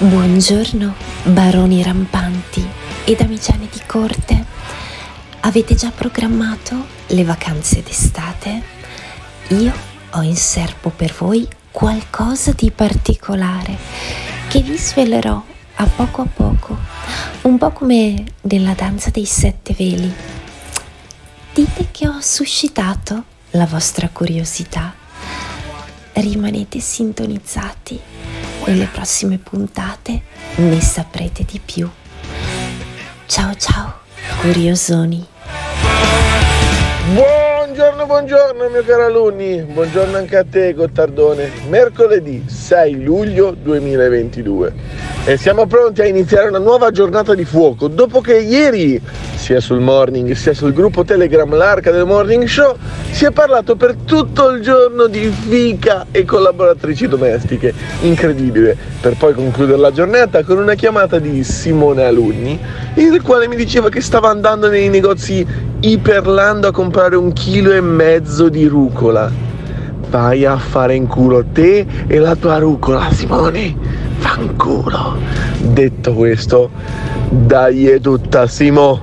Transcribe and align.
Buongiorno, 0.00 0.94
baroni 1.24 1.82
rampanti 1.82 2.64
e 3.04 3.16
damigiane 3.16 3.66
di 3.68 3.80
corte. 3.84 4.44
Avete 5.40 5.74
già 5.74 5.90
programmato 5.90 6.86
le 7.08 7.24
vacanze 7.24 7.82
d'estate? 7.82 8.62
Io 9.48 9.72
ho 10.10 10.22
in 10.22 10.36
serbo 10.36 10.90
per 10.90 11.12
voi 11.18 11.48
qualcosa 11.72 12.52
di 12.52 12.70
particolare 12.70 13.76
che 14.46 14.60
vi 14.60 14.76
svelerò 14.76 15.42
a 15.74 15.86
poco 15.86 16.22
a 16.22 16.26
poco, 16.32 16.78
un 17.42 17.58
po' 17.58 17.72
come 17.72 18.24
nella 18.42 18.74
danza 18.74 19.10
dei 19.10 19.26
sette 19.26 19.74
veli. 19.76 20.14
Dite 21.52 21.88
che 21.90 22.06
ho 22.06 22.20
suscitato 22.20 23.24
la 23.50 23.66
vostra 23.66 24.08
curiosità. 24.12 24.94
Rimanete 26.12 26.78
sintonizzati 26.78 28.37
nelle 28.68 28.86
prossime 28.86 29.38
puntate 29.38 30.22
ne 30.56 30.80
saprete 30.80 31.44
di 31.44 31.58
più. 31.58 31.88
Ciao 33.26 33.54
ciao, 33.54 34.00
curiosoni. 34.40 35.26
Buongiorno, 37.78 38.06
buongiorno 38.06 38.68
mio 38.70 38.82
caro 38.82 39.04
alunni, 39.04 39.62
buongiorno 39.62 40.16
anche 40.16 40.36
a 40.36 40.44
te 40.44 40.74
Gottardone. 40.74 41.48
Mercoledì 41.68 42.42
6 42.48 43.04
luglio 43.04 43.52
2022 43.52 44.72
e 45.24 45.36
siamo 45.36 45.64
pronti 45.66 46.00
a 46.00 46.06
iniziare 46.06 46.48
una 46.48 46.58
nuova 46.58 46.90
giornata 46.90 47.36
di 47.36 47.44
fuoco 47.44 47.86
dopo 47.86 48.20
che 48.20 48.40
ieri 48.40 49.00
sia 49.36 49.60
sul 49.60 49.78
morning 49.78 50.32
sia 50.32 50.54
sul 50.54 50.72
gruppo 50.72 51.04
Telegram 51.04 51.54
L'Arca 51.54 51.92
del 51.92 52.04
Morning 52.04 52.46
Show 52.46 52.76
si 53.10 53.24
è 53.24 53.30
parlato 53.30 53.76
per 53.76 53.94
tutto 54.04 54.50
il 54.50 54.62
giorno 54.62 55.06
di 55.06 55.28
fica 55.28 56.06
e 56.10 56.24
collaboratrici 56.24 57.08
domestiche. 57.08 57.72
Incredibile, 58.00 58.76
per 59.00 59.16
poi 59.16 59.34
concludere 59.34 59.78
la 59.78 59.92
giornata 59.92 60.42
con 60.44 60.58
una 60.58 60.74
chiamata 60.74 61.18
di 61.18 61.42
Simone 61.42 62.04
Alunni, 62.04 62.58
il 62.94 63.20
quale 63.22 63.48
mi 63.48 63.56
diceva 63.56 63.88
che 63.88 64.00
stava 64.00 64.30
andando 64.30 64.68
nei 64.68 64.88
negozi 64.88 65.46
Iperlando 65.80 66.66
a 66.66 66.72
comprare 66.72 67.14
un 67.14 67.32
chilo 67.32 67.67
e 67.72 67.80
mezzo 67.80 68.48
di 68.48 68.66
rucola. 68.66 69.30
Vai 70.08 70.44
a 70.44 70.56
fare 70.56 70.94
in 70.94 71.06
culo 71.06 71.44
te 71.52 71.86
e 72.06 72.18
la 72.18 72.34
tua 72.34 72.58
rucola, 72.58 73.08
Simone. 73.12 73.76
Fanculo. 74.18 75.16
Detto 75.58 76.12
questo, 76.14 76.70
dai 77.28 77.88
è 77.88 78.00
tutta, 78.00 78.46
Simo. 78.46 79.02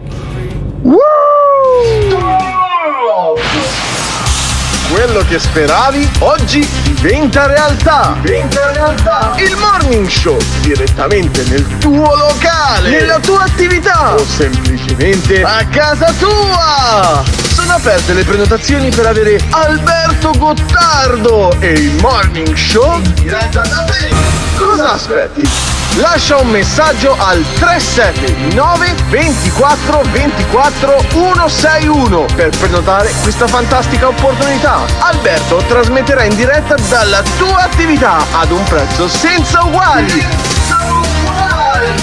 Quello 4.92 5.20
che 5.28 5.40
speravi 5.40 6.10
oggi 6.20 6.68
diventa 6.84 7.48
realtà. 7.48 8.16
Diventa 8.22 8.72
realtà. 8.72 9.34
Il 9.38 9.56
morning 9.58 10.08
show 10.08 10.38
direttamente 10.62 11.44
nel 11.50 11.66
tuo 11.80 12.16
locale, 12.16 12.90
nella 12.90 13.20
tua 13.20 13.44
attività 13.44 14.14
o 14.16 14.20
semplicemente 14.20 15.42
a 15.44 15.66
casa 15.70 16.14
tua. 16.14 17.24
Sono 17.66 17.78
aperte 17.78 18.14
le 18.14 18.24
prenotazioni 18.24 18.92
per 18.92 19.08
avere 19.08 19.40
Alberto 19.50 20.30
Gottardo 20.38 21.52
e 21.60 21.72
il 21.72 21.96
morning 22.00 22.56
show 22.56 23.02
diretta 23.16 23.62
da 23.62 23.84
te. 23.86 24.14
Cosa 24.56 24.92
aspetti? 24.92 25.50
Lascia 25.96 26.38
un 26.38 26.50
messaggio 26.50 27.16
al 27.18 27.44
379 27.58 28.94
24 29.10 30.02
24 30.12 31.06
161 31.10 32.26
per 32.36 32.56
prenotare 32.56 33.12
questa 33.24 33.48
fantastica 33.48 34.10
opportunità. 34.10 34.82
Alberto 35.00 35.64
trasmetterà 35.68 36.24
in 36.24 36.36
diretta 36.36 36.76
dalla 36.88 37.24
tua 37.40 37.64
attività 37.64 38.28
ad 38.32 38.52
un 38.52 38.64
prezzo 38.66 39.08
senza 39.08 39.64
uguali. 39.64 40.24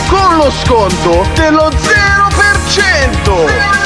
Con 0.09 0.37
lo 0.39 0.51
sconto 0.51 1.25
dello 1.37 1.71
0%. 1.71 3.82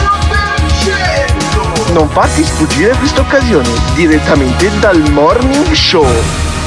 Non 1.92 2.08
farti 2.08 2.42
sfuggire 2.42 2.94
questa 2.96 3.20
occasione 3.20 3.68
direttamente 3.94 4.70
dal 4.80 4.98
Morning 5.12 5.72
Show. 5.72 6.06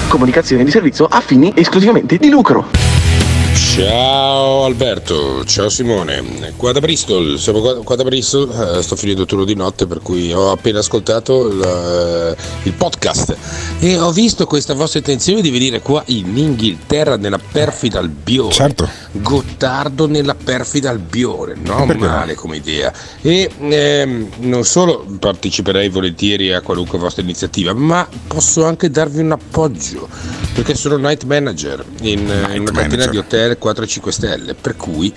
Comunicazione 0.07 0.63
di 0.63 0.72
servizio 0.72 1.06
a 1.06 1.19
fini 1.19 1.52
esclusivamente 1.56 2.18
di 2.18 2.30
lucro. 2.30 2.88
Ciao 3.79 4.66
Alberto, 4.66 5.45
ciao 5.45 5.69
Simone, 5.69 6.51
qua 6.57 6.73
da 6.73 6.81
Bristol, 6.81 7.40
siamo 7.40 7.62
qua, 7.62 7.81
qua 7.81 7.95
da 7.95 8.03
Bristol, 8.03 8.78
eh, 8.78 8.84
sto 8.84 8.97
finendo 8.97 9.22
il 9.22 9.28
turno 9.28 9.45
di 9.45 9.56
notte 9.56 9.88
per 9.88 10.01
cui 10.01 10.34
ho 10.34 10.51
appena 10.51 10.79
ascoltato 10.79 11.47
il, 11.47 11.62
eh, 11.62 12.35
il, 12.63 12.73
podcast. 12.73 13.38
E 13.79 13.97
ho 13.97 14.12
visto 14.12 14.45
questa 14.45 14.73
vostra 14.73 15.00
intenzione 15.00 15.40
di 15.40 15.50
venire 15.50 15.79
qua 15.79 16.03
in 16.07 16.38
Inghilterra 16.38 17.16
nella 17.16 17.40
perfida 17.40 18.00
Albione. 18.00 18.51
Certo. 18.51 18.90
Gottardo 19.12 20.07
nella 20.07 20.35
perfida 20.35 20.90
Albione, 20.90 21.56
non 21.56 21.88
male 21.97 22.35
come 22.35 22.57
idea. 22.57 22.91
E 23.22 23.50
ehm, 23.57 24.29
non 24.40 24.66
solo 24.66 25.06
parteciperei 25.17 25.88
volentieri 25.88 26.51
a 26.51 26.59
qualunque 26.59 27.00
vostra 27.00 27.23
iniziativa, 27.23 27.73
ma 27.73 28.06
posso 28.28 28.66
anche 28.66 28.91
darvi 28.91 29.22
un 29.22 29.31
appoggio 29.31 30.09
perché 30.53 30.75
sono 30.75 30.97
night 30.97 31.23
manager 31.23 31.84
in, 32.01 32.25
night 32.25 32.56
in 32.56 32.61
una 32.61 32.72
catena 32.72 33.06
di 33.06 33.17
hotel 33.17 33.57
4-5 33.72 34.09
stelle, 34.09 34.53
per 34.53 34.75
cui 34.75 35.12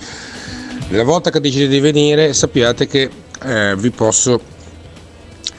nella 0.89 1.03
volta 1.03 1.29
che 1.29 1.39
decidete 1.39 1.71
di 1.71 1.79
venire 1.79 2.33
sappiate 2.33 2.87
che 2.87 3.09
eh, 3.43 3.75
vi 3.77 3.91
posso 3.91 4.41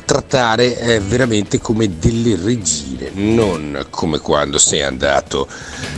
trattare 0.04 0.78
eh, 0.78 1.00
veramente 1.00 1.58
come 1.60 1.98
delle 1.98 2.38
regine, 2.40 3.10
non 3.14 3.86
come 3.90 4.18
quando 4.18 4.58
sei 4.58 4.82
andato 4.82 5.48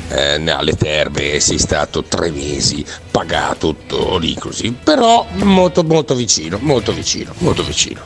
eh, 0.08 0.50
alle 0.50 0.74
terme 0.74 1.32
e 1.32 1.40
sei 1.40 1.58
stato 1.58 2.04
tre 2.04 2.30
mesi 2.30 2.82
pagato 3.10 3.74
tutto 3.74 4.16
lì 4.18 4.34
così, 4.34 4.70
però 4.70 5.26
molto 5.42 5.82
molto 5.82 6.14
vicino, 6.14 6.58
molto 6.60 6.92
vicino, 6.92 7.32
molto 7.38 7.64
vicino. 7.64 8.02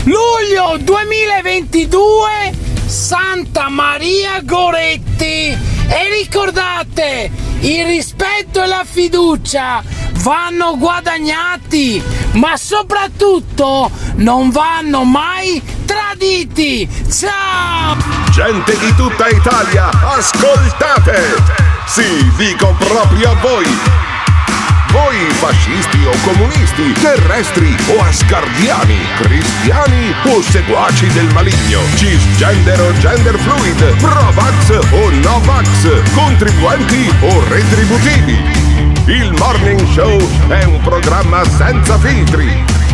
luglio 0.06 0.76
2022 0.78 2.54
Santa 2.86 3.68
Maria 3.68 4.40
Goretti. 4.42 5.74
E 5.88 6.08
ricordate 6.20 7.30
il 7.60 7.84
rispetto 7.86 8.62
e 8.62 8.66
la 8.66 8.84
fiducia 8.84 9.82
vanno 10.18 10.76
guadagnati 10.76 12.02
ma 12.32 12.56
soprattutto 12.56 13.90
non 14.16 14.50
vanno 14.50 15.04
mai 15.04 15.62
traditi. 15.84 16.88
Ciao! 17.10 17.96
Gente 18.30 18.76
di 18.78 18.94
tutta 18.94 19.28
Italia 19.28 19.88
ascoltate! 19.88 21.64
Sì 21.86 22.30
dico 22.36 22.74
proprio 22.78 23.30
a 23.30 23.34
voi 23.34 24.05
voi 24.96 25.30
fascisti 25.32 26.06
o 26.06 26.12
comunisti, 26.24 26.92
terrestri 26.92 27.76
o 27.94 28.02
asgardiani, 28.02 28.98
cristiani 29.20 30.14
o 30.24 30.40
seguaci 30.40 31.06
del 31.08 31.30
maligno, 31.34 31.80
cisgender 31.96 32.80
o 32.80 32.92
gender 32.98 33.36
fluid, 33.36 33.80
pro-vax 34.00 34.70
o 34.92 35.10
no-vax, 35.10 36.02
contribuenti 36.14 37.12
o 37.20 37.44
retributivi. 37.48 38.38
Il 39.06 39.34
Morning 39.38 39.86
Show 39.92 40.16
è 40.48 40.64
un 40.64 40.80
programma 40.80 41.44
senza 41.44 41.98
filtri 41.98 42.75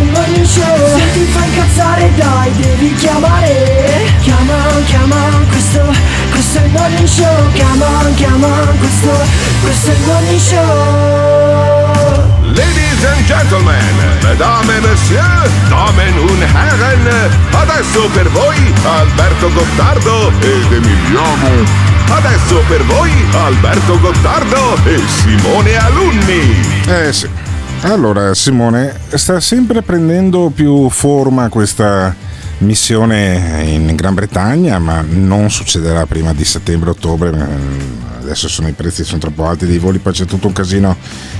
il 0.00 0.10
morning 0.10 0.46
show 0.46 0.96
Se 0.96 1.12
ti 1.12 1.24
fa 1.32 1.44
incazzare 1.44 2.10
dai 2.16 2.50
devi 2.56 2.94
chiamare. 2.94 4.12
Chiama, 4.22 4.56
chiama, 4.86 5.16
questo, 5.48 5.80
questo 6.30 6.58
è 6.58 6.64
il 6.64 6.70
morning 6.70 7.06
show. 7.06 7.52
Chiama, 7.52 7.86
chiama, 8.14 8.48
questo, 8.78 9.10
questo 9.62 9.90
è 9.90 9.94
il 9.94 10.00
morning 10.06 10.40
show. 10.40 12.28
Ladies 12.54 13.04
and 13.04 13.24
gentlemen, 13.26 13.94
mesdames 14.22 14.76
et 14.76 14.82
messieurs, 14.82 15.50
damen 15.68 16.18
und 16.18 16.42
herren, 16.42 17.30
adesso 17.52 18.08
per 18.12 18.28
voi 18.30 18.74
Alberto 18.84 19.50
Gottardo 19.52 20.32
ed 20.40 20.72
Emiliano 20.72 21.88
Adesso 22.10 22.62
per 22.66 22.82
voi 22.84 23.12
Alberto 23.32 23.98
Gottardo 24.00 24.76
e 24.84 25.00
Simone 25.06 25.76
Alunni. 25.76 26.82
Eh 26.86 27.12
sì. 27.12 27.39
Allora 27.82 28.34
Simone, 28.34 28.94
sta 29.14 29.40
sempre 29.40 29.80
prendendo 29.80 30.52
più 30.54 30.90
forma 30.90 31.48
questa 31.48 32.14
missione 32.58 33.62
in 33.64 33.94
Gran 33.96 34.12
Bretagna, 34.12 34.78
ma 34.78 35.02
non 35.08 35.50
succederà 35.50 36.04
prima 36.04 36.34
di 36.34 36.44
settembre-ottobre. 36.44 37.32
Adesso 38.20 38.48
sono 38.48 38.68
i 38.68 38.72
prezzi 38.72 39.02
sono 39.02 39.18
troppo 39.18 39.46
alti 39.46 39.64
dei 39.64 39.78
voli, 39.78 39.98
poi 39.98 40.12
c'è 40.12 40.26
tutto 40.26 40.46
un 40.46 40.52
casino, 40.52 40.94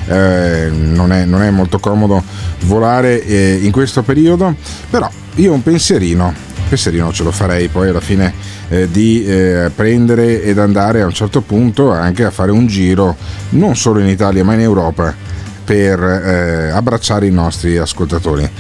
eh, 0.07 0.71
non, 0.73 1.13
è, 1.13 1.27
non, 1.27 1.43
è, 1.43 1.51
molto 1.51 1.79
comodo 1.79 2.23
volare 2.61 3.23
eh, 3.23 3.59
in 3.63 3.71
questo 3.71 4.03
periodo, 4.03 4.55
però 4.89 5.11
io 5.35 5.53
un 5.53 5.63
pensierino, 5.63 6.33
pensierino 6.69 7.13
ce 7.13 7.23
lo 7.23 7.33
farei 7.33 7.69
poi 7.69 7.91
alla 7.91 8.01
fine 8.01 8.33
eh, 8.71 8.91
di 8.91 9.27
eh, 9.27 9.71
prendere 9.75 10.43
ed 10.43 10.59
andare 10.59 11.03
a 11.03 11.07
un 11.07 11.13
certo 11.13 11.43
punto 11.43 11.91
anche 11.91 12.25
a 12.25 12.31
fare 12.31 12.51
un 12.51 12.67
giro 12.67 13.15
non 13.51 13.77
solo 13.77 14.01
in 14.01 14.09
Italia 14.09 14.43
ma 14.43 14.55
in 14.55 14.61
Europa 14.61 15.15
per 15.71 16.03
eh, 16.03 16.71
abbracciare 16.71 17.29
i 17.29 17.31
nostri 17.31 17.77
ascoltatori. 17.77 18.51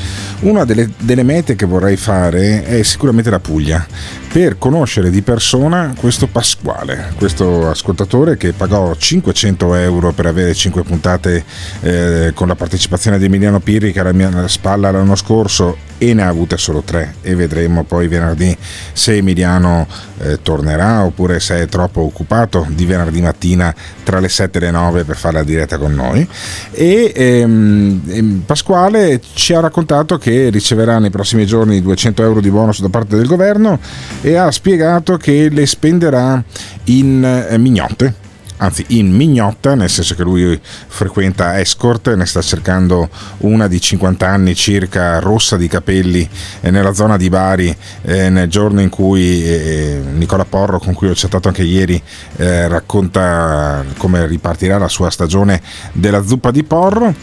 Una 0.43 0.65
delle, 0.65 0.91
delle, 0.97 1.25
mete 1.25 1.57
che 1.57 1.67
vorrei 1.67 1.97
fare 1.97 2.63
è 2.63 2.85
sicuramente 2.85 3.31
la 3.31 3.41
Puglia, 3.41 3.85
per 4.33 4.59
conoscere 4.59 5.11
di 5.11 5.21
persona 5.21 5.93
questo 5.99 6.29
Pasquale, 6.29 7.13
questo 7.17 7.69
ascoltatore 7.69 8.37
che 8.37 8.53
pagò 8.53 8.95
500 8.95 9.75
euro 9.75 10.13
per 10.13 10.27
avere 10.27 10.55
5 10.55 10.85
puntate 10.85 11.45
eh, 11.81 12.31
con 12.33 12.47
la 12.47 12.55
partecipazione 12.55 13.19
di 13.19 13.25
Emiliano 13.25 13.59
Pirri 13.59 13.91
che 13.91 13.99
era 13.99 14.11
alla 14.11 14.17
mia 14.17 14.47
spalla 14.47 14.93
l'anno 14.93 15.17
scorso 15.17 15.90
e 16.03 16.15
ne 16.15 16.23
ha 16.23 16.29
avute 16.29 16.57
solo 16.57 16.81
3 16.81 17.17
e 17.21 17.35
vedremo 17.35 17.85
poi 17.85 18.09
venerdì 18.09 18.57
se 18.95 19.17
Emiliano 19.17 19.87
eh, 20.23 20.41
tornerà 20.41 21.05
oppure 21.05 21.41
se 21.41 21.61
è 21.61 21.67
troppo 21.67 22.01
occupato 22.01 22.67
di 22.71 22.87
venerdì 22.87 23.21
mattina 23.21 23.75
tra 24.03 24.19
le 24.19 24.31
7 24.31 24.57
e 24.57 24.61
le 24.63 24.71
9 24.71 25.05
per 25.05 25.17
fare 25.17 25.35
la 25.35 25.45
diretta 25.45 25.77
con 25.77 25.95
noi. 25.95 26.27
E 26.71 27.13
ehm, 27.15 28.01
ehm, 28.07 28.43
Pasquale 28.47 29.21
ci 29.35 29.53
ha 29.53 29.61
raccontato 29.61 30.17
che 30.17 30.49
riceverà 30.49 30.99
nei 30.99 31.11
prossimi 31.11 31.45
giorni 31.45 31.83
200 31.83 32.23
euro 32.23 32.41
di 32.41 32.51
bonus 32.51 32.81
da 32.81 32.89
parte 32.89 33.17
del 33.17 33.27
governo 33.27 33.79
e 34.23 34.37
ha 34.37 34.51
spiegato 34.51 35.19
che 35.19 35.51
le 35.51 35.67
spenderà 35.67 36.43
in 36.85 37.47
eh, 37.51 37.59
mignotte 37.59 38.29
anzi 38.61 38.85
in 38.89 39.11
mignotta, 39.11 39.75
nel 39.75 39.91
senso 39.91 40.15
che 40.15 40.23
lui 40.23 40.59
frequenta 40.63 41.59
escort, 41.61 42.15
ne 42.15 42.27
sta 42.27 42.43
cercando 42.43 43.09
una 43.39 43.67
di 43.69 43.81
50 43.81 44.27
anni 44.27 44.55
circa, 44.55 45.19
rossa 45.19 45.57
di 45.57 45.69
capelli, 45.69 46.29
eh, 46.61 46.71
nella 46.71 46.93
zona 46.93 47.17
di 47.17 47.29
Bari, 47.29 47.75
eh, 48.03 48.29
nel 48.29 48.49
giorno 48.49 48.81
in 48.81 48.89
cui 48.89 49.45
eh, 49.45 50.01
Nicola 50.13 50.45
Porro, 50.45 50.79
con 50.79 50.95
cui 50.95 51.09
ho 51.09 51.15
chattato 51.15 51.49
anche 51.49 51.63
ieri, 51.63 52.01
eh, 52.37 52.69
racconta 52.69 53.85
come 53.97 54.27
ripartirà 54.27 54.79
la 54.79 54.89
sua 54.89 55.11
stagione 55.11 55.61
della 55.93 56.23
zuppa 56.23 56.51
di 56.51 56.63
Porro, 56.63 57.15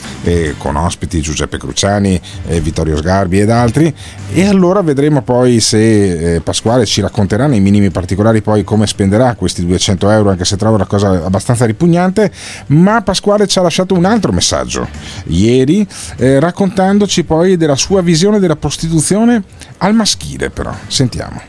con 0.57 0.75
ospiti 0.75 1.21
Giuseppe 1.21 1.57
Cruciani, 1.57 2.19
eh, 2.47 2.59
Vittorio 2.59 2.97
Sgarbi 2.97 3.39
ed 3.39 3.49
altri, 3.49 3.93
e 4.33 4.45
allora 4.45 4.81
vedremo 4.81 5.21
poi 5.21 5.59
se 5.59 6.35
eh, 6.35 6.41
Pasquale 6.41 6.85
ci 6.85 7.01
racconterà 7.01 7.47
nei 7.47 7.59
minimi 7.59 7.91
particolari 7.91 8.41
poi 8.41 8.63
come 8.63 8.87
spenderà 8.87 9.35
questi 9.35 9.65
200 9.65 10.09
euro, 10.09 10.29
anche 10.31 10.45
se 10.45 10.57
trovo 10.57 10.77
la 10.77 10.85
cosa 10.85 11.26
abbastanza 11.27 11.65
ripugnante, 11.65 12.31
ma 12.67 13.01
Pasquale 13.01 13.47
ci 13.47 13.59
ha 13.59 13.61
lasciato 13.61 13.93
un 13.93 14.05
altro 14.05 14.31
messaggio 14.31 14.87
ieri 15.27 15.87
eh, 16.17 16.39
raccontandoci 16.39 17.23
poi 17.23 17.57
della 17.57 17.75
sua 17.75 18.01
visione 18.01 18.39
della 18.39 18.55
prostituzione 18.55 19.43
al 19.77 19.93
maschile 19.93 20.49
però. 20.49 20.71
Sentiamo. 20.87 21.41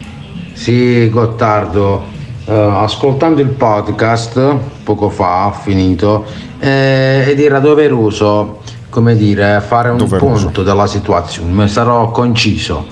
Sì, 0.52 1.08
Gottardo, 1.08 2.04
eh, 2.46 2.52
ascoltando 2.52 3.40
il 3.40 3.50
podcast 3.50 4.56
poco 4.82 5.08
fa, 5.08 5.56
finito, 5.62 6.24
eh, 6.58 7.26
ed 7.28 7.40
era 7.40 7.60
doveroso, 7.60 8.62
come 8.90 9.16
dire, 9.16 9.62
fare 9.64 9.90
un 9.90 9.98
doveroso. 9.98 10.44
punto 10.44 10.62
della 10.62 10.86
situazione, 10.86 11.68
sarò 11.68 12.10
conciso 12.10 12.86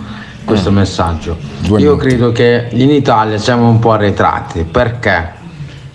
questo 0.45 0.71
mm. 0.71 0.75
messaggio. 0.75 1.37
Due 1.59 1.81
Io 1.81 1.97
minuti. 1.97 2.09
credo 2.09 2.33
che 2.33 2.69
in 2.71 2.91
Italia 2.91 3.37
siamo 3.37 3.69
un 3.69 3.79
po' 3.79 3.93
arretrati 3.93 4.65
perché 4.65 5.33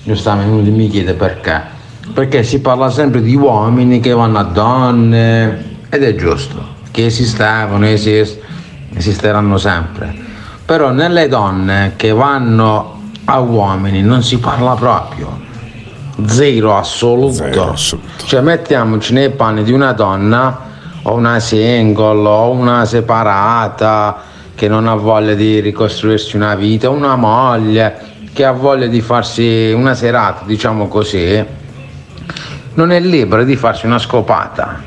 giustamente 0.03 0.51
uno 0.51 0.75
mi 0.75 0.89
chiede 0.89 1.13
perché. 1.13 1.79
Perché 2.13 2.43
si 2.43 2.59
parla 2.59 2.89
sempre 2.89 3.21
di 3.21 3.35
uomini 3.35 3.99
che 3.99 4.11
vanno 4.11 4.39
a 4.39 4.43
donne 4.43 5.77
ed 5.89 6.03
è 6.03 6.15
giusto, 6.15 6.75
che 6.91 7.05
esistevano, 7.05 7.85
esist- 7.85 8.39
esisteranno 8.93 9.57
sempre. 9.57 10.13
Però 10.65 10.91
nelle 10.91 11.27
donne 11.27 11.93
che 11.95 12.11
vanno 12.11 13.01
a 13.25 13.39
uomini 13.39 14.01
non 14.01 14.23
si 14.23 14.39
parla 14.39 14.73
proprio. 14.73 15.39
Zero 16.25 16.75
assoluto. 16.75 17.33
Zero 17.33 17.71
assoluto. 17.71 18.25
Cioè 18.25 18.41
mettiamoci 18.41 19.13
nei 19.13 19.31
panni 19.31 19.63
di 19.63 19.71
una 19.71 19.93
donna 19.93 20.69
o 21.03 21.13
una 21.13 21.39
single 21.39 22.27
o 22.27 22.51
una 22.51 22.85
separata 22.85 24.23
che 24.53 24.67
non 24.67 24.87
ha 24.87 24.95
voglia 24.95 25.33
di 25.33 25.59
ricostruirsi 25.59 26.35
una 26.35 26.55
vita, 26.55 26.89
una 26.89 27.15
moglie 27.15 28.10
che 28.33 28.45
ha 28.45 28.51
voglia 28.51 28.87
di 28.87 29.01
farsi 29.01 29.71
una 29.75 29.93
serata, 29.93 30.45
diciamo 30.45 30.87
così, 30.87 31.43
non 32.73 32.91
è 32.91 32.99
libero 32.99 33.43
di 33.43 33.55
farsi 33.55 33.85
una 33.85 33.99
scopata. 33.99 34.81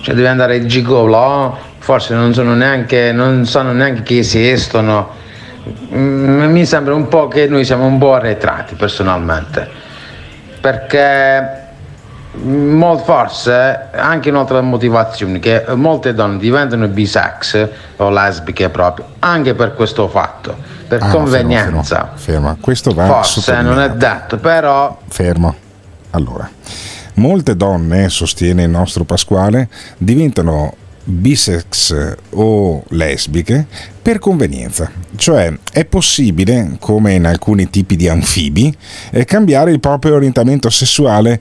Cioè 0.00 0.14
deve 0.14 0.28
andare 0.28 0.56
il 0.56 0.66
gigolo, 0.66 1.58
forse 1.78 2.14
non, 2.14 2.32
sono 2.32 2.54
neanche, 2.54 3.10
non 3.12 3.44
sanno 3.46 3.72
neanche 3.72 4.02
che 4.02 4.18
esistono. 4.18 5.10
Mi 5.88 6.64
sembra 6.64 6.94
un 6.94 7.08
po' 7.08 7.26
che 7.26 7.48
noi 7.48 7.64
siamo 7.64 7.86
un 7.86 7.98
po' 7.98 8.14
arretrati 8.14 8.76
personalmente, 8.76 9.68
perché 10.60 11.65
forse 13.04 13.88
anche 13.92 14.30
un'altra 14.30 14.60
motivazione 14.60 15.38
che 15.38 15.64
molte 15.74 16.14
donne 16.14 16.38
diventano 16.38 16.86
bisex 16.88 17.68
o 17.96 18.10
lesbiche 18.10 18.68
proprio 18.68 19.06
anche 19.20 19.54
per 19.54 19.74
questo 19.74 20.08
fatto 20.08 20.54
per 20.86 21.02
ah, 21.02 21.08
convenienza. 21.08 22.12
ferma, 22.14 22.16
ferma, 22.16 22.56
questo 22.60 22.92
va 22.92 23.06
forse 23.06 23.60
non 23.62 23.80
è 23.80 23.90
detto 23.90 24.36
però 24.38 24.98
fermo. 25.08 25.54
Allora 26.10 26.48
molte 27.14 27.56
donne 27.56 28.08
sostiene 28.08 28.64
il 28.64 28.70
nostro 28.70 29.04
Pasquale 29.04 29.68
diventano 29.96 30.74
bisex 31.04 32.14
o 32.30 32.82
lesbiche 32.88 33.66
per 34.06 34.20
convenienza, 34.20 34.88
cioè 35.16 35.52
è 35.72 35.84
possibile, 35.84 36.76
come 36.78 37.14
in 37.14 37.26
alcuni 37.26 37.68
tipi 37.70 37.96
di 37.96 38.08
anfibi, 38.08 38.72
eh, 39.10 39.24
cambiare 39.24 39.72
il 39.72 39.80
proprio 39.80 40.14
orientamento 40.14 40.70
sessuale 40.70 41.40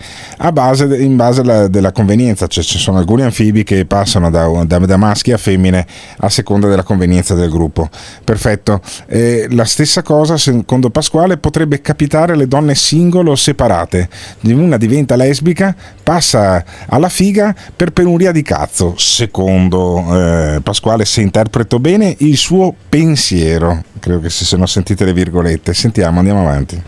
base, 0.51 0.85
in 0.97 1.15
base 1.15 1.41
alla, 1.41 1.67
della 1.67 1.91
convenienza, 1.91 2.47
cioè 2.47 2.63
ci 2.63 2.79
sono 2.79 2.97
alcuni 2.97 3.21
anfibi 3.21 3.63
che 3.63 3.85
passano 3.85 4.31
da, 4.31 4.47
da, 4.65 4.79
da, 4.79 4.97
maschi 4.97 5.31
a 5.31 5.37
femmine 5.37 5.85
a 6.17 6.29
seconda 6.29 6.67
della 6.67 6.81
convenienza 6.81 7.35
del 7.35 7.51
gruppo. 7.51 7.87
Perfetto, 8.23 8.81
eh, 9.09 9.45
la 9.51 9.65
stessa 9.65 10.01
cosa 10.01 10.35
secondo 10.35 10.89
Pasquale 10.89 11.37
potrebbe 11.37 11.81
capitare 11.81 12.33
alle 12.33 12.47
donne 12.47 12.73
singole 12.73 13.29
o 13.29 13.35
separate, 13.35 14.09
una 14.41 14.77
diventa 14.77 15.15
lesbica, 15.15 15.75
passa 16.01 16.65
alla 16.87 17.09
figa 17.09 17.53
per 17.75 17.91
penuria 17.91 18.31
di 18.31 18.41
cazzo, 18.41 18.95
secondo 18.97 20.03
eh, 20.15 20.61
Pasquale 20.63 21.05
se 21.05 21.21
interpreto 21.21 21.77
bene 21.77 22.15
il 22.17 22.37
suo 22.37 22.53
suo 22.55 22.73
pensiero. 22.87 23.83
Credo 23.99 24.21
che 24.21 24.29
si 24.29 24.45
siano 24.45 24.65
sentite 24.65 25.03
le 25.03 25.11
virgolette. 25.11 25.73
Sentiamo, 25.73 26.19
andiamo 26.19 26.41
avanti. 26.41 26.81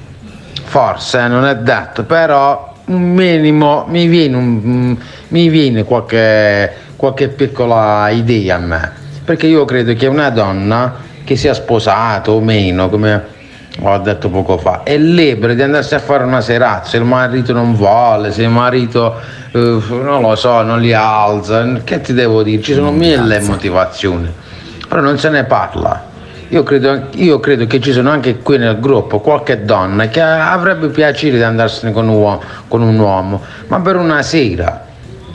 Forse 0.63 1.27
non 1.27 1.45
è 1.45 1.57
detto, 1.57 2.03
però 2.03 2.73
un 2.85 3.13
minimo 3.13 3.85
mi 3.89 4.07
viene, 4.07 4.35
un, 4.37 4.97
mi 5.27 5.49
viene 5.49 5.83
qualche, 5.83 6.73
qualche 6.95 7.27
piccola 7.27 8.09
idea 8.09 8.55
a 8.55 8.59
me. 8.59 8.91
Perché 9.25 9.47
io 9.47 9.65
credo 9.65 9.93
che 9.93 10.07
una 10.07 10.29
donna 10.29 10.95
che 11.25 11.35
sia 11.35 11.53
sposata 11.53 12.31
o 12.31 12.39
meno, 12.39 12.87
come 12.87 13.35
ho 13.81 13.97
detto 13.97 14.29
poco 14.29 14.57
fa, 14.57 14.83
è 14.83 14.97
libera 14.97 15.53
di 15.53 15.61
andarsi 15.61 15.95
a 15.95 15.99
fare 15.99 16.23
una 16.23 16.39
serata. 16.39 16.87
Se 16.87 16.95
il 16.95 17.03
marito 17.03 17.51
non 17.51 17.75
vuole, 17.75 18.31
se 18.31 18.43
il 18.43 18.49
marito 18.49 19.15
eh, 19.51 19.81
non 19.89 20.21
lo 20.21 20.35
so, 20.35 20.61
non 20.61 20.79
li 20.79 20.93
alza, 20.93 21.81
che 21.83 21.99
ti 21.99 22.13
devo 22.13 22.41
dire? 22.41 22.61
Ci 22.61 22.73
sono 22.73 22.91
mille 22.91 23.41
motivazioni 23.41 24.45
però 24.87 25.01
non 25.01 25.17
se 25.17 25.29
ne 25.29 25.43
parla. 25.43 26.15
Io 26.49 26.63
credo, 26.63 27.07
io 27.15 27.39
credo, 27.39 27.67
che 27.67 27.81
ci 27.81 27.91
sono 27.91 28.09
anche 28.09 28.37
qui 28.37 28.57
nel 28.57 28.79
gruppo 28.79 29.19
qualche 29.19 29.65
donna 29.65 30.07
che 30.07 30.21
avrebbe 30.21 30.87
piacere 30.87 31.35
di 31.35 31.43
andarsene 31.43 31.91
con 31.91 32.07
un, 32.07 32.15
uomo, 32.15 32.41
con 32.69 32.81
un 32.81 32.97
uomo, 32.97 33.41
ma 33.67 33.81
per 33.81 33.97
una 33.97 34.21
sera 34.21 34.85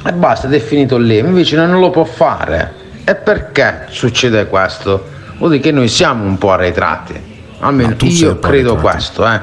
e 0.04 0.12
basta, 0.12 0.46
ed 0.46 0.54
è 0.54 0.58
finito 0.58 0.96
lì. 0.96 1.18
Invece 1.18 1.56
non 1.56 1.78
lo 1.78 1.90
può 1.90 2.04
fare. 2.04 2.80
E 3.04 3.14
perché 3.14 3.86
succede 3.88 4.46
questo? 4.46 5.10
Vuol 5.38 5.50
dire 5.50 5.62
che 5.62 5.72
noi 5.72 5.88
siamo 5.88 6.24
un 6.24 6.38
po' 6.38 6.52
arretrati. 6.52 7.30
Almeno 7.60 7.94
io 8.00 8.38
credo 8.38 8.76
questo, 8.76 9.26
eh. 9.26 9.40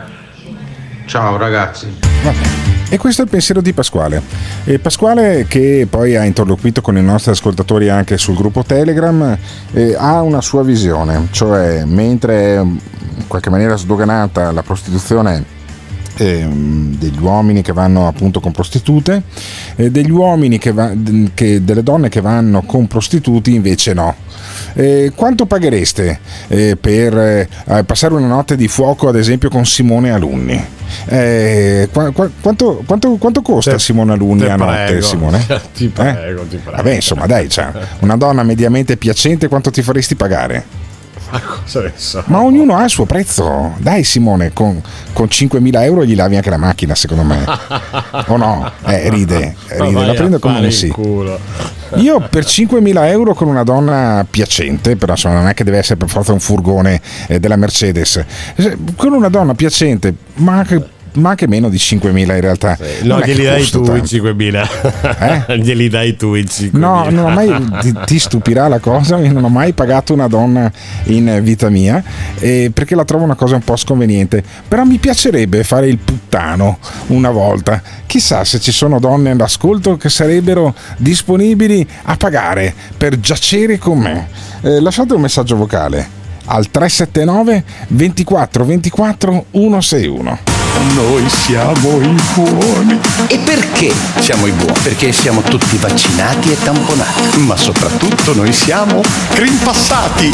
Ciao 1.06 1.38
ragazzi. 1.38 2.69
E 2.92 2.98
questo 2.98 3.22
è 3.22 3.26
il 3.26 3.30
pensiero 3.30 3.62
di 3.62 3.72
Pasquale. 3.72 4.20
E 4.64 4.80
Pasquale, 4.80 5.46
che 5.48 5.86
poi 5.88 6.16
ha 6.16 6.24
interloquito 6.24 6.82
con 6.82 6.98
i 6.98 7.04
nostri 7.04 7.32
ascoltatori 7.32 7.88
anche 7.88 8.18
sul 8.18 8.36
gruppo 8.36 8.64
Telegram, 8.64 9.38
eh, 9.74 9.96
ha 9.96 10.22
una 10.22 10.42
sua 10.42 10.64
visione, 10.64 11.28
cioè 11.30 11.86
mentre 11.86 12.56
in 12.56 13.28
qualche 13.28 13.52
maniera 13.52 13.76
sdoganata 13.76 14.52
la 14.52 14.64
prostituzione 14.64 15.58
ehm, 16.20 16.98
degli 16.98 17.20
uomini 17.20 17.62
che 17.62 17.74
vanno 17.74 18.08
appunto 18.08 18.40
con 18.40 18.52
prostitute, 18.52 19.24
eh, 19.76 19.90
degli 19.90 20.12
uomini 20.12 20.58
che, 20.58 20.72
va, 20.72 20.92
che, 21.34 21.64
delle 21.64 21.84
donne 21.84 22.10
che 22.10 22.22
vanno 22.22 22.62
con 22.64 22.88
prostituti 22.88 23.54
invece 23.54 23.94
no. 23.94 24.16
Eh, 24.74 25.12
quanto 25.16 25.46
paghereste 25.46 26.20
eh, 26.48 26.78
per 26.80 27.18
eh, 27.18 27.48
passare 27.86 28.14
una 28.14 28.28
notte 28.28 28.56
di 28.56 28.68
fuoco 28.68 29.08
ad 29.08 29.16
esempio 29.16 29.50
con 29.50 29.66
Simone 29.66 30.12
Alunni? 30.12 30.78
Eh, 31.06 31.88
qu- 31.92 32.12
qu- 32.14 32.32
quanto, 32.42 32.84
quanto, 32.86 33.16
quanto, 33.18 33.42
costa 33.42 33.72
te, 33.72 33.80
Simone 33.80 34.14
Alunni 34.14 34.46
a 34.46 34.56
notte 34.56 34.86
prego, 34.86 35.02
Simone? 35.06 35.46
Ti 35.74 35.88
prego, 35.88 36.44
ti 36.44 36.58
prego. 36.58 36.78
Vabbè 36.78 36.96
insomma 36.96 37.26
dai, 37.26 37.48
cioè, 37.48 37.72
una 38.00 38.18
donna 38.18 38.44
mediamente 38.44 38.98
piacente 38.98 39.48
quanto 39.48 39.70
ti 39.70 39.82
faresti 39.82 40.16
pagare? 40.16 40.88
Ma 41.32 41.40
cosa 41.42 41.82
ne 41.82 41.94
so? 41.96 42.24
Ma 42.26 42.42
ognuno 42.42 42.76
ha 42.76 42.84
il 42.84 42.90
suo 42.90 43.06
prezzo. 43.06 43.76
Dai, 43.78 44.04
Simone, 44.04 44.52
con, 44.54 44.82
con 45.14 45.28
5.000 45.28 45.84
euro 45.84 46.04
gli 46.04 46.16
lavi 46.16 46.36
anche 46.36 46.50
la 46.50 46.58
macchina, 46.58 46.96
secondo 46.96 47.24
me. 47.24 47.44
o 48.28 48.38
no? 48.38 48.72
Eh, 48.86 49.10
ride, 49.10 49.56
ride. 49.68 50.06
la 50.06 50.14
prendo 50.14 50.40
come 50.40 50.60
un 50.60 50.72
sì. 50.72 50.94
Io 51.96 52.20
per 52.30 52.44
5.000 52.44 53.06
euro 53.08 53.34
con 53.34 53.48
una 53.48 53.64
donna 53.64 54.26
piacente, 54.30 54.96
però 54.96 55.14
insomma, 55.14 55.36
non 55.36 55.48
è 55.48 55.54
che 55.54 55.64
deve 55.64 55.78
essere 55.78 55.98
per 55.98 56.10
forza 56.10 56.34
un 56.34 56.40
furgone 56.40 57.02
eh, 57.28 57.40
della 57.40 57.56
Mercedes, 57.56 58.24
con 58.96 59.14
una 59.14 59.30
donna 59.30 59.54
piacente, 59.54 60.14
ma 60.36 60.58
anche 60.58 60.98
ma 61.14 61.30
anche 61.32 61.48
meno 61.48 61.70
di 61.70 61.78
5.000 61.78 62.18
in 62.18 62.42
realtà. 62.42 62.78
Sì, 62.80 63.08
no, 63.08 63.20
glieli 63.20 63.44
dai 63.44 63.66
tu 63.66 63.84
tanto. 63.84 64.16
i 64.16 64.20
5.000. 64.20 65.48
Eh? 65.48 65.58
glieli 65.60 65.90
dai 65.90 66.16
tu 66.16 66.36
i 66.36 66.44
5.000. 66.44 66.78
No, 66.78 67.10
non 67.10 67.26
ho 67.26 67.30
mai, 67.30 67.68
ti, 67.82 67.98
ti, 68.06 68.20
stupirà 68.20 68.68
la 68.68 68.80
cosa, 68.80 69.18
non 69.18 69.44
ho 69.44 69.50
mai 69.50 69.74
pagato 69.74 70.14
una 70.14 70.28
donna 70.28 70.72
in 71.06 71.40
vita 71.42 71.70
mia 71.70 72.04
eh, 72.40 72.72
perché 72.74 72.96
la 72.96 73.06
trovo 73.06 73.24
una 73.24 73.36
cosa 73.36 73.56
un 73.56 73.64
po' 73.64 73.76
sconveniente. 73.76 74.44
Però 74.68 74.84
mi 74.84 74.98
piacerebbe 74.98 75.64
fare 75.64 75.88
il 75.88 75.98
puttano 75.98 76.80
una 77.08 77.32
volta. 77.32 77.82
Chissà 78.06 78.44
se 78.44 78.60
ci 78.60 78.72
sono 78.72 79.00
donne 79.00 79.32
all'ascolto 79.32 79.98
che 79.98 80.10
sarebbero 80.10 80.74
disponibili 80.98 81.88
a 82.04 82.16
pagare 82.16 82.74
per 82.98 83.20
giacere 83.20 83.78
con 83.78 84.00
me. 84.00 84.28
Eh, 84.62 84.80
lasciate 84.80 85.14
un 85.14 85.22
messaggio 85.22 85.56
vocale 85.56 86.18
al 86.50 86.70
379 86.70 87.64
24 87.90 88.66
24 88.66 89.46
161. 89.52 90.59
Noi 90.96 91.28
siamo 91.30 92.00
i 92.02 92.16
buoni. 92.34 93.00
E 93.28 93.38
perché 93.40 93.94
siamo 94.20 94.48
i 94.48 94.52
buoni? 94.52 94.80
Perché 94.82 95.12
siamo 95.12 95.42
tutti 95.42 95.78
vaccinati 95.78 96.52
e 96.52 96.58
tamponati. 96.58 97.40
Ma 97.40 97.58
soprattutto 97.58 98.34
noi 98.34 98.54
siamo 98.54 99.02
crimpassati. 99.30 100.34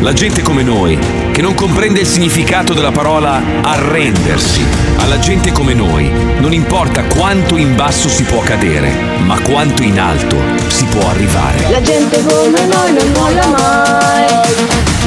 La 0.00 0.12
gente 0.12 0.42
come 0.42 0.62
noi, 0.62 0.96
che 1.32 1.42
non 1.42 1.54
comprende 1.54 2.00
il 2.00 2.06
significato 2.06 2.72
della 2.72 2.92
parola 2.92 3.42
arrendersi. 3.62 4.64
Alla 4.98 5.18
gente 5.18 5.50
come 5.50 5.74
noi 5.74 6.08
non 6.38 6.52
importa 6.52 7.02
quanto 7.04 7.56
in 7.56 7.74
basso 7.74 8.08
si 8.08 8.22
può 8.22 8.40
cadere, 8.40 8.92
ma 9.24 9.40
quanto 9.40 9.82
in 9.82 9.98
alto 9.98 10.36
si 10.68 10.84
può 10.84 11.08
arrivare. 11.08 11.68
La 11.68 11.80
gente 11.80 12.22
come 12.24 12.64
noi 12.66 12.92
non 12.92 13.12
molla 13.12 13.46
mai. 13.46 14.26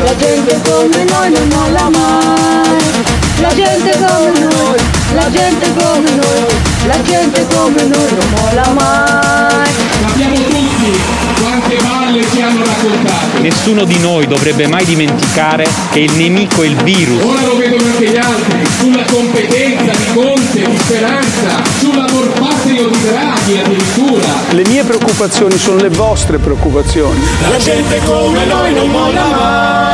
La 0.03 0.15
gente 0.17 0.59
come 0.61 1.03
noi 1.05 1.31
non 1.31 1.47
molla 1.47 1.89
mai 1.89 3.22
la 3.41 3.53
gente 3.53 3.91
come 4.05 4.39
noi, 4.39 4.77
la 5.13 5.29
gente 5.29 5.73
come 5.73 6.09
noi, 6.11 6.53
la 6.87 7.01
gente 7.01 7.45
come 7.53 7.83
noi 7.83 8.11
non 8.11 8.29
molla 8.39 8.69
mai. 8.73 9.71
Sappiamo 10.05 10.35
tutti 10.35 11.01
quante 11.41 11.75
balle 11.75 12.21
ci 12.31 12.41
hanno 12.41 12.63
raccontato. 12.63 13.41
Nessuno 13.41 13.83
di 13.83 13.99
noi 13.99 14.27
dovrebbe 14.27 14.67
mai 14.67 14.85
dimenticare 14.85 15.67
che 15.91 15.99
il 15.99 16.13
nemico 16.13 16.63
è 16.63 16.67
il 16.67 16.75
virus. 16.83 17.21
Ora 17.23 17.41
lo 17.41 17.57
vedono 17.57 17.83
anche 17.83 18.09
gli 18.09 18.17
altri, 18.17 18.65
sulla 18.79 19.03
competenza 19.03 19.91
di 19.91 20.13
Conte, 20.13 20.69
di 20.69 20.77
Speranza, 20.77 21.63
sull'amor 21.79 22.29
patrio 22.39 22.87
di 22.87 22.97
Draghi 23.01 23.57
addirittura. 23.59 24.27
Le 24.51 24.63
mie 24.67 24.83
preoccupazioni 24.83 25.57
sono 25.57 25.81
le 25.81 25.89
vostre 25.89 26.37
preoccupazioni. 26.37 27.19
La 27.49 27.57
gente 27.57 27.99
come 28.05 28.45
noi 28.45 28.73
non 28.73 28.89
molla 28.89 29.25
mai, 29.25 29.92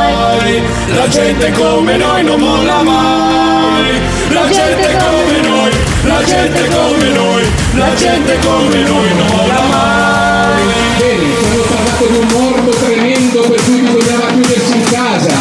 la 0.94 1.08
gente 1.08 1.52
come 1.52 1.96
noi 1.96 2.24
non 2.24 2.40
molla 2.40 2.82
mai 2.82 3.60
la 4.30 4.48
gente 4.48 4.96
come 4.96 5.40
noi, 5.40 5.70
la 6.04 6.22
gente 6.24 6.68
come 6.68 7.08
noi, 7.10 7.52
la 7.74 7.94
gente 7.94 8.38
come 8.38 8.82
noi 8.82 9.14
non 9.16 9.26
molla 9.26 9.62
mai. 9.68 10.62
Bene, 10.98 11.34
hanno 11.50 11.62
parlato 11.62 12.06
di 12.06 12.16
un 12.16 12.26
morto 12.32 12.70
tremendo 12.76 13.40
per 13.40 13.64
cui 13.64 13.80
bisognava 13.80 14.26
chiudersi 14.28 14.72
in 14.72 14.84
casa, 14.84 15.36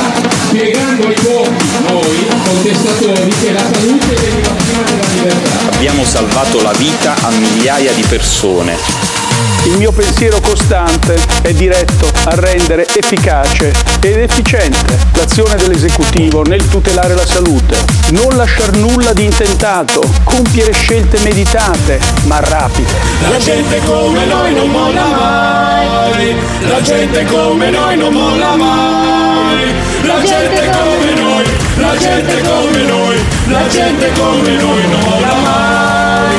spiegando 0.48 1.08
ai 1.08 1.14
pochi, 1.14 1.66
noi, 1.88 2.28
contestatori, 2.46 3.30
che 3.42 3.52
la 3.52 3.64
salute 3.72 4.16
veniva 4.16 4.50
prima 4.50 4.84
della 4.84 5.08
libertà. 5.14 5.76
Abbiamo 5.76 6.04
salvato 6.04 6.62
la 6.62 6.74
vita 6.74 7.16
a 7.22 7.30
migliaia 7.30 7.94
di 7.94 8.04
persone 8.08 9.49
il 9.70 9.78
mio 9.78 9.92
pensiero 9.92 10.40
costante 10.40 11.16
è 11.44 11.54
diretto 11.54 12.08
a 12.26 12.34
rendere 12.34 12.88
efficace 12.92 13.72
ed 14.02 14.18
efficiente 14.18 14.98
l'azione 15.14 15.56
dell'esecutivo 15.58 16.42
nel 16.42 16.68
tutelare 16.68 17.14
la 17.14 17.26
salute, 17.26 17.78
non 18.10 18.36
lasciar 18.36 18.76
nulla 18.76 19.14
di 19.14 19.26
intentato, 19.26 20.02
compiere 20.24 20.74
scelte 20.74 21.20
meditate 21.20 22.00
ma 22.26 22.40
rapide. 22.40 22.92
La 23.30 23.38
gente 23.38 23.80
come 23.86 24.26
noi 24.26 24.54
non 24.56 24.70
molla 24.70 25.06
mai, 25.06 26.36
la 26.62 26.82
gente 26.82 27.26
come 27.26 27.70
noi 27.70 27.98
non 27.98 28.12
molla 28.14 28.56
mai, 28.56 29.74
la 30.02 30.22
gente 30.24 30.70
come 30.72 31.14
noi, 31.14 31.46
la 31.76 31.98
gente 31.98 32.42
come 32.42 32.84
noi, 32.84 33.26
la 33.46 33.68
gente 33.68 34.12
come 34.14 34.52
noi 34.56 34.88
non 34.90 35.00
molla 35.02 35.36
mai. 35.36 36.38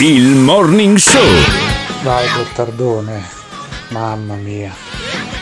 Il 0.00 0.34
Morning 0.34 0.96
Show 0.96 1.67
vai 2.02 2.26
Gottardone, 2.36 3.22
mamma 3.88 4.34
mia. 4.34 4.72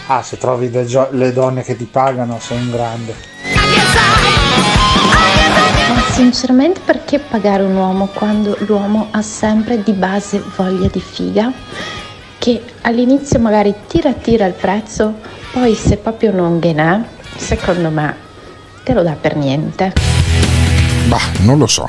Ah, 0.06 0.22
se 0.22 0.38
trovi 0.38 0.70
gio- 0.86 1.08
le 1.10 1.32
donne 1.32 1.62
che 1.62 1.76
ti 1.76 1.84
pagano 1.84 2.38
sei 2.40 2.58
un 2.58 2.70
grande. 2.70 3.14
Ma 5.88 6.02
sinceramente 6.12 6.80
perché 6.84 7.18
pagare 7.18 7.62
un 7.62 7.74
uomo 7.74 8.06
quando 8.06 8.56
l'uomo 8.60 9.08
ha 9.10 9.22
sempre 9.22 9.82
di 9.82 9.92
base 9.92 10.42
voglia 10.56 10.88
di 10.88 11.00
figa? 11.00 11.52
Che 12.38 12.62
all'inizio 12.82 13.38
magari 13.40 13.74
tira 13.88 14.12
tira 14.12 14.46
il 14.46 14.54
prezzo, 14.54 15.14
poi 15.52 15.74
se 15.74 15.96
proprio 15.96 16.32
non 16.32 16.58
ghena, 16.58 17.04
secondo 17.36 17.90
me 17.90 18.14
te 18.84 18.92
lo 18.92 19.02
dà 19.02 19.16
per 19.20 19.36
niente. 19.36 19.92
Bah, 21.08 21.20
non 21.40 21.58
lo 21.58 21.66
so. 21.66 21.88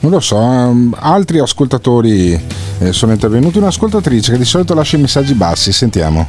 Non 0.00 0.10
lo 0.10 0.20
so, 0.20 0.36
um, 0.36 0.96
altri 0.98 1.38
ascoltatori 1.38 2.61
eh, 2.88 2.92
sono 2.92 3.12
intervenuti. 3.12 3.58
Un'ascoltatrice 3.58 4.32
che 4.32 4.38
di 4.38 4.44
solito 4.44 4.74
lascia 4.74 4.96
i 4.96 5.00
messaggi 5.00 5.34
bassi, 5.34 5.72
sentiamo. 5.72 6.28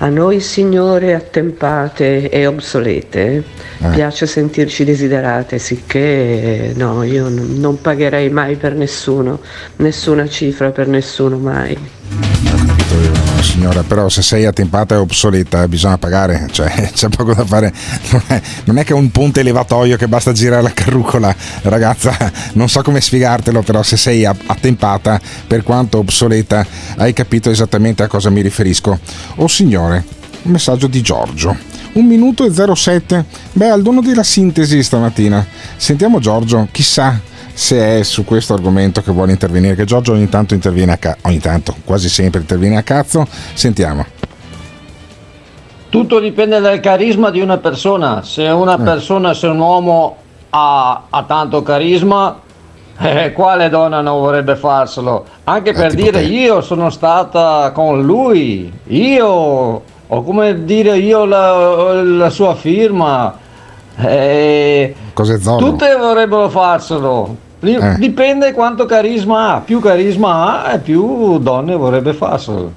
A 0.00 0.08
noi 0.08 0.38
signore 0.40 1.14
attempate 1.14 2.30
e 2.30 2.46
obsolete 2.46 3.44
eh. 3.78 3.88
piace 3.88 4.26
sentirci 4.26 4.84
desiderate, 4.84 5.58
sicché 5.58 6.72
no, 6.76 7.02
io 7.02 7.28
non 7.28 7.80
pagherei 7.80 8.30
mai 8.30 8.54
per 8.54 8.74
nessuno, 8.74 9.40
nessuna 9.76 10.28
cifra 10.28 10.70
per 10.70 10.86
nessuno 10.86 11.36
mai 11.38 11.76
signora, 13.48 13.82
però 13.82 14.10
se 14.10 14.20
sei 14.20 14.44
attempata 14.44 14.94
e 14.94 14.98
obsoleta 14.98 15.66
bisogna 15.66 15.96
pagare, 15.96 16.48
cioè 16.52 16.90
c'è 16.92 17.08
poco 17.08 17.32
da 17.32 17.46
fare, 17.46 17.72
non 18.10 18.22
è, 18.26 18.42
non 18.64 18.78
è 18.78 18.84
che 18.84 18.92
un 18.92 19.10
ponte 19.10 19.40
elevatoio 19.40 19.96
che 19.96 20.06
basta 20.06 20.32
girare 20.32 20.60
la 20.62 20.72
carrucola, 20.72 21.34
ragazza, 21.62 22.14
non 22.52 22.68
so 22.68 22.82
come 22.82 23.00
spiegartelo, 23.00 23.62
però 23.62 23.82
se 23.82 23.96
sei 23.96 24.26
attempata, 24.26 25.18
per 25.46 25.62
quanto 25.62 25.98
obsoleta, 25.98 26.66
hai 26.98 27.14
capito 27.14 27.50
esattamente 27.50 28.02
a 28.02 28.06
cosa 28.06 28.28
mi 28.28 28.42
riferisco. 28.42 28.98
Oh 29.36 29.48
signore, 29.48 30.04
un 30.42 30.52
messaggio 30.52 30.86
di 30.86 31.00
Giorgio. 31.00 31.56
Un 31.92 32.04
minuto 32.04 32.44
e 32.44 32.74
07. 32.74 33.24
Beh, 33.52 33.70
al 33.70 33.82
dono 33.82 34.02
della 34.02 34.22
sintesi 34.22 34.82
stamattina. 34.82 35.44
Sentiamo 35.76 36.20
Giorgio, 36.20 36.68
chissà 36.70 37.18
se 37.58 37.98
è 37.98 38.02
su 38.04 38.24
questo 38.24 38.54
argomento 38.54 39.02
che 39.02 39.10
vuole 39.10 39.32
intervenire, 39.32 39.74
che 39.74 39.82
Giorgio 39.82 40.12
ogni 40.12 40.28
tanto 40.28 40.54
interviene 40.54 40.92
a 40.92 40.96
cazzo, 40.96 41.26
ogni 41.26 41.40
tanto, 41.40 41.74
quasi 41.84 42.08
sempre 42.08 42.38
interviene 42.38 42.76
a 42.76 42.84
cazzo, 42.84 43.26
sentiamo. 43.54 44.06
Tutto 45.88 46.20
dipende 46.20 46.60
dal 46.60 46.78
carisma 46.78 47.30
di 47.30 47.40
una 47.40 47.56
persona, 47.56 48.22
se 48.22 48.44
una 48.44 48.78
eh. 48.78 48.82
persona, 48.84 49.34
se 49.34 49.48
un 49.48 49.58
uomo 49.58 50.16
ha, 50.50 51.02
ha 51.10 51.22
tanto 51.24 51.62
carisma, 51.62 52.38
eh, 52.96 53.32
quale 53.32 53.68
donna 53.68 54.02
non 54.02 54.20
vorrebbe 54.20 54.54
farselo? 54.54 55.24
Anche 55.42 55.72
per 55.72 55.94
dire 55.94 56.20
te. 56.20 56.26
io 56.26 56.60
sono 56.60 56.90
stata 56.90 57.72
con 57.74 58.02
lui, 58.02 58.72
io, 58.84 59.26
o 59.26 60.22
come 60.22 60.62
dire 60.62 60.96
io 60.96 61.24
la, 61.24 62.02
la 62.04 62.30
sua 62.30 62.54
firma. 62.54 63.36
Eh, 63.96 64.94
Cos'è 65.12 65.40
Tutte 65.40 65.96
vorrebbero 65.96 66.48
farselo, 66.48 67.46
eh. 67.60 67.96
Dipende 67.98 68.52
quanto 68.52 68.86
carisma 68.86 69.54
ha, 69.54 69.60
più 69.60 69.80
carisma 69.80 70.64
ha 70.64 70.72
e 70.74 70.78
più 70.78 71.38
donne 71.38 71.74
vorrebbe 71.74 72.12
farselo. 72.12 72.72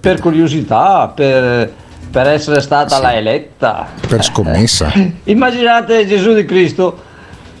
Per 0.00 0.20
curiosità, 0.20 1.12
per, 1.14 1.70
per 2.10 2.26
essere 2.28 2.60
stata 2.60 2.96
sì. 2.96 3.02
la 3.02 3.14
eletta. 3.14 3.86
Per 4.08 4.22
scommessa. 4.24 4.92
Immaginate 5.24 6.06
Gesù 6.06 6.34
di 6.34 6.44
Cristo, 6.44 6.96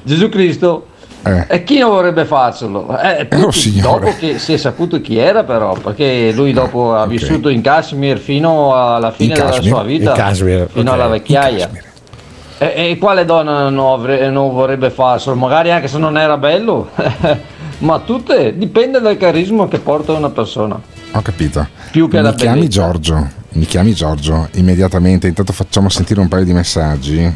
Gesù 0.02 0.28
Cristo 0.28 0.86
Eh. 1.26 1.44
E 1.48 1.64
chi 1.64 1.78
non 1.78 1.90
vorrebbe 1.90 2.24
farcelo? 2.24 2.96
Eh, 3.00 3.26
tutti, 3.28 3.80
Oh, 3.84 3.98
dopo 3.98 4.14
che 4.16 4.38
si 4.38 4.52
è 4.52 4.56
saputo 4.56 5.00
chi 5.00 5.18
era 5.18 5.42
però, 5.42 5.72
perché 5.72 6.30
lui 6.32 6.52
dopo 6.52 6.94
ha 6.94 7.04
vissuto 7.06 7.48
in 7.48 7.62
Kashmir 7.62 8.18
fino 8.18 8.76
alla 8.76 9.10
fine 9.10 9.34
In 9.34 9.40
della 9.40 9.60
sua 9.60 9.82
vita, 9.82 10.14
fino 10.14 10.90
ok. 10.90 10.94
alla 10.94 11.08
vecchiaia. 11.08 11.68
E, 12.58 12.90
e 12.90 12.98
quale 12.98 13.24
donna 13.24 13.68
non, 13.68 13.92
avre- 13.92 14.30
non 14.30 14.52
vorrebbe 14.52 14.90
farselo? 14.90 15.36
Magari 15.36 15.70
anche 15.70 15.88
se 15.88 15.98
non 15.98 16.16
era 16.16 16.38
bello, 16.38 16.88
ma 17.78 17.98
tutte 18.00 18.56
dipende 18.56 19.00
dal 19.00 19.16
carisma 19.16 19.68
che 19.68 19.78
porta 19.78 20.12
una 20.12 20.30
persona. 20.30 20.80
Ho 21.12 21.22
capito. 21.22 21.66
Più 21.90 22.08
che 22.08 22.20
mi 22.20 22.34
chiami 22.34 22.58
bellezza. 22.60 22.80
Giorgio, 22.80 23.28
mi 23.50 23.64
chiami 23.66 23.94
Giorgio 23.94 24.48
immediatamente. 24.54 25.26
Intanto 25.26 25.52
facciamo 25.52 25.88
sentire 25.88 26.20
un 26.20 26.28
paio 26.28 26.44
di 26.44 26.52
messaggi. 26.52 27.34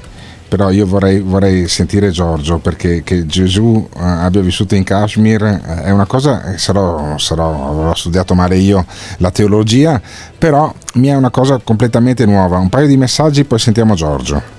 Però 0.48 0.68
io 0.70 0.84
vorrei, 0.84 1.20
vorrei 1.20 1.68
sentire 1.68 2.10
Giorgio 2.10 2.58
perché 2.58 3.04
che 3.04 3.24
Gesù 3.24 3.88
eh, 3.94 4.00
abbia 4.00 4.40
vissuto 4.40 4.74
in 4.74 4.82
Kashmir 4.82 5.44
eh, 5.44 5.82
è 5.84 5.90
una 5.90 6.06
cosa, 6.06 6.52
eh, 6.52 6.58
sarò, 6.58 7.16
sarò, 7.18 7.70
avrò 7.70 7.94
studiato 7.94 8.34
male 8.34 8.56
io 8.56 8.84
la 9.18 9.30
teologia, 9.30 10.00
però 10.36 10.74
mi 10.94 11.06
è 11.06 11.14
una 11.14 11.30
cosa 11.30 11.60
completamente 11.62 12.26
nuova. 12.26 12.58
Un 12.58 12.68
paio 12.68 12.88
di 12.88 12.96
messaggi, 12.96 13.44
poi 13.44 13.60
sentiamo 13.60 13.94
Giorgio. 13.94 14.58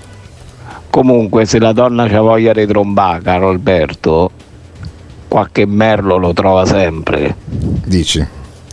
Comunque, 0.92 1.46
se 1.46 1.58
la 1.58 1.72
donna 1.72 2.06
c'ha 2.06 2.20
voglia 2.20 2.52
di 2.52 2.66
trombare, 2.66 3.22
caro 3.22 3.48
Alberto, 3.48 4.30
qualche 5.26 5.64
merlo 5.64 6.18
lo 6.18 6.34
trova 6.34 6.66
sempre. 6.66 7.34
Dici, 7.48 8.22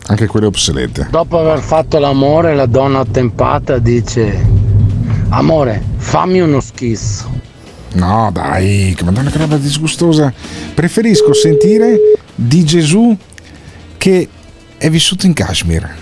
anche 0.07 0.27
quelle 0.27 0.47
obsolete. 0.47 1.07
Dopo 1.09 1.39
aver 1.39 1.59
fatto 1.59 1.97
l'amore, 1.97 2.55
la 2.55 2.65
donna 2.65 2.99
attempata 2.99 3.77
dice: 3.77 4.37
Amore, 5.29 5.81
fammi 5.95 6.41
uno 6.41 6.59
schisso. 6.59 7.31
No, 7.93 8.29
dai, 8.33 8.93
che 8.97 9.05
madonna 9.05 9.29
che 9.29 9.37
roba 9.37 9.55
disgustosa. 9.55 10.33
Preferisco 10.73 11.33
sentire 11.33 11.97
di 12.35 12.65
Gesù 12.65 13.15
che 13.97 14.27
è 14.77 14.89
vissuto 14.89 15.25
in 15.25 15.31
Kashmir. 15.31 15.98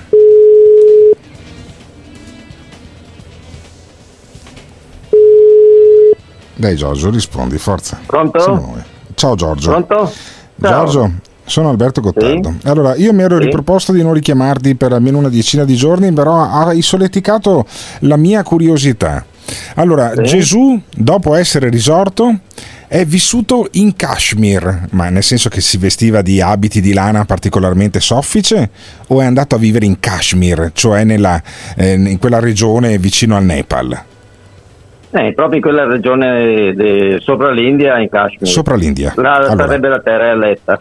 Dai 6.57 6.75
Giorgio, 6.75 7.09
rispondi, 7.11 7.57
forza. 7.59 7.99
Pronto? 8.05 8.75
Ciao 9.13 9.35
Giorgio. 9.35 9.69
Pronto? 9.69 10.11
Ciao. 10.59 10.85
Giorgio, 10.85 11.11
sono 11.45 11.69
Alberto 11.69 12.01
Gottardo. 12.01 12.55
Allora, 12.63 12.95
io 12.95 13.13
mi 13.13 13.21
ero 13.21 13.37
Sì. 13.37 13.43
riproposto 13.45 13.91
di 13.91 14.01
non 14.01 14.13
richiamarti 14.13 14.75
per 14.75 14.91
almeno 14.91 15.19
una 15.19 15.29
decina 15.29 15.63
di 15.65 15.75
giorni, 15.75 16.11
però 16.11 16.49
hai 16.49 16.81
solleticato 16.81 17.65
la 17.99 18.17
mia 18.17 18.41
curiosità. 18.43 19.23
Allora, 19.75 20.13
Sì. 20.15 20.23
Gesù, 20.23 20.81
dopo 20.95 21.35
essere 21.35 21.69
risorto, 21.69 22.39
è 22.87 23.05
vissuto 23.05 23.67
in 23.73 23.95
Kashmir, 23.95 24.87
ma 24.91 25.09
nel 25.09 25.23
senso 25.23 25.49
che 25.49 25.61
si 25.61 25.77
vestiva 25.77 26.21
di 26.23 26.41
abiti 26.41 26.81
di 26.81 26.93
lana 26.93 27.23
particolarmente 27.25 27.99
soffice, 27.99 28.69
o 29.07 29.21
è 29.21 29.25
andato 29.25 29.53
a 29.55 29.57
vivere 29.59 29.85
in 29.85 29.99
Kashmir, 29.99 30.71
cioè 30.73 31.03
nella, 31.03 31.41
eh, 31.75 31.93
in 31.93 32.17
quella 32.17 32.39
regione 32.39 32.97
vicino 32.97 33.37
al 33.37 33.43
Nepal? 33.43 34.03
Eh, 35.19 35.33
proprio 35.33 35.55
in 35.57 35.62
quella 35.62 35.86
regione 35.86 36.74
de- 36.75 37.19
sopra 37.21 37.50
l'India, 37.51 37.97
in 38.00 38.09
Kashmir. 38.09 38.47
Sopra 38.47 38.75
l'India. 38.75 39.13
Là 39.15 39.33
Allora. 39.36 39.55
sarebbe 39.65 39.88
la 39.89 40.00
terra 40.00 40.29
eletta. 40.29 40.79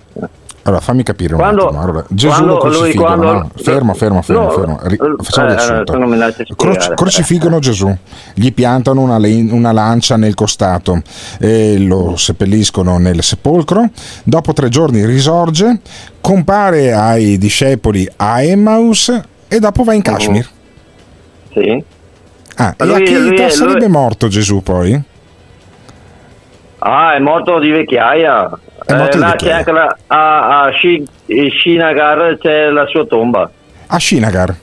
Allora, 0.64 0.80
fammi 0.82 1.04
capire 1.04 1.34
un 1.34 1.38
Quando- 1.38 1.66
attimo. 1.66 1.80
Allora, 1.80 2.04
Gesù 2.08 2.44
lo 2.44 2.58
crocifiggono, 2.58 3.06
quando- 3.06 3.32
no? 3.32 3.50
Fermo, 3.54 3.94
fermo, 3.94 4.20
fermo, 4.22 4.42
No, 4.42 4.50
fermo. 4.50 4.78
Ri- 4.82 4.96
eh, 4.96 5.22
facciamo 5.22 5.46
eh, 5.48 5.52
riassunto. 5.52 5.92
tu 5.92 5.98
non 6.00 6.08
mi 6.10 6.16
lasci 6.18 6.42
Cro- 6.56 6.72
spiegare. 6.72 6.94
crocifiggono 6.96 7.58
Gesù, 7.60 7.96
gli 8.34 8.52
piantano 8.52 9.00
una, 9.00 9.16
le- 9.18 9.46
una 9.52 9.70
lancia 9.70 10.16
nel 10.16 10.34
costato, 10.34 11.00
e 11.38 11.78
lo 11.78 12.16
seppelliscono 12.16 12.98
nel 12.98 13.22
sepolcro, 13.22 13.88
dopo 14.24 14.52
tre 14.52 14.68
giorni 14.68 15.06
risorge, 15.06 15.78
compare 16.20 16.92
ai 16.92 17.38
discepoli 17.38 18.06
a 18.16 18.42
Emmaus 18.42 19.20
e 19.46 19.58
dopo 19.60 19.84
va 19.84 19.94
in 19.94 20.02
Kashmir. 20.02 20.46
Sì. 21.52 21.84
Ah, 22.56 22.74
e 22.76 22.84
Lui- 22.86 22.94
a 22.94 22.98
che 22.98 23.18
lui- 23.18 23.34
età 23.34 23.42
lui- 23.42 23.50
sarebbe 23.52 23.88
morto 23.88 24.28
Gesù 24.28 24.62
poi? 24.62 25.00
Ah, 26.78 27.14
è 27.14 27.18
morto 27.18 27.58
di 27.58 27.70
vecchiaia. 27.70 28.50
È 28.84 28.94
morto 28.94 29.16
di 29.16 29.22
là 29.22 29.30
vecchiaia. 29.30 29.52
c'è 29.52 29.58
anche 29.58 29.72
la, 29.72 29.96
a, 30.06 30.62
a 30.64 30.72
Shi- 30.72 31.06
Srinagar 31.60 32.36
c'è 32.40 32.68
la 32.70 32.86
sua 32.86 33.04
tomba. 33.06 33.50
A 33.88 33.98
Shinagar. 33.98 34.54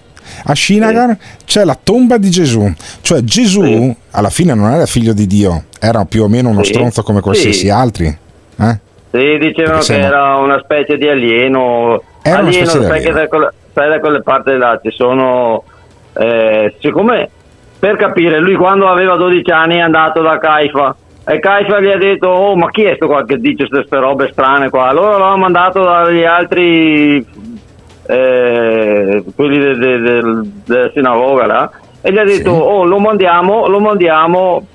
A 0.46 0.56
Shinagar 0.56 1.18
c'è 1.46 1.64
la 1.66 1.78
tomba 1.82 2.18
di 2.18 2.30
Gesù, 2.30 2.72
cioè 3.02 3.22
Gesù 3.24 3.94
alla 4.12 4.30
fine 4.30 4.54
non 4.54 4.72
era 4.72 4.86
figlio 4.86 5.14
di 5.14 5.28
Dio, 5.28 5.66
era 5.80 6.06
più 6.06 6.24
o 6.24 6.28
meno 6.28 6.50
uno 6.50 6.64
Sì. 6.64 6.74
stronzo 6.74 7.04
come 7.04 7.20
qualsiasi 7.22 7.60
Sì. 7.60 7.70
altri. 7.70 8.06
Eh? 8.08 8.80
Sì, 9.12 9.38
dicevano 9.40 9.78
che 9.78 9.84
siamo- 9.84 10.04
era 10.06 10.36
una 10.38 10.60
specie 10.64 10.98
di 10.98 11.08
alieno. 11.08 12.02
Era 12.22 12.38
alieno, 12.40 12.72
di 12.80 12.86
sai 12.86 13.02
che 13.02 13.12
da 13.12 13.28
quelle, 13.28 13.50
sai 13.74 13.90
da 13.90 14.00
quelle 14.00 14.22
parti 14.22 14.56
là 14.58 14.80
ci 14.82 14.92
sono. 14.92 15.64
Eh, 16.16 16.76
siccome 16.80 17.30
per 17.84 17.98
capire, 17.98 18.40
lui 18.40 18.56
quando 18.56 18.88
aveva 18.88 19.18
12 19.18 19.52
anni 19.52 19.76
è 19.76 19.82
andato 19.82 20.22
da 20.22 20.38
Caifa 20.38 20.96
e 21.26 21.40
Caifa 21.40 21.82
gli 21.82 21.90
ha 21.90 21.98
detto: 21.98 22.30
Oh, 22.30 22.56
ma 22.56 22.70
chi 22.70 22.84
è 22.84 22.96
sto 22.96 23.08
qua 23.08 23.26
che 23.26 23.40
dice 23.40 23.68
queste 23.68 23.98
robe 23.98 24.30
strane 24.32 24.70
qua? 24.70 24.88
Allora 24.88 25.18
l'hanno 25.18 25.36
mandato 25.36 25.84
dagli 25.84 26.24
altri, 26.24 27.18
eh, 28.08 29.24
quelli 29.36 29.60
de- 29.60 29.76
de- 29.78 30.00
del- 30.00 30.52
della 30.66 30.92
sinagoga 30.94 31.46
là, 31.46 31.72
e 32.02 32.14
gli 32.14 32.18
ha 32.18 32.24
detto: 32.24 32.52
Oh, 32.52 32.86
lo 32.86 33.00
mandiamo, 33.00 33.68
lo 33.68 33.82
mandiamo 33.82 34.66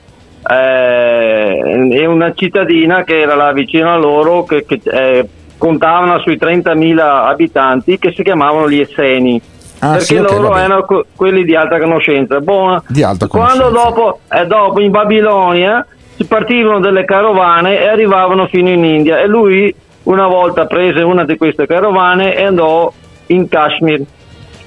eh, 0.47 1.89
è 1.91 2.05
una 2.05 2.35
cittadina 2.35 3.05
che 3.05 3.21
era 3.21 3.35
là 3.37 3.53
vicino 3.53 3.91
a 3.91 3.97
loro 3.97 4.45
che, 4.45 4.67
che, 4.67 4.81
eh, 4.85 5.29
contavano 5.57 6.19
sui 6.21 6.37
30.000 6.37 7.25
abitanti 7.25 7.99
che 7.99 8.13
si 8.13 8.23
chiamavano 8.23 8.69
gli 8.69 8.81
Esseni 8.81 9.41
Ah, 9.81 9.91
perché 9.93 10.05
sì, 10.05 10.17
ok, 10.17 10.31
loro 10.33 10.57
erano 10.57 10.83
que- 10.85 11.05
quelli 11.15 11.45
di 11.45 11.55
alta 11.55 11.79
conoscenza 11.79 12.41
Boh, 12.41 12.83
Di 12.89 13.03
alta 13.03 13.27
quando 13.29 13.65
conoscenza. 13.65 13.85
dopo, 13.89 14.19
eh, 14.31 14.47
dopo 14.47 14.81
in 14.81 14.91
Babilonia 14.91 15.87
si 16.17 16.25
partivano 16.25 16.81
delle 16.81 17.05
carovane 17.05 17.81
e 17.81 17.87
arrivavano 17.89 18.47
fino 18.49 18.69
in 18.71 18.85
India 18.85 19.19
e 19.19 19.27
lui 19.29 19.73
una 20.05 20.27
volta 20.27 20.67
prese 20.67 21.03
una 21.03 21.25
di 21.25 21.37
queste 21.37 21.67
carovane 21.67 22.35
e 22.35 22.45
andò 22.45 22.93
in 23.27 23.49
Kashmir 23.49 24.03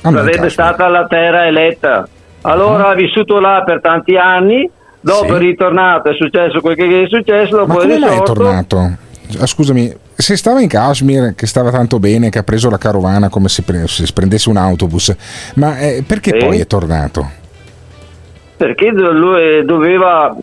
sarebbe 0.01 0.29
Kashmir. 0.31 0.51
stata 0.51 0.87
la 0.87 1.05
terra 1.07 1.45
eletta. 1.45 2.07
Allora 2.43 2.89
ha 2.89 2.93
vissuto 2.93 3.39
là 3.39 3.63
per 3.65 3.81
tanti 3.81 4.15
anni, 4.15 4.69
dopo 4.99 5.25
Sì. 5.27 5.33
è 5.33 5.37
ritornato, 5.37 6.09
è 6.09 6.13
successo 6.15 6.59
quel 6.61 6.75
che 6.75 7.03
è 7.03 7.07
successo, 7.07 7.57
Ma 7.57 7.65
dopo 7.65 7.81
è 7.81 7.97
mai 7.99 8.17
è 8.17 8.21
tornato? 8.21 8.91
Ah, 9.39 9.45
Scusami, 9.45 9.93
se 10.15 10.35
stava 10.35 10.61
in 10.61 10.67
Kashmir, 10.67 11.33
che 11.35 11.45
stava 11.47 11.71
tanto 11.71 11.99
bene, 11.99 12.29
che 12.29 12.39
ha 12.39 12.43
preso 12.43 12.69
la 12.69 12.77
carovana 12.77 13.29
come 13.29 13.47
se, 13.49 13.61
pre- 13.63 13.87
se 13.87 14.05
prendesse 14.13 14.49
un 14.49 14.57
autobus, 14.57 15.15
ma 15.55 15.77
eh, 15.79 16.03
perché 16.05 16.31
Sì. 16.39 16.45
poi 16.45 16.59
è 16.59 16.67
tornato? 16.67 17.29
Perché 18.57 18.89
lui 18.91 19.65
doveva... 19.65 20.35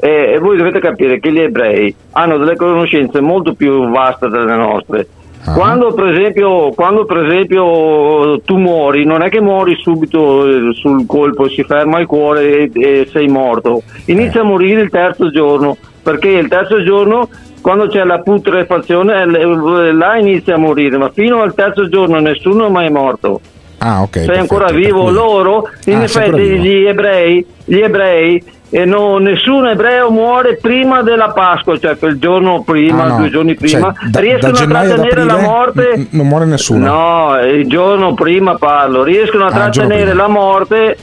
eh, 0.00 0.32
E 0.34 0.38
voi 0.38 0.56
dovete 0.56 0.80
capire 0.80 1.20
che 1.20 1.32
gli 1.32 1.38
ebrei 1.40 1.94
hanno 2.12 2.36
delle 2.38 2.56
conoscenze 2.56 3.20
molto 3.20 3.54
più 3.54 3.88
vaste 3.90 4.28
delle 4.28 4.56
nostre. 4.56 5.06
Ah. 5.44 5.54
Quando, 5.54 5.92
per 5.92 6.06
esempio, 6.06 6.70
quando 6.70 7.04
per 7.04 7.24
esempio 7.26 8.40
tu 8.42 8.56
muori, 8.58 9.04
non 9.04 9.22
è 9.22 9.28
che 9.28 9.40
muori 9.40 9.76
subito 9.80 10.46
eh, 10.46 10.72
sul 10.74 11.04
colpo, 11.06 11.48
si 11.48 11.64
ferma 11.64 11.98
il 12.00 12.06
cuore 12.06 12.42
e, 12.58 12.70
e 12.74 13.08
sei 13.10 13.26
morto. 13.26 13.82
Inizia 14.06 14.40
Eh. 14.40 14.44
a 14.44 14.46
morire 14.46 14.82
il 14.82 14.90
terzo 14.90 15.30
giorno, 15.30 15.76
perché 16.02 16.28
il 16.28 16.46
terzo 16.48 16.82
giorno, 16.84 17.28
quando 17.62 17.86
c'è 17.86 18.04
la 18.04 18.18
putrefazione, 18.20 19.22
eh, 19.22 19.26
l- 19.26 19.96
là 19.96 20.16
inizia 20.18 20.56
a 20.56 20.58
morire, 20.58 20.98
ma 20.98 21.10
fino 21.14 21.40
al 21.40 21.54
terzo 21.54 21.88
giorno 21.88 22.18
nessuno 22.20 22.66
è 22.66 22.70
mai 22.70 22.90
morto. 22.90 23.40
Ah, 23.78 24.02
ok. 24.02 24.10
sei 24.12 24.26
perfetto, 24.26 24.40
ancora 24.54 24.70
vivo 24.70 25.02
cui- 25.04 25.12
loro 25.12 25.68
in 25.86 26.02
Ah, 26.02 26.06
sei 26.06 26.24
ancora 26.26 26.42
effetti 26.42 26.58
gli 26.60 26.84
ebrei 26.86 27.46
gli 27.64 27.78
ebrei 27.80 28.44
e 28.70 28.84
no, 28.84 29.18
nessun 29.18 29.66
ebreo 29.66 30.08
muore 30.10 30.56
prima 30.56 31.02
della 31.02 31.30
Pasqua 31.32 31.76
cioè 31.76 31.98
quel 31.98 32.16
giorno 32.20 32.62
prima 32.62 33.02
Ah, 33.02 33.08
no. 33.08 33.16
due 33.16 33.30
giorni 33.30 33.54
prima 33.56 33.92
Cioè, 33.92 34.08
da- 34.10 34.20
riescono 34.20 34.52
da 34.52 34.62
a 34.62 34.66
trattenere 34.84 35.24
la 35.24 35.36
morte 35.40 35.92
n- 35.96 36.06
non 36.10 36.28
muore 36.28 36.44
nessuno. 36.44 36.84
no 36.86 37.40
il 37.44 37.66
giorno 37.66 38.14
prima 38.14 38.54
parlo 38.54 39.02
riescono 39.02 39.46
a 39.46 39.48
Ah, 39.48 39.50
trattenere 39.68 40.14
la 40.14 40.28
morte 40.28 40.96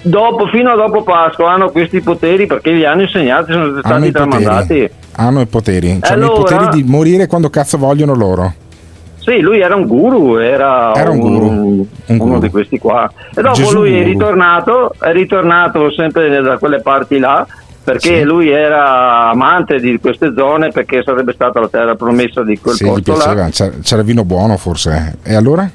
dopo, 0.00 0.46
fino 0.46 0.72
a 0.72 0.74
dopo 0.76 1.02
Pasqua 1.02 1.52
hanno 1.52 1.68
questi 1.70 2.00
poteri 2.00 2.46
perché 2.46 2.70
li 2.70 2.86
hanno 2.86 3.02
insegnati 3.02 3.52
sono 3.52 3.78
stati 3.78 4.10
tramandati 4.10 4.66
poteri. 4.68 4.90
Hanno 5.16 5.40
i 5.40 5.46
poteri. 5.46 5.98
Hanno 6.00 6.24
Allora- 6.26 6.32
i 6.32 6.42
poteri 6.42 6.82
di 6.82 6.88
morire 6.90 7.26
quando 7.26 7.50
cazzo 7.50 7.78
vogliono 7.78 8.14
loro. 8.14 8.54
Sì, 9.18 9.38
lui 9.38 9.60
era 9.60 9.76
un 9.76 9.86
guru, 9.86 10.36
era, 10.38 10.92
Era 10.94 11.10
un 11.10 11.20
guru, 11.20 11.86
uno 12.06 12.38
di 12.40 12.50
questi 12.50 12.78
qua. 12.78 13.08
E 13.34 13.40
dopo 13.40 13.54
Gesù 13.54 13.76
lui 13.76 13.92
è 13.94 13.98
guru. 13.98 14.08
ritornato, 14.10 14.94
è 14.98 15.12
ritornato 15.12 15.92
sempre 15.92 16.40
da 16.42 16.58
quelle 16.58 16.80
parti 16.80 17.18
là, 17.20 17.46
perché 17.84 18.18
Sì. 18.18 18.22
lui 18.24 18.48
era 18.50 19.28
amante 19.30 19.78
di 19.78 19.96
queste 20.00 20.32
zone, 20.36 20.70
perché 20.70 21.02
sarebbe 21.04 21.32
stata 21.34 21.60
la 21.60 21.68
terra 21.68 21.94
promessa 21.94 22.42
di 22.42 22.58
quel 22.58 22.74
gli 22.74 22.84
posto 22.84 23.12
là. 23.12 23.16
piaceva, 23.24 23.48
c'era, 23.50 23.72
c'era 23.80 24.02
vino 24.02 24.24
buono 24.24 24.56
forse. 24.56 25.18
E 25.22 25.34
allora? 25.36 25.70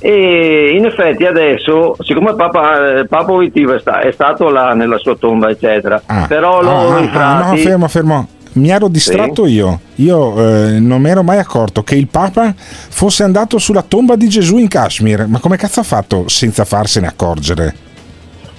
E 0.00 0.74
in 0.76 0.84
effetti 0.84 1.24
adesso, 1.24 1.96
siccome 2.00 2.34
Papa, 2.34 3.04
Papa 3.08 3.24
Voitiva 3.24 3.74
è, 3.74 3.80
sta- 3.80 4.00
è 4.00 4.12
stato 4.12 4.48
là 4.48 4.72
nella 4.74 4.98
sua 4.98 5.16
tomba, 5.16 5.48
eccetera, 5.50 6.00
però 6.28 6.62
loro 6.62 6.90
Ah, 6.90 6.94
ah, 6.94 6.96
ah, 6.96 7.02
i 7.02 7.08
frati... 7.08 7.50
no, 7.50 7.56
fermo, 7.56 7.88
fermo. 7.88 8.28
mi 8.52 8.70
ero 8.70 8.88
distratto 8.88 9.46
io. 9.46 9.80
Io 9.96 10.36
eh, 10.66 10.78
non 10.78 11.00
mi 11.00 11.10
ero 11.10 11.22
mai 11.24 11.38
accorto 11.38 11.82
che 11.82 11.96
il 11.96 12.06
Papa 12.06 12.54
fosse 12.56 13.24
andato 13.24 13.58
sulla 13.58 13.82
tomba 13.82 14.14
di 14.14 14.28
Gesù 14.28 14.58
in 14.58 14.68
Kashmir. 14.68 15.26
Ma 15.26 15.40
come 15.40 15.56
cazzo 15.56 15.80
ha 15.80 15.84
fatto 15.84 16.28
senza 16.28 16.64
farsene 16.64 17.06
accorgere? 17.08 17.74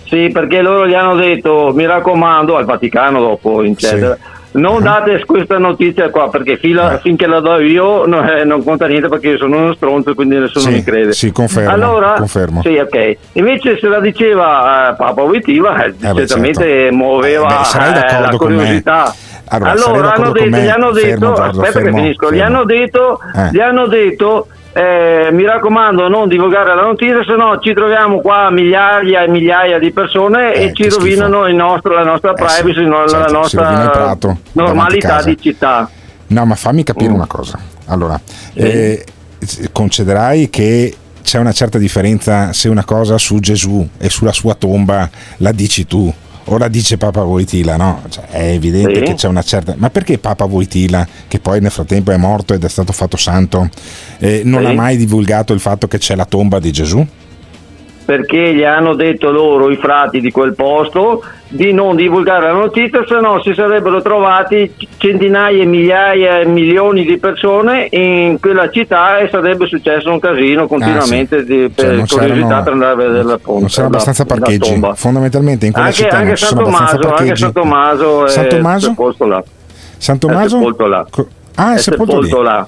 Sì, 0.07 0.29
perché 0.33 0.61
loro 0.61 0.87
gli 0.87 0.93
hanno 0.93 1.15
detto, 1.15 1.71
mi 1.73 1.85
raccomando, 1.85 2.57
al 2.57 2.65
Vaticano 2.65 3.19
dopo, 3.21 3.61
eccetera. 3.63 4.17
Non 4.51 4.81
date 4.81 5.23
questa 5.25 5.59
notizia 5.59 6.09
qua 6.09 6.29
perché 6.29 6.57
fila- 6.57 6.97
finché 6.97 7.27
la 7.27 7.39
do 7.39 7.59
io 7.59 8.05
no, 8.07 8.27
eh, 8.27 8.43
non 8.45 8.63
conta 8.63 8.87
niente 8.87 9.07
perché 9.07 9.29
io 9.29 9.37
sono 9.37 9.57
uno 9.57 9.73
stronzo 9.75 10.15
quindi 10.15 10.37
nessuno 10.37 10.65
Sì, 10.65 10.71
mi 10.71 10.83
crede. 10.83 11.13
sì, 11.13 11.31
confermo, 11.31 11.69
Allora, 11.71 12.13
confermo. 12.13 12.61
Sì, 12.63 12.75
ok. 12.77 13.17
Invece 13.33 13.77
se 13.79 13.87
la 13.87 13.99
diceva 13.99 14.89
eh, 14.91 14.95
Papa 14.95 15.21
Wojtyla, 15.21 15.83
eh, 15.85 15.93
certamente 15.99 16.63
certo. 16.63 16.95
muoveva 16.95 17.61
Eh, 17.61 17.91
beh, 17.91 17.99
eh, 18.17 18.19
la 18.21 18.29
curiosità. 18.37 19.13
Allora, 19.51 19.71
Allora, 19.71 20.13
hanno 20.13 20.31
detto, 20.31 20.45
gli 20.57 20.67
hanno 20.67 20.91
detto, 20.91 21.07
Fermo, 21.07 21.33
Giorgio, 21.35 21.41
aspetta 21.61 21.71
fermo, 21.79 21.95
che 21.95 22.01
finisco, 22.01 22.31
gli 22.31 22.37
fermo. 22.37 22.45
hanno 22.55 22.65
detto, 22.65 23.19
Eh. 23.35 23.49
gli 23.51 23.59
hanno 23.59 23.87
detto 23.87 24.47
eh, 24.73 25.29
mi 25.31 25.43
raccomando 25.45 26.07
non 26.07 26.27
divulgare 26.27 26.75
la 26.75 26.83
notizia 26.83 27.23
se 27.23 27.35
no 27.35 27.57
ci 27.59 27.73
troviamo 27.73 28.19
qua 28.21 28.49
migliaia 28.51 29.23
e 29.23 29.27
migliaia 29.27 29.79
di 29.79 29.91
persone 29.91 30.53
e 30.53 30.73
ci 30.73 30.83
Eh, 30.83 30.89
rovinano 30.89 31.47
il 31.47 31.55
nostro- 31.55 31.93
la 31.95 32.03
nostra 32.03 32.33
privacy, 32.33 32.85
no, 32.85 33.07
certo, 33.07 33.17
la 33.31 33.39
nostra 33.39 33.89
prato, 33.89 34.37
normalità 34.53 35.23
di 35.23 35.37
città. 35.39 35.89
No, 36.27 36.45
ma 36.45 36.55
fammi 36.55 36.83
capire 36.83 37.09
Mm. 37.09 37.15
una 37.15 37.25
cosa. 37.27 37.57
Allora, 37.87 38.19
eh, 38.53 39.03
concederai 39.71 40.49
che 40.49 40.95
c'è 41.23 41.39
una 41.39 41.51
certa 41.51 41.77
differenza 41.77 42.53
se 42.53 42.69
una 42.69 42.85
cosa 42.85 43.17
su 43.17 43.39
Gesù 43.39 43.87
e 43.97 44.09
sulla 44.09 44.31
sua 44.31 44.53
tomba 44.55 45.09
la 45.37 45.51
dici 45.51 45.85
tu 45.85 46.11
o 46.51 46.57
la 46.57 46.67
dice 46.67 46.97
Papa 46.97 47.23
Voitila, 47.23 47.75
no? 47.77 48.01
Cioè, 48.09 48.25
è 48.29 48.43
evidente 48.51 48.95
Sì. 48.95 49.01
che 49.03 49.13
c'è 49.13 49.27
una 49.27 49.41
certa... 49.43 49.73
Ma 49.77 49.89
perché 49.89 50.17
Papa 50.17 50.45
Voitila, 50.45 51.07
che 51.27 51.39
poi 51.39 51.59
nel 51.61 51.71
frattempo 51.71 52.11
è 52.11 52.17
morto 52.17 52.53
ed 52.53 52.63
è 52.63 52.69
stato 52.69 52.91
fatto 52.91 53.17
santo, 53.17 53.69
eh, 54.19 54.41
non 54.43 54.63
Sì. 54.63 54.69
ha 54.69 54.73
mai 54.73 54.97
divulgato 54.97 55.53
il 55.53 55.59
fatto 55.59 55.87
che 55.87 55.97
c'è 55.97 56.15
la 56.15 56.25
tomba 56.25 56.59
di 56.59 56.71
Gesù? 56.71 57.05
Perché 58.09 58.55
gli 58.55 58.63
hanno 58.63 58.95
detto 58.95 59.29
loro, 59.29 59.69
i 59.69 59.75
frati 59.75 60.19
di 60.19 60.31
quel 60.31 60.55
posto, 60.55 61.21
di 61.47 61.71
non 61.73 61.95
divulgare 61.95 62.47
la 62.47 62.53
notizia, 62.53 63.05
se 63.07 63.19
no 63.19 63.39
si 63.43 63.53
sarebbero 63.53 64.01
trovati 64.01 64.73
centinaia, 64.97 65.63
migliaia, 65.63 66.43
milioni 66.47 67.05
di 67.05 67.19
persone 67.19 67.87
in 67.91 68.39
quella 68.41 68.67
città 68.71 69.19
e 69.19 69.29
sarebbe 69.29 69.67
successo 69.67 70.09
un 70.09 70.19
casino 70.19 70.65
continuamente 70.65 71.43
di, 71.45 71.71
Cioè, 71.75 71.85
per 71.85 71.95
non 71.97 72.07
curiosità 72.07 72.61
per 72.63 72.73
andare 72.73 72.91
a 72.93 72.95
vedere 72.95 73.23
la 73.25 73.37
ponte. 73.37 73.59
Non 73.59 73.69
c'erano 73.69 73.87
abbastanza 73.89 74.25
la- 74.27 74.33
la 74.33 74.39
parcheggi. 74.39 74.69
tomba. 74.71 74.95
Fondamentalmente 74.95 75.65
in 75.67 75.71
quella 75.71 75.87
Anche, 75.89 76.01
città 76.01 76.17
anche 76.17 76.35
San 76.35 76.57
Tommaso, 76.57 77.13
anche. 77.13 77.35
San 77.35 77.51
Tommaso 77.53 78.27
San 78.27 78.45
è 78.45 78.47
Tommaso? 78.47 78.87
sepolto 78.87 79.25
là. 79.27 79.43
San 79.97 80.15
È 80.15 80.19
Tommaso? 80.19 80.57
sepolto 80.57 80.87
là. 80.87 81.05
Ah, 81.53 81.73
è, 81.73 81.75
È 81.75 81.77
sepolto, 81.77 82.23
sepolto 82.23 82.41
là. 82.41 82.67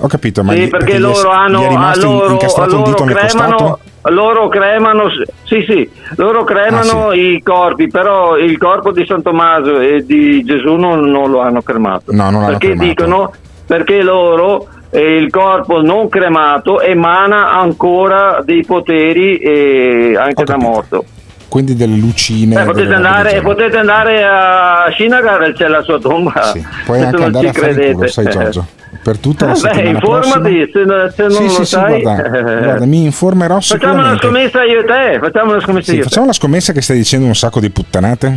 Ho 0.00 0.06
capito, 0.06 0.44
ma 0.44 0.52
sì, 0.52 0.60
gli- 0.60 0.68
perché, 0.68 0.92
gli 0.92 0.96
è- 0.96 0.98
loro 1.00 1.30
hanno 1.30 1.60
gli 1.60 1.64
è 1.64 1.68
rimasto 1.68 2.06
a 2.08 2.12
loro, 2.12 2.30
incastrato 2.32 2.70
un 2.76 2.78
loro 2.82 2.90
dito 2.90 3.04
nel 3.04 3.14
cremano, 3.16 3.56
costato? 3.56 3.78
loro 4.10 4.48
cremano 4.48 5.02
sì 5.44 5.64
sì 5.68 5.90
loro 6.16 6.44
cremano 6.44 7.08
Ah, 7.08 7.14
i 7.16 7.42
corpi 7.42 7.88
però 7.88 8.36
il 8.38 8.56
corpo 8.56 8.92
di 8.92 9.04
San 9.06 9.22
Tommaso 9.22 9.80
e 9.80 10.04
di 10.06 10.42
Gesù 10.44 10.76
non, 10.76 11.00
non 11.10 11.30
lo 11.30 11.40
hanno 11.40 11.60
cremato 11.62 12.12
No, 12.12 12.30
non 12.30 12.46
perché 12.46 12.68
cremato. 12.68 12.86
dicono 12.88 13.32
perché 13.66 14.02
loro 14.02 14.66
eh, 14.90 15.16
il 15.16 15.30
corpo 15.30 15.82
non 15.82 16.08
cremato 16.08 16.80
emana 16.80 17.50
ancora 17.50 18.40
dei 18.44 18.64
poteri 18.64 19.36
eh, 19.38 20.16
anche 20.16 20.44
da 20.44 20.56
morto 20.56 21.04
Quindi 21.48 21.74
delle 21.74 21.96
lucine. 21.96 22.60
Eh, 22.62 22.64
potete, 22.64 22.94
andare, 22.94 23.40
potete 23.42 23.76
andare 23.78 24.24
a 24.24 24.90
Shinagar 24.96 25.52
c'è 25.52 25.66
la 25.66 25.82
sua 25.82 25.98
tomba 25.98 26.52
Puoi 26.86 26.98
se 27.00 27.04
anche 27.04 27.16
non 27.16 27.24
andare 27.26 27.44
ci 27.44 27.50
a 27.50 27.52
fare 27.60 27.68
il 27.70 27.74
credete 27.76 27.94
culo, 27.94 28.06
sai 28.06 28.28
Giorgio. 28.30 28.66
Per 29.08 29.16
tutta 29.20 29.46
la 29.46 29.52
Beh, 29.52 29.58
settimana 29.58 29.88
informati 29.90 30.68
prossima- 30.70 31.08
se, 31.08 31.14
se 31.14 31.22
non 31.22 31.30
Sì, 31.30 31.42
lo 31.44 31.48
sì, 31.48 31.54
sì, 31.54 31.64
sai 31.64 32.02
guarda, 32.02 32.28
guarda, 32.28 32.84
mi 32.84 33.04
informerò 33.04 33.58
Facciamo 33.58 33.94
una 33.94 34.18
scommessa 34.18 34.64
io 34.64 34.80
e 34.80 34.84
te, 34.84 35.18
facciamo 35.18 35.50
una 35.52 35.60
scommessa 35.62 35.90
Sì, 35.92 35.96
io 35.96 36.02
facciamo 36.02 36.26
la 36.26 36.32
scommessa 36.34 36.72
che 36.74 36.82
stai 36.82 36.98
dicendo 36.98 37.24
un 37.24 37.34
sacco 37.34 37.58
di 37.58 37.70
puttanate, 37.70 38.36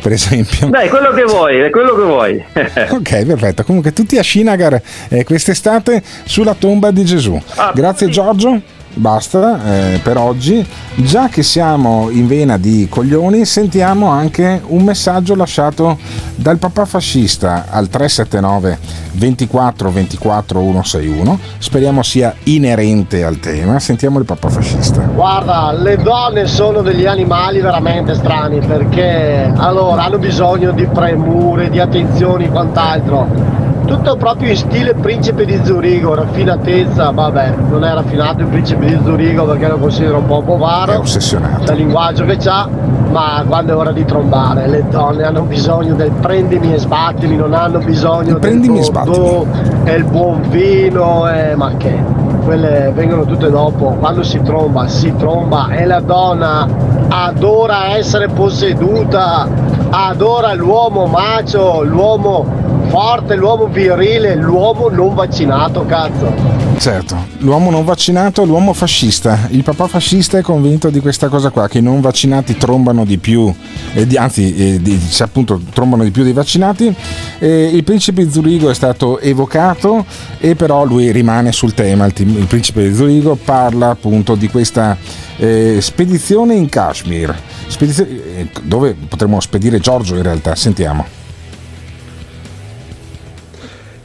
per 0.00 0.12
esempio. 0.12 0.68
Dai, 0.70 0.88
quello 0.88 1.10
che 1.10 1.24
vuoi, 1.24 1.58
è 1.58 1.68
quello 1.68 1.94
che 1.94 2.02
vuoi. 2.02 2.44
Ok, 2.96 3.26
perfetto. 3.26 3.62
Comunque 3.64 3.92
tutti 3.92 4.16
a 4.16 4.22
Shinagar 4.22 4.80
eh, 5.08 5.22
quest'estate 5.24 6.02
sulla 6.24 6.54
tomba 6.54 6.90
di 6.90 7.04
Gesù. 7.04 7.38
Ah, 7.56 7.72
Grazie 7.74 8.08
Giorgio. 8.08 8.58
Basta 8.98 9.94
eh, 9.94 10.00
per 10.02 10.16
oggi. 10.16 10.66
Già 10.94 11.28
che 11.28 11.42
siamo 11.42 12.08
in 12.08 12.26
vena 12.26 12.56
di 12.56 12.86
coglioni, 12.88 13.44
sentiamo 13.44 14.08
anche 14.08 14.62
un 14.68 14.82
messaggio 14.84 15.34
lasciato 15.34 15.98
dal 16.34 16.56
papà 16.56 16.86
fascista 16.86 17.66
al 17.68 17.88
379 17.88 18.78
24 19.12 19.90
24 19.90 20.60
161. 20.60 21.38
Speriamo 21.58 22.02
sia 22.02 22.34
inerente 22.44 23.22
al 23.22 23.38
tema. 23.38 23.78
Sentiamo 23.80 24.18
il 24.18 24.24
papà 24.24 24.48
fascista. 24.48 25.02
Guarda, 25.02 25.72
le 25.72 25.98
donne 25.98 26.46
sono 26.46 26.80
degli 26.80 27.04
animali 27.04 27.60
veramente 27.60 28.14
strani 28.14 28.60
perché 28.60 29.52
allora 29.56 30.04
hanno 30.04 30.18
bisogno 30.18 30.72
di 30.72 30.86
premure, 30.86 31.68
di 31.68 31.80
attenzioni 31.80 32.44
e 32.44 32.48
quant'altro. 32.48 33.65
Tutto 33.86 34.16
proprio 34.16 34.50
in 34.50 34.56
stile 34.56 34.94
principe 34.94 35.44
di 35.44 35.60
Zurigo, 35.62 36.14
raffinatezza, 36.14 37.10
vabbè, 37.10 37.54
non 37.70 37.84
è 37.84 37.94
raffinato 37.94 38.40
il 38.40 38.48
principe 38.48 38.86
di 38.86 38.98
Zurigo 39.04 39.44
perché 39.44 39.68
lo 39.68 39.78
considero 39.78 40.18
un 40.18 40.26
po' 40.26 40.42
bovaro. 40.42 40.92
È 40.92 40.98
ossessionato. 40.98 41.64
C'è 41.64 41.72
il 41.72 41.78
linguaggio 41.78 42.24
che 42.24 42.36
c'ha, 42.36 42.68
ma 43.10 43.44
quando 43.46 43.72
è 43.72 43.76
ora 43.76 43.92
di 43.92 44.04
trombare, 44.04 44.66
le 44.66 44.84
donne 44.90 45.22
hanno 45.22 45.42
bisogno 45.42 45.94
del 45.94 46.10
prendimi 46.10 46.74
e 46.74 46.78
sbattimi, 46.78 47.36
non 47.36 47.54
hanno 47.54 47.78
bisogno 47.78 48.32
del 48.32 48.38
prendimi 48.40 48.80
bordeaux 48.90 49.46
e 49.84 49.94
il 49.94 50.04
buon 50.04 50.42
vino, 50.48 51.30
e 51.30 51.54
ma 51.54 51.70
che? 51.76 51.96
Quelle 52.44 52.90
vengono 52.92 53.24
tutte 53.24 53.48
dopo, 53.50 53.96
quando 54.00 54.24
si 54.24 54.40
tromba, 54.42 54.88
si 54.88 55.14
tromba 55.16 55.68
e 55.70 55.84
la 55.84 56.00
donna 56.00 56.66
adora 57.08 57.96
essere 57.96 58.28
posseduta, 58.28 59.48
adora 59.90 60.54
l'uomo 60.54 61.06
macio, 61.06 61.82
l'uomo 61.82 62.64
forte, 62.96 63.34
l'uomo 63.34 63.66
virile, 63.66 64.34
l'uomo 64.36 64.88
non 64.88 65.12
vaccinato, 65.14 65.84
cazzo. 65.84 66.32
Certo, 66.78 67.14
l'uomo 67.40 67.70
non 67.70 67.84
vaccinato 67.84 68.42
l'uomo 68.46 68.72
fascista. 68.72 69.48
Il 69.50 69.62
papà 69.62 69.86
fascista 69.86 70.38
è 70.38 70.40
convinto 70.40 70.88
di 70.88 71.00
questa 71.00 71.28
cosa 71.28 71.50
qua, 71.50 71.68
che 71.68 71.76
i 71.76 71.82
non 71.82 72.00
vaccinati 72.00 72.56
trombano 72.56 73.04
di 73.04 73.18
più, 73.18 73.54
eh, 73.92 74.06
di- 74.06 74.16
anzi, 74.16 74.54
eh, 74.56 74.80
di- 74.80 74.98
appunto 75.18 75.60
trombano 75.74 76.04
di 76.04 76.10
più 76.10 76.22
dei 76.22 76.32
vaccinati. 76.32 76.94
Eh, 77.38 77.70
il 77.70 77.84
principe 77.84 78.30
Zurigo 78.30 78.70
è 78.70 78.74
stato 78.74 79.20
evocato 79.20 80.06
e 80.38 80.54
però 80.54 80.86
lui 80.86 81.12
rimane 81.12 81.52
sul 81.52 81.74
tema. 81.74 82.06
Il, 82.06 82.14
il 82.16 82.46
principe 82.46 82.94
Zurigo 82.94 83.34
parla 83.36 83.90
appunto 83.90 84.36
di 84.36 84.48
questa 84.48 84.96
eh, 85.36 85.82
spedizione 85.82 86.54
in 86.54 86.70
Kashmir, 86.70 87.34
spedizio- 87.66 88.06
eh, 88.06 88.48
dove 88.62 88.96
potremmo 89.06 89.38
spedire 89.40 89.80
Giorgio 89.80 90.16
in 90.16 90.22
realtà. 90.22 90.54
Sentiamo. 90.54 91.15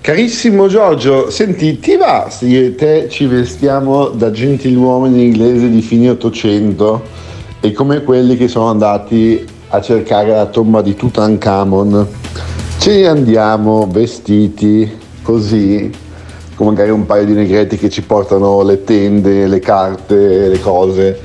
Carissimo 0.01 0.65
Giorgio, 0.65 1.29
senti, 1.29 1.77
ti 1.77 1.95
va 1.95 2.27
se 2.27 2.47
io 2.47 2.65
e 2.65 2.73
te 2.73 3.07
ci 3.07 3.27
vestiamo 3.27 4.07
da 4.07 4.31
gentiluomini 4.31 5.25
inglesi 5.25 5.69
di 5.69 5.81
fine 5.81 6.09
800 6.09 7.03
e 7.59 7.71
come 7.71 8.01
quelli 8.01 8.35
che 8.35 8.47
sono 8.47 8.65
andati 8.69 9.45
a 9.67 9.79
cercare 9.79 10.29
la 10.29 10.47
tomba 10.47 10.81
di 10.81 10.95
Tutankhamon? 10.95 12.07
Ce 12.79 12.95
ne 12.95 13.07
andiamo 13.09 13.87
vestiti 13.91 14.91
così, 15.21 15.91
con 16.55 16.65
magari 16.65 16.89
un 16.89 17.05
paio 17.05 17.25
di 17.25 17.33
negretti 17.33 17.77
che 17.77 17.91
ci 17.91 18.01
portano 18.01 18.63
le 18.63 18.83
tende, 18.83 19.45
le 19.45 19.59
carte, 19.59 20.47
le 20.47 20.59
cose, 20.61 21.19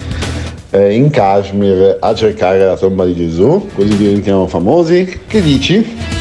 eh, 0.69 0.93
in 0.95 1.09
Kashmir 1.09 1.97
a 1.99 2.15
cercare 2.15 2.59
la 2.59 2.77
tomba 2.77 3.07
di 3.07 3.17
Gesù, 3.17 3.69
così 3.75 3.97
diventiamo 3.97 4.47
famosi. 4.47 5.21
Che 5.27 5.41
dici? 5.41 6.16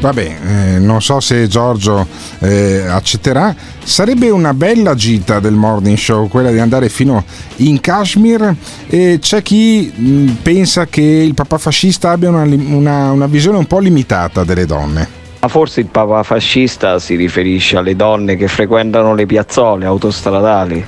Vabbè, 0.00 0.36
eh, 0.76 0.78
non 0.78 1.02
so 1.02 1.18
se 1.18 1.48
Giorgio 1.48 2.06
eh, 2.38 2.84
accetterà. 2.86 3.54
Sarebbe 3.82 4.30
una 4.30 4.54
bella 4.54 4.94
gita 4.94 5.40
del 5.40 5.54
morning 5.54 5.96
show 5.96 6.28
quella 6.28 6.52
di 6.52 6.58
andare 6.60 6.88
fino 6.88 7.24
in 7.56 7.80
Kashmir 7.80 8.54
e 8.86 9.18
c'è 9.20 9.42
chi 9.42 9.92
mh, 9.94 10.30
pensa 10.42 10.86
che 10.86 11.00
il 11.02 11.34
papà 11.34 11.58
fascista 11.58 12.10
abbia 12.10 12.28
una, 12.28 12.42
una- 12.42 13.10
una 13.10 13.26
visione 13.26 13.58
un 13.58 13.66
po' 13.66 13.80
limitata 13.80 14.44
delle 14.44 14.66
donne. 14.66 15.08
Ma 15.40 15.48
forse 15.48 15.80
il 15.80 15.86
papa 15.86 16.22
fascista 16.22 16.98
si 16.98 17.14
riferisce 17.16 17.76
alle 17.76 17.94
donne 17.96 18.36
che 18.36 18.48
frequentano 18.48 19.14
le 19.14 19.26
piazzole 19.26 19.84
autostradali. 19.86 20.84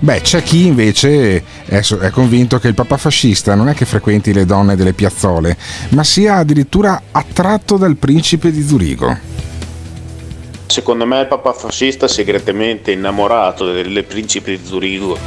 Beh, 0.00 0.20
c'è 0.20 0.42
chi 0.42 0.66
invece 0.66 1.42
è, 1.64 2.10
convinto 2.10 2.58
che 2.60 2.68
il 2.68 2.74
papà 2.74 2.96
fascista 2.96 3.56
non 3.56 3.68
è 3.68 3.74
che 3.74 3.84
frequenti 3.84 4.32
le 4.32 4.44
donne 4.44 4.76
delle 4.76 4.92
piazzole, 4.92 5.56
ma 5.90 6.04
sia 6.04 6.36
addirittura 6.36 7.02
attratto 7.10 7.76
dal 7.76 7.96
principe 7.96 8.52
di 8.52 8.62
Zurigo. 8.62 9.16
Secondo 10.66 11.04
me 11.04 11.20
il 11.20 11.26
papà 11.26 11.52
fascista 11.52 12.06
è 12.06 12.08
segretamente 12.08 12.92
innamorato 12.92 13.72
del 13.72 14.04
principe 14.04 14.52
di 14.52 14.64
Zurigo. 14.64 15.18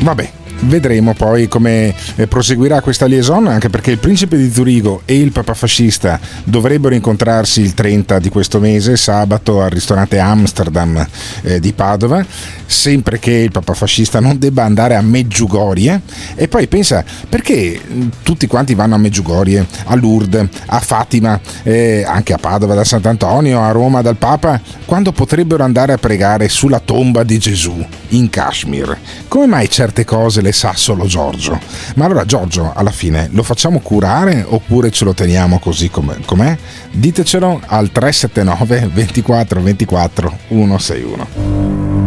Vabbè, 0.00 0.30
vedremo 0.66 1.14
poi 1.14 1.48
come 1.48 1.94
eh, 2.16 2.26
proseguirà 2.26 2.80
questa 2.80 3.06
liaison, 3.06 3.46
anche 3.46 3.70
perché 3.70 3.90
il 3.90 3.98
principe 3.98 4.36
di 4.36 4.50
Zurigo 4.50 5.02
e 5.04 5.18
il 5.18 5.32
papa 5.32 5.54
fascista 5.54 6.18
dovrebbero 6.44 6.94
incontrarsi 6.94 7.60
il 7.60 7.74
30 7.74 8.18
di 8.18 8.28
questo 8.28 8.60
mese, 8.60 8.96
sabato, 8.96 9.62
al 9.62 9.70
ristorante 9.70 10.18
Amsterdam 10.18 11.06
eh, 11.42 11.60
di 11.60 11.72
Padova, 11.72 12.24
sempre 12.66 13.18
che 13.18 13.32
il 13.32 13.50
papa 13.50 13.74
fascista 13.74 14.20
non 14.20 14.38
debba 14.38 14.64
andare 14.64 14.96
a 14.96 15.02
Meggiugorie. 15.02 16.00
E 16.34 16.48
poi 16.48 16.66
pensa, 16.66 17.04
perché 17.28 17.80
tutti 18.22 18.46
quanti 18.46 18.74
vanno 18.74 18.94
a 18.94 18.98
Meggiugorie, 18.98 19.66
a 19.84 19.94
Lourdes, 19.94 20.48
a 20.66 20.80
Fatima, 20.80 21.38
eh, 21.62 22.04
anche 22.06 22.32
a 22.32 22.38
Padova 22.38 22.74
da 22.74 22.84
Sant'Antonio, 22.84 23.60
a 23.60 23.70
Roma 23.70 24.02
dal 24.02 24.16
Papa, 24.16 24.60
quando 24.84 25.12
potrebbero 25.12 25.62
andare 25.62 25.92
a 25.92 25.98
pregare 25.98 26.48
sulla 26.48 26.80
tomba 26.80 27.22
di 27.22 27.38
Gesù 27.38 27.84
in 28.08 28.30
Kashmir? 28.30 28.96
Come 29.28 29.46
mai 29.46 29.68
certe 29.68 30.04
cose 30.04 30.40
le 30.40 30.52
sa 30.54 30.72
solo 30.74 31.04
Giorgio? 31.04 31.58
Ma 31.96 32.06
allora 32.06 32.24
Giorgio, 32.24 32.72
alla 32.74 32.92
fine 32.92 33.28
lo 33.32 33.42
facciamo 33.42 33.80
curare 33.80 34.44
oppure 34.48 34.90
ce 34.90 35.04
lo 35.04 35.12
teniamo 35.12 35.58
così 35.58 35.90
com'è? 35.90 36.56
Ditecelo 36.92 37.60
al 37.66 37.90
379 37.90 38.88
24 38.92 39.60
24 39.60 40.38
161. 40.48 41.26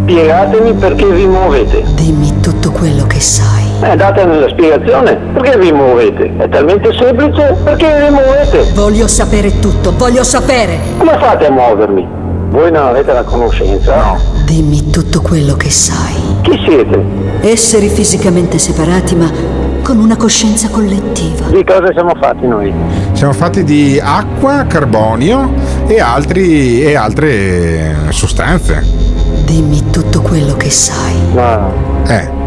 Spiegatemi 0.03 0.73
perché 0.73 1.05
vi 1.05 1.25
muovete. 1.27 1.83
Dimmi 1.95 2.39
tutto 2.39 2.71
quello 2.71 3.05
che 3.05 3.19
sai. 3.19 3.65
Eh, 3.83 3.95
datemi 3.97 4.39
la 4.39 4.47
spiegazione. 4.47 5.17
Perché 5.33 5.57
vi 5.57 5.71
muovete? 5.73 6.33
È 6.37 6.47
talmente 6.47 6.95
semplice. 6.97 7.57
Perché 7.61 8.05
vi 8.05 8.13
muovete? 8.13 8.71
Voglio 8.73 9.07
sapere 9.07 9.59
tutto, 9.59 9.93
voglio 9.97 10.23
sapere. 10.23 10.79
Come 10.97 11.17
fate 11.19 11.47
a 11.47 11.51
muovermi? 11.51 12.26
Voi 12.57 12.71
non 12.71 12.87
avete 12.87 13.13
la 13.13 13.21
conoscenza? 13.21 13.95
No. 13.97 14.19
Dimmi 14.45 14.89
tutto 14.89 15.21
quello 15.21 15.55
che 15.55 15.69
sai. 15.69 16.15
Chi 16.41 16.59
siete? 16.67 16.99
Esseri 17.41 17.87
fisicamente 17.87 18.57
separati 18.57 19.13
ma 19.13 19.31
con 19.83 19.99
una 19.99 20.15
coscienza 20.17 20.67
collettiva. 20.69 21.49
Di 21.49 21.63
cosa 21.63 21.91
siamo 21.93 22.13
fatti 22.19 22.47
noi? 22.47 22.73
Siamo 23.11 23.33
fatti 23.33 23.63
di 23.63 24.01
acqua, 24.03 24.65
carbonio 24.67 25.53
e, 25.85 25.99
altri, 25.99 26.81
e 26.81 26.95
altre 26.95 27.95
sostanze. 28.09 28.83
Dimmi 29.45 29.91
tutto 29.91 30.21
quello 30.21 30.55
che 30.55 30.71
sai. 30.71 31.13
No. 31.35 31.71
Eh. 32.07 32.46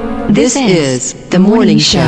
This 0.33 0.55
is 0.55 1.13
the 1.29 1.37
morning 1.37 1.79
show. 1.79 1.99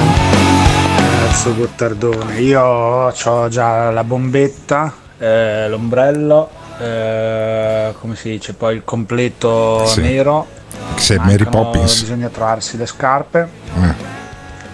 Cazzo 0.95 1.53
Gottardone, 1.55 2.39
io 2.39 2.61
ho 2.63 3.47
già 3.49 3.91
la 3.91 4.03
bombetta, 4.03 4.93
eh, 5.17 5.67
l'ombrello, 5.67 6.49
eh, 6.79 7.93
come 7.99 8.15
si 8.15 8.29
dice, 8.29 8.53
poi 8.53 8.75
il 8.75 8.83
completo 8.85 9.85
Sì. 9.85 10.01
nero. 10.01 10.47
Sei 10.95 11.17
Mary 11.17 11.43
Poppins. 11.45 12.01
Bisogna 12.01 12.29
trovarsi 12.29 12.77
le 12.77 12.85
scarpe. 12.85 13.49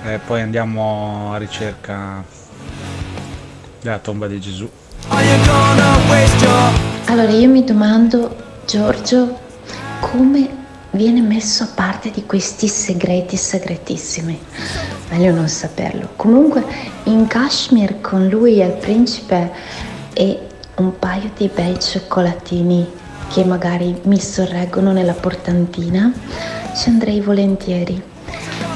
Eh. 0.05 0.11
E 0.13 0.19
poi 0.19 0.41
andiamo 0.41 1.31
a 1.33 1.37
ricerca 1.37 2.23
della 3.81 3.97
tomba 3.97 4.27
di 4.27 4.39
Gesù. 4.39 4.69
Allora 7.05 7.31
io 7.31 7.49
mi 7.49 7.63
domando, 7.63 8.35
Giorgio, 8.65 9.39
come 9.99 10.57
viene 10.91 11.21
messo 11.21 11.63
a 11.63 11.69
parte 11.73 12.11
di 12.11 12.25
questi 12.25 12.67
segreti 12.67 13.35
segretissimi? 13.35 14.39
Meglio 15.09 15.33
non 15.33 15.47
saperlo. 15.47 16.09
Comunque 16.15 16.63
in 17.03 17.27
Kashmir 17.27 18.01
con 18.01 18.27
lui 18.27 18.61
e 18.61 18.65
il 18.65 18.73
principe 18.73 19.51
e 20.13 20.39
un 20.75 20.97
paio 20.97 21.31
di 21.35 21.49
bei 21.53 21.79
cioccolatini 21.79 22.87
che 23.29 23.43
magari 23.43 23.95
mi 24.03 24.19
sorreggono 24.19 24.91
nella 24.91 25.13
portantina, 25.13 26.11
ci 26.75 26.89
andrei 26.89 27.21
volentieri. 27.21 28.01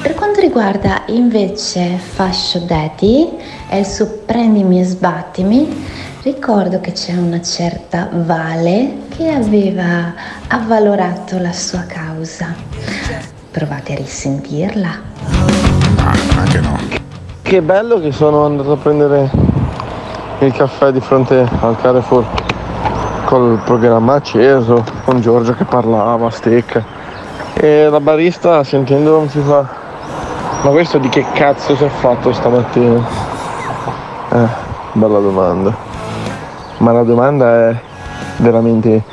Per 0.02 0.14
quanto 0.16 0.42
riguarda 0.42 1.04
invece 1.08 1.98
Fascio 1.98 2.60
Daddy 2.60 3.30
e 3.70 3.80
il 3.80 3.86
suo 3.86 4.06
prendimi 4.26 4.80
e 4.80 4.84
sbattimi, 4.84 5.86
ricordo 6.24 6.80
che 6.82 6.92
c'è 6.92 7.14
una 7.14 7.42
certa 7.42 8.10
Vale 8.12 9.03
che 9.16 9.30
aveva 9.32 10.12
avvalorato 10.48 11.38
la 11.38 11.52
sua 11.52 11.86
causa. 11.88 12.56
Provate 13.52 13.94
a 13.94 13.96
risentirla. 13.98 14.90
anche 16.36 16.60
no. 16.60 16.78
Che 17.44 17.62
bello 17.62 18.00
che 18.00 18.12
sono 18.12 18.46
andato 18.46 18.72
a 18.72 18.78
prendere 18.78 19.30
il 20.40 20.52
caffè 20.54 20.92
di 20.92 21.00
fronte 21.00 21.48
al 21.62 21.78
Carrefour 21.80 22.26
col 23.26 23.62
programma 23.64 24.16
acceso, 24.16 24.84
con 25.06 25.22
Giorgio 25.22 25.54
che 25.54 25.66
parlava, 25.66 26.32
stecca. 26.32 26.84
E 27.54 27.88
la 27.90 28.00
barista 28.00 28.64
sentendo 28.64 29.28
si 29.30 29.40
fa 29.42 29.64
Ma 30.64 30.70
questo 30.72 30.98
di 30.98 31.08
che 31.10 31.24
cazzo 31.34 31.76
si 31.76 31.84
è 31.84 31.88
fatto 31.88 32.34
stamattina? 32.34 33.06
Eh, 34.32 34.48
bella 34.94 35.20
domanda. 35.20 35.76
Ma 36.78 36.92
la 36.92 37.04
domanda 37.04 37.70
è 37.70 37.80
veramente 38.38 39.04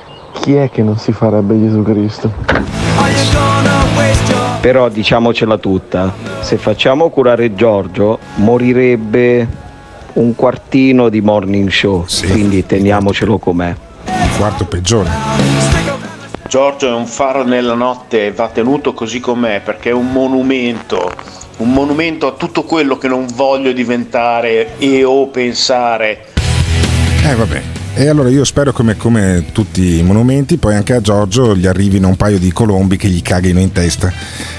chi 0.40 0.54
è 0.54 0.70
che 0.70 0.83
non 0.83 0.98
si 0.98 1.12
farebbe 1.12 1.59
Gesù 1.59 1.83
Cristo? 1.83 2.33
Però 4.61 4.88
diciamocela 4.88 5.59
tutta, 5.59 6.12
se 6.40 6.56
facciamo 6.56 7.09
curare 7.11 7.54
Giorgio 7.54 8.18
morirebbe 8.37 9.46
un 10.14 10.35
quartino 10.35 11.09
di 11.09 11.20
morning 11.20 11.68
show, 11.68 12.04
quindi 12.30 12.64
teniamocelo 12.66 13.38
com'è. 13.38 13.74
Un 14.06 14.28
quarto 14.37 14.64
peggiore. 14.64 15.11
Giorgio 16.48 16.88
è 16.88 16.92
un 16.92 17.06
faro 17.06 17.44
nella 17.44 17.74
notte 17.74 18.26
e 18.26 18.33
va 18.33 18.48
tenuto 18.48 18.92
così 18.92 19.20
com'è 19.20 19.61
perché 19.64 19.90
è 19.90 19.92
un 19.92 20.11
monumento, 20.11 21.12
un 21.59 21.72
monumento 21.72 22.26
a 22.26 22.33
tutto 22.33 22.64
quello 22.64 22.98
che 22.98 23.06
non 23.06 23.26
voglio 23.35 23.72
diventare 23.72 24.76
e 24.78 25.04
o 25.04 25.28
pensare. 25.28 26.26
Eh 27.24 27.35
vabbè. 27.35 27.80
E 27.92 28.09
allora 28.09 28.31
io 28.31 28.44
spero 28.44 28.72
come, 28.72 28.96
come 28.96 29.46
tutti 29.53 29.98
i 29.98 30.03
monumenti, 30.03 30.57
poi 30.57 30.74
anche 30.74 30.94
a 30.94 31.00
Giorgio 31.00 31.55
gli 31.55 31.66
arrivino 31.66 32.09
un 32.09 32.16
paio 32.16 32.38
di 32.38 32.50
colombi 32.53 32.96
che 32.96 33.09
gli 33.09 33.20
caghino 33.20 33.61
in 33.61 33.72
testa. 33.72 34.11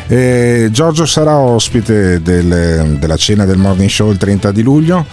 Eh, 0.08 0.68
Giorgio 0.72 1.06
sarà 1.06 1.38
ospite 1.38 2.22
del- 2.22 2.98
della 3.00 3.16
cena 3.16 3.46
del 3.46 3.58
morning 3.58 3.90
show 3.90 4.12
il 4.12 4.18
30 4.18 4.52
di 4.52 4.62
luglio, 4.62 5.06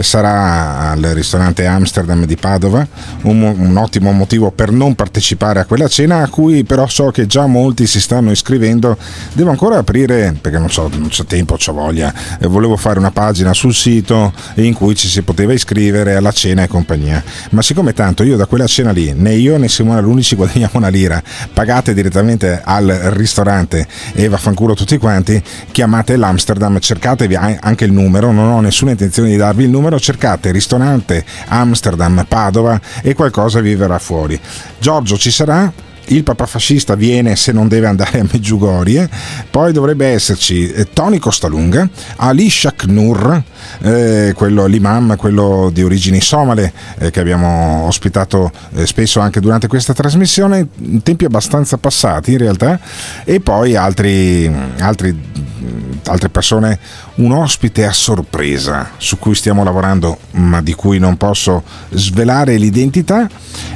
sarà 0.00 0.90
al 0.90 1.02
ristorante 1.12 1.66
Amsterdam 1.66 2.24
di 2.24 2.36
Padova, 2.36 2.84
un, 3.22 3.42
un 3.42 3.76
ottimo 3.76 4.10
motivo 4.12 4.50
per 4.50 4.72
non 4.72 4.94
partecipare 4.94 5.60
a 5.60 5.66
quella 5.66 5.88
cena 5.88 6.22
a 6.22 6.28
cui 6.28 6.64
però 6.64 6.86
so 6.88 7.10
che 7.10 7.26
già 7.26 7.46
molti 7.46 7.86
si 7.86 8.00
stanno 8.00 8.30
iscrivendo. 8.30 8.96
Devo 9.34 9.50
ancora 9.50 9.76
aprire, 9.76 10.34
perché 10.40 10.58
non 10.58 10.70
so, 10.70 10.90
non 10.96 11.08
c'è 11.08 11.24
tempo, 11.24 11.56
c'ho 11.56 11.74
voglia, 11.74 12.12
eh, 12.40 12.46
volevo 12.48 12.76
fare 12.76 12.98
una 12.98 13.10
pagina 13.10 13.52
sul 13.52 13.74
sito 13.74 14.32
in 14.54 14.72
cui 14.72 14.96
ci 14.96 15.06
si 15.06 15.20
poteva 15.20 15.52
iscrivere 15.52 16.14
alla 16.16 16.32
cena 16.32 16.62
e 16.62 16.66
compagnia. 16.66 17.22
Ma 17.50 17.60
siccome 17.66 17.94
tanto 17.94 18.22
io 18.22 18.36
da 18.36 18.46
quella 18.46 18.68
cena 18.68 18.92
lì, 18.92 19.12
né 19.12 19.34
io 19.34 19.58
né 19.58 19.66
Simona 19.66 19.98
Lunici 19.98 20.36
guadagniamo 20.36 20.74
una 20.74 20.86
lira, 20.86 21.20
pagate 21.52 21.94
direttamente 21.94 22.60
al 22.62 22.86
ristorante 23.14 23.88
e 24.12 24.28
vaffanculo 24.28 24.74
tutti 24.74 24.96
quanti, 24.98 25.42
chiamate 25.72 26.14
l'Amsterdam, 26.14 26.78
cercatevi 26.78 27.34
anche 27.34 27.84
il 27.84 27.90
numero, 27.90 28.30
non 28.30 28.52
ho 28.52 28.60
nessuna 28.60 28.92
intenzione 28.92 29.30
di 29.30 29.36
darvi 29.36 29.64
il 29.64 29.70
numero, 29.70 29.98
cercate 29.98 30.52
ristorante 30.52 31.24
Amsterdam 31.48 32.24
Padova 32.28 32.80
e 33.02 33.14
qualcosa 33.14 33.58
vi 33.58 33.74
verrà 33.74 33.98
fuori. 33.98 34.38
Giorgio 34.78 35.16
ci 35.16 35.32
sarà, 35.32 35.72
il 36.08 36.22
papà 36.22 36.46
fascista 36.46 36.94
viene 36.94 37.36
se 37.36 37.52
non 37.52 37.68
deve 37.68 37.86
andare 37.86 38.20
a 38.20 38.26
Meggiugorie, 38.30 39.08
poi 39.50 39.72
dovrebbe 39.72 40.06
esserci 40.06 40.70
eh, 40.70 40.92
Tony 40.92 41.18
Costalunga, 41.18 41.88
Ali 42.16 42.48
Shaknur, 42.48 43.42
eh, 43.82 44.32
quello, 44.36 44.66
l'imam, 44.66 45.16
quello 45.16 45.70
di 45.72 45.82
origini 45.82 46.20
somale 46.20 46.72
eh, 46.98 47.10
che 47.10 47.20
abbiamo 47.20 47.84
ospitato 47.86 48.50
eh, 48.74 48.86
spesso 48.86 49.20
anche 49.20 49.40
durante 49.40 49.66
questa 49.66 49.94
trasmissione, 49.94 50.66
in 50.78 51.02
tempi 51.02 51.24
abbastanza 51.24 51.76
passati 51.78 52.32
in 52.32 52.38
realtà, 52.38 52.78
e 53.24 53.40
poi 53.40 53.74
altri, 53.74 54.50
altri 54.78 55.44
altre 56.08 56.28
persone, 56.28 56.78
un 57.16 57.32
ospite 57.32 57.84
a 57.86 57.92
sorpresa 57.92 58.90
su 58.96 59.18
cui 59.18 59.34
stiamo 59.34 59.64
lavorando 59.64 60.18
ma 60.32 60.60
di 60.60 60.74
cui 60.74 60.98
non 60.98 61.16
posso 61.16 61.62
svelare 61.90 62.56
l'identità 62.56 63.28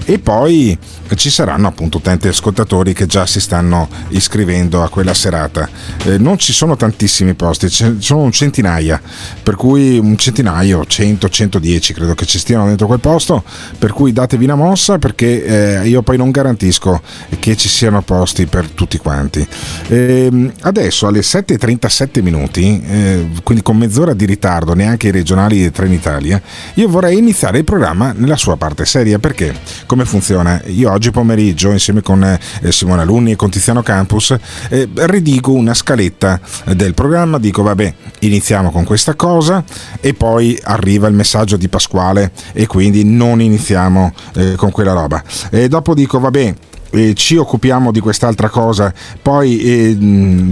e 0.05 0.19
poi 0.19 0.77
ci 1.17 1.31
saranno 1.31 1.69
appunto 1.69 2.01
tanti 2.01 2.20
ascoltatori 2.29 2.93
che 2.93 3.07
già 3.07 3.27
si 3.27 3.41
stanno 3.41 3.89
iscrivendo 4.09 4.83
a 4.83 4.89
quella 4.89 5.15
serata. 5.15 5.69
Eh, 6.05 6.19
non 6.19 6.39
ci 6.39 6.53
sono 6.53 6.77
tantissimi 6.77 7.35
posti, 7.35 7.69
ci 7.71 7.97
sono 7.99 8.23
un 8.23 8.33
centinaia, 8.33 9.01
per 9.43 9.55
cui 9.55 9.99
un 9.99 10.17
centinaio, 10.17 10.85
100, 10.85 11.29
110 11.29 11.95
credo 11.95 12.15
che 12.15 12.27
ci 12.27 12.39
stiano 12.39 12.67
dentro 12.67 12.87
quel 12.87 13.01
posto, 13.01 13.43
per 13.79 13.93
cui 13.93 14.13
datevi 14.13 14.45
una 14.45 14.55
mossa 14.55 14.99
perché 14.99 15.81
eh, 15.83 15.89
io 15.89 16.03
poi 16.03 16.17
non 16.17 16.31
garantisco 16.31 17.01
che 17.39 17.57
ci 17.57 17.69
siano 17.69 18.03
posti 18.03 18.47
per 18.47 18.69
tutti 18.69 18.99
quanti. 18.99 19.47
Eh, 19.89 20.53
adesso 20.63 21.07
alle 21.07 21.21
7.37 21.21 22.23
minuti, 22.23 22.83
eh, 22.87 23.29
quindi 23.43 23.63
con 23.63 23.77
mezz'ora 23.77 24.15
di 24.15 24.27
ritardo, 24.27 24.75
neanche 24.75 25.09
i 25.09 25.11
regionali 25.11 25.59
di 25.59 25.71
Trenitalia, 25.71 26.41
io 26.75 26.89
vorrei 26.89 27.19
iniziare 27.19 27.59
il 27.59 27.65
programma 27.65 28.13
nella 28.17 28.37
sua 28.37 28.57
parte 28.57 28.85
seria 28.85 29.19
perché 29.19 29.55
come 29.87 30.05
funziona? 30.05 30.61
Io 30.67 30.91
oggi 30.91 31.11
pomeriggio, 31.11 31.71
insieme 31.71 32.03
con 32.03 32.10
eh, 32.23 32.39
Simone 32.73 33.03
Alunni 33.03 33.33
e 33.33 33.37
con 33.37 33.51
Tiziano 33.51 33.83
Campus, 33.83 34.37
eh, 34.69 34.89
ridico 34.93 35.53
una 35.53 35.75
scaletta 35.75 36.41
del 36.75 36.95
programma, 36.95 37.39
dico 37.39 37.63
vabbè, 37.63 37.95
iniziamo 38.21 38.71
con 38.71 38.85
questa 38.85 39.15
cosa 39.15 39.63
e 40.01 40.15
poi 40.15 40.59
arriva 40.63 41.09
il 41.09 41.15
messaggio 41.15 41.57
di 41.57 41.69
Pasquale 41.69 42.33
e 42.53 42.67
quindi 42.67 43.05
non 43.05 43.41
iniziamo 43.41 44.13
eh, 44.35 44.55
con 44.57 44.71
quella 44.71 44.93
roba. 44.93 45.23
E 45.51 45.69
dopo 45.69 45.95
dico 45.95 46.19
vabbè, 46.19 46.55
eh, 46.91 47.15
ci 47.15 47.37
occupiamo 47.37 47.91
di 47.91 48.01
quest'altra 48.01 48.49
cosa. 48.49 48.93
Poi 49.21 49.61
eh, 49.61 49.97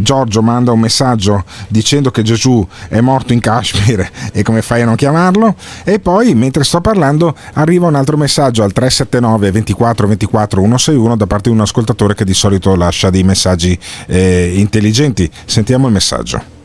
Giorgio 0.03 0.43
manda 0.43 0.73
un 0.73 0.81
messaggio 0.81 1.45
dicendo 1.69 2.11
che 2.11 2.23
Gesù 2.23 2.67
è 2.89 3.01
morto 3.01 3.33
in 3.33 3.41
Kashmir 3.41 4.09
e 4.33 4.43
come 4.43 4.63
fai 4.63 4.83
a 4.83 4.85
non 4.85 4.97
chiamarlo? 4.97 5.55
E 5.85 5.99
poi 6.01 6.35
mentre 6.35 6.65
sto 6.65 6.81
parlando 6.81 7.35
arriva 7.55 7.87
un 7.87 7.95
altro 7.95 8.17
messaggio 8.17 8.63
al 8.63 8.73
379 8.73 9.51
24 9.51 10.07
24 10.07 10.61
161 10.61 11.17
da 11.17 11.27
parte 11.27 11.49
di 11.51 11.55
un 11.55 11.63
ascoltatore 11.63 12.15
che 12.15 12.25
di 12.25 12.35
solito 12.35 12.75
lascia 12.75 13.11
dei 13.11 13.23
messaggi 13.23 13.79
eh, 14.07 14.53
intelligenti. 14.57 15.31
Sentiamo 15.45 15.87
il 15.87 15.93
messaggio. 15.93 16.57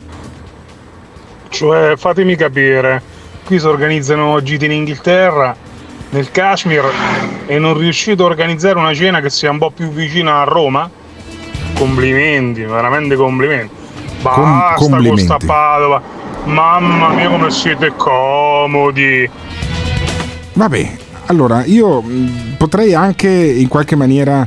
Cioè, 1.48 1.94
fatemi 1.96 2.34
capire, 2.34 3.00
qui 3.44 3.60
si 3.60 3.66
organizzano 3.66 4.42
gite 4.42 4.64
in 4.64 4.72
Inghilterra 4.72 5.56
nel 6.14 6.30
Kashmir 6.30 6.84
e 7.46 7.58
non 7.58 7.76
riuscite 7.76 8.22
a 8.22 8.26
organizzare 8.26 8.78
una 8.78 8.94
cena 8.94 9.20
che 9.20 9.30
sia 9.30 9.50
un 9.50 9.58
po' 9.58 9.70
più 9.70 9.88
vicina 9.88 10.40
a 10.40 10.44
Roma? 10.44 10.88
Complimenti, 11.74 12.62
veramente 12.62 13.16
complimenti. 13.16 13.74
Basta 14.22 14.74
Com- 14.76 15.04
con 15.04 15.18
sta 15.18 15.38
Padova. 15.44 16.00
Mamma 16.44 17.08
mia 17.08 17.28
come 17.28 17.50
siete 17.50 17.92
comodi. 17.96 19.28
Vabbè, 20.52 20.96
allora 21.26 21.64
io 21.64 22.02
potrei 22.58 22.94
anche 22.94 23.28
in 23.28 23.66
qualche 23.66 23.96
maniera 23.96 24.46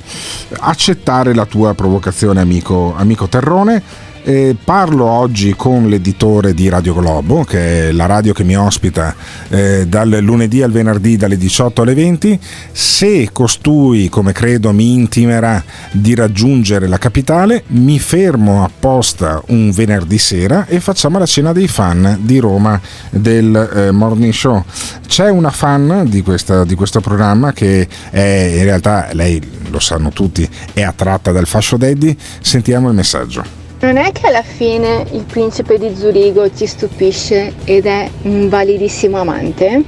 accettare 0.59 1.33
la 1.33 1.45
tua 1.45 1.73
provocazione 1.73 2.39
amico, 2.39 2.93
amico 2.95 3.27
Terrone 3.27 3.83
eh, 4.27 4.57
parlo 4.61 5.05
oggi 5.05 5.55
con 5.55 5.87
l'editore 5.87 6.53
di 6.53 6.67
Radio 6.67 6.93
Globo, 6.93 7.45
che 7.45 7.87
è 7.87 7.91
la 7.93 8.07
radio 8.07 8.33
che 8.33 8.43
mi 8.43 8.57
ospita 8.57 9.15
eh, 9.47 9.87
dal 9.87 10.17
lunedì 10.19 10.61
al 10.61 10.71
venerdì 10.71 11.15
dalle 11.15 11.37
18 11.37 11.83
alle 11.83 11.93
20. 11.93 12.37
Se 12.73 13.29
costui, 13.31 14.09
come 14.09 14.33
credo, 14.33 14.73
mi 14.73 14.91
intimerà 14.91 15.63
di 15.91 16.13
raggiungere 16.13 16.87
la 16.87 16.97
capitale, 16.97 17.63
mi 17.67 17.99
fermo 17.99 18.65
apposta 18.65 19.41
un 19.47 19.71
venerdì 19.71 20.17
sera 20.17 20.65
e 20.65 20.81
facciamo 20.81 21.17
la 21.17 21.25
cena 21.25 21.53
dei 21.53 21.69
fan 21.69 22.17
di 22.19 22.39
Roma 22.39 22.79
del 23.09 23.55
eh, 23.73 23.91
Morning 23.91 24.33
Show. 24.33 24.61
C'è 25.07 25.29
una 25.29 25.51
fan 25.51 26.03
di, 26.05 26.21
questa, 26.21 26.65
di 26.65 26.75
questo 26.75 26.99
programma 26.99 27.53
che 27.53 27.87
è 28.09 28.55
in 28.57 28.63
realtà, 28.63 29.07
lei 29.13 29.41
lo 29.69 29.79
sanno 29.79 30.09
tutti, 30.09 30.47
è 30.73 30.81
attratta 30.81 31.31
dal 31.31 31.47
fascio 31.47 31.77
daddy. 31.77 32.13
Sentiamo 32.41 32.89
il 32.89 32.93
messaggio. 32.93 33.56
Non 33.79 33.97
è 33.97 34.11
che 34.11 34.25
alla 34.25 34.41
fine 34.41 35.05
il 35.11 35.23
principe 35.23 35.77
di 35.77 35.95
Zurigo 35.95 36.49
ti 36.49 36.65
stupisce 36.65 37.53
ed 37.63 37.85
è 37.85 38.09
un 38.23 38.49
validissimo 38.49 39.19
amante? 39.19 39.83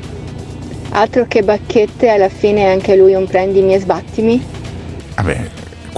Altro 0.92 1.26
che 1.28 1.42
bacchette, 1.42 2.08
alla 2.08 2.30
fine 2.30 2.72
anche 2.72 2.96
lui 2.96 3.16
un 3.16 3.26
prendimi 3.26 3.74
e 3.74 3.80
sbattimi? 3.80 4.46
Vabbè, 5.16 5.50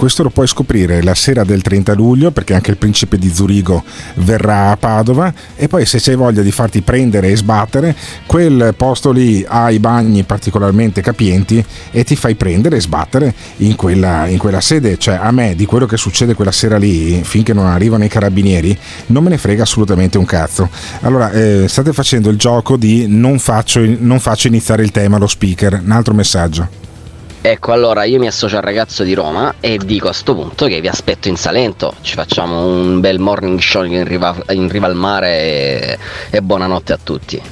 questo 0.02 0.24
lo 0.24 0.30
puoi 0.30 0.48
scoprire 0.48 1.00
la 1.00 1.14
sera 1.14 1.44
del 1.44 1.62
30 1.62 1.94
luglio 1.94 2.32
perché 2.32 2.54
anche 2.54 2.72
il 2.72 2.76
principe 2.76 3.18
di 3.18 3.32
Zurigo 3.32 3.84
verrà 4.14 4.72
a 4.72 4.76
Padova 4.76 5.32
e 5.54 5.68
poi 5.68 5.86
se 5.86 6.00
c'hai 6.00 6.16
voglia 6.16 6.42
di 6.42 6.50
farti 6.50 6.82
prendere 6.82 7.28
e 7.28 7.36
sbattere, 7.36 7.94
quel 8.26 8.74
posto 8.76 9.12
lì 9.12 9.46
ha 9.46 9.70
i 9.70 9.78
bagni 9.78 10.24
particolarmente 10.24 11.02
capienti 11.02 11.64
e 11.92 12.02
ti 12.02 12.16
fai 12.16 12.34
prendere 12.34 12.78
e 12.78 12.80
sbattere 12.80 13.32
in 13.58 13.76
quella, 13.76 14.26
in 14.26 14.38
quella 14.38 14.60
sede. 14.60 14.98
Cioè 14.98 15.20
a 15.22 15.30
me 15.30 15.54
di 15.54 15.66
quello 15.66 15.86
che 15.86 15.96
succede 15.96 16.34
quella 16.34 16.50
sera 16.50 16.78
lì, 16.78 17.20
finché 17.22 17.52
non 17.52 17.66
arrivano 17.66 18.02
i 18.02 18.08
carabinieri, 18.08 18.76
non 19.06 19.22
me 19.22 19.30
ne 19.30 19.38
frega 19.38 19.62
assolutamente 19.62 20.18
un 20.18 20.24
cazzo. 20.24 20.68
Allora, 21.02 21.30
eh, 21.30 21.66
state 21.68 21.92
facendo 21.92 22.28
il 22.28 22.38
gioco 22.38 22.76
di 22.76 23.06
non 23.06 23.38
faccio, 23.38 23.80
non 24.00 24.18
faccio 24.18 24.48
iniziare 24.48 24.82
il 24.82 24.90
tema 24.90 25.14
allo 25.14 25.28
speaker. 25.28 25.80
Un 25.80 25.92
altro 25.92 26.12
messaggio. 26.12 26.91
Ecco, 27.44 27.72
allora 27.72 28.04
io 28.04 28.20
mi 28.20 28.28
associo 28.28 28.54
al 28.54 28.62
ragazzo 28.62 29.02
di 29.02 29.14
Roma 29.14 29.54
e 29.58 29.76
dico 29.76 30.06
a 30.06 30.12
sto 30.12 30.32
punto 30.32 30.66
che 30.66 30.80
vi 30.80 30.86
aspetto 30.86 31.26
in 31.26 31.36
Salento, 31.36 31.94
ci 32.02 32.14
facciamo 32.14 32.64
un 32.64 33.00
bel 33.00 33.18
morning 33.18 33.58
show 33.58 33.82
in 33.82 34.04
riva, 34.04 34.32
in 34.50 34.68
riva 34.68 34.86
al 34.86 34.94
mare 34.94 35.28
e, 35.38 35.98
e 36.30 36.40
buonanotte 36.40 36.92
a 36.92 36.98
tutti. 37.02 37.42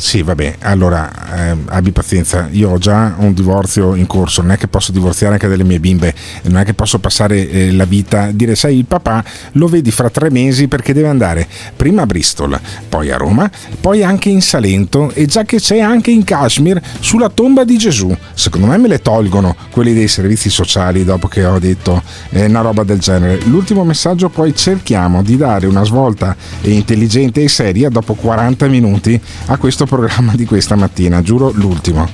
Sì, 0.00 0.22
vabbè, 0.22 0.56
allora 0.60 1.50
eh, 1.50 1.56
abbi 1.66 1.92
pazienza, 1.92 2.48
io 2.52 2.70
ho 2.70 2.78
già 2.78 3.16
un 3.18 3.34
divorzio 3.34 3.94
in 3.94 4.06
corso, 4.06 4.40
non 4.40 4.52
è 4.52 4.56
che 4.56 4.66
posso 4.66 4.92
divorziare 4.92 5.34
anche 5.34 5.46
delle 5.46 5.62
mie 5.62 5.78
bimbe, 5.78 6.14
non 6.44 6.56
è 6.56 6.64
che 6.64 6.72
posso 6.72 6.98
passare 6.98 7.46
eh, 7.50 7.70
la 7.70 7.84
vita, 7.84 8.30
dire 8.32 8.54
sai 8.54 8.78
il 8.78 8.86
papà 8.86 9.22
lo 9.52 9.68
vedi 9.68 9.90
fra 9.90 10.08
tre 10.08 10.30
mesi 10.30 10.68
perché 10.68 10.94
deve 10.94 11.08
andare 11.08 11.46
prima 11.76 12.02
a 12.02 12.06
Bristol, 12.06 12.58
poi 12.88 13.10
a 13.10 13.18
Roma, 13.18 13.48
poi 13.78 14.02
anche 14.02 14.30
in 14.30 14.40
Salento 14.40 15.10
e 15.12 15.26
già 15.26 15.44
che 15.44 15.58
c'è 15.58 15.80
anche 15.80 16.10
in 16.10 16.24
Kashmir 16.24 16.80
sulla 17.00 17.28
tomba 17.28 17.64
di 17.64 17.76
Gesù. 17.76 18.16
Secondo 18.32 18.68
me 18.68 18.78
me 18.78 18.88
le 18.88 19.00
tolgono 19.02 19.54
quelli 19.70 19.92
dei 19.92 20.08
servizi 20.08 20.48
sociali 20.48 21.04
dopo 21.04 21.28
che 21.28 21.44
ho 21.44 21.58
detto 21.58 22.02
eh, 22.30 22.46
una 22.46 22.62
roba 22.62 22.84
del 22.84 23.00
genere. 23.00 23.38
L'ultimo 23.44 23.84
messaggio 23.84 24.30
poi 24.30 24.56
cerchiamo 24.56 25.22
di 25.22 25.36
dare 25.36 25.66
una 25.66 25.84
svolta 25.84 26.34
intelligente 26.62 27.42
e 27.42 27.48
seria 27.48 27.90
dopo 27.90 28.14
40 28.14 28.66
minuti 28.66 29.20
a 29.46 29.58
questo 29.58 29.88
programma 29.90 30.34
di 30.36 30.44
questa 30.44 30.76
mattina, 30.76 31.20
giuro 31.20 31.50
l'ultimo. 31.52 32.06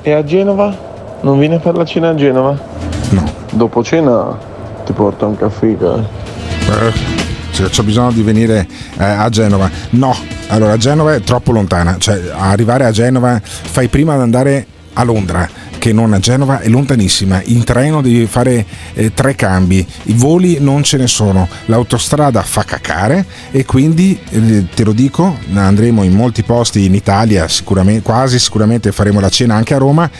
E 0.00 0.12
a 0.12 0.22
Genova? 0.22 1.18
Non 1.22 1.40
viene 1.40 1.58
per 1.58 1.74
la 1.74 1.84
cena 1.84 2.10
a 2.10 2.14
Genova? 2.14 2.56
No. 3.10 3.24
Dopo 3.50 3.82
cena 3.82 4.38
ti 4.84 4.92
porto 4.92 5.26
un 5.26 5.36
caffè. 5.36 5.66
Eh, 5.66 6.92
cioè, 7.50 7.68
c'ho 7.68 7.82
bisogno 7.82 8.12
di 8.12 8.22
venire 8.22 8.64
eh, 8.96 9.04
a 9.04 9.28
Genova. 9.28 9.68
No, 9.90 10.14
allora 10.48 10.76
Genova 10.76 11.14
è 11.14 11.20
troppo 11.20 11.50
lontana, 11.50 11.96
cioè 11.98 12.30
arrivare 12.32 12.84
a 12.84 12.92
Genova 12.92 13.40
fai 13.42 13.88
prima 13.88 14.14
ad 14.14 14.20
andare 14.20 14.66
a 14.92 15.02
Londra 15.02 15.48
che 15.84 15.92
non 15.92 16.14
a 16.14 16.18
Genova 16.18 16.60
è 16.60 16.68
lontanissima, 16.68 17.42
in 17.44 17.62
treno 17.62 18.00
devi 18.00 18.24
fare 18.24 18.64
eh, 18.94 19.12
tre 19.12 19.34
cambi, 19.34 19.86
i 20.04 20.14
voli 20.14 20.56
non 20.58 20.82
ce 20.82 20.96
ne 20.96 21.06
sono, 21.06 21.46
l'autostrada 21.66 22.40
fa 22.40 22.62
cacare 22.62 23.26
e 23.50 23.66
quindi 23.66 24.18
eh, 24.30 24.66
te 24.74 24.82
lo 24.82 24.92
dico, 24.92 25.36
andremo 25.52 26.02
in 26.02 26.14
molti 26.14 26.42
posti 26.42 26.86
in 26.86 26.94
Italia, 26.94 27.48
sicuramente, 27.48 28.00
quasi 28.00 28.38
sicuramente 28.38 28.92
faremo 28.92 29.20
la 29.20 29.28
cena 29.28 29.56
anche 29.56 29.74
a 29.74 29.78
Roma, 29.78 30.10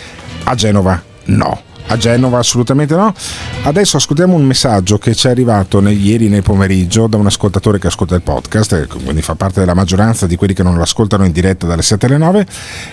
a 0.44 0.55
Genova 0.55 1.03
no 1.27 1.72
a 1.87 1.97
Genova 1.97 2.38
assolutamente 2.38 2.94
no. 2.94 3.14
Adesso 3.62 3.97
ascoltiamo 3.97 4.35
un 4.35 4.44
messaggio 4.44 4.99
che 4.99 5.14
ci 5.14 5.27
è 5.27 5.31
arrivato 5.31 5.81
nel, 5.81 5.99
ieri 5.99 6.29
nel 6.29 6.42
pomeriggio 6.42 7.07
da 7.07 7.16
un 7.16 7.27
ascoltatore 7.27 7.79
che 7.79 7.89
ascolta 7.89 8.14
il 8.14 8.22
podcast, 8.22 8.87
quindi 8.87 9.22
fa 9.22 9.35
parte 9.35 9.61
della 9.61 9.74
maggioranza 9.74 10.26
di 10.26 10.37
quelli 10.37 10.55
che 10.55 10.62
non 10.62 10.76
lo 10.76 10.82
ascoltano 10.82 11.24
in 11.24 11.32
diretta 11.32 11.66
dalle 11.66 11.82
7 11.82 12.07
alle 12.07 12.18
9 12.18 12.47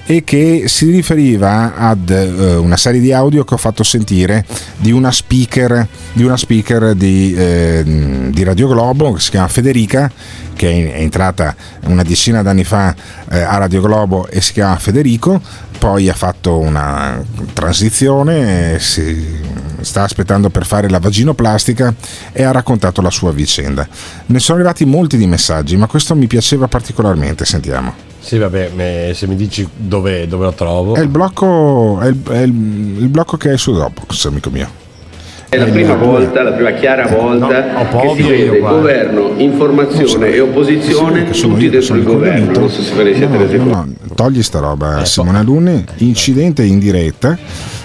e 0.05 0.23
che 0.23 0.63
si 0.67 0.89
riferiva 0.89 1.75
ad 1.75 2.09
uh, 2.09 2.63
una 2.63 2.77
serie 2.77 2.99
di 2.99 3.11
audio 3.11 3.43
che 3.43 3.53
ho 3.53 3.57
fatto 3.57 3.83
sentire 3.83 4.45
di 4.77 4.91
una 4.91 5.11
speaker 5.11 5.87
di, 6.13 6.23
una 6.23 6.37
speaker 6.37 6.93
di, 6.93 7.33
eh, 7.33 8.29
di 8.29 8.43
Radio 8.43 8.67
Globo 8.67 9.13
che 9.13 9.19
si 9.19 9.31
chiama 9.31 9.47
Federica 9.47 10.11
che 10.55 10.93
è 10.93 10.99
entrata 10.99 11.55
una 11.85 12.03
decina 12.03 12.41
d'anni 12.41 12.63
fa 12.63 12.93
eh, 13.29 13.39
a 13.41 13.57
Radio 13.57 13.81
Globo 13.81 14.27
e 14.27 14.41
si 14.41 14.53
chiama 14.53 14.77
Federico 14.77 15.41
poi 15.81 16.09
ha 16.09 16.13
fatto 16.13 16.59
una 16.59 17.19
transizione, 17.53 18.77
si 18.81 19.39
sta 19.81 20.03
aspettando 20.03 20.49
per 20.49 20.65
fare 20.65 20.89
la 20.89 20.99
vaginoplastica 20.99 21.93
e 22.31 22.43
ha 22.43 22.51
raccontato 22.51 23.01
la 23.01 23.09
sua 23.09 23.31
vicenda. 23.31 23.87
Ne 24.27 24.39
sono 24.39 24.57
arrivati 24.57 24.85
molti 24.85 25.17
di 25.17 25.27
messaggi, 25.27 25.77
ma 25.77 25.87
questo 25.87 26.15
mi 26.15 26.27
piaceva 26.27 26.67
particolarmente, 26.67 27.45
sentiamo. 27.45 27.93
Sì, 28.19 28.37
vabbè, 28.37 29.11
se 29.13 29.25
mi 29.25 29.35
dici 29.35 29.67
dove, 29.75 30.27
dove 30.27 30.45
lo 30.45 30.53
trovo. 30.53 30.95
È 30.95 30.99
il 30.99 31.07
blocco, 31.07 31.99
è 32.01 32.07
il, 32.07 32.21
è 32.29 32.37
il, 32.39 32.53
il 32.99 33.07
blocco 33.07 33.37
che 33.37 33.49
hai 33.49 33.57
su 33.57 33.73
Dropbox, 33.73 34.25
amico 34.25 34.49
mio. 34.49 34.79
È 35.49 35.57
la 35.57 35.65
prima 35.65 35.95
volta, 35.95 36.43
la 36.43 36.53
prima 36.53 36.71
chiara 36.71 37.07
volta 37.07 37.73
no, 37.73 37.99
che 37.99 38.13
si 38.15 38.21
vede 38.21 38.59
governo, 38.59 39.33
informazione 39.35 40.29
so, 40.29 40.33
e 40.33 40.39
opposizione 40.39 41.29
tutti 41.29 41.69
dentro 41.69 41.95
il 41.95 42.03
governo. 42.03 42.59
Non 42.59 42.69
so 42.69 42.81
se 42.81 42.93
ve 42.93 43.03
ne 43.03 43.15
siete 43.15 43.37
resi 43.37 43.57
conto. 43.57 44.15
Togli 44.15 44.41
sta 44.43 44.59
roba, 44.59 45.01
Eh, 45.01 45.05
Simone 45.05 45.39
Alunni, 45.39 45.83
incidente 45.97 46.63
in 46.63 46.79
diretta. 46.79 47.37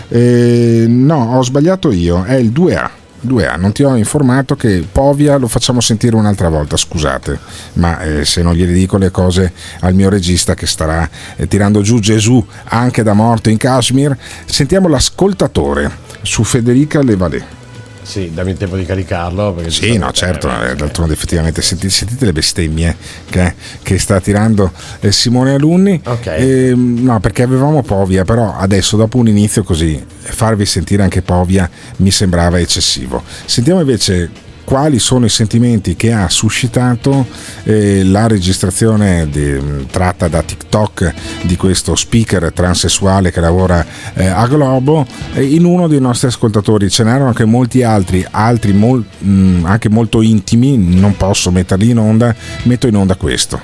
Eh, 0.09 0.85
no, 0.89 1.37
ho 1.37 1.43
sbagliato 1.43 1.91
io, 1.91 2.25
è 2.25 2.35
il 2.35 2.51
2A. 2.51 2.91
2A, 3.27 3.59
non 3.59 3.73
ti 3.73 3.83
ho 3.83 3.97
informato 3.97 4.55
che 4.55 4.87
Povia 4.91 5.37
lo 5.37 5.49
facciamo 5.49 5.81
sentire 5.81 6.15
un'altra 6.17 6.49
volta, 6.49 6.77
scusate, 6.77 7.39
ma 7.75 8.01
eh, 8.01 8.25
se 8.25 8.43
non 8.43 8.55
gliele 8.55 8.73
dico 8.73 8.99
le 8.99 9.11
cose 9.11 9.53
al 9.81 9.95
mio 9.95 10.09
regista 10.09 10.55
che 10.55 10.67
starà 10.67 11.09
eh, 11.37 11.49
tirando 11.49 11.81
giù 11.81 11.99
Gesù 11.99 12.45
anche 12.65 13.03
da 13.03 13.15
morto 13.15 13.51
in 13.51 13.57
Kashmir, 13.57 14.17
sentiamo 14.45 14.89
l'ascoltatore 14.89 15.91
su 16.23 16.45
Federica 16.45 17.03
Levalé. 17.03 17.66
Sì, 18.07 18.31
dammi 18.33 18.53
il 18.53 18.57
tempo 18.57 18.77
di 18.77 18.85
caricarlo. 18.85 19.57
Sì, 19.67 19.99
no, 19.99 20.13
certo, 20.13 20.49
eh, 20.49 20.77
d'altronde 20.77 21.15
effettivamente 21.15 21.61
sentite, 21.61 21.91
sentite 21.91 22.25
le 22.25 22.33
bestemmie 22.33 22.97
che, 23.29 23.55
che 23.83 23.99
sta 23.99 24.21
tirando 24.21 24.71
eh, 25.01 25.11
Simone 25.11 25.55
Alunni. 25.55 26.01
Eh, 26.23 26.73
no, 26.77 27.19
perché 27.19 27.43
avevamo 27.43 27.83
Povia, 27.83 28.25
però 28.25 28.57
adesso 28.57 28.97
dopo 28.97 29.19
un 29.19 29.27
inizio 29.27 29.65
così 29.65 30.01
farvi 30.19 30.65
sentire 30.67 31.03
anche 31.03 31.21
Povia 31.21 31.69
mi 31.97 32.13
sembrava 32.13 32.61
eccessivo. 32.61 33.25
Sentiamo 33.45 33.81
invece 33.81 34.31
quali 34.67 34.99
sono 34.99 35.27
i 35.27 35.29
sentimenti 35.29 35.95
che 35.95 36.13
ha 36.13 36.29
suscitato 36.29 37.25
eh, 37.63 38.03
la 38.05 38.27
registrazione 38.27 39.29
di- 39.31 39.87
tratta 39.89 40.27
da 40.27 40.43
TikTok 40.43 41.15
di 41.43 41.57
questo 41.57 41.95
speaker 41.95 42.51
transessuale 42.53 43.31
che 43.31 43.41
lavora 43.41 43.87
eh, 44.15 44.27
a 44.27 44.45
Globo 44.49 45.07
eh, 45.35 45.45
in 45.45 45.65
uno 45.65 45.87
dei 45.87 46.01
nostri 46.01 46.27
ascoltatori. 46.27 46.91
Ce 46.91 47.05
n'erano 47.05 47.29
anche 47.29 47.45
molti 47.45 47.85
altri, 47.85 48.27
altri 48.29 48.73
mol- 48.73 49.05
mh, 49.19 49.65
anche 49.65 49.89
molto 49.89 50.21
intimi, 50.21 50.77
non 50.77 51.17
posso 51.17 51.53
metterli 51.53 51.91
in 51.91 51.99
onda, 51.99 52.35
metto 52.65 52.89
in 52.89 52.97
onda 52.97 53.15
questo. 53.15 53.61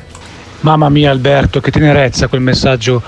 Mamma 0.61 0.88
mia 0.88 1.11
Alberto, 1.11 1.61
che 1.61 1.72
tenerezza 1.72 2.28
quel 2.28 2.42
messaggio 2.42 3.03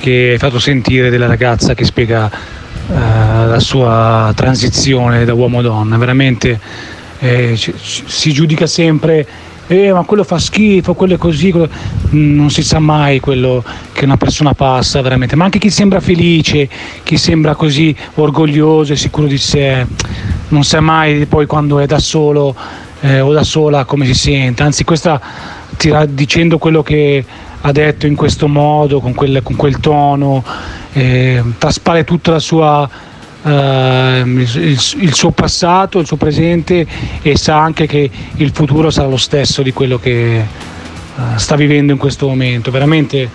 che 0.00 0.30
hai 0.32 0.38
fatto 0.38 0.58
sentire 0.58 1.08
della 1.08 1.26
ragazza 1.28 1.74
che 1.74 1.84
spiega 1.84 2.28
eh, 2.28 3.46
la 3.46 3.60
sua 3.60 4.32
transizione 4.34 5.24
da 5.24 5.34
uomo 5.34 5.60
a 5.60 5.62
donna. 5.62 5.96
Veramente 5.96 6.58
eh, 7.22 7.54
ci- 7.56 7.72
si 7.76 8.32
giudica 8.32 8.66
sempre, 8.66 9.24
eh, 9.68 9.92
ma 9.92 10.02
quello 10.02 10.24
fa 10.24 10.38
schifo, 10.38 10.94
quello 10.94 11.14
è 11.14 11.18
così, 11.18 11.50
quello-". 11.52 11.68
Mm, 12.14 12.34
non 12.34 12.50
si 12.50 12.62
sa 12.62 12.80
mai 12.80 13.20
quello 13.20 13.62
che 13.92 14.04
una 14.04 14.16
persona 14.16 14.52
passa 14.54 15.00
veramente, 15.02 15.36
ma 15.36 15.44
anche 15.44 15.58
chi 15.60 15.70
sembra 15.70 16.00
felice, 16.00 16.68
chi 17.04 17.16
sembra 17.16 17.54
così 17.54 17.94
orgoglioso 18.14 18.92
e 18.92 18.96
sicuro 18.96 19.28
di 19.28 19.38
sé, 19.38 19.86
non 20.48 20.64
sa 20.64 20.80
mai 20.80 21.24
poi 21.26 21.46
quando 21.46 21.78
è 21.78 21.86
da 21.86 21.98
solo 22.00 22.54
eh, 23.00 23.20
o 23.20 23.32
da 23.32 23.44
sola 23.44 23.84
come 23.84 24.04
si 24.06 24.14
sente, 24.14 24.62
anzi 24.62 24.84
questa 24.84 25.20
tira 25.76 26.04
dicendo 26.06 26.58
quello 26.58 26.82
che 26.82 27.24
ha 27.64 27.72
detto 27.72 28.06
in 28.06 28.16
questo 28.16 28.48
modo, 28.48 29.00
con 29.00 29.14
quel, 29.14 29.40
con 29.42 29.54
quel 29.54 29.78
tono, 29.78 30.44
eh, 30.92 31.40
traspare 31.58 32.02
tutta 32.04 32.32
la 32.32 32.38
sua, 32.40 32.88
il, 33.44 34.50
il- 34.54 34.80
il 35.00 35.14
suo 35.14 35.30
passato, 35.30 35.98
il 35.98 36.06
suo 36.06 36.16
presente 36.16 36.86
e 37.22 37.36
sa 37.36 37.60
anche 37.60 37.86
che 37.86 38.10
il 38.36 38.50
futuro 38.54 38.90
sarà 38.90 39.08
lo 39.08 39.16
stesso 39.16 39.62
di 39.62 39.72
quello 39.72 39.98
che 39.98 40.36
eh, 40.38 40.46
sta 41.36 41.56
vivendo 41.56 41.92
in 41.92 41.98
questo 41.98 42.26
momento. 42.28 42.70
Veramente 42.70 43.28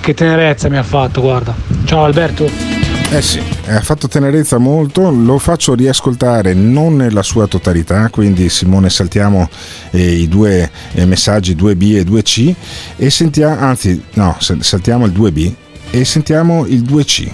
che 0.00 0.14
tenerezza 0.14 0.68
mi 0.68 0.76
ha 0.78 0.82
fatto, 0.82 1.20
guarda. 1.20 1.54
Ciao 1.84 2.04
Alberto. 2.04 2.78
Eh 3.12 3.22
sì, 3.22 3.40
ha 3.66 3.80
fatto 3.80 4.06
tenerezza 4.06 4.58
molto, 4.58 5.10
lo 5.10 5.36
faccio 5.38 5.74
riascoltare 5.74 6.54
non 6.54 6.94
nella 6.94 7.24
sua 7.24 7.48
totalità, 7.48 8.08
quindi 8.08 8.48
Simone 8.48 8.88
saltiamo 8.88 9.48
eh, 9.90 10.12
i 10.12 10.28
due 10.28 10.70
eh, 10.92 11.06
messaggi 11.06 11.56
2B 11.56 11.96
e 11.96 12.04
2C 12.04 12.54
e 12.96 13.10
sentiamo, 13.10 13.58
anzi 13.58 14.00
no, 14.12 14.36
sa- 14.38 14.54
saltiamo 14.60 15.06
il 15.06 15.12
2B 15.12 15.52
e 15.90 16.04
sentiamo 16.04 16.66
il 16.66 16.82
2C, 16.82 17.28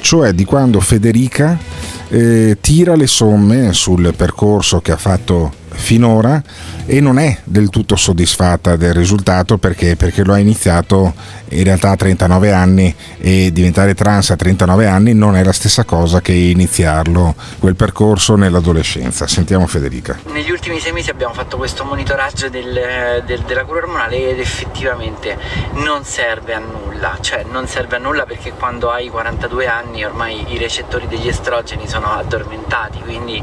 cioè 0.00 0.32
di 0.32 0.44
quando 0.44 0.80
Federica 0.80 1.58
eh, 2.08 2.56
tira 2.60 2.94
le 2.94 3.06
somme 3.06 3.72
sul 3.72 4.14
percorso 4.16 4.80
che 4.80 4.92
ha 4.92 4.96
fatto 4.96 5.64
finora 5.76 6.42
e 6.86 7.00
non 7.00 7.18
è 7.18 7.38
del 7.44 7.68
tutto 7.70 7.96
soddisfatta 7.96 8.76
del 8.76 8.94
risultato 8.94 9.58
perché, 9.58 9.94
perché 9.96 10.24
lo 10.24 10.32
ha 10.32 10.38
iniziato 10.38 11.14
in 11.50 11.62
realtà 11.64 11.90
a 11.90 11.96
39 11.96 12.52
anni 12.52 12.94
e 13.18 13.50
diventare 13.52 13.94
trans 13.94 14.30
a 14.30 14.36
39 14.36 14.86
anni 14.86 15.14
non 15.14 15.36
è 15.36 15.44
la 15.44 15.52
stessa 15.52 15.84
cosa 15.84 16.20
che 16.20 16.32
iniziarlo 16.32 17.34
quel 17.58 17.76
percorso 17.76 18.34
nell'adolescenza. 18.36 19.26
Sentiamo 19.26 19.66
Federica. 19.66 20.18
Negli 20.32 20.50
ultimi 20.50 20.80
sei 20.80 20.92
mesi 20.92 21.10
abbiamo 21.10 21.34
fatto 21.34 21.56
questo 21.56 21.84
monitoraggio 21.84 22.48
del- 22.48 23.22
del- 23.26 23.42
della 23.42 23.64
cura 23.64 23.80
ormonale 23.80 24.30
ed 24.30 24.40
effettivamente 24.40 25.36
non 25.74 26.04
serve 26.04 26.54
a 26.54 26.58
nulla, 26.60 27.16
cioè 27.20 27.44
non 27.50 27.66
serve 27.68 27.96
a 27.96 27.98
nulla 28.00 28.24
perché 28.24 28.52
quando 28.52 28.90
hai 28.90 29.08
42 29.08 29.66
anni 29.66 30.04
ormai 30.04 30.44
i 30.52 30.58
recettori 30.58 31.06
degli 31.08 31.28
estrogeni 31.28 31.86
sono 31.88 32.06
addormentati, 32.12 32.98
quindi 33.00 33.42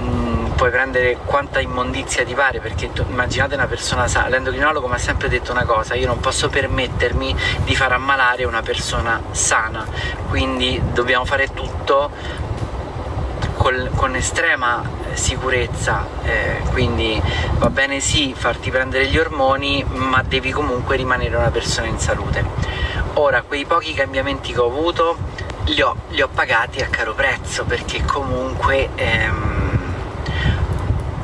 mm, 0.00 0.35
puoi 0.56 0.70
prendere 0.70 1.18
quanta 1.24 1.60
immondizia 1.60 2.24
ti 2.24 2.32
pare 2.34 2.60
perché 2.60 2.90
tu- 2.92 3.04
immaginate 3.06 3.54
una 3.54 3.66
persona 3.66 4.08
sana, 4.08 4.28
l'endocrinologo 4.28 4.88
mi 4.88 4.94
ha 4.94 4.98
sempre 4.98 5.28
detto 5.28 5.52
una 5.52 5.64
cosa, 5.64 5.94
io 5.94 6.06
non 6.06 6.18
posso 6.18 6.48
permettermi 6.48 7.36
di 7.64 7.76
far 7.76 7.92
ammalare 7.92 8.44
una 8.44 8.62
persona 8.62 9.20
sana, 9.32 9.86
quindi 10.28 10.80
dobbiamo 10.92 11.26
fare 11.26 11.52
tutto 11.52 12.10
col- 13.54 13.90
con 13.94 14.14
estrema 14.16 14.82
sicurezza, 15.12 16.06
eh, 16.24 16.60
quindi 16.70 17.20
va 17.58 17.68
bene 17.70 18.00
sì 18.00 18.34
farti 18.36 18.70
prendere 18.70 19.06
gli 19.06 19.18
ormoni, 19.18 19.84
ma 19.84 20.22
devi 20.22 20.50
comunque 20.50 20.96
rimanere 20.96 21.36
una 21.36 21.50
persona 21.50 21.86
in 21.86 21.98
salute. 21.98 22.44
Ora, 23.14 23.42
quei 23.42 23.64
pochi 23.64 23.92
cambiamenti 23.94 24.52
che 24.52 24.60
ho 24.60 24.66
avuto 24.66 25.16
li 25.64 25.80
ho, 25.82 25.96
li 26.10 26.22
ho 26.22 26.28
pagati 26.32 26.80
a 26.80 26.86
caro 26.88 27.12
prezzo 27.14 27.64
perché 27.64 28.04
comunque 28.04 28.90
ehm, 28.94 29.85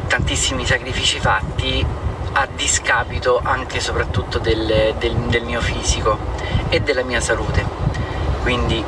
tantissimi 0.08 0.66
sacrifici 0.66 1.18
fatti 1.18 1.84
a 2.34 2.48
discapito 2.54 3.40
anche 3.42 3.78
e 3.78 3.80
soprattutto 3.80 4.38
del, 4.38 4.94
del- 4.98 5.14
del 5.28 5.42
mio 5.44 5.60
fisico 5.60 6.18
e 6.68 6.80
della 6.80 7.02
mia 7.02 7.20
salute. 7.20 7.64
Quindi 8.42 8.82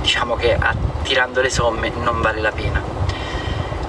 diciamo 0.00 0.36
che 0.36 0.54
a- 0.54 0.74
tirando 1.02 1.40
le 1.40 1.50
somme 1.50 1.90
non 2.02 2.20
vale 2.20 2.40
la 2.40 2.52
pena. 2.52 2.82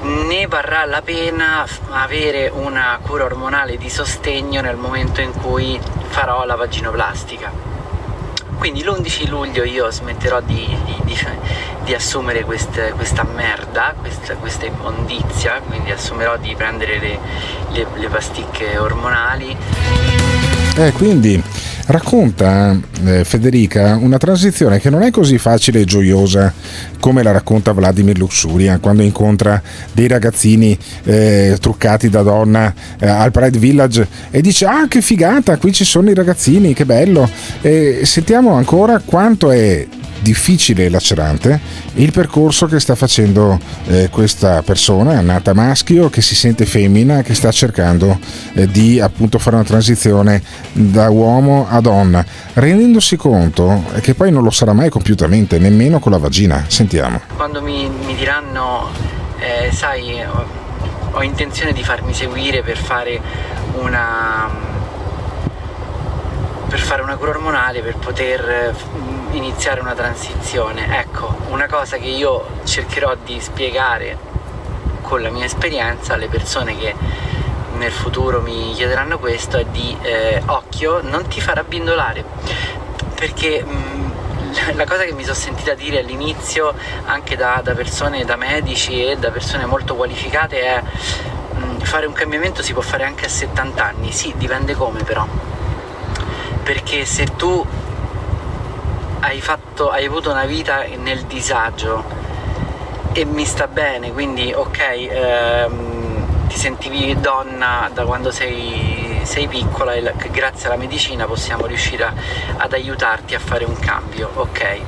Ne 0.01 0.47
varrà 0.47 0.85
la 0.85 1.01
pena 1.01 1.65
avere 1.89 2.49
una 2.53 2.99
cura 3.01 3.23
ormonale 3.23 3.77
di 3.77 3.89
sostegno 3.89 4.61
nel 4.61 4.75
momento 4.75 5.19
in 5.21 5.31
cui 5.33 5.79
farò 6.09 6.45
la 6.45 6.55
vaginoplastica. 6.55 7.51
Quindi 8.57 8.83
l'11 8.83 9.27
luglio 9.29 9.63
io 9.63 9.89
smetterò 9.91 10.41
di, 10.41 10.65
di- 10.85 11.01
di- 11.03 11.17
di 11.83 11.93
assumere 11.93 12.43
queste- 12.43 12.93
questa 12.95 13.23
merda, 13.23 13.93
questa, 13.99 14.33
questa 14.35 14.65
immondizia, 14.65 15.61
quindi 15.67 15.91
assumerò 15.91 16.35
di 16.37 16.53
prendere 16.55 16.97
le, 16.99 17.19
le- 17.71 17.87
le 17.95 18.07
pasticche 18.07 18.77
ormonali. 18.77 19.55
Eh, 20.77 20.91
quindi 20.93 21.41
racconta 21.87 22.77
eh, 23.05 23.23
Federica 23.23 23.97
una 23.99 24.17
transizione 24.17 24.79
che 24.79 24.89
non 24.89 25.03
è 25.03 25.11
così 25.11 25.37
facile 25.37 25.81
e 25.81 25.85
gioiosa 25.85 26.53
come 26.99 27.21
la 27.21 27.31
racconta 27.31 27.73
Vladimir 27.73 28.17
Luxuria 28.17 28.79
quando 28.79 29.03
incontra 29.03 29.61
dei 29.91 30.07
ragazzini 30.07 30.77
eh, 31.03 31.57
truccati 31.59 32.09
da 32.09 32.21
donna 32.21 32.73
eh, 32.99 33.07
al 33.07 33.31
Pride 33.31 33.59
Village 33.59 34.07
e 34.31 34.41
dice 34.41 34.65
ah 34.65 34.87
che 34.87 35.01
figata 35.01 35.57
qui 35.57 35.71
ci 35.71 35.85
sono 35.85 36.09
i 36.09 36.13
ragazzini 36.13 36.73
che 36.73 36.85
bello. 36.85 37.29
E 37.61 38.01
sentiamo 38.03 38.53
ancora 38.53 39.01
quanto 39.03 39.51
è 39.51 39.85
difficile 40.25 40.85
e 40.85 40.89
lacerante 40.89 41.59
il 41.93 42.11
percorso 42.11 42.65
che 42.65 42.79
sta 42.79 42.95
facendo 42.95 43.59
eh, 43.85 44.09
questa 44.09 44.63
persona 44.63 45.21
nata 45.21 45.53
maschio 45.53 46.09
che 46.09 46.23
si 46.23 46.33
sente 46.33 46.65
femmina 46.65 47.21
che 47.21 47.35
sta 47.35 47.51
cercando 47.51 48.17
eh, 48.55 48.65
di 48.65 48.99
appunto 48.99 49.37
fare 49.37 49.57
una 49.57 49.65
transizione 49.65 50.41
da 50.71 51.11
uomo 51.11 51.67
a 51.69 51.79
donna. 51.79 52.25
Rendendosi 52.53 53.15
conto 53.17 53.83
che 54.01 54.15
poi 54.15 54.31
non 54.31 54.41
lo 54.41 54.49
sarà 54.49 54.73
mai 54.73 54.89
compiutamente 54.89 55.59
nemmeno 55.59 55.99
con 55.99 56.11
la 56.11 56.17
vagina. 56.17 56.65
Sentiamo. 56.67 57.21
Quando 57.35 57.61
mi, 57.61 57.87
mi 57.87 58.15
diranno, 58.15 58.89
eh, 59.37 59.71
sai, 59.71 60.23
ho, 60.23 60.45
ho 61.11 61.21
intenzione 61.21 61.71
di 61.71 61.83
farmi 61.83 62.15
seguire 62.15 62.63
per 62.63 62.77
fare 62.77 63.21
una, 63.79 64.49
per 66.67 66.79
fare 66.79 67.01
una 67.01 67.15
cura 67.15 67.31
ormonale, 67.31 67.81
per 67.81 67.95
poter 67.97 68.73
mm, 68.73 69.35
iniziare 69.35 69.79
una 69.81 69.93
transizione. 69.93 70.99
Ecco, 70.99 71.35
una 71.49 71.67
cosa 71.67 71.97
che 71.97 72.07
io 72.07 72.45
cercherò 72.63 73.15
di 73.23 73.39
spiegare 73.39 74.33
con 75.01 75.21
la 75.21 75.29
mia 75.29 75.45
esperienza 75.45 76.13
alle 76.13 76.27
persone 76.27 76.75
che 76.77 76.95
nel 77.77 77.91
futuro 77.91 78.41
mi 78.41 78.73
chiederanno 78.73 79.19
questo 79.19 79.57
è 79.57 79.65
di 79.65 79.95
eh, 80.01 80.41
occhio, 80.45 81.01
non 81.01 81.27
ti 81.27 81.39
far 81.39 81.59
abbindolare. 81.59 82.23
Perché 83.13 83.63
mh, 83.63 83.69
mm, 83.69 84.05
la 84.75 84.85
cosa 84.85 85.03
che 85.03 85.13
mi 85.13 85.23
sono 85.23 85.35
sentita 85.35 85.73
dire 85.73 85.99
all'inizio 85.99 86.73
anche 87.05 87.35
da, 87.35 87.61
da, 87.63 87.73
persone, 87.73 88.25
da 88.25 88.35
medici 88.35 89.05
e 89.05 89.17
da 89.17 89.29
persone 89.29 89.65
molto 89.65 89.95
qualificate 89.95 90.61
è 90.61 90.81
mm, 91.57 91.79
fare 91.79 92.05
un 92.07 92.13
cambiamento 92.13 92.63
si 92.63 92.73
può 92.73 92.81
fare 92.81 93.03
anche 93.03 93.25
a 93.25 93.29
70 93.29 93.83
anni, 93.83 94.11
sì, 94.11 94.33
dipende 94.35 94.73
come 94.73 95.03
però 95.03 95.25
perché 96.65 97.05
se 97.05 97.25
tu 97.35 97.63
hai, 99.19 99.39
fatto, 99.39 99.91
hai 99.91 100.05
avuto 100.05 100.31
una 100.31 100.45
vita 100.45 100.83
nel 100.97 101.25
disagio 101.25 102.03
e 103.13 103.23
mi 103.23 103.45
sta 103.45 103.67
bene, 103.67 104.11
quindi 104.11 104.51
ok, 104.51 104.79
ehm, 104.79 106.47
ti 106.47 106.57
sentivi 106.57 107.19
donna 107.19 107.87
da 107.93 108.03
quando 108.03 108.31
sei, 108.31 109.19
sei 109.21 109.47
piccola 109.47 109.93
e 109.93 110.11
grazie 110.31 110.65
alla 110.65 110.77
medicina 110.77 111.25
possiamo 111.25 111.67
riuscire 111.67 112.03
a, 112.03 112.13
ad 112.57 112.73
aiutarti 112.73 113.35
a 113.35 113.39
fare 113.39 113.63
un 113.63 113.77
cambio, 113.77 114.31
ok. 114.33 114.79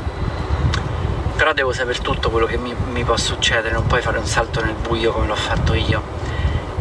Però 1.35 1.53
devo 1.53 1.73
sapere 1.73 1.99
tutto 1.99 2.31
quello 2.31 2.47
che 2.47 2.57
mi, 2.57 2.75
mi 2.89 3.03
può 3.03 3.15
succedere, 3.17 3.71
non 3.71 3.85
puoi 3.85 4.01
fare 4.01 4.17
un 4.17 4.25
salto 4.25 4.63
nel 4.63 4.73
buio 4.73 5.11
come 5.11 5.27
l'ho 5.27 5.35
fatto 5.35 5.75
io 5.75 6.01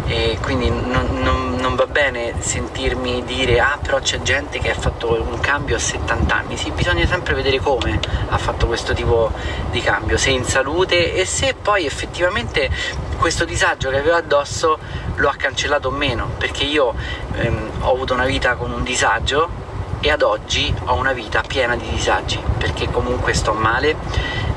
e 0.07 0.38
quindi 0.40 0.70
non, 0.70 1.20
non, 1.20 1.57
non, 1.57 1.74
va 1.74 1.86
bene 1.86 2.34
sentirmi 2.38 3.24
dire 3.24 3.59
ah 3.59 3.76
però 3.82 3.98
c'è 3.98 4.22
gente 4.22 4.61
che 4.61 4.70
ha 4.70 4.74
fatto 4.74 5.20
un 5.20 5.40
cambio 5.40 5.76
a 5.76 5.78
70 5.80 6.34
anni, 6.34 6.57
sì 6.57 6.70
bisogna 6.70 7.04
sempre 7.07 7.34
vedere 7.34 7.59
come 7.59 7.98
ha 8.28 8.38
fatto 8.38 8.66
questo 8.66 8.94
tipo 8.94 9.32
di 9.70 9.80
cambio, 9.80 10.16
se 10.16 10.30
in 10.30 10.44
salute 10.44 11.12
e 11.14 11.24
se 11.24 11.54
poi 11.61 11.86
effettivamente 11.86 12.70
questo 13.18 13.44
disagio 13.44 13.90
che 13.90 13.98
aveva 13.98 14.18
addosso 14.18 14.78
lo 15.16 15.28
ha 15.28 15.34
cancellato 15.34 15.88
o 15.88 15.90
meno, 15.90 16.30
perché 16.38 16.64
io 16.64 16.94
ehm, 17.34 17.70
ho 17.80 17.90
avuto 17.90 18.14
una 18.14 18.26
vita 18.26 18.54
con 18.54 18.70
un 18.70 18.84
disagio 18.84 19.64
e 20.00 20.11
ad 20.11 20.22
oggi 20.22 20.72
ho 20.84 20.94
una 20.94 21.12
vita 21.12 21.40
piena 21.40 21.74
di 21.74 21.88
disagi, 21.88 22.40
perché 22.59 22.88
comunque 22.90 23.32
sto 23.34 23.54
male, 23.54 23.96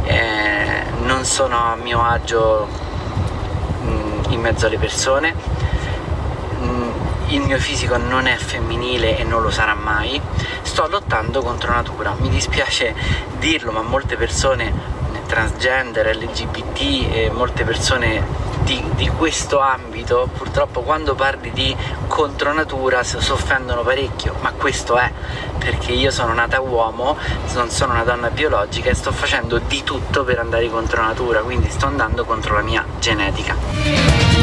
eh, 0.04 0.84
non 1.02 1.26
sono 1.26 1.72
a 1.72 1.76
mio 1.76 2.04
agio 2.04 2.68
in 4.30 4.42
mezzo 4.42 4.66
alle 4.66 4.78
persone. 4.78 5.34
Mm, 6.62 6.90
il 7.28 7.42
mio 7.42 7.58
fisico 7.58 7.98
non 7.98 8.28
è 8.28 8.36
femminile 8.36 9.18
e 9.18 9.24
non 9.24 9.42
lo 9.42 9.50
sarà 9.50 9.76
mai. 9.76 10.20
Sto 10.62 10.88
lottando 10.88 11.42
contro 11.42 11.72
natura. 11.72 12.16
Mi 12.20 12.30
dispiace 12.30 12.96
dirlo, 13.38 13.72
ma 13.72 13.82
molte 13.82 14.16
persone 14.16 14.99
transgender, 15.30 16.18
LGBT 16.18 17.14
e 17.14 17.32
molte 17.32 17.64
persone 17.64 18.26
di, 18.64 18.84
di, 18.96 19.08
questo 19.16 19.60
ambito 19.60 20.28
purtroppo 20.36 20.82
quando 20.82 21.14
parli 21.14 21.52
di 21.54 21.76
contronatura 22.08 23.04
si 23.04 23.16
offendono 23.16 23.84
parecchio, 23.84 24.34
ma 24.42 24.52
questo 24.52 24.98
è 24.98 25.12
perché 25.60 25.92
io 25.92 26.10
sono 26.10 26.34
nata 26.34 26.60
uomo, 26.62 27.16
non 27.54 27.70
sono 27.70 27.94
una 27.94 28.04
donna 28.04 28.32
biologica 28.32 28.90
e 28.90 28.96
sto 28.96 29.12
facendo 29.12 29.62
di 29.68 29.82
tutto 29.84 30.24
per 30.24 30.40
andare 30.40 30.68
contro 30.70 31.04
natura, 31.04 31.42
quindi 31.42 31.70
sto 31.70 31.86
andando 31.86 32.26
contro 32.26 32.56
la 32.56 32.62
mia 32.62 32.84
genetica. 33.00 33.56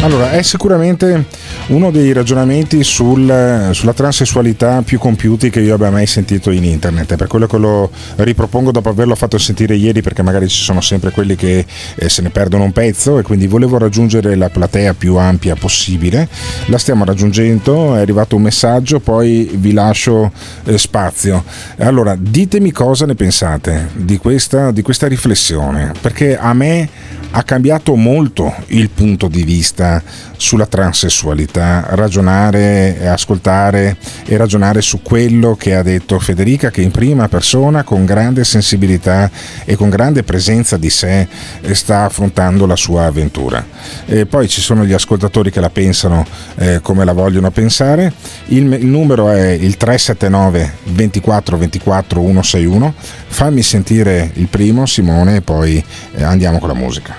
Allora, 0.03 0.31
è 0.31 0.43
sicuramente 0.43 1.25
uno 1.69 1.91
dei 1.91 2.13
ragionamenti 2.13 2.85
sul, 2.85 3.71
sulla 3.73 3.93
transessualità 3.93 4.83
più 4.83 4.99
compiuti 4.99 5.51
che 5.51 5.61
io 5.61 5.75
abbia 5.75 5.91
mai 5.91 6.07
sentito 6.07 6.51
in 6.51 6.65
internet. 6.65 7.17
Per 7.17 7.27
quello 7.27 7.47
che 7.47 7.57
lo 7.57 7.91
ripropongo 8.17 8.71
dopo 8.71 8.91
averlo 8.91 9.15
fatto 9.17 9.39
sentire 9.39 9.75
ieri, 9.75 10.03
perché 10.03 10.23
magari 10.23 10.49
ci 10.49 10.63
sono 10.63 10.76
sempre 10.81 11.11
quelli 11.11 11.37
che 11.37 11.65
eh, 11.95 12.09
se 12.09 12.23
ne 12.23 12.31
perdono 12.31 12.65
un 12.65 12.73
pezzo 12.73 13.19
e 13.19 13.23
quindi 13.23 13.47
volevo 13.47 13.79
raggiungere 13.79 14.35
la 14.35 14.49
platea 14.49 14.95
più 14.95 15.17
ampia 15.17 15.55
possibile. 15.55 16.29
La 16.67 16.79
stiamo 16.79 17.05
raggiungendo, 17.05 17.95
è 17.95 18.01
arrivato 18.01 18.37
un 18.37 18.43
messaggio, 18.43 19.01
poi 19.01 19.51
vi 19.55 19.73
lascio 19.73 20.33
eh, 20.65 20.79
spazio. 20.79 21.45
Allora, 21.79 22.17
ditemi 22.19 22.71
cosa 22.73 23.07
ne 23.07 23.15
pensate 23.15 23.91
di 23.95 24.19
questa, 24.19 24.71
di 24.71 24.83
questa 24.83 25.07
riflessione, 25.07 25.93
perché 26.01 26.37
a 26.37 26.53
me 26.53 26.89
ha 27.31 27.43
cambiato 27.43 27.95
molto 27.97 28.55
il 28.69 28.89
punto 28.89 29.29
di 29.29 29.43
vista 29.43 30.03
sulla 30.37 30.67
transessualità, 30.67 31.85
ragionare, 31.91 33.07
ascoltare 33.09 33.97
e 34.25 34.37
ragionare 34.37 34.81
su 34.81 35.03
quello 35.03 35.55
che 35.55 35.75
ha 35.75 35.83
detto 35.83 36.19
Federica 36.19 36.71
che 36.71 36.81
in 36.81 36.91
prima 36.91 37.29
persona 37.29 37.85
con 37.85 38.05
grande 38.05 38.43
sensibilità 38.45 39.31
e 39.65 39.77
con 39.77 39.91
grande 39.91 40.23
presenza 40.23 40.66
di 40.75 40.91
sé 40.91 41.29
sta 41.71 42.03
affrontando 42.03 42.67
la 42.67 42.75
sua 42.75 43.05
avventura. 43.05 43.65
E 44.07 44.27
poi 44.27 44.49
ci 44.49 44.61
sono 44.61 44.85
gli 44.85 44.93
ascoltatori 44.93 45.53
che 45.53 45.61
la 45.61 45.71
pensano 45.71 46.27
eh, 46.57 46.81
come 46.83 47.05
la 47.05 47.13
vogliono 47.13 47.53
pensare, 47.53 48.13
il, 48.47 48.73
il, 48.73 48.87
numero 48.87 49.31
è 49.31 49.51
il 49.51 49.77
379 49.77 50.79
24 50.85 51.57
24 51.57 52.21
161, 52.21 52.95
fammi 53.29 53.63
sentire 53.63 54.31
il 54.35 54.49
primo 54.49 54.87
Simone 54.87 55.37
e 55.37 55.41
poi 55.43 55.83
eh, 56.15 56.25
andiamo 56.25 56.59
con 56.59 56.69
la 56.69 56.75
musica. 56.75 57.15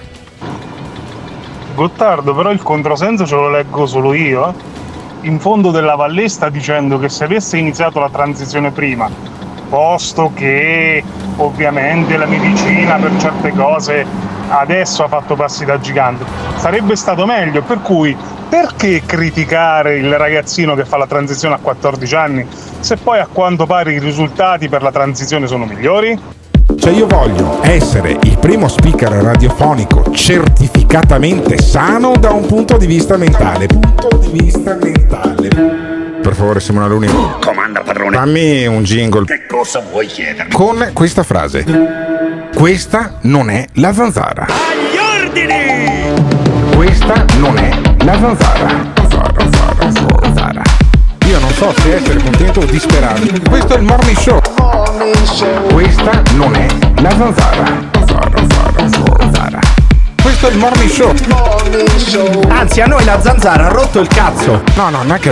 Gottardo, 1.76 2.34
però 2.34 2.52
il 2.52 2.64
controsenso 2.64 3.26
ce 3.28 3.36
lo 3.36 3.50
leggo 3.52 3.86
solo 3.86 4.14
io. 4.14 4.52
In 5.22 5.40
fondo 5.40 5.72
della 5.72 5.96
valle 5.96 6.28
sta 6.28 6.50
dicendo 6.50 6.98
che 6.98 7.08
se 7.08 7.24
avesse 7.24 7.58
iniziato 7.58 8.00
la 8.00 8.10
transizione 8.10 8.72
prima, 8.72 9.10
posto 9.70 10.32
che 10.34 11.04
ovviamente 11.38 12.18
la 12.18 12.26
medicina 12.26 12.96
per 12.96 13.12
certe 13.18 13.52
cose 13.52 14.06
adesso 14.50 15.04
ha 15.04 15.08
fatto 15.08 15.36
passi 15.36 15.66
da 15.66 15.80
gigante, 15.80 16.26
sarebbe 16.56 16.96
stato 16.96 17.26
meglio. 17.26 17.62
Per 17.62 17.82
cui 17.82 18.16
perché 18.50 19.04
criticare 19.06 19.98
il 19.98 20.18
ragazzino 20.18 20.74
che 20.74 20.86
fa 20.86 20.98
la 20.98 21.08
transizione 21.08 21.56
a 21.56 21.60
14 21.62 22.16
anni 22.16 22.48
se 22.80 22.96
poi 22.96 23.20
a 23.20 23.28
quanto 23.32 23.66
pare 23.66 23.94
i 23.94 24.00
risultati 24.00 24.70
per 24.70 24.82
la 24.82 24.92
transizione 24.92 25.48
sono 25.48 25.66
migliori? 25.66 26.18
Cioè 26.78 26.94
io 26.94 27.08
voglio 27.08 27.60
essere 27.62 28.18
il 28.22 28.38
primo 28.38 28.68
speaker 28.68 29.12
radiofonico 29.12 30.12
certificatamente 30.12 31.58
sano 31.60 32.14
da 32.18 32.32
un 32.32 32.46
punto 32.46 32.78
di 32.78 32.86
vista 32.86 33.18
mentale. 33.18 33.68
Punto 33.68 34.18
di 34.18 34.40
vista 34.40 34.78
mentale. 34.82 35.97
Per 36.22 36.36
favore 36.36 36.60
Simona 36.60 36.88
Luni. 36.88 37.08
Comanda 37.42 37.82
padrone. 37.82 38.16
Fammi 38.18 38.66
un 38.66 38.84
jingle. 38.84 39.26
Che 39.26 39.46
cosa 39.48 39.80
vuoi 39.80 40.08
chiedermi? 40.08 40.52
Con 40.52 40.90
questa 40.94 41.24
frase. 41.24 41.64
Questa 42.54 43.20
non 43.22 43.50
è 43.50 43.66
la 43.74 43.94
zanzara. 43.94 44.46
Agli 44.46 44.98
ordini! 44.98 46.76
Questa 46.76 47.26
non 47.38 47.58
è 47.58 47.70
la 48.04 48.20
zanzara. 48.20 48.92
Zanzara, 48.96 49.34
zanzara, 49.40 50.22
zanzara. 50.24 50.62
Io 51.28 51.40
non 51.40 51.52
so 51.52 51.74
se 51.78 51.96
essere 51.96 52.22
contento 52.22 52.60
o 52.62 52.66
disperato. 52.66 53.22
Questo 53.50 53.76
è 53.76 53.78
il 53.78 53.84
morning 53.84 54.18
show. 54.18 54.40
Questa 55.72 56.22
non 56.34 56.56
è 56.56 56.68
la 57.02 57.12
zanzara. 57.12 57.97
Questo 60.28 60.50
è 60.50 60.52
il 60.52 60.58
morning 60.58 60.90
show. 60.90 61.14
Anzi, 62.50 62.82
a 62.82 62.86
noi 62.86 63.06
la 63.06 63.22
zanzara 63.22 63.68
ha 63.68 63.70
rotto 63.70 64.02
il 64.02 64.10
cazzo. 64.10 64.62
No, 64.76 64.90
no, 64.90 65.04
non 65.04 65.14
è 65.14 65.20
che 65.20 65.32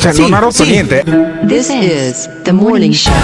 cioè, 0.00 0.12
sì, 0.12 0.22
non 0.22 0.32
ha 0.32 0.38
rotto 0.40 0.64
sì. 0.64 0.70
niente. 0.70 1.04
This 1.46 1.68
is 1.68 2.28
the 2.42 2.50
morning 2.50 2.92
show. 2.92 3.14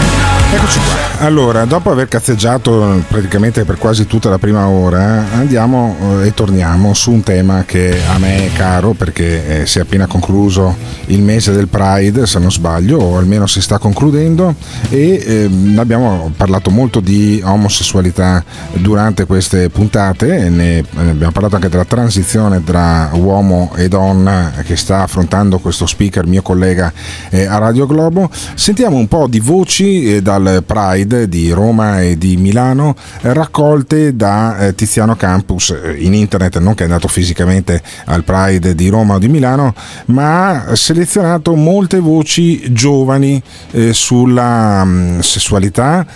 Eccoci 0.53 0.79
qua. 0.79 1.27
Allora, 1.27 1.65
dopo 1.65 1.91
aver 1.91 2.07
cazzeggiato 2.07 3.03
praticamente 3.09 3.65
per 3.65 3.79
quasi 3.79 4.07
tutta 4.07 4.29
la 4.29 4.39
prima 4.39 4.69
ora, 4.69 5.25
andiamo 5.33 6.21
eh, 6.23 6.29
e 6.29 6.35
torniamo 6.35 6.95
su 6.95 7.11
un 7.11 7.25
tema 7.25 7.65
che 7.67 7.99
a 8.09 8.19
me 8.19 8.47
è 8.47 8.53
caro 8.53 8.93
perché 8.93 9.63
eh, 9.63 9.67
si 9.67 9.79
è 9.79 9.81
appena 9.83 10.07
concluso 10.07 10.77
il 11.07 11.21
mese 11.23 11.51
del 11.51 11.67
Pride, 11.67 12.27
se 12.27 12.39
non 12.39 12.53
sbaglio, 12.53 12.99
o 12.99 13.19
almeno 13.19 13.49
si 13.49 13.61
sta 13.61 13.79
concludendo 13.79 14.55
e 14.89 15.23
eh, 15.27 15.51
abbiamo 15.79 16.33
parlato 16.37 16.71
molto 16.71 17.01
di 17.01 17.43
omosessualità 17.45 18.45
durante 18.75 19.27
queste 19.27 19.69
puntate, 19.71 20.49
ne 20.49 20.85
abbiamo 21.11 21.33
parlato 21.33 21.57
anche 21.57 21.69
della 21.69 21.85
transizione 21.85 22.63
tra 22.63 23.11
uomo 23.15 23.73
e 23.77 23.89
donna 23.89 24.53
che 24.65 24.77
sta 24.77 25.03
affrontando 25.03 25.59
questo 25.59 25.87
speaker, 25.87 26.27
mio 26.27 26.43
collega 26.43 26.93
eh, 27.31 27.47
a 27.47 27.59
Radio 27.59 27.87
Globo. 27.87 28.31
Sentiamo 28.55 28.97
un 28.97 29.09
po' 29.09 29.27
di 29.27 29.41
voci 29.41 30.15
eh, 30.15 30.23
dal 30.23 30.63
Pride 30.67 31.29
di 31.29 31.51
Roma 31.51 32.03
e 32.03 32.19
di 32.19 32.37
Milano 32.37 32.95
eh, 33.23 33.33
raccolte 33.33 34.17
da 34.17 34.59
eh, 34.59 34.75
Tiziano 34.75 35.17
Campus 35.17 35.71
eh, 35.71 35.97
in 35.99 36.15
internet, 36.15 36.59
non 36.59 36.75
che 36.75 36.83
è 36.83 36.87
andato 36.87 37.09
fisicamente 37.09 37.83
al 38.07 38.25
Pride 38.25 38.75
di 38.75 38.89
Roma 38.89 39.15
o 39.15 39.19
di 39.19 39.29
Milano, 39.29 39.75
ma 40.07 40.65
ha 40.65 40.77
selezionato 40.77 41.55
molte 41.55 41.99
voci 41.99 42.73
giovani 42.73 43.41
eh, 43.73 43.93
sulla 43.93 44.85
mh, 44.85 45.17
mm, 45.17 45.19
sessualità 45.21 46.07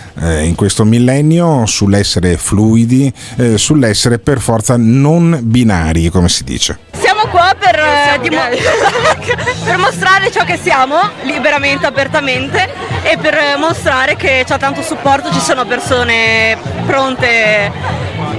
in 0.43 0.55
questo 0.55 0.85
millennio, 0.85 1.65
sull'essere 1.65 2.37
fluidi, 2.37 3.11
sull'essere 3.55 4.19
per 4.19 4.39
forza 4.39 4.75
non 4.83 5.39
binari, 5.41 6.09
come 6.09 6.29
si 6.29 6.43
dice. 6.43 6.79
Siamo 6.91 7.27
qua 7.27 7.55
per, 7.57 7.75
eh, 7.75 8.19
dimo- 8.21 8.41
per 9.65 9.77
mostrare 9.77 10.31
ciò 10.31 10.43
che 10.43 10.57
siamo, 10.57 10.97
liberamente, 11.23 11.85
apertamente, 11.85 12.69
e 13.03 13.17
per 13.17 13.33
eh, 13.33 13.55
mostrare 13.57 14.15
che 14.15 14.43
c'è 14.45 14.57
tanto 14.57 14.81
supporto, 14.81 15.31
ci 15.31 15.39
sono 15.39 15.65
persone 15.65 16.57
pronte 16.85 17.71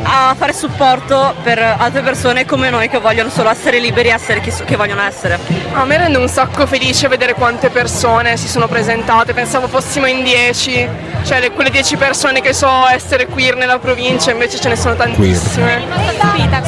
a 0.03 0.35
fare 0.37 0.53
supporto 0.53 1.35
per 1.43 1.59
altre 1.59 2.03
persone 2.03 2.45
come 2.45 2.71
noi 2.71 2.89
che 2.89 2.99
vogliono 2.99 3.29
solo 3.31 3.51
essere 3.51 3.79
liberi 3.79 4.09
e 4.09 4.13
essere 4.13 4.41
chi 4.41 4.51
so- 4.51 4.65
che 4.65 4.77
vogliono 4.77 5.03
essere. 5.03 5.39
A 5.73 5.85
me 5.85 5.97
rende 5.97 6.19
un 6.19 6.29
sacco 6.29 6.67
felice 6.67 7.09
vedere 7.09 7.35
quante 7.35 7.71
persone 7.71 8.37
si 8.37 8.49
sono 8.49 8.67
presentate, 8.69 9.33
pensavo 9.33 9.69
fossimo 9.69 10.07
in 10.07 10.23
10, 10.23 10.89
cioè 11.25 11.41
le- 11.41 11.51
quelle 11.53 11.71
10 11.71 11.97
persone 11.97 12.41
che 12.41 12.53
so 12.53 12.87
essere 12.89 13.27
queer 13.27 13.57
nella 13.57 13.79
provincia, 13.79 14.31
invece 14.31 14.59
ce 14.61 14.69
ne 14.69 14.77
sono 14.77 14.95
tantissime. 14.95 15.83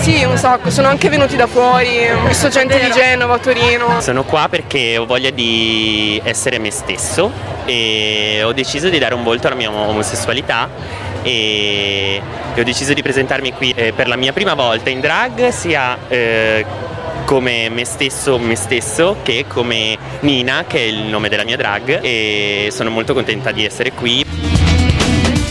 Sì, 0.03 0.25
un 0.25 0.37
sacco, 0.37 0.71
sono 0.71 0.89
anche 0.89 1.09
venuti 1.09 1.37
da 1.37 1.47
fuori, 1.47 2.09
ho 2.11 2.27
visto 2.27 2.49
gente 2.49 2.79
di 2.79 2.91
Genova, 2.91 3.39
Torino. 3.39 4.01
Sono 4.01 4.25
qua 4.25 4.47
perché 4.49 4.97
ho 4.99 5.07
voglia 5.07 5.31
di 5.31 6.21
essere 6.25 6.59
me 6.59 6.71
stesso 6.71 7.31
e 7.65 8.43
ho 8.45 8.53
deciso 8.53 8.89
di 8.89 8.99
dare 8.99 9.15
un 9.15 9.23
volto 9.25 9.47
alla 9.49 9.57
mia 9.57 9.71
omosessualità 9.71 10.69
e 11.23 12.21
ho 12.57 12.63
deciso 12.63 12.93
di 12.93 13.03
presentarmi 13.03 13.53
qui 13.53 13.73
eh, 13.77 13.93
per 13.93 14.09
la 14.09 14.17
mia 14.17 14.33
prima 14.33 14.55
volta 14.55 14.91
in 14.91 15.01
drag 15.01 15.49
sia 15.49 15.99
eh, 16.09 16.65
come 17.25 17.69
me 17.69 17.85
stesso, 17.85 18.39
me 18.39 18.55
stesso, 18.55 19.17
che 19.23 19.45
come 19.49 19.99
Nina, 20.21 20.65
che 20.67 20.79
è 20.79 20.83
il 20.83 21.03
nome 21.03 21.29
della 21.29 21.45
mia 21.45 21.57
drag 21.57 22.01
e 22.03 22.69
sono 22.71 22.91
molto 22.91 23.15
contenta 23.15 23.51
di 23.51 23.65
essere 23.65 23.93
qui. 23.93 24.25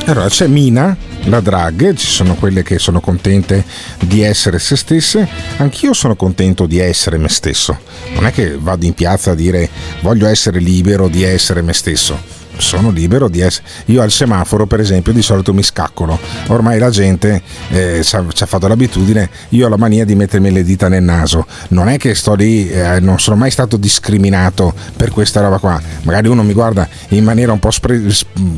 Allora 0.05 0.29
c'è 0.29 0.47
Mina, 0.47 0.95
la 1.23 1.39
drag, 1.39 1.95
ci 1.95 2.07
sono 2.07 2.35
quelle 2.35 2.63
che 2.63 2.77
sono 2.79 3.01
contente 3.01 3.65
di 3.99 4.21
essere 4.21 4.59
se 4.59 4.75
stesse, 4.75 5.27
anch'io 5.57 5.93
sono 5.93 6.15
contento 6.15 6.65
di 6.65 6.79
essere 6.79 7.17
me 7.17 7.27
stesso. 7.27 7.77
Non 8.13 8.25
è 8.25 8.31
che 8.31 8.55
vado 8.57 8.85
in 8.85 8.93
piazza 8.93 9.31
a 9.31 9.35
dire 9.35 9.69
voglio 10.01 10.27
essere 10.27 10.59
libero 10.59 11.07
di 11.07 11.23
essere 11.23 11.61
me 11.61 11.73
stesso. 11.73 12.34
Sono 12.57 12.89
libero 12.89 13.27
di 13.27 13.41
essere. 13.41 13.67
Io 13.85 14.01
al 14.01 14.11
semaforo, 14.11 14.65
per 14.65 14.79
esempio, 14.79 15.13
di 15.13 15.21
solito 15.21 15.53
mi 15.53 15.63
scaccolo. 15.63 16.17
Ormai 16.47 16.79
la 16.79 16.89
gente 16.89 17.41
eh, 17.69 18.01
ci, 18.03 18.15
ha, 18.15 18.45
fatto 18.45 18.67
l'abitudine. 18.67 19.29
Io 19.49 19.65
ho 19.65 19.69
la 19.69 19.77
mania 19.77 20.05
di 20.05 20.15
mettermi 20.15 20.51
le 20.51 20.63
dita 20.63 20.87
nel 20.87 21.03
naso. 21.03 21.45
Non 21.69 21.89
è 21.89 21.97
che 21.97 22.15
sto 22.15 22.33
lì, 22.33 22.69
eh, 22.69 22.99
non 22.99 23.19
sono 23.19 23.35
mai 23.35 23.51
stato 23.51 23.77
discriminato 23.77 24.73
per 24.95 25.11
questa 25.11 25.41
roba 25.41 25.57
qua. 25.57 25.81
Magari 26.03 26.27
uno 26.27 26.43
mi 26.43 26.53
guarda 26.53 26.87
in 27.09 27.23
maniera 27.23 27.51
un 27.51 27.59
po' 27.59 27.71
spre- 27.71 28.03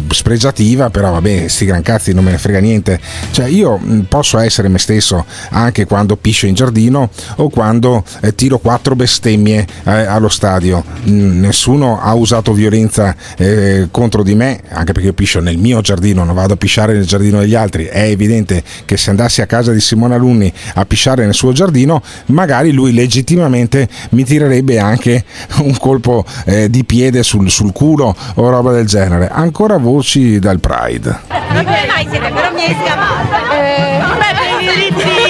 spregiativa, 0.09 0.89
però 0.89 1.11
vabbè, 1.11 1.47
sti 1.47 1.65
gran 1.65 1.81
cazzi, 1.81 2.13
non 2.13 2.23
me 2.23 2.31
ne 2.31 2.37
frega 2.37 2.59
niente. 2.59 2.99
Cioè, 3.31 3.47
io 3.47 3.77
mh, 3.77 4.01
posso 4.01 4.37
essere 4.37 4.67
me 4.67 4.77
stesso 4.77 5.25
anche 5.49 5.85
quando 5.85 6.15
piscio 6.15 6.45
in 6.45 6.53
giardino 6.53 7.09
o 7.37 7.49
quando 7.49 8.03
eh, 8.21 8.35
tiro 8.35 8.59
quattro 8.59 8.95
bestemmie 8.95 9.65
eh, 9.83 9.91
allo 9.91 10.29
stadio. 10.29 10.83
Mm, 11.09 11.39
nessuno 11.39 11.99
ha 12.01 12.13
usato 12.13 12.53
violenza 12.53 13.15
eh, 13.37 13.86
contro 13.91 14.23
di 14.23 14.35
me, 14.35 14.61
anche 14.69 14.91
perché 14.91 15.07
io 15.07 15.13
piscio 15.13 15.39
nel 15.39 15.57
mio 15.57 15.81
giardino, 15.81 16.23
non 16.23 16.35
vado 16.35 16.53
a 16.53 16.57
pisciare 16.57 16.93
nel 16.93 17.05
giardino 17.05 17.39
degli 17.39 17.55
altri. 17.55 17.85
È 17.85 18.01
evidente 18.01 18.63
che 18.85 18.97
se 18.97 19.09
andassi 19.09 19.41
a 19.41 19.45
casa 19.45 19.71
di 19.71 19.79
Simone 19.79 20.15
Alunni 20.15 20.51
a 20.75 20.85
pisciare 20.85 21.25
nel 21.25 21.33
suo 21.33 21.51
giardino, 21.51 22.01
magari 22.27 22.71
lui 22.71 22.93
legittimamente 22.93 23.87
mi 24.11 24.23
tirerebbe 24.23 24.79
anche 24.79 25.23
un 25.59 25.75
colpo 25.77 26.25
eh, 26.45 26.69
di 26.69 26.83
piede 26.83 27.23
sul, 27.23 27.49
sul 27.49 27.71
culo 27.71 28.15
o 28.35 28.49
roba 28.49 28.71
del 28.71 28.85
genere. 28.85 29.29
Ancora 29.29 29.77
voci 29.77 30.39
dal 30.39 30.59
Pride. 30.59 31.19
Non 31.51 31.63
mai 31.65 32.07
siete, 32.09 32.29
però 32.29 32.51
mi 32.53 32.61
hai 32.61 32.75
scamato. 32.83 33.35
Beh, 33.49 34.33
per 34.35 34.61
i 34.61 34.65
diritti 34.65 35.26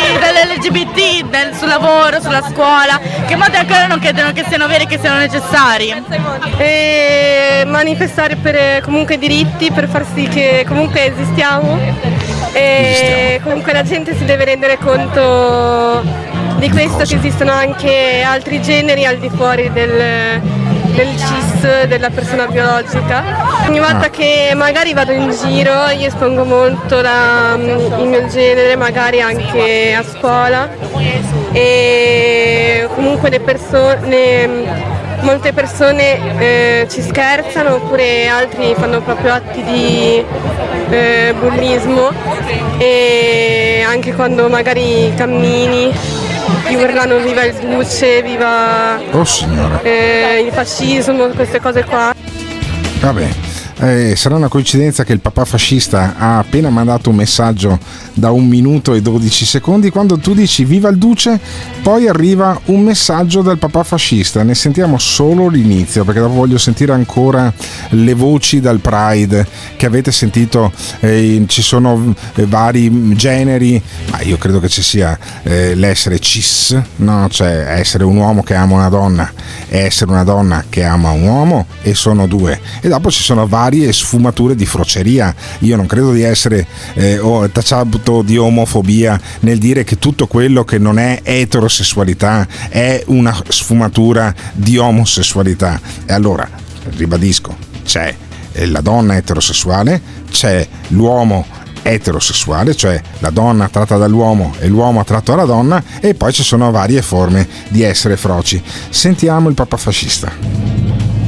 dell'LGBT, 0.57 1.29
del- 1.29 1.53
sul 1.55 1.67
lavoro, 1.67 2.19
sulla 2.19 2.41
scuola, 2.41 2.99
che 3.25 3.35
molti 3.35 3.57
ancora 3.57 3.87
non 3.87 3.99
credono 3.99 4.31
che 4.33 4.43
siano 4.47 4.67
veri 4.67 4.83
e 4.83 4.87
che 4.87 4.99
siano 4.99 5.17
necessari. 5.17 5.93
E 6.57 7.63
manifestare 7.65 8.35
per 8.35 8.55
eh, 8.55 8.81
comunque 8.83 9.17
diritti, 9.17 9.71
per 9.71 9.87
far 9.87 10.05
sì 10.13 10.27
che 10.27 10.65
comunque 10.67 11.13
esistiamo 11.13 11.79
e 12.53 13.39
comunque 13.43 13.73
la 13.73 13.83
gente 13.83 14.15
si 14.15 14.25
deve 14.25 14.45
rendere 14.45 14.77
conto 14.77 16.03
di 16.57 16.69
questo, 16.69 17.03
che 17.03 17.15
esistono 17.15 17.51
anche 17.51 18.23
altri 18.25 18.61
generi 18.61 19.05
al 19.05 19.17
di 19.17 19.29
fuori 19.29 19.71
del, 19.71 20.41
del 20.97 21.15
cis, 21.15 21.85
della 21.85 22.09
persona 22.09 22.47
biologica. 22.47 23.23
Ogni 23.67 23.79
volta 23.79 24.09
che 24.09 24.51
magari 24.55 24.93
vado 24.95 25.11
in 25.11 25.29
giro 25.29 25.89
io 25.89 26.07
espongo 26.07 26.43
molto 26.43 27.01
la- 27.01 27.55
il 27.55 28.07
mio 28.07 28.25
genere, 28.27 28.75
magari 28.75 29.21
anche 29.21 29.93
a 29.93 30.03
scuola 30.03 30.67
e 31.51 32.87
comunque 32.95 33.29
le 33.29 33.39
persone 33.41 34.49
molte 35.21 35.51
persone 35.53 36.37
eh, 36.39 36.87
ci 36.89 37.01
scherzano 37.01 37.75
oppure 37.75 38.27
altri 38.27 38.73
fanno 38.77 39.01
proprio 39.01 39.33
atti 39.33 39.63
di 39.63 40.23
eh, 40.89 41.33
bullismo 41.37 42.09
e 42.77 43.83
anche 43.87 44.13
quando 44.13 44.47
magari 44.47 45.11
cammini 45.15 45.91
ti 46.65 46.75
urlano 46.75 47.17
viva 47.19 47.43
il 47.43 47.53
duce, 47.55 48.21
viva 48.21 48.99
Oh 49.11 49.23
signora. 49.23 49.79
eh, 49.81 50.43
il 50.45 50.51
fascismo, 50.51 51.27
queste 51.29 51.59
cose 51.59 51.83
qua. 51.83 52.13
Vabbè, 52.99 53.27
eh, 53.79 54.15
sarà 54.15 54.35
una 54.35 54.47
coincidenza 54.47 55.03
che 55.03 55.13
il 55.13 55.19
papà 55.19 55.45
fascista 55.45 56.15
ha 56.17 56.39
appena 56.39 56.69
mandato 56.69 57.09
un 57.09 57.15
messaggio 57.15 57.79
da 58.13 58.31
un 58.31 58.47
minuto 58.47 58.93
e 58.93 59.01
12 59.01 59.45
secondi. 59.45 59.89
Quando 59.89 60.17
tu 60.17 60.33
dici 60.33 60.65
viva 60.65 60.89
il 60.89 60.97
duce, 60.97 61.39
poi 61.81 62.07
arriva 62.07 62.59
un 62.65 62.81
messaggio 62.81 63.41
dal 63.41 63.57
papà 63.57 63.83
fascista. 63.83 64.43
Ne 64.43 64.55
sentiamo 64.55 64.97
solo 64.97 65.47
l'inizio, 65.47 66.03
perché 66.03 66.19
dopo 66.19 66.33
voglio 66.33 66.57
sentire 66.57 66.93
ancora 66.93 67.53
le 67.89 68.13
voci 68.13 68.59
dal 68.59 68.79
Pride 68.79 69.47
che 69.75 69.85
avete 69.85 70.11
sentito. 70.11 70.71
eh, 71.01 71.43
ci 71.47 71.61
sono 71.61 72.13
eh, 72.35 72.45
vari 72.45 73.15
generi, 73.15 73.81
ma 74.11 74.21
io 74.21 74.37
credo 74.37 74.59
che 74.59 74.69
ci 74.69 74.81
sia 74.81 75.17
eh, 75.43 75.75
l'essere 75.75 76.19
cis, 76.19 76.79
no? 76.97 77.27
cioè 77.29 77.65
essere 77.77 78.03
un 78.03 78.17
uomo 78.17 78.43
che 78.43 78.55
ama 78.55 78.75
una 78.75 78.89
donna 78.89 79.31
e 79.67 79.79
essere 79.79 80.11
una 80.11 80.23
donna 80.23 80.63
che 80.69 80.83
ama 80.83 81.11
un 81.11 81.23
uomo, 81.23 81.65
e 81.81 81.93
sono 81.93 82.27
due. 82.27 82.59
E 82.81 82.87
dopo 82.87 83.11
ci 83.11 83.21
sono 83.21 83.45
varie 83.67 83.91
sfumature 83.91 84.55
di 84.55 84.65
froceria. 84.65 85.33
Io 85.59 85.75
non 85.75 85.85
credo 85.87 86.13
di 86.13 86.21
essere 86.21 86.65
eh, 86.93 87.19
tacciato 87.51 88.21
di 88.21 88.37
omofobia 88.37 89.19
nel 89.41 89.57
dire 89.57 89.83
che 89.83 89.99
tutto 89.99 90.25
quello 90.27 90.63
che 90.63 90.77
non 90.77 90.97
è 90.97 91.19
eterosessualità 91.23 92.47
è 92.69 93.03
una 93.07 93.35
sfumatura 93.49 94.33
di 94.53 94.77
omosessualità. 94.77 95.79
E 96.05 96.13
allora, 96.13 96.47
ribadisco, 96.95 97.55
c'è 97.83 98.15
eh, 98.53 98.65
la 98.67 98.81
donna 98.81 99.17
eterosessuale, 99.17 100.01
c'è 100.31 100.65
l'uomo 100.89 101.45
eterosessuale, 101.81 102.73
cioè 102.73 103.01
la 103.19 103.29
donna 103.29 103.65
attratta 103.65 103.97
dall'uomo 103.97 104.53
e 104.59 104.67
l'uomo 104.67 105.01
attratto 105.01 105.31
dalla 105.31 105.45
donna, 105.45 105.83
e 105.99 106.13
poi 106.13 106.31
ci 106.31 106.43
sono 106.43 106.71
varie 106.71 107.01
forme 107.01 107.45
di 107.67 107.81
essere 107.81 108.15
froci. 108.15 108.61
Sentiamo 108.89 109.49
il 109.49 109.55
papa 109.55 109.75
fascista. 109.75 110.76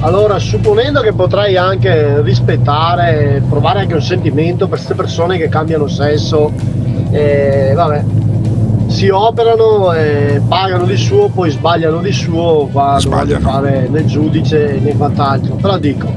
Allora, 0.01 0.39
supponendo 0.39 1.01
che 1.01 1.11
potrai 1.11 1.57
anche 1.57 2.21
rispettare, 2.21 3.43
provare 3.49 3.81
anche 3.81 3.95
un 3.95 4.01
sentimento 4.01 4.67
per 4.67 4.77
queste 4.77 4.95
persone 4.95 5.37
che 5.37 5.49
cambiano 5.49 5.89
sesso, 5.89 6.53
eh, 7.11 7.73
vabbè, 7.75 8.03
si 8.87 9.09
operano, 9.09 9.91
eh, 9.91 10.41
pagano 10.47 10.85
di 10.85 10.95
suo, 10.95 11.27
poi 11.27 11.49
sbagliano 11.49 11.99
di 11.99 12.13
suo, 12.13 12.69
qua 12.71 12.97
non 13.03 13.13
voglio 13.13 13.39
fare 13.39 13.87
né 13.89 14.05
giudice 14.05 14.79
né 14.79 14.95
quant'altro, 14.95 15.55
però 15.55 15.77
dico, 15.77 16.07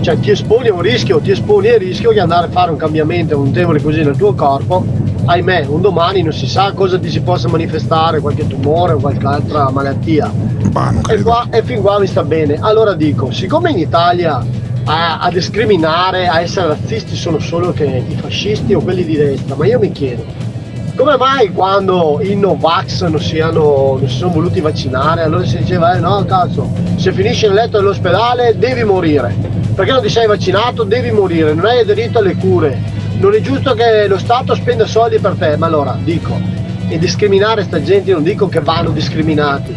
cioè 0.00 0.18
ti 0.20 0.30
esponi 0.30 0.68
a 0.68 0.74
un 0.74 0.82
rischio, 0.82 1.18
ti 1.18 1.32
esponi 1.32 1.70
al 1.70 1.80
rischio 1.80 2.12
di 2.12 2.20
andare 2.20 2.46
a 2.46 2.50
fare 2.50 2.70
un 2.70 2.76
cambiamento 2.76 3.36
notevole 3.36 3.82
così 3.82 4.04
nel 4.04 4.16
tuo 4.16 4.32
corpo, 4.34 4.84
ahimè, 5.24 5.66
un 5.68 5.80
domani 5.80 6.22
non 6.22 6.32
si 6.32 6.46
sa 6.46 6.72
cosa 6.72 6.98
ti 6.98 7.10
si 7.10 7.20
possa 7.20 7.48
manifestare, 7.48 8.20
qualche 8.20 8.46
tumore 8.46 8.92
o 8.92 8.98
qualche 8.98 9.26
altra 9.26 9.70
malattia. 9.70 10.30
E, 11.08 11.22
qua, 11.22 11.46
e 11.50 11.62
fin 11.62 11.80
qua 11.80 11.98
mi 11.98 12.06
sta 12.06 12.22
bene. 12.22 12.58
Allora 12.60 12.94
dico, 12.94 13.30
siccome 13.30 13.70
in 13.70 13.78
Italia 13.78 14.44
a, 14.84 15.18
a 15.18 15.30
discriminare, 15.30 16.26
a 16.26 16.40
essere 16.40 16.68
razzisti 16.68 17.16
sono 17.16 17.38
solo 17.38 17.72
che 17.72 18.04
i 18.06 18.16
fascisti 18.16 18.74
o 18.74 18.80
quelli 18.80 19.04
di 19.04 19.16
destra, 19.16 19.54
ma 19.54 19.66
io 19.66 19.78
mi 19.78 19.92
chiedo, 19.92 20.24
come 20.96 21.16
mai 21.16 21.50
quando 21.52 22.20
i 22.22 22.36
Novax 22.36 23.04
non, 23.06 23.20
siano, 23.20 23.96
non 23.98 24.08
si 24.08 24.16
sono 24.16 24.32
voluti 24.32 24.60
vaccinare, 24.60 25.22
allora 25.22 25.44
si 25.44 25.56
diceva, 25.56 25.94
eh 25.94 26.00
no 26.00 26.24
cazzo, 26.24 26.70
se 26.96 27.12
finisci 27.12 27.46
nel 27.46 27.54
letto 27.54 27.78
dell'ospedale 27.78 28.56
devi 28.58 28.84
morire, 28.84 29.34
perché 29.74 29.92
non 29.92 30.02
ti 30.02 30.08
sei 30.08 30.26
vaccinato 30.26 30.84
devi 30.84 31.10
morire, 31.10 31.54
non 31.54 31.64
hai 31.64 31.80
aderito 31.80 32.18
alle 32.18 32.36
cure, 32.36 32.78
non 33.18 33.34
è 33.34 33.40
giusto 33.40 33.74
che 33.74 34.06
lo 34.08 34.18
Stato 34.18 34.54
spenda 34.54 34.86
soldi 34.86 35.18
per 35.18 35.34
te, 35.38 35.56
ma 35.56 35.66
allora 35.66 35.96
dico, 36.02 36.38
e 36.88 36.98
discriminare 36.98 37.62
sta 37.64 37.82
gente 37.82 38.12
non 38.12 38.22
dico 38.22 38.48
che 38.48 38.60
vanno 38.60 38.90
discriminati, 38.90 39.74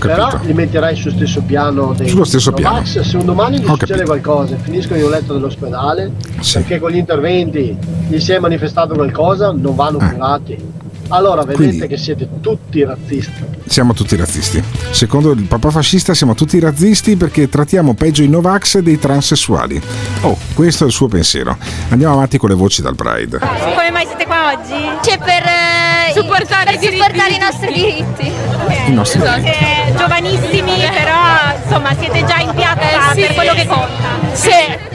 però 0.00 0.30
li 0.42 0.52
metterei 0.52 0.96
sullo 0.96 1.14
stesso 1.14 1.42
piano 1.42 1.92
dei 1.96 2.08
Sullo 2.08 2.24
stesso 2.24 2.52
piano. 2.52 2.74
Novax, 2.76 3.00
se 3.00 3.16
un 3.16 3.24
domani 3.24 3.58
gli 3.58 3.66
Ho 3.68 3.76
succede 3.76 4.04
qualcosa 4.04 4.54
e 4.54 4.58
finiscono 4.58 4.98
in 4.98 5.04
un 5.04 5.10
letto 5.10 5.34
dell'ospedale, 5.34 6.12
Sì. 6.40 6.54
perché 6.58 6.78
con 6.78 6.90
gli 6.90 6.96
interventi 6.96 7.76
gli 8.08 8.18
si 8.18 8.32
è 8.32 8.38
manifestato 8.38 8.94
qualcosa, 8.94 9.52
non 9.52 9.74
vanno 9.74 9.98
curati. 9.98 10.75
Allora 11.08 11.42
vedete. 11.44 11.56
Quindi- 11.68 11.86
che 11.86 11.96
siete 11.96 12.28
tutti 12.40 12.82
razzisti. 12.84 13.44
siamo 13.66 13.94
tutti 13.94 14.16
razzisti. 14.16 14.62
Secondo 14.90 15.30
il 15.32 15.42
papà 15.44 15.70
fascista 15.70 16.14
siamo 16.14 16.34
tutti 16.34 16.58
razzisti 16.58 17.16
perché 17.16 17.48
trattiamo 17.48 17.94
peggio 17.94 18.22
i 18.22 18.28
Novax 18.28 18.78
dei 18.78 18.98
transessuali. 18.98 19.80
Oh, 20.22 20.36
questo 20.54 20.84
è 20.84 20.86
il 20.86 20.92
suo 20.92 21.08
pensiero. 21.08 21.56
Andiamo 21.90 22.14
avanti 22.14 22.38
con 22.38 22.48
le 22.48 22.54
voci 22.54 22.82
dal 22.82 22.94
Pride. 22.94 23.38
Come 23.38 23.90
mai 23.90 24.06
siete 24.06 24.24
qua 24.26 24.52
oggi? 24.52 24.72
C'è 25.02 25.18
per, 25.18 25.42
eh, 25.44 26.12
supportare, 26.14 26.76
per 26.78 26.90
supportare 26.92 27.32
i 27.34 27.38
nostri 27.38 27.72
diritti. 27.72 28.32
I 28.88 28.92
nostri 28.92 29.20
Siete 29.20 29.42
Eh, 29.58 29.94
giovanissimi, 29.96 30.72
però 30.92 31.54
insomma 31.64 31.94
siete 31.98 32.24
già 32.24 32.38
in 32.38 32.52
piazza 32.54 33.12
Eh, 33.12 33.14
sì. 33.14 33.20
per 33.20 33.34
quello 33.34 33.52
che 33.54 33.66
conta. 33.66 34.34
Sì. 34.34 34.94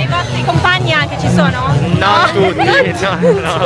I 0.00 0.06
vostri 0.08 0.44
compagni 0.44 0.92
anche 0.92 1.18
ci 1.18 1.28
sono? 1.28 1.74
Non 1.96 2.30
tutti, 2.32 2.64
no, 2.64 3.18
no. 3.40 3.64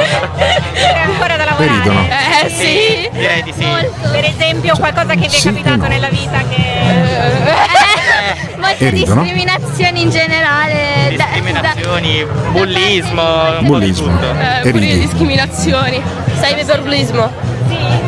C'è 0.75 0.99
ancora 1.05 1.37
da 1.37 1.45
lavorare. 1.45 2.11
Eh 2.45 2.49
sì. 2.51 3.09
Direi 3.13 3.43
di 3.43 3.53
sì. 3.57 3.67
Per 4.11 4.25
esempio 4.25 4.77
qualcosa 4.77 5.15
che 5.15 5.27
vi 5.27 5.27
è 5.27 5.29
Sì 5.29 5.49
e 5.49 5.53
capitato 5.53 5.77
no. 5.83 5.89
nella 5.89 6.09
vita 6.09 6.39
che... 6.49 6.57
Eh, 6.57 8.57
molte 8.59 8.87
E 8.87 8.91
ridono. 8.91 9.23
discriminazioni 9.23 10.03
in 10.03 10.11
generale. 10.11 11.15
da- 11.17 11.25
Discriminazioni, 11.25 12.27
bullismo, 12.51 13.23
un 13.23 13.51
po' 13.51 13.61
di 13.61 13.67
Bullismo. 13.67 14.07
tutto. 14.09 14.33
da- 14.33 14.61
E 14.61 14.71
ridi. 14.71 14.99
discriminazioni. 15.01 16.03
Cyberbullismo. 16.41 17.31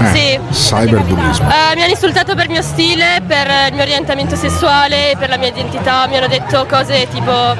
Eh, 0.00 0.06
Sì. 0.14 0.38
Cyberbullismo. 0.50 1.48
Eh, 1.48 1.74
mi 1.76 1.82
hanno 1.82 1.90
insultato 1.90 2.34
per 2.34 2.44
il 2.44 2.50
mio 2.50 2.62
stile, 2.62 3.20
per 3.26 3.46
il 3.68 3.74
mio 3.74 3.82
orientamento 3.82 4.36
sessuale, 4.36 5.14
per 5.18 5.28
la 5.28 5.36
mia 5.36 5.48
identità, 5.48 6.06
mi 6.06 6.16
hanno 6.16 6.28
detto 6.28 6.66
cose 6.66 7.06
tipo 7.10 7.54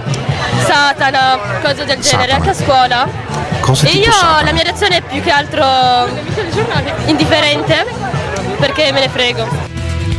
Satana, 0.65 1.39
cose 1.63 1.85
del 1.85 2.01
genere, 2.01 2.31
Satana. 2.31 2.35
anche 2.35 2.51
a 2.51 2.55
scuola. 2.55 3.09
Cose 3.61 3.89
e 3.89 3.93
io 3.99 4.13
Satana. 4.13 4.43
la 4.43 4.53
mia 4.53 4.63
reazione 4.63 4.97
è 4.97 5.03
più 5.03 5.23
che 5.23 5.31
altro 5.31 5.65
indifferente, 7.07 7.87
perché 8.59 8.93
me 8.93 9.01
ne 9.01 9.09
frego. 9.09 9.49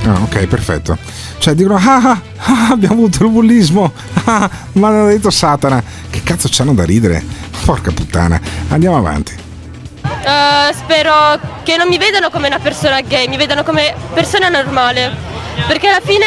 Ah, 0.06 0.20
ok, 0.24 0.48
perfetto. 0.48 0.98
Cioè 1.38 1.54
dicono, 1.54 1.76
ah, 1.76 2.10
ah, 2.10 2.22
ah, 2.38 2.68
abbiamo 2.72 2.96
avuto 2.96 3.24
il 3.24 3.30
bullismo, 3.30 3.92
ah, 4.26 4.50
ma 4.74 4.88
hanno 4.88 5.08
detto 5.08 5.30
Satana. 5.30 5.82
Che 6.10 6.22
cazzo 6.24 6.48
c'hanno 6.52 6.74
da 6.74 6.86
ridere? 6.86 7.24
Porca 7.66 7.92
puttana. 7.92 8.40
Andiamo 8.70 8.98
avanti. 8.98 9.50
Eh, 10.04 10.74
spero 10.74 11.40
che 11.64 11.78
non 11.78 11.88
mi 11.88 11.98
vedano 11.98 12.30
come 12.30 12.48
una 12.48 12.60
persona 12.60 13.02
gay, 13.02 13.28
mi 13.28 13.38
vedano 13.38 13.64
come 13.64 13.94
persona 14.14 14.50
normale. 14.50 15.12
Perché 15.68 15.88
alla 15.88 16.02
fine, 16.04 16.26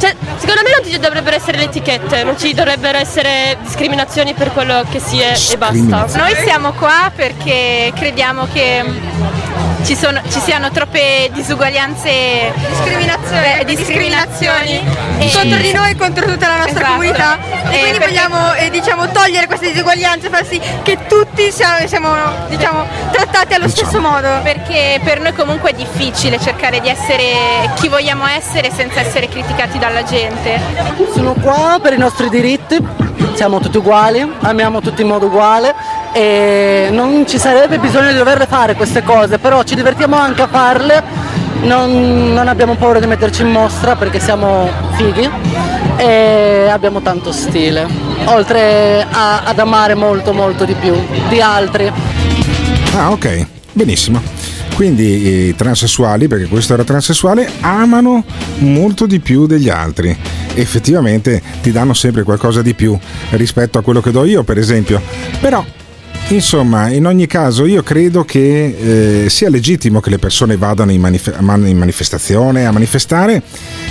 cioè, 0.00 0.16
secondo 0.38 0.62
me 0.62 0.70
non 0.80 0.90
ci 0.90 0.98
dovrebbero 0.98 1.36
essere 1.36 1.58
le 1.58 1.64
etichette, 1.64 2.24
non 2.24 2.38
ci 2.38 2.54
dovrebbero 2.54 2.96
essere 2.96 3.58
discriminazioni 3.62 4.32
per 4.32 4.50
quello 4.52 4.82
che 4.90 4.98
si 4.98 5.20
è 5.20 5.36
e 5.52 5.56
basta. 5.58 6.06
Noi 6.18 6.34
siamo 6.42 6.72
qua 6.72 7.12
perché 7.14 7.92
crediamo 7.94 8.48
che 8.50 8.82
ci, 9.84 9.96
sono- 9.96 10.20
ci 10.30 10.40
siano 10.40 10.70
troppe 10.70 11.30
disuguaglianze, 11.32 12.52
discriminazioni, 12.68 13.64
discriminazioni 13.64 14.80
e- 15.18 15.30
contro 15.32 15.58
di 15.58 15.72
noi 15.72 15.90
e 15.90 15.96
contro 15.96 16.26
tutta 16.26 16.48
la 16.48 16.56
nostra 16.56 16.70
Esatto. 16.80 16.90
comunità 16.92 17.38
e 17.70 17.74
Eh, 17.76 17.78
quindi 17.80 17.98
perché- 17.98 18.06
vogliamo 18.06 18.54
eh, 18.54 18.70
diciamo, 18.70 19.08
togliere 19.10 19.46
queste 19.46 19.70
disuguaglianze 19.72 20.28
far 20.28 20.44
sì 20.46 20.60
che 20.82 20.98
tutti 21.08 21.50
siamo, 21.50 21.86
siamo, 21.86 22.14
diciamo, 22.48 22.84
trattati 23.12 23.54
allo 23.54 23.68
stesso 23.68 24.00
modo 24.00 24.28
Perché 24.42 25.00
per 25.02 25.20
noi 25.20 25.32
comunque 25.34 25.70
è 25.70 25.74
difficile 25.74 26.38
cercare 26.40 26.80
di 26.80 26.88
essere 26.88 27.70
chi 27.74 27.88
vogliamo 27.88 28.26
essere 28.26 28.70
senza 28.70 29.00
essere 29.00 29.28
criticati 29.28 29.78
dalla 29.78 30.02
gente. 30.02 30.60
Sono 31.14 31.34
qua 31.34 31.78
per 31.82 31.92
i 31.94 31.98
nostri 31.98 32.28
diritti, 32.28 32.78
siamo 33.34 33.60
tutti 33.60 33.76
uguali, 33.78 34.28
amiamo 34.40 34.80
tutti 34.80 35.02
in 35.02 35.08
modo 35.08 35.26
uguale 35.26 35.74
e 36.12 36.88
non 36.90 37.24
ci 37.26 37.38
sarebbe 37.38 37.78
bisogno 37.78 38.10
di 38.10 38.16
doverle 38.16 38.46
fare 38.46 38.74
queste 38.74 39.02
cose, 39.02 39.38
però 39.38 39.62
ci 39.62 39.74
divertiamo 39.74 40.16
anche 40.16 40.42
a 40.42 40.48
farle, 40.48 41.02
non, 41.62 42.32
non 42.32 42.48
abbiamo 42.48 42.74
paura 42.74 42.98
di 43.00 43.06
metterci 43.06 43.42
in 43.42 43.50
mostra 43.50 43.96
perché 43.96 44.18
siamo 44.18 44.68
fighi 44.96 45.28
e 45.96 46.68
abbiamo 46.70 47.00
tanto 47.00 47.32
stile, 47.32 47.86
oltre 48.24 49.06
a- 49.10 49.42
ad 49.44 49.58
amare 49.58 49.94
molto 49.94 50.32
molto 50.32 50.64
di 50.64 50.74
più 50.74 50.94
di 51.28 51.40
altri. 51.40 51.92
Ah, 52.96 53.10
ok, 53.12 53.46
benissimo. 53.72 54.20
Quindi 54.74 55.48
i 55.48 55.54
transessuali, 55.54 56.26
perché 56.26 56.46
questo 56.46 56.72
era 56.72 56.84
transessuale, 56.84 57.46
amano 57.60 58.24
molto 58.58 59.04
di 59.04 59.20
più 59.20 59.46
degli 59.46 59.68
altri. 59.68 60.16
Effettivamente 60.54 61.42
ti 61.60 61.70
danno 61.70 61.92
sempre 61.92 62.22
qualcosa 62.22 62.62
di 62.62 62.72
più 62.72 62.98
rispetto 63.30 63.76
a 63.78 63.82
quello 63.82 64.00
che 64.00 64.10
do 64.10 64.24
io, 64.24 64.42
per 64.42 64.56
esempio. 64.56 65.02
Però, 65.38 65.62
insomma, 66.34 66.88
in 66.88 67.06
ogni 67.06 67.26
caso 67.26 67.66
io 67.66 67.82
credo 67.82 68.24
che 68.24 69.24
eh, 69.24 69.30
sia 69.30 69.48
legittimo 69.50 70.00
che 70.00 70.10
le 70.10 70.18
persone 70.18 70.56
vadano 70.56 70.92
in, 70.92 71.00
manif- 71.00 71.38
man- 71.40 71.66
in 71.66 71.76
manifestazione 71.76 72.66
a 72.66 72.70
manifestare. 72.72 73.42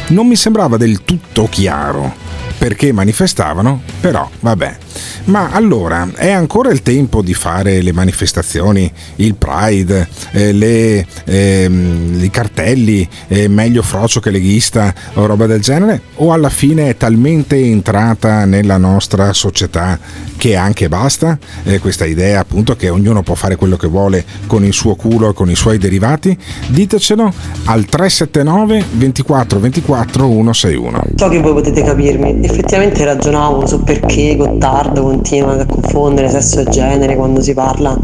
Non 0.08 0.28
mi 0.28 0.36
sembrava 0.36 0.78
del 0.78 1.04
tutto 1.04 1.48
chiaro 1.50 2.14
perché 2.58 2.92
manifestavano, 2.92 3.82
però 4.00 4.30
vabbè. 4.40 4.78
Ma 5.26 5.52
allora 5.52 6.10
è 6.16 6.32
ancora 6.32 6.70
il 6.70 6.82
tempo 6.82 7.22
di 7.22 7.34
fare 7.34 7.82
le 7.82 7.92
manifestazioni, 7.92 8.92
il 9.18 9.36
Pride, 9.36 10.08
eh, 10.32 10.52
le, 10.52 11.06
ehm, 11.26 12.20
i 12.22 12.30
cartelli, 12.30 13.08
eh, 13.28 13.48
meglio 13.48 13.82
frocio 13.82 14.20
che 14.20 14.32
leghista 14.32 14.94
o 15.14 15.26
roba 15.26 15.46
del 15.46 15.62
genere? 15.62 16.02
O 16.16 16.34
alla 16.34 16.50
fine 16.50 16.90
è 16.90 16.98
talmente 16.98 17.56
entrata 17.56 18.46
nella 18.46 18.78
nostra 18.78 19.34
società 19.34 20.00
che 20.38 20.56
anche 20.56 20.88
basta? 20.88 21.38
Eh, 21.64 21.80
questa 21.80 22.06
idea 22.06 22.40
appunto 22.40 22.76
che 22.76 22.90
ognuno 22.90 23.24
può 23.24 23.36
fare 23.36 23.56
quello 23.56 23.76
che 23.76 23.88
vuole 23.88 24.24
con 24.48 24.64
il 24.64 24.74
suo 24.74 24.96
culo 24.96 25.30
e 25.30 25.34
con 25.34 25.50
i 25.50 25.56
suoi 25.56 25.78
derivati? 25.78 26.36
Ditecelo 26.68 27.32
al 27.66 27.86
379 27.86 28.86
24 28.92 29.60
24 29.60 30.28
161. 30.28 31.02
So 31.16 31.28
che 31.28 31.40
voi 31.40 31.54
potete 31.54 31.84
capirmi, 31.84 32.40
effettivamente 32.44 33.04
ragionavo 33.04 33.68
su 33.68 33.84
perché 33.84 34.36
Gottardo 34.36 34.89
continua 34.94 35.60
a 35.60 35.66
confondere 35.66 36.30
sesso 36.30 36.60
e 36.62 36.64
genere 36.66 37.16
quando 37.16 37.42
si 37.42 37.54
parla 37.54 37.98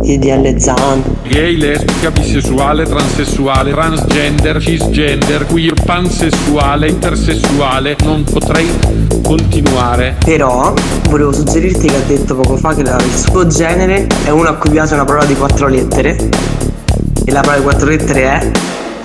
di 0.00 0.18
DL 0.18 0.58
Zan. 0.58 1.02
Gay, 1.28 1.56
lesbica, 1.56 2.10
bisessuale, 2.10 2.84
transessuale, 2.84 3.72
transgender, 3.72 4.60
cisgender, 4.60 5.46
queer, 5.46 5.74
pansessuale, 5.84 6.88
intersessuale, 6.88 7.96
non 8.04 8.24
potrei 8.24 8.68
continuare. 9.22 10.16
Però 10.24 10.72
volevo 11.08 11.32
suggerirti 11.32 11.88
che 11.88 11.96
ha 11.96 12.06
detto 12.06 12.34
poco 12.36 12.56
fa 12.56 12.74
che 12.74 12.82
il 12.82 13.14
suo 13.14 13.46
genere 13.46 14.06
è 14.24 14.30
uno 14.30 14.48
a 14.48 14.54
cui 14.54 14.70
piace 14.70 14.94
una 14.94 15.04
parola 15.04 15.24
di 15.24 15.34
quattro 15.34 15.68
lettere 15.68 16.16
e 17.24 17.32
la 17.32 17.40
parola 17.40 17.58
di 17.58 17.62
quattro 17.64 17.88
lettere 17.88 18.22
è 18.22 18.50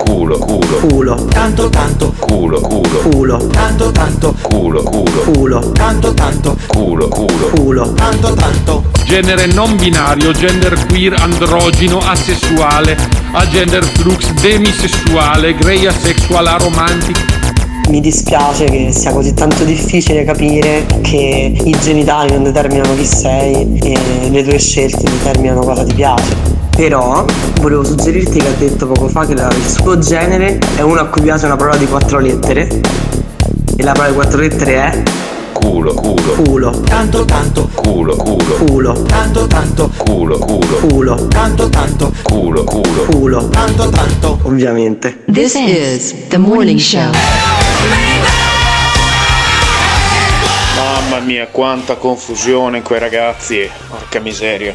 Culo, 0.04 0.36
culo. 0.36 0.76
culo. 0.88 1.14
Tanto, 1.26 1.68
tanto, 1.70 2.12
Culo, 2.18 2.60
culo. 2.60 2.98
Culo. 3.10 3.36
tanto, 3.52 3.92
tanto, 3.92 4.34
Culo, 4.42 4.82
culo. 4.82 5.20
Culo. 5.32 5.60
tanto, 5.72 6.12
tanto, 6.12 6.56
Culo, 6.66 7.08
culo. 7.08 7.46
Culo. 7.54 7.92
tanto, 7.94 8.34
tanto. 8.34 8.84
Genere 9.04 9.46
non 9.46 9.76
binario, 9.76 10.32
gender 10.32 10.74
queer, 10.86 11.14
androgino, 11.14 11.98
asessuale, 11.98 12.96
agender 13.32 13.84
flux, 13.84 14.32
demisessuale, 14.40 15.54
grey 15.54 15.86
asexual, 15.86 16.48
aromantic. 16.48 17.41
Mi 17.88 18.00
dispiace 18.00 18.64
che 18.66 18.90
sia 18.92 19.12
così 19.12 19.34
tanto 19.34 19.64
difficile 19.64 20.24
capire 20.24 20.86
che 21.02 21.52
i 21.62 21.76
genitali 21.82 22.32
non 22.32 22.44
determinano 22.44 22.94
chi 22.94 23.04
sei 23.04 23.78
e 23.82 24.28
le 24.30 24.42
tue 24.42 24.58
scelte 24.58 25.02
determinano 25.10 25.60
cosa 25.60 25.84
ti 25.84 25.92
piace. 25.94 26.34
Però 26.74 27.24
volevo 27.60 27.84
suggerirti 27.84 28.38
che 28.38 28.46
ha 28.48 28.52
detto 28.58 28.86
poco 28.86 29.08
fa 29.08 29.26
che 29.26 29.34
la- 29.34 29.48
il 29.50 29.66
suo 29.68 29.98
genere 29.98 30.58
è 30.76 30.80
uno 30.80 31.00
a 31.00 31.06
cui 31.06 31.20
piace 31.20 31.44
una 31.44 31.56
parola 31.56 31.76
di 31.76 31.86
quattro 31.86 32.18
lettere 32.18 32.66
e 33.76 33.82
la 33.82 33.92
parola 33.92 34.08
di 34.08 34.14
quattro 34.14 34.38
lettere 34.40 34.74
è 34.74 35.02
Culo, 35.52 35.92
culo. 35.94 36.32
culo. 36.42 36.70
Tanto, 36.80 37.24
tanto, 37.26 37.68
Culo, 37.74 38.16
culo. 38.16 38.54
Culo. 38.66 39.02
tanto, 39.02 39.46
tanto, 39.46 39.90
Culo, 39.98 40.38
culo. 40.38 40.76
Culo. 40.88 41.26
tanto, 41.28 41.68
tanto, 41.68 42.12
Culo, 42.22 42.64
culo. 42.64 43.04
Culo. 43.10 43.48
tanto, 43.48 43.88
tanto. 43.90 44.38
Ovviamente. 44.42 45.18
This 45.30 45.54
is 45.54 46.14
the 46.28 46.38
morning 46.38 46.78
show. 46.78 47.10
Mamma 50.76 51.18
mia, 51.20 51.46
quanta 51.48 51.96
confusione 51.96 52.78
in 52.78 52.82
quei 52.82 52.98
ragazzi, 52.98 53.68
porca 53.88 54.20
miseria. 54.20 54.74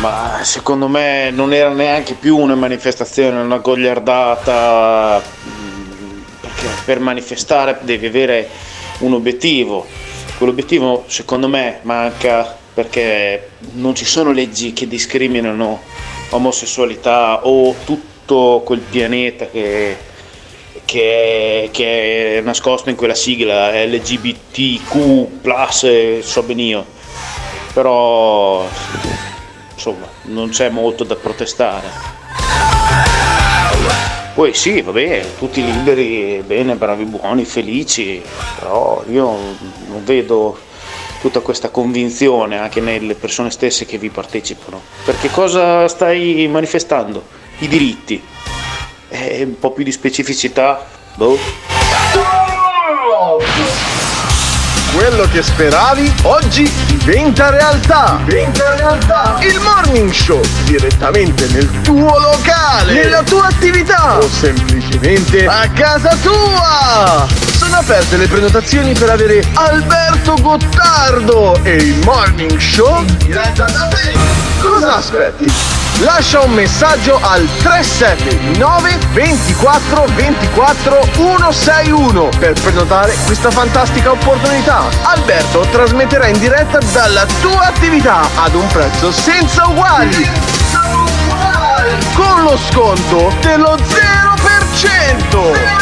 Ma 0.00 0.40
secondo 0.42 0.88
me 0.88 1.30
non 1.30 1.52
era 1.52 1.70
neanche 1.70 2.14
più 2.14 2.36
una 2.36 2.54
manifestazione, 2.54 3.40
una 3.40 3.58
gogliardata. 3.58 5.22
mm, 5.48 6.20
Perché 6.40 6.66
per 6.84 7.00
manifestare 7.00 7.78
devi 7.82 8.06
avere 8.06 8.48
un 8.98 9.14
obiettivo. 9.14 9.86
Quell'obiettivo 10.36 11.04
secondo 11.06 11.48
me 11.48 11.78
manca 11.82 12.56
perché 12.74 13.50
non 13.74 13.94
ci 13.94 14.04
sono 14.04 14.32
leggi 14.32 14.72
che 14.72 14.88
discriminano 14.88 15.80
omosessualità 16.30 17.46
o 17.46 17.74
tutto 17.84 18.62
quel 18.64 18.80
pianeta 18.80 19.46
che, 19.46 19.96
che, 20.84 21.64
è, 21.64 21.70
che 21.70 22.38
è 22.38 22.40
nascosto 22.40 22.90
in 22.90 22.96
quella 22.96 23.14
sigla 23.14 23.84
LGBTQ, 23.84 25.28
eh, 25.84 26.20
so 26.22 26.42
ben 26.42 26.58
io. 26.58 26.84
Però 27.72 28.66
insomma 29.72 30.06
non 30.24 30.50
c'è 30.50 30.68
molto 30.68 31.04
da 31.04 31.16
protestare. 31.16 32.20
Poi 34.34 34.54
sì, 34.54 34.80
vabbè, 34.80 35.34
tutti 35.38 35.62
liberi, 35.62 36.42
bene, 36.46 36.74
bravi, 36.74 37.04
buoni, 37.04 37.44
felici, 37.44 38.22
però 38.58 39.04
io 39.10 39.36
non 39.88 40.04
vedo 40.04 40.58
tutta 41.20 41.40
questa 41.40 41.68
convinzione 41.68 42.58
anche 42.58 42.80
nelle 42.80 43.14
persone 43.14 43.50
stesse 43.50 43.84
che 43.84 43.98
vi 43.98 44.08
partecipano. 44.08 44.80
Perché 45.04 45.30
cosa 45.30 45.86
stai 45.86 46.48
manifestando? 46.48 47.22
I 47.58 47.68
diritti. 47.68 48.22
E 49.14 49.42
un 49.44 49.58
po' 49.58 49.72
più 49.72 49.84
di 49.84 49.92
specificità? 49.92 50.86
Boh. 51.16 51.38
Quello 54.94 55.28
che 55.30 55.42
speravi 55.42 56.10
oggi 56.22 56.70
diventa 56.86 57.50
realtà. 57.50 58.18
Diventa 58.24 58.74
realtà. 58.74 59.36
Il 59.40 59.60
morning 59.60 60.10
show 60.10 60.40
direttamente 60.64 61.46
nel 61.48 61.68
tuo 61.82 62.18
locale, 62.18 62.94
nella 62.94 63.22
tua 63.22 63.48
attività 63.48 64.16
o 64.16 64.26
semplicemente 64.26 65.44
a 65.44 65.68
casa 65.68 66.16
tua. 66.22 67.51
Sono 67.72 67.84
aperte 67.84 68.18
le 68.18 68.28
prenotazioni 68.28 68.92
per 68.92 69.08
avere 69.08 69.42
Alberto 69.54 70.34
Gottardo 70.42 71.58
e 71.62 71.76
il 71.76 72.04
morning 72.04 72.58
show 72.58 73.02
diretta 73.16 73.64
da 73.64 73.88
te. 73.88 74.12
Cosa 74.60 74.96
aspetti? 74.96 75.50
Lascia 76.00 76.42
un 76.42 76.52
messaggio 76.52 77.18
al 77.22 77.48
379 77.62 78.98
24 79.14 80.04
24 80.04 81.08
161 81.12 82.28
per 82.38 82.52
prenotare 82.60 83.16
questa 83.24 83.50
fantastica 83.50 84.10
opportunità. 84.10 84.90
Alberto 85.04 85.66
trasmetterà 85.70 86.26
in 86.26 86.38
diretta 86.38 86.78
dalla 86.92 87.24
tua 87.40 87.68
attività 87.68 88.28
ad 88.34 88.54
un 88.54 88.66
prezzo 88.66 89.10
senza 89.10 89.66
uguali. 89.66 90.30
Con 92.12 92.42
lo 92.42 92.58
sconto 92.58 93.34
dello 93.40 93.76
0%. 93.76 95.81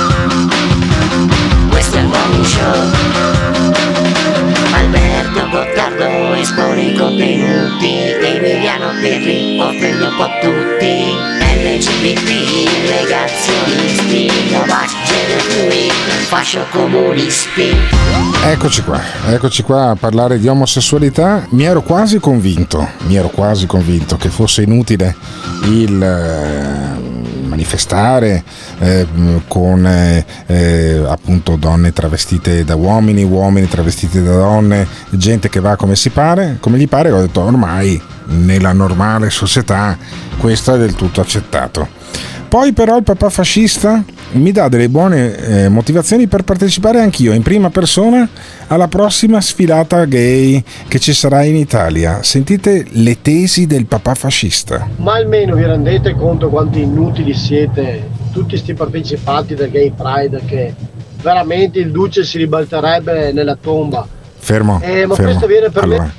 Questo 1.81 1.97
è 1.97 2.01
il 2.01 2.07
morning 2.09 2.45
show. 2.45 2.91
Alberto 4.71 5.49
Gottardo 5.49 6.33
espone 6.35 6.81
i 6.83 6.93
contenuti 6.95 7.97
Emiliano 8.21 8.91
Perri 9.01 9.59
offende 9.59 10.05
un 10.05 10.15
po' 10.15 10.29
tutti 10.41 11.11
LGBT, 11.39 12.29
negazionisti, 12.87 14.29
Novak, 14.51 14.91
gender 15.07 15.91
fascio 16.27 16.63
comunisti 16.69 17.75
Eccoci 18.43 18.83
qua, 18.83 19.01
eccoci 19.29 19.63
qua 19.63 19.89
a 19.89 19.95
parlare 19.95 20.37
di 20.37 20.47
omosessualità. 20.47 21.47
Mi 21.49 21.63
ero 21.63 21.81
quasi 21.81 22.19
convinto, 22.19 22.87
mi 23.07 23.15
ero 23.15 23.29
quasi 23.29 23.65
convinto 23.65 24.17
che 24.17 24.29
fosse 24.29 24.61
inutile 24.61 25.15
il 25.63 26.01
eh, 26.01 27.10
manifestare 27.51 28.43
eh, 28.79 29.05
con 29.47 29.85
eh, 29.85 30.25
eh, 30.45 31.03
appunto 31.05 31.57
donne 31.57 31.91
travestite 31.91 32.63
da 32.63 32.75
uomini, 32.75 33.23
uomini 33.23 33.67
travestiti 33.67 34.23
da 34.23 34.35
donne, 34.35 34.87
gente 35.09 35.49
che 35.49 35.59
va 35.59 35.75
come 35.75 35.95
si 35.95 36.09
pare, 36.09 36.57
come 36.59 36.77
gli 36.77 36.87
pare. 36.87 37.11
Ho 37.11 37.19
detto 37.19 37.41
ormai 37.41 38.01
nella 38.25 38.71
normale 38.71 39.29
società 39.29 39.97
questo 40.37 40.73
è 40.73 40.77
del 40.77 40.95
tutto 40.95 41.21
accettato. 41.21 41.87
Poi 42.47 42.73
però 42.73 42.97
il 42.97 43.03
papà 43.03 43.29
fascista 43.29 44.03
mi 44.33 44.51
dà 44.51 44.69
delle 44.69 44.89
buone 44.89 45.35
eh, 45.35 45.69
motivazioni 45.69 46.27
per 46.27 46.43
partecipare 46.43 46.99
anch'io 46.99 47.33
in 47.33 47.41
prima 47.41 47.69
persona 47.69 48.27
alla 48.67 48.87
prossima 48.87 49.41
sfilata 49.41 50.05
gay 50.05 50.63
che 50.87 50.99
ci 50.99 51.13
sarà 51.13 51.43
in 51.43 51.55
Italia. 51.55 52.23
Sentite 52.23 52.85
le 52.89 53.21
tesi 53.21 53.67
del 53.67 53.85
papà 53.85 54.15
fascista. 54.15 54.87
Ma 54.97 55.15
almeno 55.15 55.55
vi 55.55 55.63
rendete 55.63 56.15
conto 56.15 56.49
quanti 56.49 56.81
inutili 56.81 57.33
siete 57.33 58.07
tutti 58.31 58.49
questi 58.49 58.73
partecipanti 58.73 59.55
del 59.55 59.69
Gay 59.69 59.91
Pride 59.91 60.41
che 60.45 60.73
veramente 61.21 61.79
il 61.79 61.91
duce 61.91 62.23
si 62.23 62.37
ribalterebbe 62.37 63.31
nella 63.33 63.57
tomba. 63.59 64.07
Fermo. 64.37 64.79
Eh, 64.81 65.05
ma 65.05 65.15
fermo. 65.15 65.31
questo 65.31 65.47
viene 65.47 65.69
per 65.69 65.85
me- 65.85 65.95
Allora, 65.95 66.13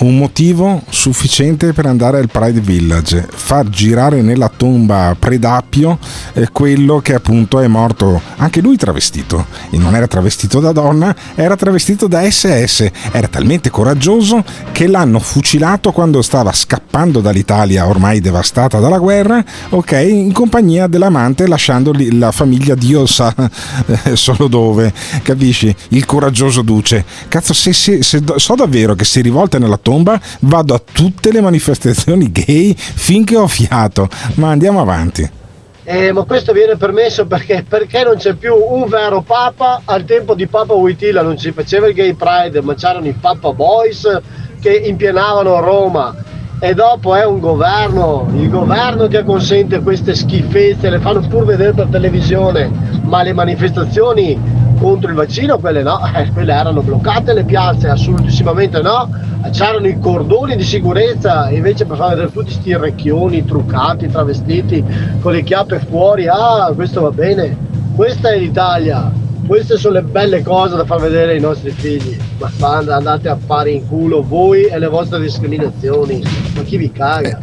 un 0.00 0.16
motivo 0.16 0.82
sufficiente 0.88 1.72
per 1.72 1.86
andare 1.86 2.18
al 2.18 2.28
Pride 2.28 2.60
Village, 2.60 3.26
far 3.30 3.68
girare 3.68 4.22
nella 4.22 4.50
tomba 4.54 5.14
Predappio 5.18 5.98
eh, 6.32 6.48
quello 6.50 7.00
che 7.00 7.14
appunto 7.14 7.60
è 7.60 7.66
morto, 7.66 8.20
anche 8.36 8.60
lui 8.60 8.76
travestito, 8.76 9.46
e 9.70 9.78
non 9.78 9.94
era 9.94 10.06
travestito 10.06 10.60
da 10.60 10.72
donna, 10.72 11.14
era 11.34 11.56
travestito 11.56 12.06
da 12.06 12.28
SS, 12.28 12.90
era 13.12 13.28
talmente 13.28 13.70
coraggioso 13.70 14.42
che 14.72 14.86
l'hanno 14.86 15.18
fucilato 15.18 15.92
quando 15.92 16.22
stava 16.22 16.52
scappando 16.52 17.20
dall'Italia 17.20 17.86
ormai 17.86 18.20
devastata 18.20 18.78
dalla 18.78 18.98
guerra, 18.98 19.44
ok, 19.70 19.92
in 19.92 20.32
compagnia 20.32 20.86
dell'amante 20.86 21.46
lasciandoli 21.46 22.18
la 22.18 22.32
famiglia 22.32 22.74
Dio 22.74 23.06
sa 23.06 23.34
eh, 24.04 24.16
solo 24.16 24.48
dove, 24.48 24.92
capisci? 25.22 25.74
Il 25.88 26.06
coraggioso 26.06 26.62
duce. 26.62 27.04
Cazzo, 27.28 27.52
se, 27.52 27.72
se- 27.72 28.02
se 28.02 28.22
so 28.36 28.54
davvero 28.54 28.94
che 28.94 29.04
si 29.04 29.20
rivolta 29.20 29.58
nella 29.58 29.78
tomba, 29.82 30.18
vado 30.40 30.74
a 30.74 30.80
tutte 30.80 31.32
le 31.32 31.40
manifestazioni 31.40 32.30
gay 32.30 32.74
finché 32.76 33.36
ho 33.36 33.46
fiato, 33.46 34.08
ma 34.34 34.50
andiamo 34.50 34.80
avanti. 34.80 35.40
Eh, 35.84 36.12
ma 36.12 36.22
questo 36.22 36.52
viene 36.52 36.76
permesso 36.76 37.26
perché, 37.26 37.64
perché 37.68 38.04
non 38.04 38.14
c'è 38.16 38.34
più 38.34 38.54
un 38.54 38.86
vero 38.88 39.20
papa. 39.22 39.82
Al 39.84 40.04
tempo 40.04 40.34
di 40.34 40.46
Papa 40.46 40.74
Wojtyla 40.74 41.22
non 41.22 41.38
si 41.38 41.50
faceva 41.50 41.88
il 41.88 41.94
Gay 41.94 42.14
Pride, 42.14 42.62
ma 42.62 42.74
c'erano 42.74 43.08
i 43.08 43.12
Papa 43.12 43.52
Boys 43.52 44.20
che 44.60 44.70
impianavano 44.70 45.60
Roma. 45.60 46.14
E 46.60 46.74
dopo 46.74 47.16
è 47.16 47.26
un 47.26 47.40
governo, 47.40 48.30
il 48.36 48.48
governo 48.48 49.08
che 49.08 49.24
consente 49.24 49.80
queste 49.80 50.14
schifezze, 50.14 50.88
le 50.88 51.00
fanno 51.00 51.26
pur 51.26 51.44
vedere 51.44 51.72
per 51.72 51.88
televisione, 51.90 52.70
ma 53.02 53.24
le 53.24 53.32
manifestazioni 53.32 54.38
contro 54.82 55.10
il 55.10 55.14
vaccino, 55.14 55.58
quelle 55.58 55.82
no, 55.82 56.00
eh, 56.12 56.28
quelle 56.32 56.52
erano 56.52 56.82
bloccate 56.82 57.32
le 57.32 57.44
piazze, 57.44 57.88
assolutissimamente 57.88 58.82
no, 58.82 59.08
c'erano 59.52 59.86
i 59.86 59.98
cordoni 60.00 60.56
di 60.56 60.64
sicurezza, 60.64 61.48
invece 61.50 61.86
per 61.86 61.96
far 61.96 62.10
vedere 62.10 62.32
tutti 62.32 62.50
sti 62.50 62.76
recchioni 62.76 63.44
truccati, 63.44 64.08
travestiti, 64.08 64.84
con 65.20 65.32
le 65.32 65.44
chiappe 65.44 65.78
fuori, 65.88 66.26
ah 66.26 66.72
questo 66.74 67.02
va 67.02 67.10
bene, 67.10 67.56
questa 67.94 68.30
è 68.30 68.38
l'Italia, 68.38 69.12
queste 69.46 69.76
sono 69.76 69.94
le 69.94 70.02
belle 70.02 70.42
cose 70.42 70.74
da 70.76 70.84
far 70.84 71.00
vedere 71.00 71.32
ai 71.32 71.40
nostri 71.40 71.70
figli, 71.70 72.16
ma 72.58 72.78
andate 72.78 73.28
a 73.28 73.36
fare 73.36 73.70
in 73.70 73.86
culo 73.86 74.22
voi 74.22 74.64
e 74.64 74.78
le 74.78 74.88
vostre 74.88 75.20
discriminazioni, 75.20 76.22
ma 76.56 76.62
chi 76.62 76.76
vi 76.76 76.90
caga? 76.90 77.38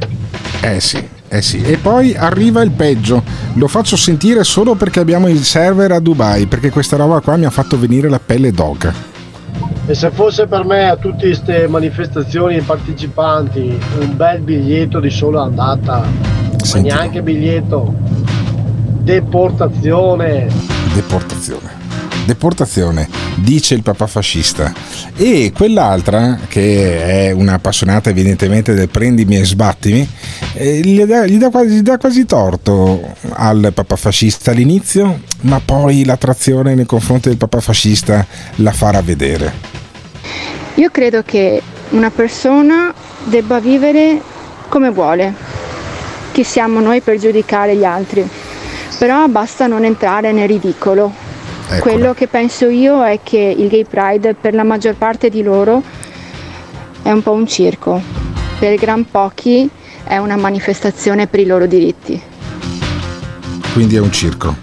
Eh 0.61 0.79
sì, 0.81 1.07
eh 1.29 1.41
sì. 1.43 1.61
E 1.61 1.77
poi 1.77 2.15
arriva 2.15 2.61
il 2.61 2.71
peggio. 2.71 3.23
Lo 3.53 3.67
faccio 3.67 3.95
sentire 3.95 4.43
solo 4.43 4.75
perché 4.75 4.99
abbiamo 4.99 5.27
il 5.27 5.43
server 5.43 5.91
a 5.91 5.99
Dubai, 5.99 6.47
perché 6.47 6.71
questa 6.71 6.97
roba 6.97 7.19
qua 7.19 7.37
mi 7.37 7.45
ha 7.45 7.51
fatto 7.51 7.79
venire 7.79 8.09
la 8.09 8.19
pelle 8.19 8.51
d'oca. 8.51 8.93
E 9.85 9.93
se 9.93 10.11
fosse 10.11 10.47
per 10.47 10.65
me 10.65 10.89
a 10.89 10.95
tutte 10.97 11.27
queste 11.27 11.67
manifestazioni 11.67 12.57
e 12.57 12.61
partecipanti 12.61 13.79
un 13.99 14.15
bel 14.15 14.41
biglietto 14.41 14.99
di 14.99 15.09
solo 15.09 15.39
andata, 15.39 16.03
ma 16.73 16.79
neanche 16.79 17.21
biglietto, 17.21 17.93
deportazione. 19.01 20.47
Deportazione. 20.93 21.78
Deportazione, 22.29 23.09
dice 23.37 23.73
il 23.73 23.81
papà 23.81 24.05
fascista. 24.05 24.71
E 25.15 25.51
quell'altra, 25.51 26.37
che 26.47 27.27
è 27.27 27.31
un'appassionata 27.31 28.11
evidentemente 28.11 28.75
del 28.75 28.87
prendimi 28.87 29.39
e 29.39 29.43
sbattimi, 29.43 30.07
eh, 30.53 30.79
gli, 30.81 31.03
dà, 31.05 31.49
quasi, 31.49 31.81
quasi 31.99 32.25
torto 32.27 33.15
al 33.31 33.71
papà 33.73 33.95
fascista 33.95 34.51
all'inizio, 34.51 35.21
ma 35.41 35.59
poi 35.59 36.05
l'attrazione 36.05 36.75
nei 36.75 36.85
confronti 36.85 37.29
del 37.29 37.39
papà 37.39 37.61
fascista 37.61 38.23
la 38.57 38.73
farà 38.73 39.01
vedere. 39.01 39.51
Io 40.75 40.91
credo 40.91 41.23
che 41.23 41.59
una 41.89 42.11
persona 42.11 42.93
debba 43.23 43.59
vivere 43.59 44.21
come 44.67 44.91
vuole. 44.91 45.33
Chi 46.31 46.43
siamo 46.43 46.79
noi 46.79 47.01
per 47.01 47.17
giudicare 47.17 47.75
gli 47.75 47.85
altri? 47.85 48.29
Però 48.99 49.25
basta 49.29 49.65
non 49.65 49.83
entrare 49.83 50.31
nel 50.31 50.47
ridicolo. 50.47 51.28
Eccola. 51.71 51.81
Quello 51.81 52.13
che 52.15 52.27
penso 52.27 52.67
io 52.67 53.05
è 53.05 53.19
che 53.21 53.37
il 53.37 53.67
Gay 53.67 53.85
Pride 53.85 54.33
per 54.33 54.55
la 54.55 54.63
maggior 54.63 54.95
parte 54.95 55.29
di 55.29 55.43
loro 55.43 55.83
è 57.03 57.11
un 57.11 57.21
po' 57.21 57.31
un 57.31 57.45
circo. 57.45 58.01
Per 58.57 58.75
gran 58.75 59.07
pochi 59.09 59.69
è 60.03 60.17
una 60.17 60.35
manifestazione 60.35 61.27
per 61.27 61.39
i 61.41 61.45
loro 61.45 61.67
diritti. 61.67 62.19
quindi 63.73 63.97
è 63.97 63.99
un 63.99 64.11
circo. 64.11 64.55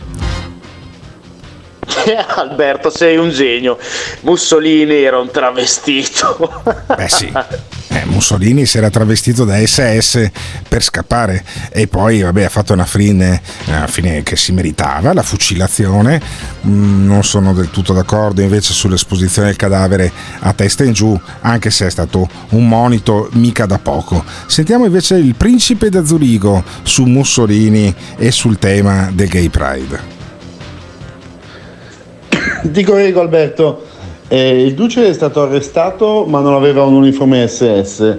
Alberto, 2.35 2.91
sei 2.91 3.17
un 3.17 3.31
genio. 3.31 3.79
Mussolini 4.23 4.95
era 4.95 5.21
un 5.21 5.31
travestito. 5.31 6.65
Beh 6.97 7.09
sì. 7.09 7.33
Eh, 7.97 8.05
Mussolini 8.05 8.67
si 8.67 8.77
era 8.77 8.91
travestito 8.91 9.47
da 9.47 9.57
SS 9.57 10.31
per 10.69 10.83
scappare 10.83 11.43
e 11.71 11.87
poi 11.87 12.21
vabbè, 12.21 12.45
ha 12.45 12.49
fatto 12.51 12.75
una 12.75 12.85
fine, 12.85 13.41
una 13.69 13.87
fine 13.87 14.23
che 14.23 14.37
si 14.37 14.53
meritava, 14.53 15.15
la 15.15 15.23
fucilazione. 15.23 16.21
Mm, 16.67 17.07
non 17.07 17.25
sono 17.25 17.55
del 17.55 17.71
tutto 17.71 17.95
d'accordo 17.95 18.43
invece 18.43 18.75
sull'esposizione 18.75 19.49
del 19.49 19.57
cadavere 19.57 20.13
a 20.41 20.53
testa 20.53 20.85
in 20.85 20.93
giù, 20.93 21.19
anche 21.41 21.71
se 21.71 21.87
è 21.87 21.91
stato 21.91 22.29
un 22.51 22.69
monito 22.69 23.31
mica 23.33 23.65
da 23.65 23.79
poco. 23.79 24.23
Sentiamo 24.47 24.85
invece 24.85 25.17
il 25.17 25.35
principe 25.35 25.89
da 25.89 26.05
Zurigo 26.05 26.63
su 26.83 27.05
Mussolini 27.05 27.95
e 28.19 28.31
sul 28.31 28.59
tema 28.59 29.11
del 29.11 29.29
gay 29.29 29.49
pride. 29.49 30.15
Ti 32.63 32.83
correggo 32.83 33.21
Alberto, 33.21 33.87
eh, 34.29 34.65
il 34.65 34.75
Duce 34.75 35.09
è 35.09 35.13
stato 35.13 35.43
arrestato 35.43 36.25
ma 36.27 36.41
non 36.41 36.55
aveva 36.55 36.83
un 36.85 36.95
uniforme 36.95 37.47
SS, 37.47 38.17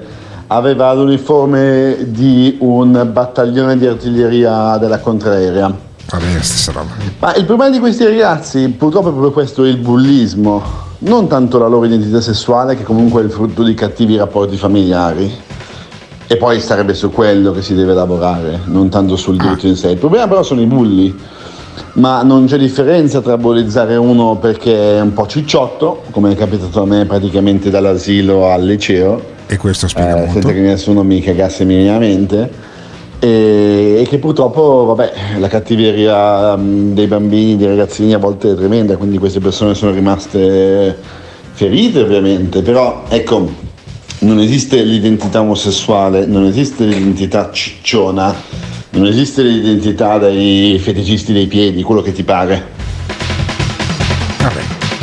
aveva 0.47 0.93
l'uniforme 0.93 1.97
di 2.07 2.57
un 2.61 3.09
battaglione 3.11 3.77
di 3.77 3.85
artiglieria 3.85 4.77
della 4.77 4.99
contraerea. 4.99 5.85
Va 6.09 6.17
bene, 6.17 6.41
stessa 6.41 6.71
roba. 6.71 6.91
Ma 7.19 7.35
il 7.35 7.43
problema 7.43 7.69
di 7.69 7.79
questi 7.79 8.05
ragazzi 8.05 8.69
purtroppo 8.69 9.09
è 9.09 9.11
proprio 9.11 9.31
questo, 9.31 9.65
il 9.65 9.77
bullismo, 9.77 10.63
non 10.99 11.27
tanto 11.27 11.57
la 11.57 11.67
loro 11.67 11.85
identità 11.85 12.21
sessuale 12.21 12.77
che 12.77 12.83
comunque 12.83 13.21
è 13.21 13.25
il 13.25 13.31
frutto 13.31 13.63
di 13.63 13.73
cattivi 13.73 14.15
rapporti 14.15 14.55
familiari. 14.55 15.45
E 16.29 16.35
poi 16.35 16.59
sarebbe 16.59 16.93
su 16.93 17.09
quello 17.11 17.51
che 17.51 17.61
si 17.61 17.73
deve 17.73 17.93
lavorare, 17.93 18.59
non 18.65 18.89
tanto 18.89 19.15
sul 19.15 19.37
diritto 19.37 19.67
in 19.67 19.75
sé. 19.75 19.91
Il 19.91 19.97
problema 19.97 20.27
però 20.27 20.43
sono 20.43 20.61
i 20.61 20.65
bulli 20.65 21.15
ma 21.93 22.23
non 22.23 22.45
c'è 22.45 22.57
differenza 22.57 23.21
tra 23.21 23.37
bullizzare 23.37 23.95
uno 23.95 24.37
perché 24.37 24.97
è 24.97 25.01
un 25.01 25.13
po' 25.13 25.27
cicciotto, 25.27 26.03
come 26.11 26.31
è 26.31 26.35
capitato 26.35 26.81
a 26.81 26.85
me 26.85 27.05
praticamente 27.05 27.69
dall'asilo 27.69 28.49
al 28.49 28.63
liceo, 28.65 29.35
e 29.47 29.57
questo 29.57 29.87
spiega 29.87 30.15
eh, 30.15 30.19
molto. 30.19 30.33
senza 30.33 30.51
che 30.51 30.59
nessuno 30.59 31.03
mi 31.03 31.21
cagasse 31.21 31.65
minimamente, 31.65 32.49
e, 33.19 33.97
e 33.99 34.05
che 34.07 34.19
purtroppo 34.19 34.85
vabbè, 34.85 35.39
la 35.39 35.47
cattiveria 35.47 36.55
mm, 36.55 36.93
dei 36.93 37.07
bambini, 37.07 37.57
dei 37.57 37.67
ragazzini 37.67 38.13
a 38.13 38.17
volte 38.17 38.51
è 38.51 38.55
tremenda, 38.55 38.97
quindi 38.97 39.17
queste 39.17 39.39
persone 39.39 39.73
sono 39.73 39.91
rimaste 39.91 40.95
ferite 41.53 42.01
ovviamente, 42.01 42.61
però 42.61 43.03
ecco, 43.07 43.65
non 44.19 44.39
esiste 44.39 44.81
l'identità 44.83 45.41
omosessuale, 45.41 46.25
non 46.25 46.45
esiste 46.45 46.85
l'identità 46.85 47.49
cicciona, 47.51 48.35
non 48.97 49.05
esiste 49.05 49.43
l'identità 49.43 50.17
dei 50.17 50.79
feticisti 50.79 51.31
dei 51.31 51.45
piedi, 51.45 51.83
quello 51.83 52.01
che 52.01 52.11
ti 52.11 52.23
pare. 52.23 52.76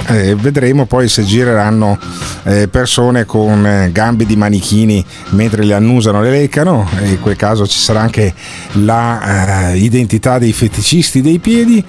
Eh, 0.06 0.34
vedremo 0.34 0.84
poi 0.84 1.08
se 1.08 1.24
gireranno 1.24 1.98
eh, 2.44 2.68
persone 2.68 3.24
con 3.24 3.66
eh, 3.66 3.90
gambe 3.90 4.26
di 4.26 4.36
manichini 4.36 5.04
mentre 5.30 5.64
le 5.64 5.72
annusano 5.72 6.20
le 6.20 6.30
leccano 6.30 6.86
e 7.00 7.08
in 7.08 7.20
quel 7.20 7.36
caso 7.36 7.66
ci 7.66 7.78
sarà 7.78 8.00
anche 8.00 8.34
l'identità 8.72 10.38
dei 10.38 10.52
feticisti 10.52 11.22
dei 11.22 11.38
piedi. 11.38 11.82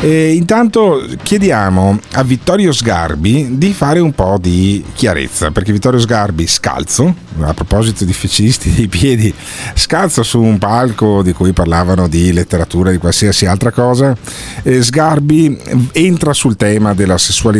E 0.00 0.32
intanto 0.32 1.04
chiediamo 1.22 1.98
a 2.12 2.22
Vittorio 2.22 2.72
Sgarbi 2.72 3.58
di 3.58 3.72
fare 3.72 4.00
un 4.00 4.12
po' 4.12 4.38
di 4.40 4.82
chiarezza 4.94 5.50
perché 5.50 5.72
Vittorio 5.72 6.00
Sgarbi 6.00 6.46
scalzo 6.46 7.14
a 7.40 7.54
proposito 7.54 8.04
di 8.04 8.12
feticisti 8.12 8.72
dei 8.72 8.88
piedi 8.88 9.32
scalzo 9.74 10.22
su 10.22 10.40
un 10.40 10.58
palco 10.58 11.22
di 11.22 11.32
cui 11.32 11.52
parlavano 11.52 12.08
di 12.08 12.32
letteratura 12.32 12.90
di 12.90 12.98
qualsiasi 12.98 13.46
altra 13.46 13.70
cosa. 13.70 14.16
Eh, 14.62 14.82
Sgarbi 14.82 15.58
entra 15.92 16.32
sul 16.32 16.56
tema 16.56 16.94
della 16.94 17.18
sessualità 17.18 17.57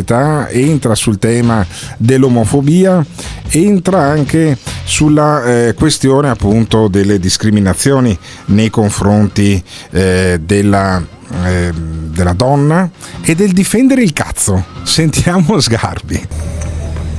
entra 0.50 0.94
sul 0.94 1.18
tema 1.18 1.64
dell'omofobia, 1.96 3.04
entra 3.50 4.02
anche 4.02 4.56
sulla 4.84 5.44
eh, 5.44 5.74
questione 5.74 6.28
appunto 6.28 6.88
delle 6.88 7.18
discriminazioni 7.18 8.16
nei 8.46 8.70
confronti 8.70 9.62
eh, 9.90 10.40
della, 10.42 11.02
eh, 11.44 11.72
della 11.72 12.32
donna 12.32 12.88
e 13.22 13.34
del 13.34 13.52
difendere 13.52 14.02
il 14.02 14.12
cazzo. 14.12 14.64
Sentiamo 14.82 15.58
Sgarbi. 15.60 16.26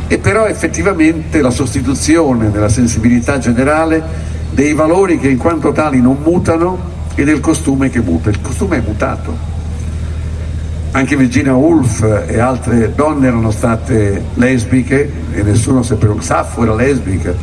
E 0.07 0.17
però 0.17 0.47
effettivamente 0.47 1.41
la 1.41 1.51
sostituzione 1.51 2.49
nella 2.49 2.69
sensibilità 2.69 3.37
generale 3.37 4.01
dei 4.51 4.73
valori 4.73 5.19
che 5.19 5.29
in 5.29 5.37
quanto 5.37 5.71
tali 5.71 6.01
non 6.01 6.17
mutano 6.23 6.97
e 7.13 7.23
del 7.23 7.39
costume 7.39 7.89
che 7.89 7.99
muta. 7.99 8.29
Il 8.29 8.41
costume 8.41 8.77
è 8.77 8.81
mutato 8.81 9.57
anche 10.91 11.15
Virginia 11.15 11.53
Woolf 11.53 12.01
e 12.27 12.39
altre 12.39 12.93
donne 12.95 13.27
erano 13.27 13.51
state 13.51 14.23
lesbiche 14.33 15.11
e 15.31 15.43
nessuno 15.43 15.83
sapeva, 15.83 16.19
Saffo 16.19 16.63
era 16.63 16.73
lesbica, 16.73 17.33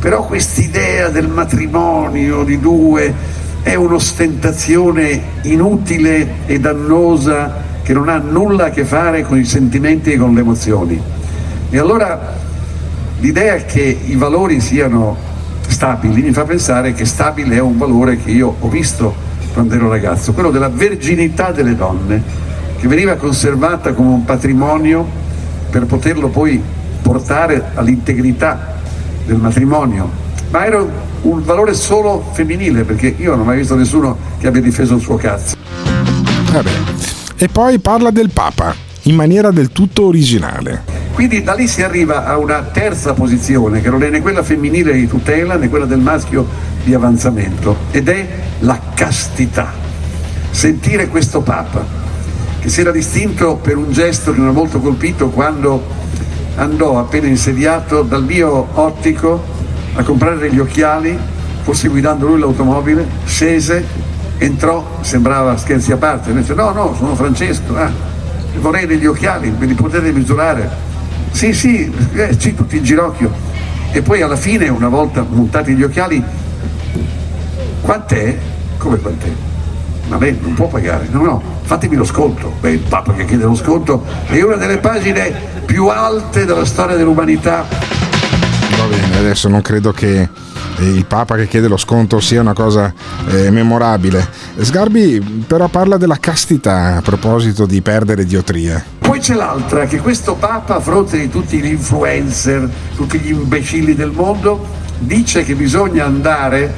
però 0.00 0.24
quest'idea 0.26 1.08
del 1.08 1.28
matrimonio 1.28 2.42
di 2.42 2.58
due 2.58 3.14
è 3.62 3.74
un'ostentazione 3.74 5.22
inutile 5.42 6.46
e 6.46 6.58
dannosa 6.58 7.64
che 7.82 7.92
non 7.92 8.08
ha 8.08 8.18
nulla 8.18 8.66
a 8.66 8.70
che 8.70 8.84
fare 8.84 9.22
con 9.22 9.38
i 9.38 9.44
sentimenti 9.44 10.12
e 10.12 10.16
con 10.16 10.34
le 10.34 10.40
emozioni. 10.40 11.00
E 11.70 11.78
allora 11.78 12.34
l'idea 13.20 13.56
che 13.56 13.98
i 14.04 14.16
valori 14.16 14.60
siano 14.60 15.16
stabili 15.68 16.22
mi 16.22 16.32
fa 16.32 16.44
pensare 16.44 16.92
che 16.92 17.04
stabile 17.04 17.56
è 17.56 17.60
un 17.60 17.78
valore 17.78 18.16
che 18.16 18.30
io 18.30 18.54
ho 18.58 18.68
visto 18.68 19.14
quando 19.52 19.74
ero 19.74 19.88
ragazzo, 19.88 20.32
quello 20.32 20.50
della 20.50 20.68
verginità 20.68 21.50
delle 21.50 21.74
donne 21.74 22.45
che 22.78 22.88
veniva 22.88 23.14
conservata 23.14 23.92
come 23.92 24.10
un 24.10 24.24
patrimonio 24.24 25.06
per 25.70 25.86
poterlo 25.86 26.28
poi 26.28 26.62
portare 27.02 27.70
all'integrità 27.74 28.74
del 29.24 29.36
matrimonio, 29.36 30.10
ma 30.50 30.64
era 30.64 30.84
un 31.22 31.42
valore 31.44 31.74
solo 31.74 32.30
femminile 32.32 32.84
perché 32.84 33.14
io 33.16 33.30
non 33.30 33.40
ho 33.40 33.44
mai 33.44 33.58
visto 33.58 33.74
nessuno 33.74 34.16
che 34.38 34.46
abbia 34.46 34.60
difeso 34.60 34.94
il 34.94 35.00
suo 35.00 35.16
cazzo. 35.16 35.56
Vabbè. 36.52 36.70
E 37.36 37.48
poi 37.48 37.78
parla 37.78 38.10
del 38.10 38.30
Papa 38.30 38.74
in 39.02 39.14
maniera 39.14 39.50
del 39.50 39.70
tutto 39.70 40.06
originale. 40.06 40.94
Quindi 41.12 41.42
da 41.42 41.54
lì 41.54 41.66
si 41.66 41.82
arriva 41.82 42.26
a 42.26 42.36
una 42.36 42.62
terza 42.62 43.14
posizione 43.14 43.80
che 43.80 43.88
non 43.88 44.02
è 44.02 44.10
né 44.10 44.20
quella 44.20 44.42
femminile 44.42 44.92
di 44.92 45.06
tutela 45.06 45.56
né 45.56 45.68
quella 45.68 45.86
del 45.86 46.00
maschio 46.00 46.46
di 46.84 46.92
avanzamento 46.92 47.76
ed 47.90 48.08
è 48.08 48.26
la 48.60 48.78
castità. 48.94 49.72
Sentire 50.50 51.08
questo 51.08 51.40
Papa 51.40 52.05
che 52.66 52.72
si 52.72 52.80
era 52.80 52.90
distinto 52.90 53.54
per 53.54 53.76
un 53.76 53.92
gesto 53.92 54.32
che 54.32 54.40
mi 54.40 54.48
ha 54.48 54.50
molto 54.50 54.80
colpito 54.80 55.28
quando 55.28 55.80
andò 56.56 56.98
appena 56.98 57.28
insediato 57.28 58.02
dal 58.02 58.24
mio 58.24 58.66
ottico 58.72 59.40
a 59.94 60.02
comprare 60.02 60.36
degli 60.36 60.58
occhiali, 60.58 61.16
forse 61.62 61.86
guidando 61.86 62.26
lui 62.26 62.40
l'automobile, 62.40 63.06
scese, 63.24 63.86
entrò, 64.38 64.84
sembrava 65.02 65.56
scherzi 65.56 65.92
a 65.92 65.96
parte, 65.96 66.32
mi 66.32 66.40
dice 66.40 66.54
no 66.54 66.72
no 66.72 66.92
sono 66.98 67.14
Francesco, 67.14 67.76
ah, 67.76 67.88
vorrei 68.56 68.86
degli 68.86 69.06
occhiali, 69.06 69.54
me 69.56 69.66
li 69.66 69.74
potete 69.74 70.10
misurare? 70.10 70.68
Sì 71.30 71.52
sì, 71.52 71.94
eh, 72.14 72.34
sì, 72.36 72.52
tutti 72.52 72.78
in 72.78 72.82
ginocchio. 72.82 73.30
E 73.92 74.02
poi 74.02 74.22
alla 74.22 74.34
fine, 74.34 74.68
una 74.68 74.88
volta 74.88 75.24
montati 75.28 75.72
gli 75.74 75.84
occhiali, 75.84 76.20
quant'è? 77.80 78.36
Come 78.76 78.98
quant'è? 78.98 79.30
Ma 80.08 80.18
lei 80.18 80.36
non 80.42 80.54
può 80.54 80.66
pagare, 80.66 81.06
no 81.12 81.22
no, 81.22 81.55
fatemi 81.66 81.96
lo 81.96 82.04
sconto. 82.04 82.54
Beh, 82.60 82.70
il 82.70 82.78
Papa 82.78 83.12
che 83.12 83.24
chiede 83.24 83.44
lo 83.44 83.56
sconto 83.56 84.04
è 84.26 84.40
una 84.40 84.56
delle 84.56 84.78
pagine 84.78 85.34
più 85.66 85.88
alte 85.88 86.44
della 86.46 86.64
storia 86.64 86.96
dell'umanità. 86.96 87.66
Va 88.76 88.84
bene, 88.88 89.18
adesso 89.18 89.48
non 89.48 89.60
credo 89.62 89.92
che 89.92 90.28
il 90.78 91.04
Papa 91.06 91.36
che 91.36 91.48
chiede 91.48 91.66
lo 91.66 91.76
sconto 91.76 92.20
sia 92.20 92.40
una 92.40 92.52
cosa 92.52 92.92
eh, 93.28 93.50
memorabile. 93.50 94.26
Sgarbi 94.58 95.44
però 95.46 95.68
parla 95.68 95.96
della 95.96 96.18
castità 96.18 96.96
a 96.96 97.02
proposito 97.02 97.66
di 97.66 97.82
perdere 97.82 98.24
diotria. 98.24 98.82
Poi 98.98 99.18
c'è 99.18 99.34
l'altra, 99.34 99.86
che 99.86 99.98
questo 99.98 100.34
Papa, 100.34 100.76
a 100.76 100.80
fronte 100.80 101.18
di 101.18 101.28
tutti 101.28 101.58
gli 101.58 101.66
influencer, 101.66 102.70
tutti 102.94 103.18
gli 103.18 103.30
imbecilli 103.30 103.94
del 103.94 104.12
mondo, 104.12 104.64
dice 104.98 105.42
che 105.42 105.54
bisogna 105.54 106.04
andare 106.04 106.72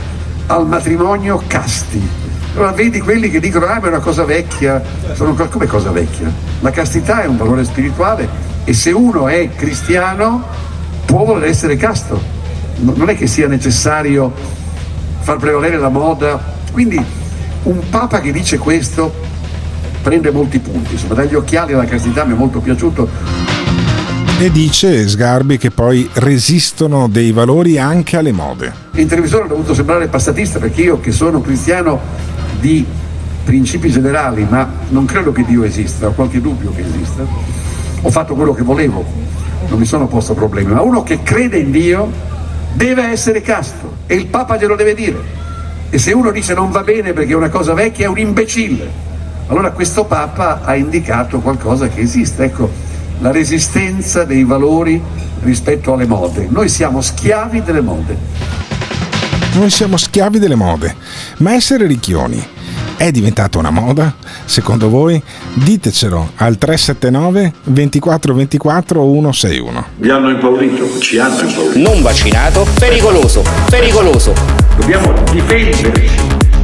al 0.47 0.67
matrimonio 0.67 1.43
casti. 1.47 2.28
Allora 2.59 2.73
vedi 2.73 2.99
quelli 2.99 3.31
che 3.31 3.39
dicono 3.39 3.67
ah 3.67 3.79
ma 3.79 3.87
è 3.87 3.89
una 3.89 4.01
cosa 4.01 4.25
vecchia, 4.25 4.83
sono 5.13 5.33
come 5.33 5.67
cosa 5.67 5.93
vecchia? 5.93 6.29
La 6.59 6.73
castità 6.73 7.23
è 7.23 7.27
un 7.27 7.37
valore 7.37 7.63
spirituale 7.63 8.29
e 8.65 8.73
se 8.73 8.91
uno 8.91 9.29
è 9.29 9.49
cristiano 9.55 10.45
può 11.05 11.23
voler 11.23 11.51
essere 11.51 11.77
casto, 11.77 12.21
non 12.79 13.11
è 13.11 13.17
che 13.17 13.29
sia 13.29 13.47
necessario 13.47 14.35
far 15.21 15.37
prevalere 15.37 15.79
la 15.79 15.89
moda, 15.89 16.43
quindi 16.73 17.01
un 17.63 17.79
papa 17.91 18.21
che 18.21 18.33
dice 18.33 18.59
questo 18.59 19.15
prende 20.03 20.33
molti 20.33 20.59
punti, 20.59 20.95
insomma 20.95 21.15
dagli 21.15 21.37
occhiali 21.37 21.75
alla 21.75 21.85
castità 21.85 22.25
mi 22.25 22.33
è 22.33 22.37
molto 22.37 22.59
piaciuto. 22.59 23.09
E 24.41 24.51
dice 24.51 25.07
Sgarbi 25.07 25.59
che 25.59 25.71
poi 25.71 26.11
resistono 26.15 27.07
dei 27.09 27.31
valori 27.31 27.79
anche 27.79 28.17
alle 28.17 28.33
mode. 28.33 28.73
In 28.95 29.07
televisione 29.07 29.45
ho 29.45 29.49
dovuto 29.49 29.75
sembrare 29.75 30.09
passatista 30.09 30.59
perché 30.59 30.83
io 30.83 30.99
che 30.99 31.13
sono 31.13 31.41
cristiano 31.41 32.28
di 32.61 32.85
principi 33.45 33.91
generali, 33.91 34.47
ma 34.49 34.69
non 34.89 35.05
credo 35.05 35.33
che 35.33 35.45
Dio 35.45 35.65
esista, 35.65 36.09
ho 36.09 36.13
qualche 36.13 36.41
dubbio 36.41 36.73
che 36.73 36.83
esista, 36.83 37.25
ho 38.03 38.11
fatto 38.11 38.35
quello 38.35 38.53
che 38.53 38.63
volevo, 38.63 39.05
non 39.69 39.79
mi 39.79 39.87
sono 39.87 40.07
posto 40.07 40.35
problemi, 40.35 40.73
ma 40.73 40.83
uno 40.83 41.03
che 41.03 41.23
crede 41.23 41.59
in 41.59 41.71
Dio 41.71 42.11
deve 42.75 43.05
essere 43.05 43.41
casto 43.41 43.97
e 44.07 44.15
il 44.15 44.27
Papa 44.27 44.57
glielo 44.57 44.77
deve 44.77 44.95
dire. 44.95 45.37
E 45.91 45.99
se 45.99 46.13
uno 46.13 46.31
dice 46.31 46.53
non 46.55 46.71
va 46.71 46.83
bene 46.83 47.13
perché 47.13 47.33
è 47.33 47.37
una 47.37 47.49
cosa 47.49 47.73
vecchia 47.73 48.07
è 48.07 48.09
un 48.09 48.19
imbecille. 48.19 49.07
Allora 49.47 49.71
questo 49.71 50.05
Papa 50.05 50.61
ha 50.63 50.77
indicato 50.77 51.41
qualcosa 51.41 51.89
che 51.89 52.01
esiste, 52.01 52.45
ecco, 52.45 52.71
la 53.21 53.33
resistenza 53.33 54.25
dei 54.25 54.45
valori 54.45 55.01
rispetto 55.43 55.95
alle 55.95 56.07
mode. 56.07 56.47
Noi 56.51 56.69
siamo 56.69 57.01
schiavi 57.01 57.63
delle 57.63 57.81
mode. 57.81 58.17
Noi 59.55 59.71
siamo 59.71 59.97
schiavi 59.97 60.39
delle 60.39 60.55
mode, 60.55 60.95
ma 61.39 61.55
essere 61.55 61.87
ricchioni 61.87 62.47
è 62.99 63.13
diventata 63.13 63.59
una 63.59 63.71
moda? 63.71 64.15
Secondo 64.45 64.89
voi? 64.89 65.23
Ditecelo 65.55 66.33
al 66.37 66.59
379 66.59 67.53
24 67.65 68.35
24 68.35 69.01
161. 69.01 69.87
Vi 69.97 70.11
hanno 70.11 70.31
impaurito, 70.31 70.99
ci 70.99 71.19
hanno 71.19 71.41
impaurito. 71.41 71.79
Non 71.79 72.03
vaccinato, 72.03 72.67
pericoloso, 72.79 73.45
pericoloso. 73.71 74.35
Dobbiamo 74.77 75.13
difenderci. 75.31 75.91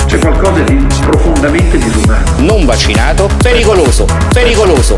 C'è 0.07 0.19
qualcosa 0.19 0.61
di 0.63 0.87
profondamente 1.01 1.79
disumano. 1.79 2.25
Non 2.39 2.65
vaccinato, 2.65 3.29
pericoloso, 3.41 4.07
pericoloso. 4.33 4.97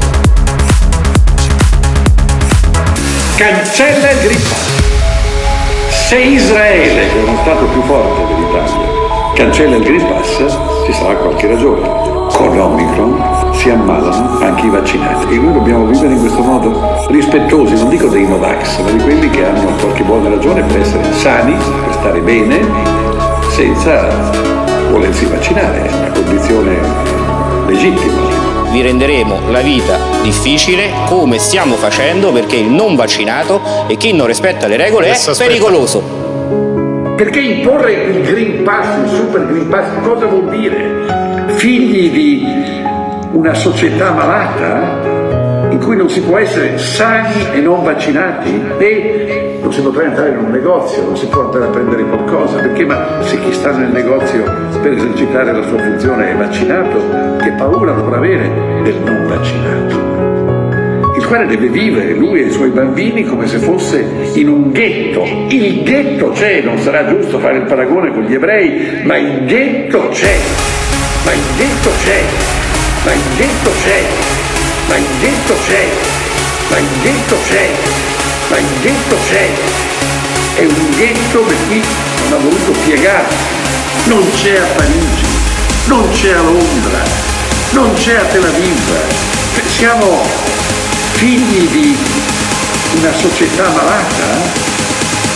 Cancella 3.37 4.11
il 4.11 4.41
Pass. 4.49 4.86
Se 6.07 6.17
Israele, 6.17 7.09
che 7.09 7.19
è 7.19 7.23
uno 7.25 7.37
Stato 7.41 7.65
più 7.65 7.83
forte 7.83 8.33
dell'Italia, 8.33 8.87
cancella 9.35 9.75
il 9.75 9.83
Green 9.83 10.07
Pass, 10.07 10.37
ci 10.85 10.93
sarà 10.93 11.17
qualche 11.17 11.49
ragione. 11.49 11.81
Con 12.33 12.57
l'Omicron 12.57 13.51
si 13.53 13.71
ammalano 13.71 14.39
anche 14.39 14.67
i 14.67 14.71
vaccinati 14.71 15.35
e 15.35 15.39
noi 15.39 15.55
dobbiamo 15.55 15.85
vivere 15.87 16.13
in 16.13 16.21
questo 16.21 16.43
modo 16.43 17.09
rispettosi, 17.09 17.75
non 17.75 17.89
dico 17.89 18.07
dei 18.07 18.25
Novax, 18.25 18.83
ma 18.83 18.91
di 18.93 19.03
quelli 19.03 19.29
che 19.31 19.47
hanno 19.47 19.69
qualche 19.81 20.05
buona 20.05 20.29
ragione 20.29 20.63
per 20.63 20.79
essere 20.79 21.13
sani, 21.13 21.57
per 21.57 21.95
stare 21.95 22.21
bene, 22.21 22.61
senza 23.51 24.07
volersi 24.93 25.25
vaccinare, 25.25 25.89
è 25.89 25.93
una 25.93 26.11
condizione 26.11 26.79
legittima. 27.67 28.56
Vi 28.71 28.83
renderemo 28.83 29.51
la 29.51 29.61
vita 29.61 29.99
difficile 30.23 30.91
come 31.07 31.39
stiamo 31.39 31.77
facendo 31.77 32.33
perché 32.33 32.57
il 32.57 32.69
non 32.69 32.95
vaccinato 32.95 33.61
e 33.87 33.97
chi 33.97 34.13
non 34.13 34.27
rispetta 34.27 34.67
le 34.67 34.77
regole 34.77 35.11
è 35.11 35.19
pericoloso. 35.37 37.15
Perché 37.17 37.41
imporre 37.41 37.93
il 37.93 38.23
Green 38.23 38.63
Pass, 38.63 38.99
il 39.03 39.09
Super 39.09 39.47
Green 39.47 39.69
Pass, 39.69 39.87
cosa 40.03 40.27
vuol 40.27 40.51
dire? 40.51 41.55
Figli 41.55 42.11
di 42.11 42.47
una 43.33 43.55
società 43.55 44.11
malata 44.13 45.71
in 45.71 45.79
cui 45.83 45.97
non 45.97 46.11
si 46.11 46.21
può 46.21 46.37
essere 46.37 46.77
sani 46.79 47.47
e 47.55 47.61
non 47.61 47.83
vaccinati 47.83 48.63
e 48.79 49.46
non 49.67 49.75
si 49.75 49.81
potrà 49.81 50.05
entrare 50.05 50.31
in 50.31 50.39
un 50.39 50.51
negozio, 50.53 51.03
non 51.03 51.17
si 51.17 51.27
può 51.27 51.47
andare 51.47 51.65
a 51.65 51.69
prendere 51.71 52.05
qualcosa, 52.05 52.61
perché 52.61 52.85
ma 52.85 53.21
se 53.23 53.37
chi 53.41 53.53
sta 53.53 53.73
nel 53.73 53.91
negozio 53.91 54.45
per 54.81 54.93
esercitare 54.93 55.51
la 55.51 55.63
sua 55.67 55.77
funzione 55.77 56.31
è 56.31 56.37
vaccinato, 56.37 57.37
che 57.43 57.51
paura 57.51 57.91
dovrà 57.91 58.19
avere 58.19 58.49
del 58.85 58.95
non 59.05 59.27
vaccinato? 59.27 61.17
Il 61.19 61.27
quale 61.27 61.47
deve 61.49 61.67
vivere 61.67 62.15
lui 62.15 62.43
e 62.43 62.47
i 62.47 62.51
suoi 62.53 62.71
bambini 62.71 63.25
come 63.25 63.49
se 63.49 63.59
fosse 63.59 64.07
in 64.35 64.49
un 64.49 64.71
ghetto. 64.71 65.25
Il 65.49 65.83
ghetto 65.83 66.29
c'è, 66.29 66.61
non 66.63 66.79
sarà 66.79 67.09
giusto 67.09 67.41
fare 67.41 67.57
il 67.57 67.65
paragone 67.65 68.13
con 68.13 68.23
gli 68.23 68.35
ebrei, 68.35 69.03
ma 69.03 69.17
il 69.17 69.47
ghetto 69.47 70.11
c'è, 70.11 70.37
ma 71.25 71.33
il 71.33 71.43
ghetto 71.57 71.91
c'è, 72.05 72.23
ma 73.05 73.13
il 73.13 73.21
ghetto 73.37 73.71
c'è, 73.83 74.01
ma 74.87 74.97
il 74.97 75.05
ghetto 75.19 75.55
c'è, 75.67 75.83
ma 76.71 76.79
il 76.79 76.79
ghetto 76.79 76.79
c'è, 76.79 76.79
ma 76.79 76.79
il 76.79 76.87
ghetto 77.03 77.35
c'è. 77.49 78.06
È 80.55 80.65
un 80.65 80.91
ghetto 80.95 81.41
per 81.41 81.57
chi 81.69 81.83
non 82.29 82.33
ha 82.33 82.43
voluto 82.43 82.71
piegarsi. 82.85 83.37
Non 84.05 84.25
c'è 84.35 84.57
a 84.59 84.65
Parigi, 84.77 85.25
non 85.87 86.09
c'è 86.13 86.33
a 86.33 86.43
Londra, 86.43 87.03
non 87.71 87.93
c'è 87.95 88.15
a 88.15 88.23
Tel 88.23 88.45
Aviv. 88.45 88.93
Siamo 89.67 90.23
figli 91.15 91.67
di 91.69 91.97
una 93.01 93.13
società 93.13 93.69
malata. 93.69 94.65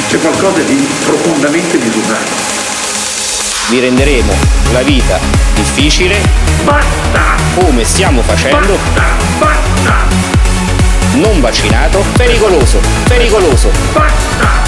C'è 0.08 0.18
qualcosa 0.20 0.60
di 0.60 0.88
profondamente 1.04 1.78
disumano. 1.78 2.48
Vi 3.70 3.80
renderemo 3.80 4.32
la 4.72 4.82
vita 4.82 5.18
difficile 5.54 6.20
Basta! 6.64 7.36
come 7.54 7.84
stiamo 7.84 8.22
facendo 8.22 8.78
non 11.14 11.40
vaccinato, 11.40 12.02
pericoloso, 12.16 12.78
pericoloso. 13.08 13.70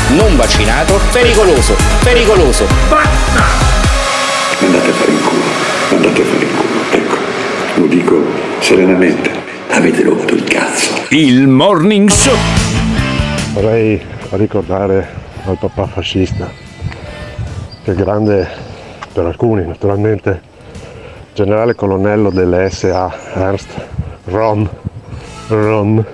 Non 0.09 0.37
vaccinato, 0.37 0.99
pericoloso, 1.13 1.77
pericoloso. 2.03 2.67
Andate 4.61 4.91
a 4.91 4.93
fare 4.93 5.11
in 5.11 5.23
culo, 5.23 5.43
andate 5.91 6.21
a 6.21 6.25
fare 6.25 6.45
in 6.45 6.57
culo. 6.57 6.81
Ecco, 6.91 7.17
lo 7.81 7.87
dico 7.87 8.25
serenamente. 8.59 9.31
Avete 9.71 10.03
rotto 10.03 10.35
il 10.35 10.45
cazzo. 10.45 10.91
Il 11.11 11.47
Morning 11.47 12.11
Show. 12.11 12.37
Vorrei 13.53 14.01
ricordare 14.31 15.09
al 15.45 15.57
papà 15.59 15.87
fascista 15.87 16.51
che 17.85 17.95
grande 17.95 18.49
per 19.13 19.27
alcuni 19.27 19.67
naturalmente 19.67 20.41
generale 21.35 21.75
colonnello 21.75 22.31
delle 22.31 22.71
SA 22.71 23.13
Ernst 23.35 23.69
Rom 24.25 24.69
Rom 25.49 26.05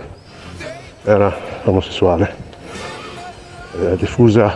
era 1.08 1.34
omosessuale 1.64 2.34
era 3.80 3.94
diffusa 3.94 4.52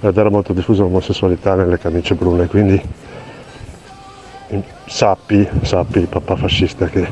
ed 0.00 0.16
era 0.16 0.30
molto 0.30 0.52
diffusa 0.52 0.82
l'omosessualità 0.82 1.54
nelle 1.54 1.78
camicie 1.78 2.14
brune 2.14 2.46
quindi 2.46 2.80
sappi 4.86 5.48
sappi 5.62 6.00
papà 6.00 6.36
fascista 6.36 6.86
che 6.86 7.06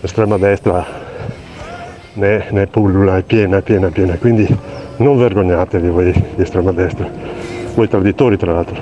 l'estrema 0.00 0.36
destra 0.36 1.10
ne, 2.14 2.46
ne 2.50 2.66
pullula, 2.66 3.16
è 3.16 3.22
piena, 3.22 3.58
è 3.58 3.62
piena, 3.62 3.88
è 3.88 3.90
piena. 3.90 4.16
Quindi 4.16 4.46
non 4.96 5.16
vergognatevi 5.16 5.88
voi 5.88 6.12
di 6.12 6.42
estrema 6.42 6.72
destra, 6.72 7.08
voi 7.74 7.88
traditori 7.88 8.36
tra 8.36 8.52
l'altro 8.52 8.76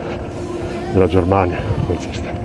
della 0.92 1.06
Germania 1.06 1.58
nazista. 1.86 2.39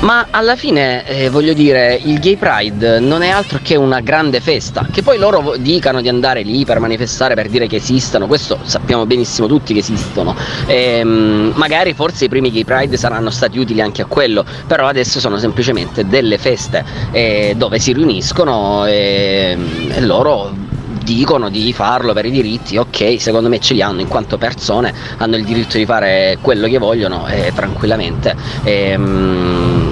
Ma 0.00 0.28
alla 0.30 0.56
fine, 0.56 1.06
eh, 1.06 1.28
voglio 1.28 1.52
dire, 1.52 2.00
il 2.02 2.18
Gay 2.20 2.36
Pride 2.36 3.00
non 3.00 3.20
è 3.20 3.28
altro 3.28 3.58
che 3.62 3.76
una 3.76 4.00
grande 4.00 4.40
festa. 4.40 4.86
Che 4.90 5.02
poi 5.02 5.18
loro 5.18 5.56
dicano 5.58 6.00
di 6.00 6.08
andare 6.08 6.40
lì 6.40 6.64
per 6.64 6.80
manifestare, 6.80 7.34
per 7.34 7.50
dire 7.50 7.66
che 7.66 7.76
esistono, 7.76 8.26
questo 8.26 8.58
sappiamo 8.62 9.04
benissimo 9.04 9.46
tutti 9.46 9.74
che 9.74 9.80
esistono. 9.80 10.34
Ehm, 10.66 11.52
magari 11.54 11.92
forse 11.92 12.24
i 12.24 12.28
primi 12.30 12.50
Gay 12.50 12.64
Pride 12.64 12.96
saranno 12.96 13.28
stati 13.28 13.58
utili 13.58 13.82
anche 13.82 14.00
a 14.00 14.06
quello, 14.06 14.42
però 14.66 14.86
adesso 14.86 15.20
sono 15.20 15.36
semplicemente 15.36 16.06
delle 16.06 16.38
feste 16.38 16.82
eh, 17.10 17.52
dove 17.58 17.78
si 17.78 17.92
riuniscono 17.92 18.86
e, 18.86 19.54
e 19.90 20.00
loro 20.00 20.68
dicono 21.02 21.50
di 21.50 21.72
farlo 21.72 22.12
per 22.12 22.24
i 22.24 22.30
diritti, 22.30 22.76
ok, 22.76 23.20
secondo 23.20 23.48
me 23.48 23.58
ce 23.58 23.74
li 23.74 23.82
hanno 23.82 24.00
in 24.00 24.08
quanto 24.08 24.38
persone, 24.38 24.94
hanno 25.18 25.36
il 25.36 25.44
diritto 25.44 25.76
di 25.76 25.84
fare 25.84 26.38
quello 26.40 26.68
che 26.68 26.78
vogliono 26.78 27.26
eh, 27.26 27.52
tranquillamente. 27.54 28.34
Ehm, 28.62 29.89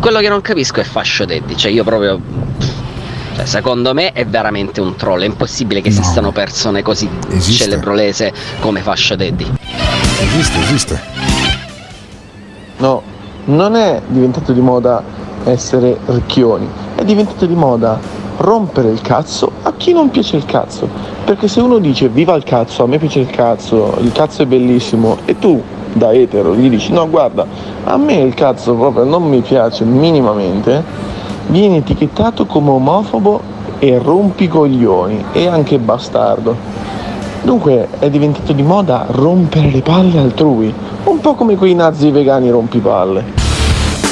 quello 0.00 0.20
che 0.20 0.28
non 0.28 0.40
capisco 0.40 0.80
è 0.80 0.84
Fascio 0.84 1.24
Daddy, 1.24 1.56
cioè 1.56 1.70
io 1.70 1.84
proprio... 1.84 2.20
cioè, 3.34 3.44
secondo 3.44 3.94
me 3.94 4.12
è 4.12 4.24
veramente 4.26 4.80
un 4.80 4.96
troll, 4.96 5.22
è 5.22 5.26
impossibile 5.26 5.80
che 5.80 5.88
esistano 5.88 6.32
persone 6.32 6.82
così 6.82 7.08
Esiste. 7.30 7.64
celebrolese 7.64 8.32
come 8.60 8.80
Fascio 8.80 9.16
Daddy. 9.16 9.52
Esiste, 10.20 10.58
esiste. 10.60 11.00
No, 12.78 13.02
non 13.46 13.74
è 13.74 14.00
diventato 14.06 14.52
di 14.52 14.60
moda 14.60 15.02
essere 15.44 15.98
ricchioni, 16.06 16.68
è 16.94 17.04
diventato 17.04 17.46
di 17.46 17.54
moda 17.54 17.98
rompere 18.38 18.90
il 18.90 19.00
cazzo 19.00 19.50
a 19.62 19.72
chi 19.76 19.92
non 19.92 20.10
piace 20.10 20.36
il 20.36 20.44
cazzo. 20.44 20.88
Perché 21.24 21.48
se 21.48 21.60
uno 21.60 21.78
dice 21.78 22.08
viva 22.08 22.34
il 22.34 22.44
cazzo, 22.44 22.84
a 22.84 22.86
me 22.86 22.98
piace 22.98 23.18
il 23.18 23.30
cazzo, 23.30 23.96
il 24.00 24.12
cazzo 24.12 24.42
è 24.42 24.46
bellissimo, 24.46 25.18
e 25.24 25.38
tu 25.38 25.62
da 25.98 26.12
etero 26.12 26.54
gli 26.54 26.70
dici 26.70 26.92
no 26.92 27.08
guarda, 27.08 27.46
a 27.84 27.96
me 27.96 28.14
il 28.14 28.34
cazzo 28.34 28.74
proprio 28.74 29.04
non 29.04 29.24
mi 29.24 29.40
piace 29.40 29.84
minimamente, 29.84 30.82
vieni 31.48 31.78
etichettato 31.78 32.46
come 32.46 32.70
omofobo 32.70 33.40
e 33.78 33.98
rompicoglioni 33.98 35.24
e 35.32 35.46
anche 35.46 35.78
bastardo. 35.78 36.56
Dunque 37.42 37.88
è 37.98 38.10
diventato 38.10 38.52
di 38.52 38.62
moda 38.62 39.06
rompere 39.08 39.70
le 39.70 39.80
palle 39.80 40.18
altrui, 40.18 40.72
un 41.04 41.20
po' 41.20 41.34
come 41.34 41.56
quei 41.56 41.74
nazi 41.74 42.10
vegani 42.10 42.50
rompipalle. 42.50 43.24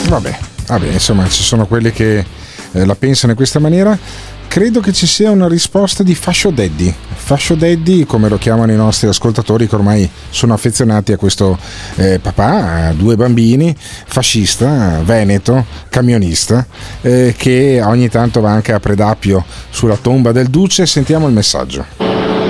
Vabbè, 0.09 0.39
vabbè, 0.67 0.87
insomma, 0.93 1.27
ci 1.29 1.43
sono 1.43 1.67
quelli 1.67 1.91
che 1.91 2.25
eh, 2.73 2.85
la 2.85 2.95
pensano 2.95 3.33
in 3.33 3.37
questa 3.37 3.59
maniera. 3.59 3.99
Credo 4.48 4.81
che 4.81 4.93
ci 4.93 5.06
sia 5.06 5.31
una 5.31 5.48
risposta 5.48 6.02
di 6.02 6.14
Fascio 6.14 6.51
Daddy. 6.51 6.94
Fascio 7.14 7.55
Daddy, 7.55 8.05
come 8.05 8.28
lo 8.28 8.39
chiamano 8.39 8.73
i 8.73 8.77
nostri 8.77 9.09
ascoltatori 9.09 9.66
che 9.66 9.74
ormai 9.74 10.09
sono 10.31 10.55
affezionati 10.55 11.12
a 11.12 11.16
questo 11.16 11.59
eh, 11.97 12.18
papà, 12.20 12.93
due 12.97 13.16
bambini, 13.16 13.74
fascista, 13.78 15.01
veneto, 15.02 15.64
camionista, 15.89 16.66
eh, 17.02 17.35
che 17.36 17.81
ogni 17.82 18.09
tanto 18.09 18.40
va 18.40 18.51
anche 18.51 18.73
a 18.73 18.81
Predappio 18.81 19.44
sulla 19.70 19.97
tomba 19.97 20.32
del 20.32 20.48
duce. 20.48 20.86
Sentiamo 20.86 21.27
il 21.27 21.35
messaggio. 21.35 21.85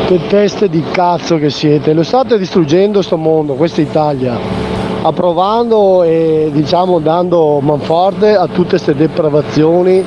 Che 0.07 0.21
teste 0.29 0.69
di 0.69 0.85
cazzo 0.93 1.39
che 1.39 1.51
siete, 1.51 1.93
lo 1.93 2.03
state 2.03 2.39
distruggendo 2.39 3.03
sto 3.03 3.17
mondo, 3.17 3.55
questa 3.55 3.81
Italia 3.81 4.76
approvando 5.07 6.03
e 6.03 6.51
diciamo 6.53 6.99
dando 6.99 7.61
manforte 7.61 8.35
a 8.35 8.47
tutte 8.49 8.71
queste 8.71 8.95
depravazioni, 8.95 10.05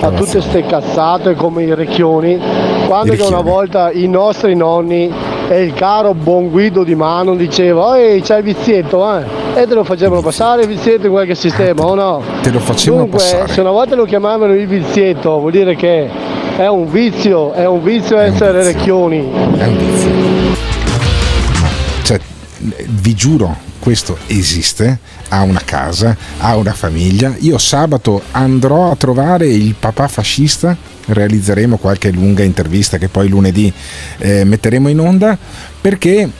a 0.00 0.10
tutte 0.10 0.32
queste 0.32 0.66
cazzate 0.66 1.34
come 1.34 1.62
i 1.62 1.74
recchioni, 1.74 2.38
quando 2.86 3.14
che 3.14 3.22
una 3.22 3.40
volta 3.40 3.90
i 3.90 4.06
nostri 4.06 4.54
nonni 4.54 5.10
e 5.48 5.62
il 5.62 5.74
caro 5.74 6.14
buon 6.14 6.50
Guido 6.50 6.84
di 6.84 6.94
Mano 6.94 7.34
diceva 7.34 7.98
ehi 7.98 8.20
c'è 8.20 8.38
il 8.38 8.44
vizietto 8.44 9.04
eh? 9.16 9.24
e 9.54 9.66
te 9.66 9.74
lo 9.74 9.84
facevano 9.84 10.20
passare 10.20 10.62
il 10.62 10.68
vizietto 10.68 11.06
in 11.06 11.12
qualche 11.12 11.34
sistema 11.34 11.84
o 11.84 11.94
no? 11.94 12.22
Te 12.42 12.50
lo 12.50 12.60
facevano 12.60 13.02
Dunque 13.02 13.18
passare. 13.18 13.48
se 13.48 13.60
una 13.60 13.70
volta 13.70 13.94
lo 13.94 14.04
chiamavano 14.04 14.54
il 14.54 14.66
vizietto 14.66 15.38
vuol 15.38 15.52
dire 15.52 15.74
che 15.74 16.08
è 16.56 16.66
un 16.66 16.90
vizio, 16.90 17.52
è 17.52 17.66
un 17.66 17.82
vizio 17.82 18.18
essere 18.18 18.62
recchioni. 18.62 19.30
È 19.56 19.66
un 19.66 19.76
vizio. 19.78 20.10
Cioè, 22.02 22.20
vi 22.88 23.14
giuro, 23.14 23.56
questo 23.82 24.16
esiste, 24.28 24.96
ha 25.30 25.42
una 25.42 25.60
casa, 25.64 26.16
ha 26.38 26.56
una 26.56 26.72
famiglia. 26.72 27.34
Io 27.40 27.58
sabato 27.58 28.22
andrò 28.30 28.92
a 28.92 28.94
trovare 28.94 29.48
il 29.48 29.74
papà 29.76 30.06
fascista, 30.06 30.76
realizzeremo 31.06 31.78
qualche 31.78 32.12
lunga 32.12 32.44
intervista 32.44 32.96
che 32.96 33.08
poi 33.08 33.28
lunedì 33.28 33.72
eh, 34.18 34.44
metteremo 34.44 34.88
in 34.88 35.00
onda, 35.00 35.36
perché 35.80 36.30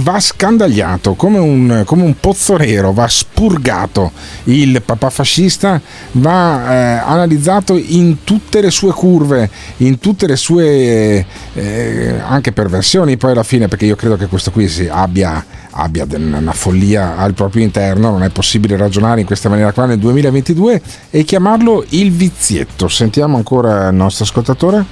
va 0.00 0.18
scandagliato 0.18 1.14
come 1.14 1.38
un, 1.38 1.82
come 1.84 2.02
un 2.02 2.18
pozzo 2.18 2.56
nero, 2.56 2.92
va 2.92 3.06
spurgato 3.06 4.10
il 4.44 4.82
papà 4.82 5.10
fascista, 5.10 5.80
va 6.12 6.72
eh, 6.72 7.02
analizzato 7.04 7.76
in 7.76 8.24
tutte 8.24 8.60
le 8.60 8.70
sue 8.70 8.92
curve, 8.92 9.48
in 9.78 9.98
tutte 9.98 10.26
le 10.26 10.36
sue 10.36 11.24
eh, 11.52 12.14
anche 12.26 12.52
perversioni 12.52 13.16
poi 13.16 13.32
alla 13.32 13.44
fine, 13.44 13.68
perché 13.68 13.84
io 13.84 13.96
credo 13.96 14.16
che 14.16 14.26
questo 14.26 14.50
qui 14.50 14.66
abbia, 14.90 15.44
abbia 15.76 16.06
una 16.10 16.52
follia 16.52 17.16
al 17.16 17.34
proprio 17.34 17.62
interno, 17.62 18.10
non 18.10 18.22
è 18.22 18.30
possibile 18.30 18.76
ragionare 18.76 19.20
in 19.20 19.26
questa 19.26 19.48
maniera 19.48 19.72
qua 19.72 19.86
nel 19.86 19.98
2022 19.98 20.82
e 21.10 21.24
chiamarlo 21.24 21.84
il 21.90 22.12
vizietto. 22.12 22.88
Sentiamo 22.88 23.36
ancora 23.36 23.88
il 23.88 23.94
nostro 23.94 24.24
ascoltatore. 24.24 24.84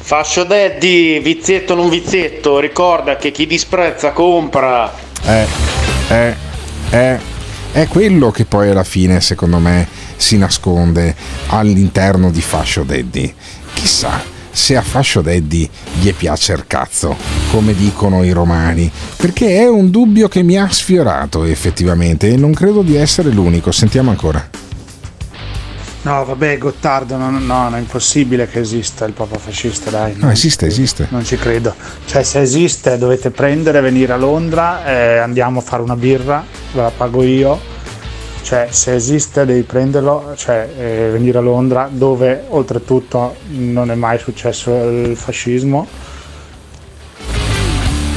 Fascio 0.00 0.44
Daddy, 0.44 1.20
vizietto 1.20 1.74
non 1.74 1.88
vizietto, 1.88 2.58
ricorda 2.60 3.16
che 3.16 3.30
chi 3.30 3.46
disprezza 3.46 4.12
compra. 4.12 4.92
è, 5.22 5.46
è, 6.08 6.34
è, 6.90 7.18
è 7.72 7.86
quello 7.88 8.30
che 8.30 8.44
poi 8.44 8.70
alla 8.70 8.84
fine, 8.84 9.20
secondo 9.20 9.58
me, 9.58 9.86
si 10.16 10.36
nasconde 10.38 11.14
all'interno 11.48 12.30
di 12.30 12.40
Fascio 12.40 12.82
Daddy. 12.82 13.34
Chissà 13.74 14.37
se 14.50 14.76
a 14.76 14.82
Fascio 14.82 15.20
Daddy 15.20 15.68
gli 16.00 16.12
piace 16.14 16.52
il 16.52 16.66
cazzo, 16.66 17.16
come 17.50 17.74
dicono 17.74 18.22
i 18.24 18.32
romani, 18.32 18.90
perché 19.16 19.56
è 19.56 19.68
un 19.68 19.90
dubbio 19.90 20.28
che 20.28 20.42
mi 20.42 20.58
ha 20.58 20.68
sfiorato 20.70 21.44
effettivamente 21.44 22.28
e 22.28 22.36
non 22.36 22.52
credo 22.52 22.82
di 22.82 22.96
essere 22.96 23.30
l'unico. 23.30 23.72
Sentiamo 23.72 24.10
ancora. 24.10 24.66
No, 26.00 26.24
vabbè, 26.24 26.58
Gottardo, 26.58 27.16
no, 27.16 27.28
no, 27.28 27.38
no, 27.38 27.76
è 27.76 27.78
impossibile 27.78 28.48
che 28.48 28.60
esista 28.60 29.04
il 29.04 29.12
papa 29.12 29.36
fascista, 29.36 29.90
dai. 29.90 30.14
No, 30.16 30.30
esiste, 30.30 30.66
esiste. 30.66 31.06
Non 31.10 31.24
ci 31.24 31.36
credo. 31.36 31.74
Cioè, 32.06 32.22
se 32.22 32.40
esiste, 32.40 32.96
dovete 32.96 33.30
prendere, 33.30 33.80
venire 33.80 34.12
a 34.12 34.16
Londra, 34.16 34.86
eh, 34.86 35.18
andiamo 35.18 35.58
a 35.58 35.62
fare 35.62 35.82
una 35.82 35.96
birra, 35.96 36.42
ve 36.72 36.80
la 36.80 36.92
pago 36.96 37.22
io. 37.22 37.60
Cioè, 38.42 38.68
se 38.70 38.94
esiste, 38.94 39.44
devi 39.44 39.62
prenderlo, 39.62 40.32
cioè, 40.36 40.68
eh, 40.76 41.08
venire 41.10 41.38
a 41.38 41.42
Londra, 41.42 41.88
dove 41.90 42.44
oltretutto 42.48 43.36
non 43.48 43.90
è 43.90 43.94
mai 43.94 44.18
successo 44.18 44.70
il 44.88 45.16
fascismo. 45.16 45.86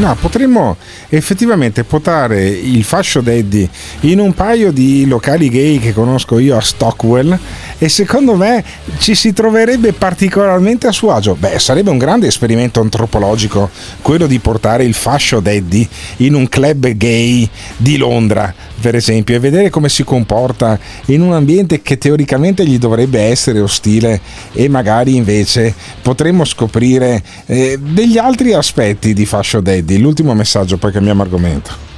No, 0.02 0.18
potremmo 0.20 0.78
effettivamente 1.10 1.84
portare 1.84 2.50
il 2.50 2.84
fascio 2.84 3.22
daddy 3.22 3.70
in 4.00 4.20
un 4.20 4.34
paio 4.34 4.72
di 4.72 5.06
locali 5.06 5.48
gay 5.48 5.78
che 5.78 5.94
conosco 5.94 6.40
io 6.40 6.58
a 6.58 6.60
Stockwell 6.60 7.38
e 7.78 7.88
secondo 7.88 8.34
me 8.34 8.64
ci 8.98 9.14
si 9.14 9.32
troverebbe 9.32 9.94
particolarmente 9.94 10.88
a 10.88 10.92
suo 10.92 11.12
agio. 11.12 11.36
Beh, 11.36 11.60
sarebbe 11.60 11.92
un 11.92 12.00
grande 12.00 12.26
esperimento 12.26 12.82
antropologico 12.82 13.70
quello 14.02 14.26
di 14.26 14.40
portare 14.40 14.86
il 14.86 14.96
fascio 14.96 15.40
daddy 15.40 15.88
in 16.18 16.34
un 16.34 16.50
club 16.50 16.88
gay 16.94 17.48
di 17.78 17.98
Londra, 17.98 18.52
per 18.82 18.96
esempio, 18.96 19.36
e 19.36 19.40
vedere 19.40 19.70
come 19.70 19.88
si 19.90 20.04
comporta 20.04 20.80
in 21.06 21.22
un 21.22 21.34
ambiente 21.34 21.84
che 21.84 22.00
teoricamente 22.00 22.66
gli 22.66 22.80
dovrebbe 22.80 23.22
essere 23.22 23.60
ostile 23.60 24.20
e 24.52 24.68
magari 24.68 25.16
invece 25.16 25.76
potremmo 26.02 26.44
scoprire 26.44 27.22
eh, 27.46 27.78
degli 27.80 28.18
altri 28.18 28.54
aspetti 28.54 29.14
di 29.14 29.28
fascio 29.28 29.60
daddy. 29.60 29.90
L'ultimo 29.98 30.34
messaggio, 30.34 30.78
poi 30.78 30.92
cambiamo 30.92 31.22
argomento. 31.22 31.90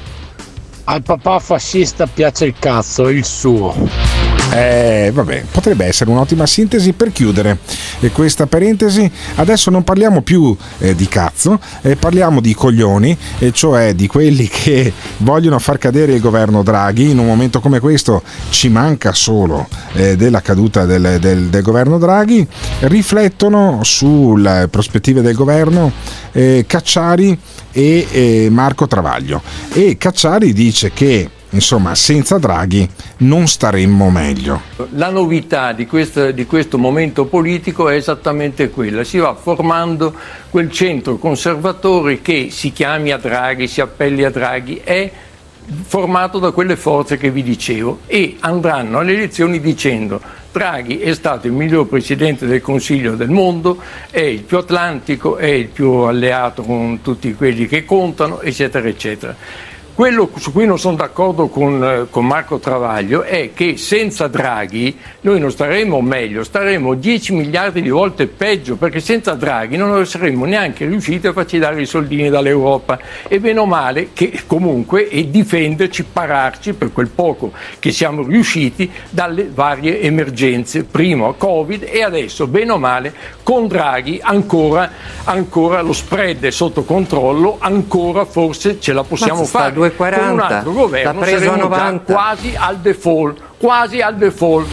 Al 0.85 1.01
papà 1.01 1.39
fascista 1.39 2.07
piace 2.07 2.45
il 2.45 2.55
cazzo, 2.59 3.07
il 3.07 3.23
suo. 3.23 4.22
Eh, 4.51 5.09
vabbè, 5.11 5.45
potrebbe 5.51 5.85
essere 5.85 6.11
un'ottima 6.11 6.45
sintesi 6.45 6.93
per 6.93 7.11
chiudere 7.11 7.57
questa 8.11 8.45
parentesi. 8.45 9.09
Adesso 9.35 9.71
non 9.71 9.83
parliamo 9.83 10.21
più 10.21 10.55
eh, 10.77 10.93
di 10.93 11.07
cazzo, 11.07 11.59
eh, 11.81 11.95
parliamo 11.95 12.39
di 12.39 12.53
coglioni, 12.53 13.17
e 13.39 13.51
cioè 13.51 13.95
di 13.95 14.05
quelli 14.05 14.47
che 14.47 14.93
vogliono 15.17 15.57
far 15.57 15.79
cadere 15.79 16.13
il 16.13 16.21
governo 16.21 16.61
Draghi. 16.61 17.09
In 17.09 17.17
un 17.17 17.25
momento 17.25 17.61
come 17.61 17.79
questo 17.79 18.21
ci 18.51 18.69
manca 18.69 19.13
solo 19.13 19.67
eh, 19.93 20.15
della 20.15 20.41
caduta 20.41 20.85
del, 20.85 21.17
del- 21.19 21.47
del 21.47 21.61
governo 21.63 21.97
Draghi. 21.97 22.47
Riflettono 22.81 23.79
sulle 23.83 24.67
prospettive 24.69 25.21
del 25.21 25.33
governo 25.33 25.91
eh, 26.31 26.65
Cacciari 26.67 27.35
e 27.71 28.07
eh, 28.11 28.47
Marco 28.51 28.85
Travaglio. 28.85 29.41
E 29.73 29.97
Cacciari 29.97 30.53
dice 30.53 30.91
che 30.93 31.27
insomma 31.53 31.95
senza 31.95 32.37
Draghi 32.37 32.87
non 33.17 33.47
staremmo 33.47 34.09
meglio. 34.09 34.61
La 34.91 35.09
novità 35.09 35.73
di 35.73 35.85
questo, 35.85 36.31
di 36.31 36.45
questo 36.45 36.77
momento 36.77 37.25
politico 37.25 37.89
è 37.89 37.95
esattamente 37.95 38.69
quella, 38.69 39.03
si 39.03 39.17
va 39.17 39.33
formando 39.33 40.13
quel 40.49 40.71
centro 40.71 41.17
conservatore 41.17 42.21
che 42.21 42.49
si 42.51 42.71
chiami 42.71 43.11
a 43.11 43.17
Draghi, 43.17 43.67
si 43.67 43.81
appelli 43.81 44.23
a 44.23 44.29
Draghi, 44.29 44.81
è 44.83 45.11
formato 45.85 46.39
da 46.39 46.51
quelle 46.51 46.75
forze 46.75 47.17
che 47.17 47.31
vi 47.31 47.41
dicevo 47.41 47.99
e 48.05 48.35
andranno 48.41 48.99
alle 48.99 49.13
elezioni 49.13 49.61
dicendo 49.61 50.19
Draghi 50.51 50.99
è 50.99 51.13
stato 51.15 51.47
il 51.47 51.53
miglior 51.53 51.87
presidente 51.87 52.45
del 52.45 52.61
Consiglio 52.61 53.15
del 53.15 53.29
mondo, 53.29 53.81
è 54.11 54.19
il 54.19 54.41
più 54.41 54.57
atlantico, 54.57 55.37
è 55.37 55.47
il 55.47 55.67
più 55.67 55.89
alleato 55.89 56.61
con 56.61 57.01
tutti 57.01 57.33
quelli 57.33 57.65
che 57.65 57.85
contano, 57.85 58.39
eccetera, 58.41 58.87
eccetera. 58.87 59.35
Quello 59.95 60.27
su 60.37 60.51
cui 60.51 60.65
non 60.65 60.79
sono 60.79 60.95
d'accordo 60.95 61.49
con, 61.49 61.83
eh, 61.83 62.07
con 62.09 62.25
Marco 62.25 62.57
Travaglio 62.57 63.21
è 63.21 63.51
che 63.53 63.77
senza 63.77 64.25
Draghi 64.25 64.97
noi 65.21 65.39
non 65.39 65.51
staremo 65.51 66.01
meglio, 66.01 66.43
staremo 66.43 66.95
10 66.95 67.33
miliardi 67.33 67.79
di 67.79 67.89
volte 67.89 68.25
peggio, 68.25 68.75
perché 68.75 68.99
senza 68.99 69.35
Draghi 69.35 69.77
non 69.77 70.03
saremmo 70.07 70.45
neanche 70.45 70.87
riusciti 70.87 71.27
a 71.27 71.31
farci 71.31 71.59
dare 71.59 71.79
i 71.79 71.85
soldini 71.85 72.29
dall'Europa 72.29 72.97
e 73.27 73.39
bene 73.39 73.59
o 73.59 73.67
male 73.67 74.09
che 74.13 74.41
comunque 74.47 75.07
e 75.09 75.29
difenderci, 75.29 76.05
pararci 76.11 76.73
per 76.73 76.91
quel 76.91 77.09
poco 77.09 77.51
che 77.77 77.91
siamo 77.91 78.23
riusciti 78.23 78.89
dalle 79.11 79.47
varie 79.53 80.01
emergenze, 80.01 80.85
prima 80.85 81.33
Covid 81.37 81.83
e 81.87 82.01
adesso 82.01 82.47
bene 82.47 82.71
o 82.71 82.79
male 82.79 83.13
con 83.43 83.67
Draghi 83.67 84.19
ancora, 84.23 84.89
ancora 85.25 85.81
lo 85.81 85.93
spread 85.93 86.45
è 86.45 86.49
sotto 86.49 86.83
controllo, 86.83 87.57
ancora 87.59 88.25
forse 88.25 88.79
ce 88.79 88.91
la 88.91 89.03
possiamo 89.03 89.43
fare. 89.45 89.81
2,40, 89.87 90.19
Con 90.19 90.29
un 90.29 90.39
altro 90.39 90.71
governo 90.71 91.11
l'ha 91.13 91.19
preso 91.19 91.35
a 91.35 91.39
saremo 91.39 91.57
già 91.57 91.63
90. 91.63 92.13
quasi 92.13 92.53
al 92.57 92.77
default, 92.79 93.39
quasi 93.57 94.01
al 94.01 94.15
default. 94.15 94.67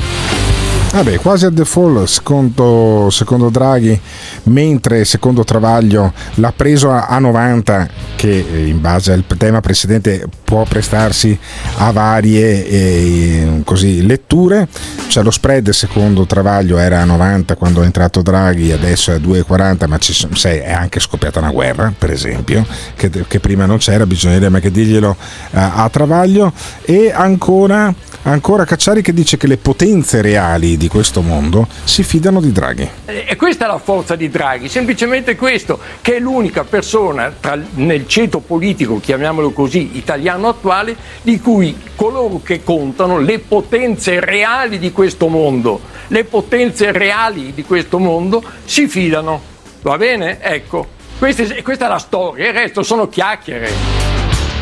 Vabbè, 0.93 1.19
quasi 1.19 1.45
al 1.45 1.53
default 1.53 2.05
secondo, 2.07 3.09
secondo 3.11 3.49
Draghi, 3.49 3.99
mentre 4.45 5.05
secondo 5.05 5.45
Travaglio 5.45 6.13
l'ha 6.35 6.53
preso 6.55 6.91
a, 6.91 7.07
a 7.07 7.19
90, 7.21 7.89
che 8.17 8.45
eh, 8.51 8.67
in 8.67 8.81
base 8.81 9.13
al 9.13 9.25
tema 9.39 9.61
precedente 9.61 10.27
può 10.51 10.65
prestarsi 10.65 11.39
a 11.77 11.93
varie 11.93 12.67
eh, 12.67 13.61
così, 13.65 14.05
letture. 14.05 14.67
Cioè 15.07 15.23
lo 15.23 15.31
spread 15.31 15.71
secondo 15.71 16.27
Travaglio 16.27 16.77
era 16.77 17.01
a 17.01 17.05
90 17.05 17.55
quando 17.55 17.83
è 17.83 17.85
entrato 17.85 18.21
Draghi, 18.21 18.73
adesso 18.73 19.13
è 19.13 19.15
a 19.15 19.19
2,40, 19.19 19.87
ma 19.87 19.99
ci 19.99 20.13
sai, 20.13 20.59
è 20.59 20.73
anche 20.73 20.99
scoppiata 20.99 21.39
una 21.39 21.53
guerra, 21.53 21.93
per 21.97 22.11
esempio, 22.11 22.67
che, 22.97 23.11
che 23.29 23.39
prima 23.39 23.65
non 23.65 23.79
c'era, 23.79 24.07
bisognerebbe 24.07 24.57
anche 24.57 24.73
dirglielo 24.73 25.17
eh, 25.53 25.59
a 25.61 25.89
Travaglio. 25.89 26.53
E 26.83 27.13
ancora 27.15 27.95
Ancora 28.23 28.67
Cacciari 28.67 29.01
che 29.01 29.15
dice 29.15 29.39
che 29.39 29.47
le 29.47 29.57
potenze 29.57 30.21
reali 30.21 30.77
di 30.77 30.89
questo 30.89 31.23
mondo 31.23 31.67
si 31.85 32.03
fidano 32.03 32.39
di 32.43 32.53
Draghi. 32.53 32.89
E 33.07 33.35
questa 33.37 33.65
è 33.65 33.69
la 33.69 33.79
forza 33.79 34.15
di 34.15 34.29
Draghi, 34.29 34.69
semplicemente 34.69 35.37
questo, 35.37 35.79
che 36.03 36.17
è 36.17 36.21
l'unica 36.21 36.65
persona 36.65 37.33
tra- 37.41 37.59
nel 37.77 38.07
ceto 38.07 38.41
politico, 38.41 39.01
chiamiamolo 39.01 39.53
così, 39.53 39.97
italiano 39.97 40.40
attuale, 40.49 40.97
di 41.23 41.41
cui 41.41 41.77
coloro 41.95 42.41
che 42.43 42.63
contano, 42.63 43.19
le 43.19 43.39
potenze 43.39 44.21
reali 44.21 44.79
di 44.79 44.93
questo 44.93 45.29
mondo, 45.29 45.81
le 46.09 46.25
potenze 46.25 46.93
reali 46.93 47.53
di 47.53 47.63
questo 47.63 47.99
mondo 47.99 48.43
si 48.65 48.89
fidano. 48.89 49.41
Va 49.83 49.97
bene? 49.97 50.41
Ecco, 50.41 50.87
questa 51.19 51.43
è, 51.43 51.63
questa 51.63 51.87
è 51.87 51.89
la 51.89 51.99
storia, 51.99 52.49
il 52.49 52.55
resto 52.55 52.83
sono 52.83 53.09
chiacchiere. 53.09 54.00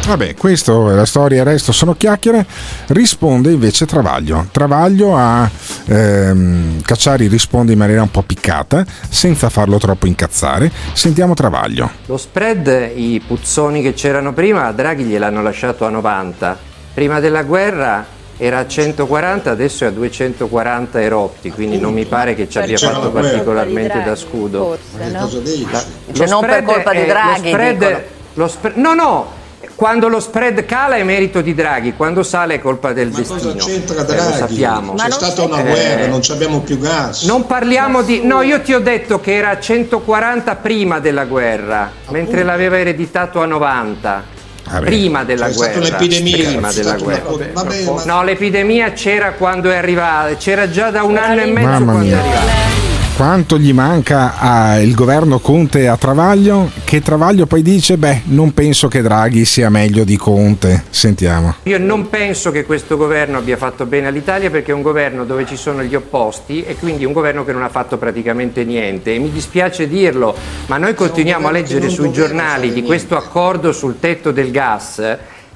Vabbè, 0.09 0.37
questa 0.37 0.73
è 0.73 0.95
la 0.95 1.05
storia, 1.05 1.41
il 1.41 1.45
resto 1.45 1.71
sono 1.71 1.95
chiacchiere. 1.95 2.47
Risponde 2.87 3.51
invece 3.51 3.85
Travaglio. 3.85 4.47
Travaglio 4.51 5.15
a 5.15 5.47
ehm, 5.85 6.81
Cacciari 6.81 7.27
risponde 7.27 7.73
in 7.73 7.79
maniera 7.79 8.01
un 8.01 8.11
po' 8.11 8.23
piccata, 8.23 8.87
senza 9.07 9.51
farlo 9.51 9.77
troppo 9.77 10.07
incazzare. 10.07 10.73
Sentiamo 10.95 11.35
Travaglio. 11.35 11.91
Lo 12.07 12.17
spread, 12.17 12.93
i 12.95 13.23
puzzoni 13.25 13.83
che 13.83 13.93
c'erano 13.93 14.33
prima, 14.33 14.65
a 14.65 14.73
Draghi 14.73 15.05
gliel'hanno 15.05 15.43
lasciato 15.43 15.85
a 15.85 15.91
90. 15.91 16.59
Prima 16.95 17.21
della 17.21 17.43
guerra 17.43 18.07
era 18.39 18.61
a 18.61 18.67
140, 18.67 19.51
adesso 19.51 19.85
è 19.85 19.89
a 19.89 19.91
240 19.91 21.03
erotti, 21.03 21.51
quindi 21.51 21.79
non 21.79 21.93
mi 21.93 22.07
pare 22.07 22.35
che 22.35 22.49
ci 22.49 22.57
abbia 22.57 22.79
fatto 22.79 23.13
la 23.13 23.21
particolarmente 23.21 24.03
da 24.03 24.17
scudo. 24.17 24.79
Cosa 24.91 25.39
dici? 25.41 25.67
Cioè, 26.13 26.27
non 26.29 26.41
per 26.41 26.63
colpa 26.63 26.95
di 26.95 27.05
Draghi, 27.05 27.51
Lo 27.51 27.57
spread, 27.57 28.05
lo 28.33 28.49
spre- 28.49 28.73
no, 28.77 28.95
no. 28.95 29.37
Quando 29.79 30.09
lo 30.09 30.19
spread 30.19 30.65
cala 30.65 30.97
è 30.97 31.05
merito 31.05 31.41
di 31.41 31.55
Draghi, 31.55 31.93
quando 31.95 32.25
sale 32.25 32.55
è 32.55 32.59
colpa 32.59 32.93
del 32.93 33.11
Ma 33.11 33.19
destino. 33.19 33.39
cosa 33.39 33.55
c'entra 33.65 34.01
Eh, 34.03 34.05
Draghi? 34.07 34.25
lo 34.25 34.33
sappiamo. 34.37 34.95
C'è 34.95 35.11
stata 35.13 35.43
una 35.45 35.61
Eh, 35.61 35.63
guerra, 35.63 36.07
non 36.09 36.21
ci 36.21 36.33
abbiamo 36.33 36.61
più 36.63 36.81
gas. 36.81 37.23
Non 37.23 37.47
parliamo 37.47 38.03
di. 38.03 38.25
No, 38.25 38.43
io 38.43 38.61
ti 38.61 38.75
ho 38.75 38.81
detto 38.81 39.21
che 39.21 39.37
era 39.37 39.51
a 39.51 39.61
140 39.61 40.57
prima 40.57 40.99
della 40.99 41.27
guerra, 41.27 41.93
mentre 42.09 42.43
l'aveva 42.43 42.77
ereditato 42.77 43.41
a 43.41 43.47
90. 43.47 44.25
Vabbè. 44.69 44.85
Prima 44.85 45.23
della 45.23 45.47
C'è 45.47 45.53
stata 45.53 45.71
guerra. 45.79 45.87
un'epidemia, 45.97 46.37
Prima 46.49 46.73
della 46.73 46.97
stata 46.97 47.05
una- 47.05 47.19
guerra. 47.21 47.53
vabbè, 47.53 47.83
ma- 47.85 48.05
No, 48.05 48.23
l'epidemia 48.25 48.93
c'era 48.95 49.31
quando 49.35 49.71
è 49.71 49.77
arrivata, 49.77 50.35
c'era 50.35 50.69
già 50.69 50.91
da 50.91 51.05
un 51.05 51.17
anno 51.17 51.41
e 51.41 51.47
mezzo 51.47 51.69
Mamma 51.69 51.93
quando 51.93 52.15
è 52.17 52.19
arrivata. 52.19 52.88
Quanto 53.19 53.59
gli 53.59 53.73
manca 53.73 54.39
al 54.39 54.93
governo 54.93 55.41
Conte 55.41 55.89
a 55.89 55.97
Travaglio? 55.97 56.71
Che 56.85 57.01
Travaglio 57.01 57.47
poi 57.47 57.63
dice: 57.63 57.97
Beh, 57.97 58.23
non 58.27 58.55
penso 58.55 58.87
che 58.87 59.03
Draghi 59.03 59.45
sia 59.45 59.71
meglio 59.71 60.05
di 60.05 60.17
Conte. 60.17 60.85
Sentiamo. 60.91 61.57
Io 61.65 61.81
non 61.81 62.11
penso 62.11 62.53
che 62.53 62.65
questo 62.65 62.97
governo 62.97 63.39
abbia 63.39 63.57
fatto 63.57 63.87
bene 63.87 64.07
all'Italia 64.07 64.51
perché 64.51 64.71
è 64.71 64.75
un 64.75 64.83
governo 64.83 65.25
dove 65.25 65.45
ci 65.47 65.57
sono 65.57 65.83
gli 65.83 65.97
opposti 65.97 66.63
e 66.63 66.77
quindi 66.77 67.05
un 67.05 67.13
governo 67.13 67.45
che 67.45 67.51
non 67.51 67.65
ha 67.65 67.69
fatto 67.69 67.97
praticamente 67.99 68.63
niente. 68.63 69.13
E 69.13 69.19
mi 69.19 69.33
dispiace 69.33 69.89
dirlo, 69.89 70.37
ma 70.67 70.77
noi 70.77 70.95
continuiamo 70.95 71.49
a 71.49 71.51
leggere 71.51 71.89
sui 71.89 72.13
giornali 72.13 72.73
di 72.73 72.85
questo 72.85 73.17
accordo 73.17 73.73
sul 73.73 73.99
tetto 73.99 74.31
del 74.31 74.53
gas, 74.53 75.03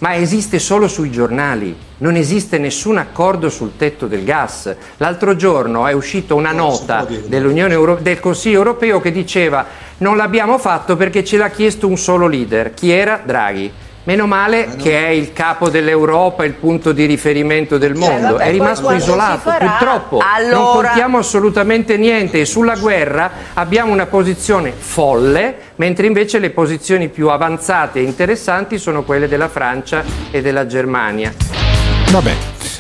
ma 0.03 0.17
esiste 0.17 0.59
solo 0.59 0.89
sui 0.89 1.11
giornali. 1.11 1.75
Non 1.99 2.17
esiste 2.17 2.59
nessun 2.59 2.99
accordo 2.99 3.49
sul 3.49 3.77
tetto 3.77 4.09
del 4.09 4.25
gas. 4.25 4.75
L'altro 4.97 5.37
giorno 5.37 5.87
è 5.87 5.93
uscita 5.93 6.35
una 6.35 6.51
nota 6.51 7.07
dell'Unione 7.27 7.73
Euro- 7.73 7.99
del 8.03 8.19
Consiglio 8.19 8.59
europeo 8.59 9.01
che 9.01 9.13
diceva 9.13 9.65
non 9.99 10.17
l'abbiamo 10.17 10.59
fatto 10.59 10.97
perché 10.97 11.25
ce 11.25 11.37
l'ha 11.37 11.51
chiesto 11.51 11.87
un 11.87 11.97
solo 11.97 12.27
leader. 12.27 12.75
Chi 12.75 12.91
era? 12.91 13.23
Draghi. 13.25 13.73
Meno 14.05 14.27
male 14.27 14.75
che 14.77 15.07
è 15.07 15.11
il 15.11 15.33
capo 15.33 15.69
dell'Europa, 15.69 16.45
il 16.45 16.55
punto 16.55 16.91
di 16.91 17.05
riferimento 17.07 17.79
del 17.79 17.95
mondo. 17.95 18.33
vabbè, 18.33 18.45
è 18.45 18.51
rimasto 18.51 18.91
isolato. 18.93 19.51
farà, 19.51 19.67
Purtroppo 19.79 20.19
non 20.19 20.27
allora- 20.29 20.89
contiamo 20.89 21.19
assolutamente 21.19 21.97
niente 21.97 22.41
e 22.41 22.45
sulla 22.45 22.75
guerra 22.75 23.31
abbiamo 23.55 23.93
una 23.93 24.07
posizione 24.07 24.73
folle, 24.77 25.55
mentre 25.77 26.07
invece 26.09 26.41
le 26.41 26.51
posizioni 26.51 27.09
più 27.09 27.29
avanzate 27.29 28.01
e 28.01 28.03
interessanti 28.03 28.77
sono 28.79 29.05
quelle 29.05 29.29
della 29.29 29.49
Francia 29.49 30.03
e 30.33 30.43
della 30.43 30.67
Germania. 30.67 31.33
Vabbè, 32.11 32.35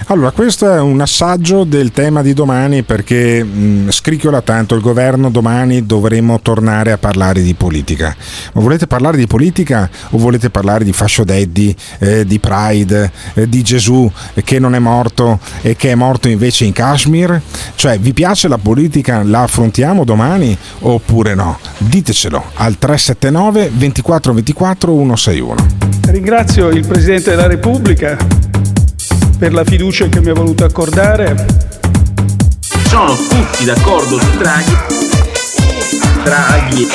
allora 0.07 0.31
questo 0.31 0.73
è 0.73 0.81
un 0.81 1.01
assaggio 1.01 1.65
del 1.65 1.93
tema 1.93 2.23
di 2.23 2.33
domani 2.35 2.83
perché 2.83 3.43
mh, 3.43 3.91
scricchiola 3.91 4.43
tanto 4.43 4.75
il 4.75 4.81
governo 4.81 5.31
domani 5.31 5.87
dovremo 5.87 6.41
tornare 6.41 6.93
a 6.93 6.99
parlare 6.99 7.43
di 7.43 7.55
politica. 7.55 8.15
Ma 8.55 8.61
volete 8.61 8.87
parlare 8.87 9.17
di 9.17 9.27
politica 9.27 9.89
o 10.11 10.19
volete 10.19 10.51
parlare 10.51 10.85
di 10.85 10.93
fascio 10.93 11.25
daddy, 11.25 11.75
eh, 11.99 12.25
di 12.25 12.39
Pride, 12.39 13.11
eh, 13.35 13.49
di 13.49 13.63
Gesù 13.63 14.11
eh, 14.35 14.43
che 14.43 14.59
non 14.59 14.75
è 14.75 14.79
morto 14.79 15.39
e 15.61 15.77
che 15.77 15.93
è 15.93 15.95
morto 15.95 16.29
invece 16.29 16.65
in 16.65 16.73
Kashmir? 16.73 17.41
Cioè 17.75 17.99
vi 17.99 18.13
piace 18.13 18.49
la 18.49 18.59
politica, 18.59 19.23
la 19.23 19.43
affrontiamo 19.43 20.05
domani 20.05 20.57
oppure 20.81 21.35
no? 21.35 21.59
Ditecelo 21.79 22.45
al 22.55 22.79
379 22.79 23.71
24 23.73 24.33
24 24.33 24.93
161. 24.93 25.67
Ringrazio 26.07 26.69
il 26.69 26.87
Presidente 26.87 27.31
della 27.31 27.47
Repubblica 27.47 28.17
per 29.43 29.55
la 29.55 29.65
fiducia 29.65 30.07
che 30.07 30.21
mi 30.21 30.31
ha 30.31 30.35
voluto 30.35 30.63
accordare. 30.63 31.35
Sono 32.87 33.17
tutti 33.17 33.65
d'accordo 33.65 34.17
su 34.21 34.31
Draghi. 34.37 34.77
Draghi. 36.23 36.89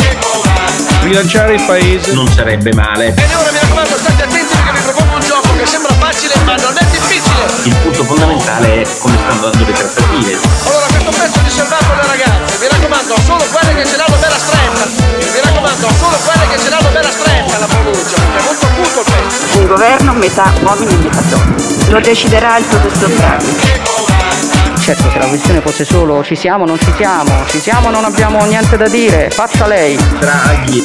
Rilanciare 1.01 1.55
il 1.55 1.63
paese. 1.65 2.13
Non 2.13 2.25
sarebbe 2.29 2.73
male. 2.73 3.07
E 3.07 3.35
ora 3.35 3.51
mi 3.51 3.59
raccomando, 3.59 3.97
state 3.97 4.23
attenti 4.23 4.55
perché 4.55 4.71
vi 4.71 4.79
propongo 4.79 5.15
un 5.15 5.19
gioco 5.19 5.57
che 5.57 5.65
sembra 5.65 5.91
facile 5.95 6.35
ma 6.45 6.55
non 6.55 6.71
è 6.71 6.85
difficile. 6.89 7.43
Il 7.63 7.75
punto 7.83 8.03
fondamentale 8.05 8.81
è 8.81 8.87
come 8.97 9.17
stanno 9.17 9.33
andando 9.33 9.65
le 9.65 9.73
trattative. 9.73 10.39
Allora, 10.67 10.85
questo 10.87 11.11
pezzo 11.11 11.39
riservato 11.43 11.91
alle 11.91 12.07
ragazze, 12.07 12.57
mi 12.61 12.67
raccomando, 12.69 13.15
solo 13.25 13.43
quelle 13.51 13.75
che 13.75 13.85
ce 13.85 13.97
l'hanno 13.97 14.15
bella 14.15 14.39
stretta. 14.39 15.46
Raccomando, 15.57 15.87
solo 15.97 16.17
quelle 16.23 16.47
che 16.49 16.59
ce 16.59 16.69
l'hanno 16.69 16.89
bella 16.89 17.09
stretta 17.09 17.57
la 17.57 17.65
pronuncia, 17.65 18.15
perché 18.15 18.37
è 18.37 18.43
molto 18.43 18.65
acuto 18.67 18.99
il 18.99 19.05
pezzo. 19.05 19.59
Un 19.59 19.65
governo 19.65 20.13
metà 20.13 20.53
uomini 20.61 20.93
e 20.93 20.97
metà 20.97 21.21
donne. 21.29 21.55
Lo 21.89 21.99
deciderà 21.99 22.57
il 22.57 22.65
professor 22.65 23.09
Draghi. 23.09 24.56
Certo, 24.87 25.11
se 25.11 25.19
la 25.19 25.25
questione 25.25 25.59
fosse 25.59 25.83
solo 25.83 26.23
ci 26.23 26.33
siamo 26.33 26.63
o 26.63 26.65
non 26.65 26.79
ci 26.79 26.93
siamo, 26.95 27.43
ci 27.47 27.59
siamo 27.59 27.89
o 27.89 27.91
non 27.91 28.05
abbiamo 28.05 28.45
niente 28.45 28.77
da 28.77 28.87
dire, 28.87 29.29
faccia 29.29 29.67
lei. 29.67 29.97
Draghi. 30.17 30.81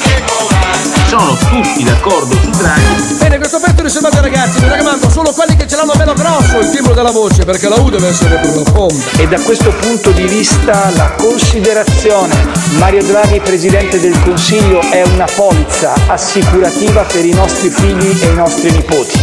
Sono 1.06 1.36
tutti 1.36 1.84
d'accordo 1.84 2.34
su 2.34 2.50
Draghi. 2.50 3.14
Bene, 3.20 3.38
questo 3.38 3.60
pezzo 3.60 3.80
riservato 3.80 4.16
ai 4.16 4.22
ragazzi, 4.22 4.60
mi 4.60 4.70
raccomando, 4.70 5.08
solo 5.08 5.30
quelli 5.30 5.54
che 5.54 5.68
ce 5.68 5.76
l'hanno 5.76 5.92
bello 5.94 6.14
grosso 6.14 6.58
il 6.58 6.70
timbro 6.70 6.94
della 6.94 7.12
voce, 7.12 7.44
perché 7.44 7.68
la 7.68 7.76
U 7.76 7.90
deve 7.90 8.08
essere 8.08 8.40
profonda. 8.40 9.04
E 9.18 9.28
da 9.28 9.38
questo 9.38 9.70
punto 9.70 10.10
di 10.10 10.24
vista 10.24 10.90
la 10.96 11.12
considerazione 11.12 12.34
Mario 12.78 13.04
Draghi 13.04 13.38
Presidente 13.38 14.00
del 14.00 14.20
Consiglio 14.24 14.80
è 14.80 15.04
una 15.14 15.26
polizza 15.32 15.92
assicurativa 16.08 17.02
per 17.02 17.24
i 17.24 17.34
nostri 17.34 17.70
figli 17.70 18.20
e 18.20 18.26
i 18.26 18.34
nostri 18.34 18.72
nipoti. 18.72 19.16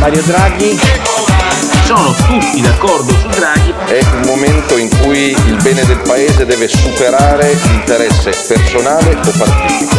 Mario 0.00 0.22
Draghi 0.22 0.76
Sono 1.84 2.12
tutti 2.12 2.62
d'accordo 2.62 3.12
su 3.12 3.28
Draghi. 3.28 3.74
È 3.84 4.00
un 4.14 4.22
momento 4.24 4.78
in 4.78 4.88
cui 5.02 5.36
il 5.46 5.58
bene 5.62 5.84
del 5.84 5.98
paese 5.98 6.46
deve 6.46 6.66
superare 6.66 7.52
l'interesse 7.52 8.30
personale 8.48 9.10
o 9.14 9.32
partitico. 9.36 9.96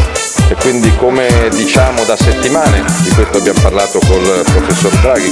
E 0.50 0.56
quindi 0.56 0.92
come 0.96 1.28
diciamo 1.54 2.04
da 2.04 2.16
settimane, 2.16 2.84
di 3.04 3.10
questo 3.12 3.38
abbiamo 3.38 3.60
parlato 3.62 4.00
col 4.00 4.44
professor 4.44 4.92
Draghi, 5.00 5.32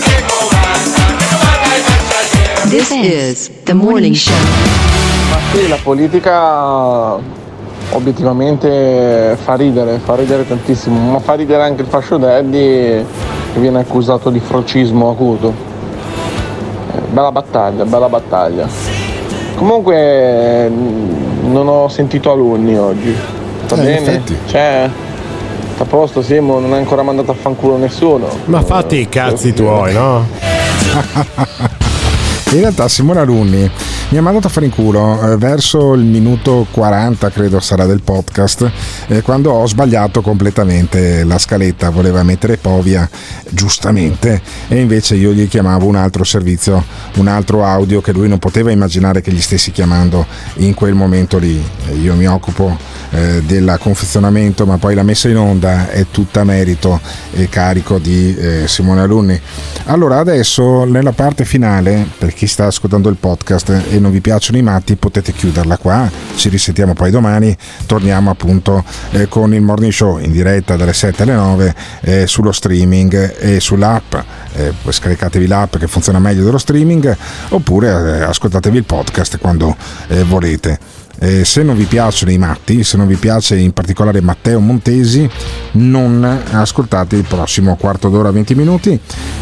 This 2.69 2.91
is 2.91 3.51
the 3.63 3.73
morning 3.73 4.13
show. 4.13 4.35
Ma 5.31 5.37
sì, 5.51 5.67
la 5.67 5.79
politica 5.81 7.15
obiettivamente 7.89 9.37
fa 9.43 9.55
ridere, 9.55 9.99
fa 10.03 10.15
ridere 10.15 10.47
tantissimo, 10.47 11.11
ma 11.11 11.19
fa 11.19 11.33
ridere 11.33 11.63
anche 11.63 11.81
il 11.81 11.87
fascio 11.87 12.17
daddy 12.17 13.05
che 13.53 13.59
viene 13.59 13.79
accusato 13.79 14.29
di 14.29 14.39
frocismo 14.39 15.09
acuto. 15.09 15.71
Bella 17.09 17.31
battaglia, 17.31 17.85
bella 17.85 18.09
battaglia. 18.09 18.67
Comunque 19.55 20.67
mh, 20.69 21.51
non 21.51 21.67
ho 21.67 21.87
sentito 21.87 22.31
alunni 22.31 22.77
oggi. 22.77 23.15
Va 23.67 23.75
Eh, 23.75 23.79
bene? 23.79 23.97
effetti. 23.97 24.37
Cioè, 24.47 24.89
a 25.77 25.85
posto, 25.85 26.21
Simo, 26.21 26.59
non 26.59 26.73
è 26.73 26.77
ancora 26.77 27.01
mandato 27.03 27.31
a 27.31 27.35
fanculo 27.35 27.77
nessuno. 27.77 28.27
Ma 28.45 28.61
fatti 28.61 28.99
i 28.99 29.09
cazzi 29.09 29.53
tuoi, 29.53 29.93
no? 29.93 30.25
In 32.53 32.59
realtà 32.59 32.87
Simone 32.87 33.19
Alunni 33.19 33.67
mi 34.09 34.17
ha 34.19 34.21
mandato 34.21 34.45
a 34.45 34.49
fare 34.51 34.67
in 34.67 34.71
culo 34.71 35.19
eh, 35.31 35.37
verso 35.37 35.93
il 35.93 36.03
minuto 36.03 36.67
40 36.69 37.31
credo 37.31 37.59
sarà 37.59 37.87
del 37.87 38.03
podcast 38.03 38.71
eh, 39.07 39.23
quando 39.23 39.49
ho 39.49 39.65
sbagliato 39.65 40.21
completamente 40.21 41.23
la 41.23 41.39
scaletta 41.39 41.89
voleva 41.89 42.21
mettere 42.21 42.57
Povia 42.57 43.09
giustamente 43.49 44.39
e 44.67 44.79
invece 44.79 45.15
io 45.15 45.31
gli 45.31 45.47
chiamavo 45.47 45.87
un 45.87 45.95
altro 45.95 46.23
servizio 46.23 46.83
un 47.15 47.27
altro 47.27 47.65
audio 47.65 48.01
che 48.01 48.11
lui 48.11 48.27
non 48.27 48.37
poteva 48.37 48.69
immaginare 48.69 49.21
che 49.21 49.31
gli 49.31 49.41
stessi 49.41 49.71
chiamando 49.71 50.25
in 50.57 50.75
quel 50.75 50.93
momento 50.93 51.37
lì. 51.37 51.61
Io 52.01 52.13
mi 52.15 52.27
occupo 52.27 52.77
eh, 53.13 53.41
del 53.43 53.77
confezionamento, 53.79 54.65
ma 54.65 54.77
poi 54.77 54.95
la 54.95 55.03
messa 55.03 55.29
in 55.29 55.37
onda 55.37 55.89
è 55.89 56.07
tutta 56.09 56.43
merito 56.43 56.99
e 57.31 57.47
carico 57.47 57.99
di 57.99 58.35
eh, 58.35 58.67
Simone 58.67 59.01
Alunni. 59.01 59.39
Allora 59.85 60.17
adesso 60.17 60.83
nella 60.85 61.11
parte 61.11 61.45
finale, 61.45 62.07
per 62.17 62.33
chi 62.33 62.47
sta 62.47 62.65
ascoltando 62.65 63.09
il 63.09 63.17
podcast 63.17 63.83
e 63.89 63.99
non 63.99 64.11
vi 64.11 64.21
piacciono 64.21 64.57
i 64.57 64.61
matti, 64.61 64.95
potete 64.95 65.31
chiuderla 65.33 65.77
qua, 65.77 66.09
ci 66.35 66.49
risentiamo 66.49 66.93
poi 66.93 67.11
domani, 67.11 67.55
torniamo 67.85 68.29
appunto 68.29 68.83
eh, 69.11 69.27
con 69.27 69.53
il 69.53 69.61
morning 69.61 69.91
show 69.91 70.17
in 70.17 70.31
diretta 70.31 70.75
dalle 70.75 70.93
7 70.93 71.23
alle 71.23 71.33
9 71.33 71.75
eh, 72.01 72.27
sullo 72.27 72.51
streaming 72.51 73.35
e 73.37 73.59
sull'app, 73.59 74.15
eh, 74.55 74.73
scaricatevi 74.89 75.47
l'app 75.47 75.77
che 75.77 75.87
funziona 75.87 76.19
meglio 76.19 76.43
dello 76.43 76.57
streaming 76.57 77.15
oppure 77.49 77.89
eh, 77.89 78.23
ascoltatevi 78.23 78.77
il 78.77 78.85
podcast 78.85 79.37
quando 79.37 79.75
volete. 80.25 81.02
Eh, 81.23 81.45
se 81.45 81.63
non 81.63 81.77
vi 81.77 81.85
piacciono 81.85 82.33
i 82.33 82.37
matti, 82.37 82.83
se 82.83 82.97
non 82.97 83.07
vi 83.07 83.15
piace 83.15 83.55
in 83.55 83.71
particolare 83.71 84.19
Matteo 84.19 84.59
Montesi, 84.59 85.29
non 85.73 86.21
ascoltate 86.51 87.15
il 87.15 87.23
prossimo 87.23 87.77
quarto 87.77 88.09
d'ora 88.09 88.29
20 88.29 88.55
minuti 88.55 88.99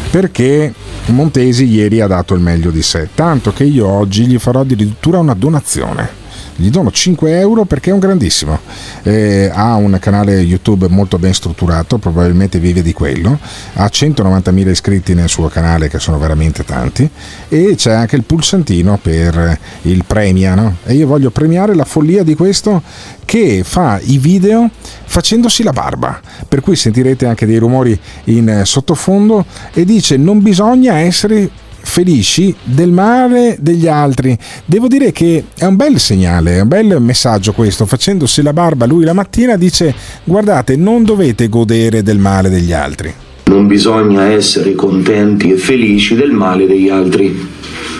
perché 0.08 0.72
Montesi 1.06 1.64
ieri 1.64 2.00
ha 2.00 2.06
dato 2.06 2.34
il 2.34 2.40
meglio 2.40 2.70
di 2.70 2.82
sé, 2.82 3.08
tanto 3.16 3.52
che 3.52 3.64
io 3.64 3.88
oggi 3.88 4.28
gli 4.28 4.38
farò 4.38 4.60
addirittura 4.60 5.18
una 5.18 5.34
donazione 5.34 6.21
gli 6.56 6.70
dono 6.70 6.90
5 6.90 7.38
euro 7.38 7.64
perché 7.64 7.90
è 7.90 7.92
un 7.92 7.98
grandissimo. 7.98 8.58
Eh, 9.02 9.50
ha 9.52 9.74
un 9.74 9.98
canale 10.00 10.40
YouTube 10.40 10.88
molto 10.88 11.18
ben 11.18 11.34
strutturato, 11.34 11.98
probabilmente 11.98 12.58
vive 12.58 12.82
di 12.82 12.92
quello, 12.92 13.38
ha 13.74 13.86
190.000 13.86 14.68
iscritti 14.68 15.14
nel 15.14 15.28
suo 15.28 15.48
canale 15.48 15.88
che 15.88 15.98
sono 15.98 16.18
veramente 16.18 16.64
tanti 16.64 17.08
e 17.48 17.74
c'è 17.76 17.92
anche 17.92 18.16
il 18.16 18.24
pulsantino 18.24 18.98
per 19.00 19.58
il 19.82 20.04
premia. 20.06 20.54
No? 20.54 20.76
E 20.84 20.94
io 20.94 21.06
voglio 21.06 21.30
premiare 21.30 21.74
la 21.74 21.84
follia 21.84 22.22
di 22.22 22.34
questo 22.34 22.82
che 23.24 23.62
fa 23.64 23.98
i 24.02 24.18
video 24.18 24.68
facendosi 25.04 25.62
la 25.62 25.72
barba, 25.72 26.20
per 26.48 26.60
cui 26.60 26.76
sentirete 26.76 27.26
anche 27.26 27.46
dei 27.46 27.56
rumori 27.56 27.98
in 28.24 28.62
sottofondo 28.64 29.44
e 29.72 29.84
dice 29.84 30.16
non 30.16 30.42
bisogna 30.42 30.98
essere 30.98 31.50
felici 31.82 32.54
del 32.62 32.90
male 32.90 33.56
degli 33.60 33.86
altri. 33.86 34.36
Devo 34.64 34.88
dire 34.88 35.12
che 35.12 35.44
è 35.56 35.64
un 35.64 35.76
bel 35.76 35.98
segnale, 35.98 36.56
è 36.56 36.60
un 36.60 36.68
bel 36.68 37.00
messaggio 37.00 37.52
questo. 37.52 37.86
Facendosi 37.86 38.42
la 38.42 38.52
barba 38.52 38.86
lui 38.86 39.04
la 39.04 39.12
mattina 39.12 39.56
dice 39.56 39.94
guardate 40.24 40.76
non 40.76 41.04
dovete 41.04 41.48
godere 41.48 42.02
del 42.02 42.18
male 42.18 42.48
degli 42.48 42.72
altri. 42.72 43.12
Non 43.44 43.66
bisogna 43.66 44.24
essere 44.24 44.74
contenti 44.74 45.50
e 45.50 45.56
felici 45.56 46.14
del 46.14 46.30
male 46.30 46.66
degli 46.66 46.88
altri, 46.88 47.48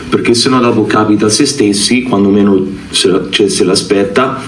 perché 0.09 0.34
sennò 0.34 0.60
dopo 0.60 0.86
capita 0.86 1.26
a 1.26 1.30
se 1.30 1.44
stessi, 1.44 2.02
quando 2.02 2.30
meno 2.30 2.64
se, 2.90 3.26
cioè, 3.28 3.48
se 3.48 3.64
l'aspetta, 3.64 4.40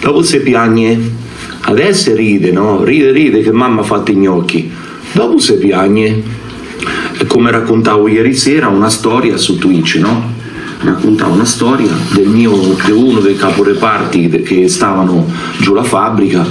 dopo 0.00 0.22
si 0.22 0.40
piagne. 0.40 1.22
Adesso 1.66 2.14
ride, 2.14 2.50
no? 2.50 2.82
Ride, 2.82 3.12
ride 3.12 3.42
che 3.42 3.52
mamma 3.52 3.82
ha 3.82 3.84
fatto 3.84 4.10
i 4.10 4.16
gnocchi. 4.16 4.70
Dopo 5.12 5.38
si 5.38 5.54
piagne 5.54 6.22
come 7.26 7.50
raccontavo 7.50 8.08
ieri 8.08 8.34
sera 8.34 8.68
una 8.68 8.90
storia 8.90 9.36
su 9.36 9.58
Twitch, 9.58 9.96
no? 9.96 10.32
Raccontavo 10.80 11.34
una 11.34 11.44
storia 11.44 11.90
del 12.12 12.28
mio, 12.28 12.52
di 12.84 12.90
uno 12.90 13.20
dei 13.20 13.36
caporeparti 13.36 14.28
che 14.42 14.68
stavano 14.68 15.26
giù 15.58 15.72
la 15.74 15.82
fabbrica. 15.82 16.44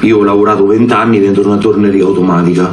Io 0.00 0.18
ho 0.18 0.22
lavorato 0.22 0.66
vent'anni 0.66 1.20
dentro 1.20 1.44
una 1.44 1.58
torneria 1.58 2.04
automatica. 2.04 2.72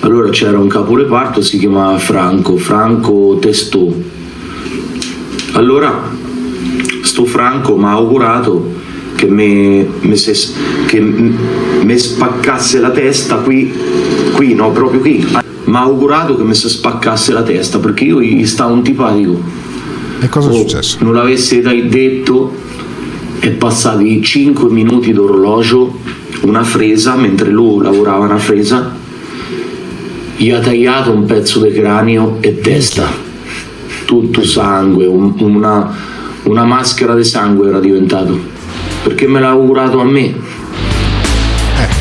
Allora 0.00 0.30
c'era 0.30 0.58
un 0.58 0.68
caporeparto, 0.68 1.40
si 1.40 1.58
chiamava 1.58 1.96
Franco, 1.98 2.56
Franco 2.56 3.38
Testò. 3.40 3.86
Allora, 5.52 6.02
sto 7.02 7.24
Franco 7.24 7.76
mi 7.76 7.84
ha 7.84 7.90
augurato 7.92 8.78
che 9.14 9.26
mi, 9.26 9.86
spaccasse 11.96 12.80
la 12.80 12.90
testa 12.90 13.36
qui, 13.36 13.72
qui 14.34 14.54
no, 14.54 14.70
proprio 14.70 15.00
qui 15.00 15.26
mi 15.64 15.76
ha 15.76 15.80
augurato 15.80 16.36
che 16.36 16.42
mi 16.42 16.54
si 16.54 16.68
spaccasse 16.68 17.32
la 17.32 17.42
testa 17.42 17.78
perché 17.78 18.04
io 18.04 18.20
gli 18.20 18.46
stavo 18.46 18.74
antipatico. 18.74 19.40
E 20.20 20.28
cosa 20.28 20.50
è 20.50 20.52
oh, 20.52 20.56
successo? 20.56 20.98
Non 21.00 21.14
l'avessi 21.14 21.60
detto, 21.60 22.52
è 23.38 23.50
passati 23.50 24.22
5 24.22 24.70
minuti 24.70 25.12
d'orologio, 25.12 25.98
una 26.42 26.62
fresa, 26.62 27.16
mentre 27.16 27.50
lui 27.50 27.82
lavorava 27.82 28.24
una 28.24 28.38
fresa, 28.38 28.94
gli 30.36 30.50
ha 30.50 30.60
tagliato 30.60 31.10
un 31.10 31.24
pezzo 31.24 31.60
di 31.60 31.72
cranio 31.72 32.38
e 32.40 32.60
testa, 32.60 33.06
tutto 34.04 34.44
sangue, 34.44 35.06
un, 35.06 35.34
una, 35.38 35.94
una 36.44 36.64
maschera 36.64 37.14
di 37.14 37.24
sangue 37.24 37.68
era 37.68 37.80
diventato, 37.80 38.38
perché 39.02 39.26
me 39.26 39.40
l'ha 39.40 39.50
augurato 39.50 40.00
a 40.00 40.04
me 40.04 40.49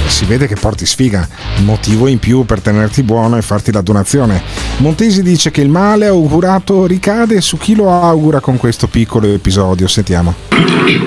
si 0.10 0.26
vede 0.26 0.48
che 0.48 0.56
porti 0.56 0.86
sfiga, 0.86 1.26
motivo 1.64 2.07
in 2.07 2.19
più 2.19 2.44
per 2.44 2.61
tenerti 2.61 3.03
buono 3.03 3.38
e 3.38 3.41
farti 3.41 3.72
la 3.72 3.81
donazione. 3.81 4.41
Montesi 4.77 5.22
dice 5.22 5.52
che 5.52 5.61
il 5.61 5.69
male 5.69 6.07
augurato 6.07 6.86
ricade 6.86 7.40
su 7.41 7.57
chi 7.57 7.76
lo 7.76 7.90
augura 7.90 8.40
con 8.40 8.57
questo 8.57 8.88
piccolo 8.88 9.27
episodio. 9.27 9.88
Sentiamo. 9.88 10.34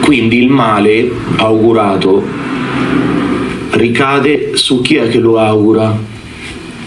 Quindi 0.00 0.38
il 0.38 0.48
male 0.48 1.10
augurato 1.36 2.24
ricade 3.72 4.52
su 4.54 4.80
chi 4.80 4.96
è 4.96 5.08
che 5.08 5.18
lo 5.18 5.38
augura. 5.38 5.94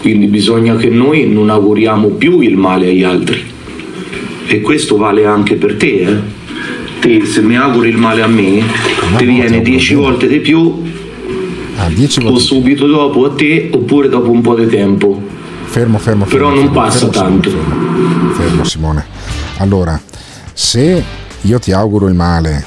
Quindi 0.00 0.26
bisogna 0.26 0.74
che 0.76 0.88
noi 0.88 1.28
non 1.28 1.50
auguriamo 1.50 2.08
più 2.08 2.40
il 2.40 2.56
male 2.56 2.88
agli 2.88 3.02
altri. 3.02 3.44
E 4.46 4.60
questo 4.62 4.96
vale 4.96 5.26
anche 5.26 5.56
per 5.56 5.76
te, 5.76 5.86
eh? 5.86 6.34
Te 6.98 7.26
se 7.26 7.42
mi 7.42 7.56
auguri 7.56 7.90
il 7.90 7.98
male 7.98 8.22
a 8.22 8.26
me, 8.26 8.62
ti 9.16 9.24
viene 9.24 9.60
dieci 9.60 9.94
volte 9.94 10.26
di 10.26 10.38
più 10.38 10.94
Ah, 11.96 11.98
10 11.98 12.26
o 12.26 12.38
subito 12.38 12.86
dopo 12.86 13.24
a 13.24 13.30
te 13.30 13.70
oppure 13.72 14.10
dopo 14.10 14.30
un 14.30 14.42
po' 14.42 14.54
di 14.54 14.66
tempo. 14.66 15.18
Fermo, 15.64 15.96
fermo, 15.96 16.26
fermo. 16.26 16.44
Però 16.44 16.48
non 16.50 16.64
fermo, 16.66 16.72
passa 16.72 17.10
fermo, 17.10 17.10
tanto. 17.10 17.50
Fermo, 17.50 18.32
fermo, 18.34 18.64
Simone. 18.64 19.06
Allora, 19.56 19.98
se 20.52 21.02
io 21.40 21.58
ti 21.58 21.72
auguro 21.72 22.08
il 22.08 22.14
male 22.14 22.64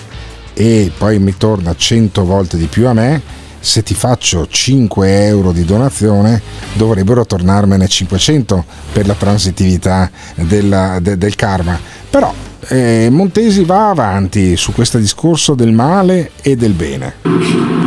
e 0.54 0.92
poi 0.98 1.20
mi 1.20 1.36
torna 1.38 1.76
100 1.76 2.26
volte 2.26 2.58
di 2.58 2.66
più 2.66 2.88
a 2.88 2.94
me, 2.94 3.22
se 3.60 3.84
ti 3.84 3.94
faccio 3.94 4.48
5 4.48 5.26
euro 5.26 5.52
di 5.52 5.66
donazione 5.66 6.42
dovrebbero 6.74 7.26
tornarmene 7.26 7.88
500 7.88 8.66
per 8.94 9.06
la 9.06 9.14
transitività 9.14 10.10
della, 10.36 11.00
de, 11.02 11.18
del 11.18 11.36
karma. 11.36 11.80
Però 12.10 12.34
eh, 12.70 13.08
Montesi 13.10 13.64
va 13.64 13.90
avanti 13.90 14.56
su 14.56 14.74
questo 14.74 14.98
discorso 14.98 15.56
del 15.56 15.72
male 15.72 16.32
e 16.42 16.56
del 16.56 16.74
bene. 16.74 17.16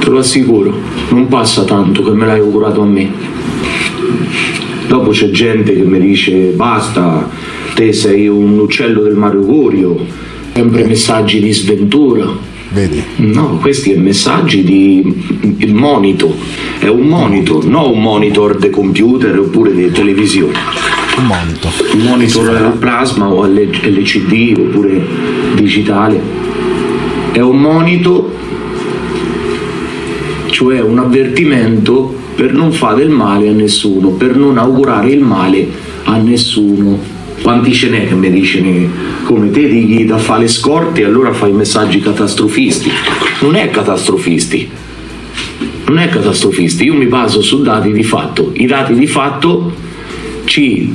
Te 0.00 0.10
lo 0.10 0.18
assicuro, 0.18 0.74
non 1.10 1.28
passa 1.28 1.64
tanto 1.64 2.02
che 2.02 2.10
me 2.10 2.26
l'hai 2.26 2.40
augurato 2.40 2.82
a 2.82 2.86
me. 2.86 3.10
Dopo 4.88 5.10
c'è 5.10 5.30
gente 5.30 5.74
che 5.74 5.82
mi 5.82 6.00
dice 6.00 6.50
basta, 6.50 7.28
te 7.74 7.92
sei 7.92 8.28
un 8.28 8.58
uccello 8.58 9.02
del 9.02 9.14
Mario 9.14 9.44
Gorio, 9.44 9.96
sempre 10.52 10.84
messaggi 10.84 11.40
di 11.40 11.52
sventura. 11.52 12.50
Vedi? 12.72 13.02
No, 13.16 13.58
questi 13.60 13.90
sono 13.90 13.98
messaggi 13.98 14.64
di 14.64 15.54
il 15.58 15.74
monito, 15.74 16.34
è 16.78 16.86
un 16.86 17.06
monitor, 17.06 17.66
non 17.66 17.90
un 17.90 18.00
monitor 18.00 18.56
di 18.56 18.70
computer 18.70 19.38
oppure 19.38 19.74
di 19.74 19.90
televisione. 19.92 20.58
Un 21.18 21.26
monitor. 21.26 21.70
Un 21.92 22.00
monitor 22.00 22.48
al 22.56 22.78
plasma 22.78 23.28
o 23.30 23.44
LCD 23.44 24.56
oppure 24.56 25.06
digitale. 25.54 26.18
È 27.32 27.40
un 27.40 27.58
monitor, 27.58 28.30
cioè 30.46 30.80
un 30.80 30.98
avvertimento 30.98 32.14
per 32.34 32.54
non 32.54 32.72
fare 32.72 33.02
del 33.02 33.10
male 33.10 33.50
a 33.50 33.52
nessuno, 33.52 34.08
per 34.12 34.34
non 34.34 34.56
augurare 34.56 35.10
il 35.10 35.22
male 35.22 35.68
a 36.04 36.16
nessuno. 36.16 37.11
Quanti 37.42 37.72
ce 37.72 37.88
n'è 37.88 38.06
che 38.06 38.14
mi 38.14 38.30
dicono 38.30 38.88
come 39.24 39.50
te 39.50 39.66
digli 39.66 40.06
da 40.06 40.16
fare 40.16 40.42
le 40.42 40.48
scorte 40.48 41.00
e 41.00 41.04
allora 41.04 41.32
fai 41.32 41.52
messaggi 41.52 42.00
catastrofisti? 42.00 42.88
Non 43.40 43.56
è 43.56 43.68
catastrofisti, 43.68 44.70
non 45.86 45.98
è 45.98 46.08
catastrofisti, 46.08 46.84
io 46.84 46.94
mi 46.94 47.06
baso 47.06 47.42
su 47.42 47.60
dati 47.62 47.90
di 47.92 48.04
fatto. 48.04 48.52
I 48.54 48.66
dati 48.66 48.94
di 48.94 49.08
fatto 49.08 49.72
ci 50.44 50.94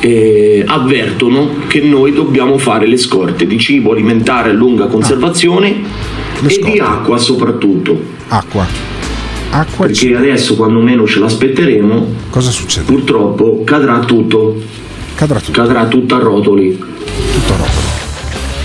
eh, 0.00 0.64
avvertono 0.66 1.56
che 1.66 1.80
noi 1.80 2.14
dobbiamo 2.14 2.56
fare 2.56 2.86
le 2.86 2.96
scorte 2.96 3.46
di 3.46 3.58
cibo 3.58 3.92
alimentare 3.92 4.50
a 4.50 4.52
lunga 4.54 4.86
conservazione 4.86 5.82
e 6.46 6.60
di 6.62 6.78
acqua 6.78 7.18
soprattutto. 7.18 8.00
Acqua. 8.28 8.66
Acqua 9.50 9.86
Perché 9.86 10.14
adesso 10.14 10.56
quando 10.56 10.80
meno 10.80 11.06
ce 11.06 11.18
l'aspetteremo, 11.18 12.14
cosa 12.30 12.50
succede? 12.50 12.86
Purtroppo 12.86 13.62
cadrà 13.64 13.98
tutto. 13.98 14.86
Cadrà 15.18 15.40
tutto. 15.40 15.60
Cadrà 15.60 15.86
tutto 15.86 16.14
a 16.14 16.18
rotoli. 16.20 16.76
Tutto 16.76 17.52
a 17.52 17.56
rotoli. 17.56 17.86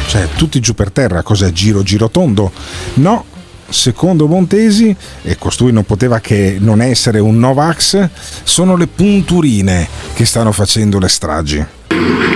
Cioè, 0.05 0.27
tutti 0.37 0.59
giù 0.59 0.75
per 0.75 0.91
terra, 0.91 1.23
cos'è 1.23 1.51
giro 1.51 1.81
giro 1.81 2.11
tondo? 2.11 2.51
No, 2.95 3.25
secondo 3.67 4.27
Montesi, 4.27 4.95
e 5.23 5.35
costui 5.39 5.71
non 5.71 5.83
poteva 5.83 6.19
che 6.19 6.57
non 6.59 6.79
essere 6.79 7.17
un 7.17 7.39
Novax, 7.39 8.07
sono 8.43 8.75
le 8.75 8.85
punturine 8.85 9.87
che 10.13 10.25
stanno 10.25 10.51
facendo 10.51 10.99
le 10.99 11.07
stragi. 11.07 11.65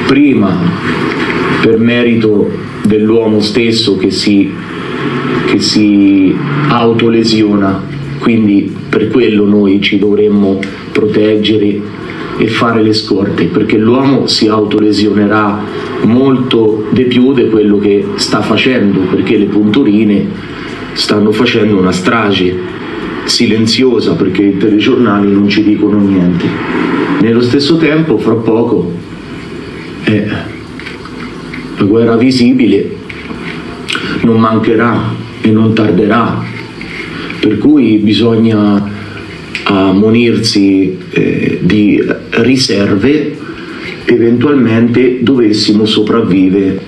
Prima, 0.08 0.62
per 1.62 1.78
merito 1.78 2.50
dell'uomo 2.86 3.40
stesso 3.40 3.98
che 3.98 4.10
si 4.10 4.52
che 5.46 5.60
si 5.62 6.36
autolesiona, 6.70 7.84
quindi 8.18 8.76
per 8.90 9.10
quello 9.10 9.46
noi 9.46 9.80
ci 9.80 10.00
dovremmo 10.00 10.60
proteggere 10.92 12.06
e 12.38 12.48
fare 12.48 12.84
le 12.84 12.94
scorte, 12.94 13.46
perché 13.46 13.78
l'uomo 13.78 14.28
si 14.28 14.48
autolesionerà 14.48 15.60
molto 16.04 16.88
di 16.92 17.04
più 17.06 17.34
di 17.34 17.50
quello 17.50 17.80
che 17.80 18.06
sta 18.16 18.42
facendo, 18.42 19.00
perché 19.02 19.38
le 19.38 19.46
punturine 19.46 20.26
stanno 20.94 21.32
facendo 21.32 21.78
una 21.78 21.92
strage 21.92 22.86
silenziosa 23.28 24.14
perché 24.14 24.44
i 24.44 24.58
telegiornali 24.58 25.32
non 25.32 25.48
ci 25.50 25.64
dicono 25.64 26.00
niente. 26.00 26.46
Nello 27.22 27.42
stesso 27.42 27.78
tempo, 27.78 28.18
fra 28.18 28.34
poco, 28.34 28.92
eh, 30.06 30.28
la 31.78 31.84
guerra 31.84 32.16
visibile 32.16 32.96
non 34.22 34.40
mancherà 34.40 35.14
e 35.42 35.52
non 35.52 35.74
tarderà, 35.74 36.44
per 37.40 37.58
cui 37.58 37.98
bisogna 37.98 38.96
ammonirsi 39.64 40.98
eh, 41.12 41.60
di 41.62 42.02
riserve 42.30 43.36
eventualmente 44.06 45.20
dovessimo 45.22 45.86
sopravvivere, 45.86 46.80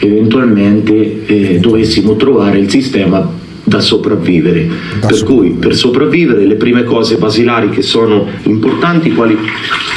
eventualmente 0.00 1.24
eh, 1.26 1.58
dovessimo 1.58 2.16
trovare 2.16 2.58
il 2.58 2.68
sistema 2.68 3.42
da 3.64 3.80
sopravvivere. 3.80 4.68
per 5.00 5.22
cui 5.24 5.50
per 5.52 5.74
sopravvivere 5.74 6.46
le 6.46 6.56
prime 6.56 6.84
cose 6.84 7.16
basilari 7.16 7.70
che 7.70 7.82
sono 7.82 8.26
importanti, 8.42 9.12
quali, 9.12 9.36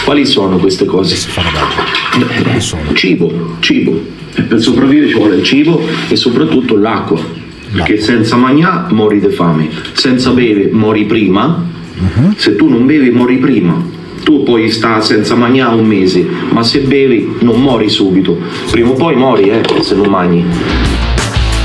quali 0.06 0.26
sono 0.26 0.58
queste 0.58 0.86
cose? 0.86 1.16
Eh, 2.56 2.60
cibo, 2.94 3.58
cibo. 3.60 4.16
E 4.36 4.42
per 4.44 4.62
sopravvivere 4.62 5.10
ci 5.10 5.16
vuole 5.16 5.36
il 5.36 5.44
cibo 5.44 5.82
e 6.08 6.16
soprattutto 6.16 6.78
l'acqua. 6.78 7.20
Perché 7.70 8.00
senza 8.00 8.38
mangiare 8.38 8.94
mori 8.94 9.20
di 9.20 9.28
fame, 9.28 9.68
senza 9.92 10.32
bere 10.32 10.70
mori 10.72 11.04
prima, 11.04 11.66
se 12.38 12.56
tu 12.56 12.70
non 12.70 12.86
bevi 12.86 13.10
mori 13.10 13.38
prima. 13.38 13.96
Tu 14.28 14.44
puoi 14.44 14.70
stare 14.70 15.02
senza 15.04 15.36
mangiare 15.36 15.74
un 15.76 15.86
mese, 15.86 16.20
ma 16.52 16.62
se 16.62 16.80
bevi 16.80 17.38
non 17.44 17.62
mori 17.62 17.88
subito. 17.88 18.36
Prima 18.70 18.90
o 18.90 18.94
poi 18.94 19.16
mori, 19.16 19.50
eh, 19.50 19.64
se 19.80 19.96
non 19.96 20.10
mangi. 20.10 20.44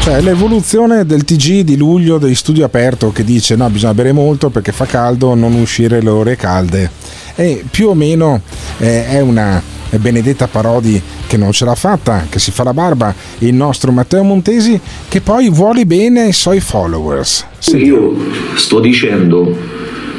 Cioè 0.02 0.20
l'evoluzione 0.20 1.05
del 1.05 1.24
TG 1.24 1.62
di 1.62 1.76
luglio 1.76 2.18
di 2.18 2.36
studio 2.36 2.64
aperto 2.64 3.10
che 3.10 3.24
dice 3.24 3.56
no 3.56 3.68
bisogna 3.68 3.94
bere 3.94 4.12
molto 4.12 4.48
perché 4.51 4.70
fa 4.70 4.84
caldo, 4.86 5.34
non 5.34 5.55
uscire 5.55 6.01
le 6.01 6.10
ore 6.10 6.36
calde. 6.36 6.89
E 7.34 7.64
più 7.68 7.89
o 7.89 7.94
meno 7.94 8.43
eh, 8.78 9.09
è 9.09 9.20
una 9.20 9.60
Benedetta 9.98 10.47
Parodi 10.47 11.02
che 11.26 11.36
non 11.36 11.51
ce 11.51 11.64
l'ha 11.64 11.74
fatta, 11.74 12.26
che 12.28 12.39
si 12.39 12.52
fa 12.52 12.62
la 12.62 12.72
barba, 12.72 13.12
il 13.39 13.55
nostro 13.55 13.90
Matteo 13.90 14.22
Montesi 14.22 14.78
che 15.09 15.20
poi 15.20 15.51
vuole 15.51 15.84
bene 15.84 16.22
ai 16.22 16.32
suoi 16.32 16.60
followers. 16.60 17.44
Io 17.74 18.14
sto 18.55 18.78
dicendo, 18.78 19.52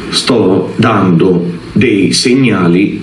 sto 0.09 0.73
dando 0.75 1.61
dei 1.73 2.13
segnali, 2.13 3.01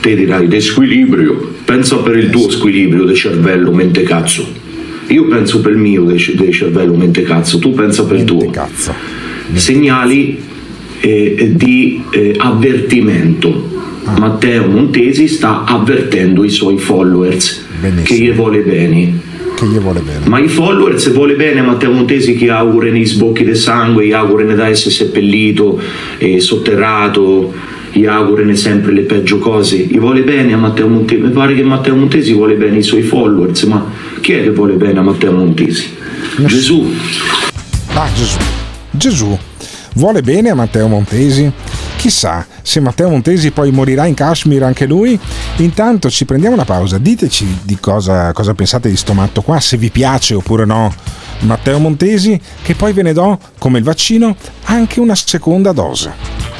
te 0.00 0.14
dirai, 0.14 0.46
di 0.46 0.60
squilibrio. 0.60 1.54
Pensa 1.64 1.96
per 1.96 2.16
il 2.16 2.30
tuo 2.30 2.50
squilibrio 2.50 3.04
di 3.04 3.14
cervello, 3.14 3.72
mente 3.72 4.02
cazzo. 4.02 4.60
Io 5.08 5.26
penso 5.26 5.60
per 5.60 5.72
il 5.72 5.78
mio 5.78 6.04
di 6.04 6.52
cervello, 6.52 6.94
mente 6.94 7.22
cazzo, 7.22 7.58
tu 7.58 7.72
pensa 7.72 8.04
per 8.04 8.18
il 8.18 8.24
tuo. 8.24 8.50
Segnali 9.54 10.38
eh, 11.00 11.52
di 11.54 12.02
eh, 12.10 12.34
avvertimento. 12.38 13.70
Matteo 14.18 14.66
Montesi 14.66 15.28
sta 15.28 15.64
avvertendo 15.64 16.42
i 16.42 16.50
suoi 16.50 16.76
followers 16.76 17.66
che 18.02 18.14
gli 18.14 18.32
vuole 18.32 18.60
bene. 18.60 19.20
Che 19.54 19.66
gli 19.66 19.78
vuole 19.78 20.00
bene. 20.00 20.28
Ma 20.28 20.40
i 20.40 20.48
followers 20.48 21.12
vuole 21.12 21.34
bene 21.34 21.60
a 21.60 21.62
Matteo 21.62 21.92
Montesi 21.92 22.34
che 22.34 22.50
augurano 22.50 22.96
i 22.96 23.04
sbocchi 23.04 23.44
di 23.44 23.54
sangue, 23.54 24.06
gli 24.06 24.12
augurano 24.12 24.54
da 24.54 24.68
essere 24.68 24.90
seppellito, 24.90 25.80
eh, 26.18 26.40
sotterrato, 26.40 27.52
gli 27.92 28.06
augurano 28.06 28.54
sempre 28.54 28.92
le 28.92 29.02
peggio 29.02 29.38
cose. 29.38 29.76
Gli 29.76 29.98
vuole 29.98 30.22
bene 30.22 30.54
a 30.54 30.56
Matteo 30.56 30.88
Montesi. 30.88 31.20
Mi 31.20 31.30
pare 31.30 31.54
che 31.54 31.62
Matteo 31.62 31.94
Montesi 31.94 32.32
vuole 32.32 32.54
bene 32.54 32.78
i 32.78 32.82
suoi 32.82 33.02
followers, 33.02 33.62
ma 33.64 33.84
chi 34.20 34.32
è 34.32 34.42
che 34.42 34.50
vuole 34.50 34.74
bene 34.74 34.98
a 34.98 35.02
Matteo 35.02 35.32
Montesi? 35.32 35.94
Gesù. 36.46 36.90
Ah, 37.94 38.08
Gesù. 38.14 38.38
Gesù 38.90 39.38
vuole 39.94 40.22
bene 40.22 40.50
a 40.50 40.54
Matteo 40.54 40.88
Montesi? 40.88 41.50
Chissà 41.96 42.46
se 42.62 42.80
Matteo 42.80 43.10
Montesi 43.10 43.50
poi 43.50 43.70
morirà 43.70 44.06
in 44.06 44.14
Kashmir 44.14 44.62
anche 44.62 44.86
lui. 44.86 45.18
Intanto 45.56 46.10
ci 46.10 46.24
prendiamo 46.24 46.54
una 46.54 46.64
pausa. 46.64 46.98
Diteci 46.98 47.46
di 47.62 47.78
cosa, 47.78 48.32
cosa 48.32 48.54
pensate 48.54 48.88
di 48.88 48.96
sto 48.96 49.12
matto 49.12 49.42
qua, 49.42 49.60
se 49.60 49.76
vi 49.76 49.90
piace 49.90 50.34
oppure 50.34 50.64
no. 50.64 50.92
Matteo 51.40 51.78
Montesi, 51.78 52.40
che 52.62 52.74
poi 52.74 52.92
ve 52.92 53.02
ne 53.02 53.12
do, 53.12 53.38
come 53.58 53.78
il 53.78 53.84
vaccino, 53.84 54.34
anche 54.64 55.00
una 55.00 55.14
seconda 55.14 55.72
dose. 55.72 56.51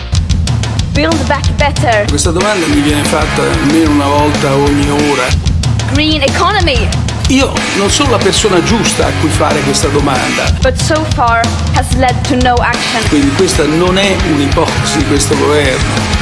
Build 0.92 1.26
back 1.26 1.50
better. 1.52 2.04
Questa 2.06 2.30
domanda 2.30 2.66
mi 2.66 2.82
viene 2.82 3.02
fatta 3.04 3.40
almeno 3.40 3.92
una 3.92 4.06
volta 4.08 4.54
ogni 4.54 4.90
ora. 4.90 5.24
Green 5.92 6.20
economy. 6.20 6.86
Io 7.28 7.50
non 7.78 7.88
sono 7.88 8.10
la 8.10 8.18
persona 8.18 8.62
giusta 8.62 9.06
a 9.06 9.10
cui 9.20 9.30
fare 9.30 9.58
questa 9.60 9.88
domanda. 9.88 10.50
But 10.60 10.76
so 10.76 11.02
far 11.14 11.40
has 11.76 11.94
led 11.94 12.14
to 12.28 12.36
no 12.46 12.56
action. 12.56 13.08
Quindi 13.08 13.30
questa 13.36 13.64
non 13.64 13.96
è 13.96 14.14
un'ipotesi 14.32 14.98
di 14.98 15.06
questo 15.06 15.34
governo. 15.38 16.21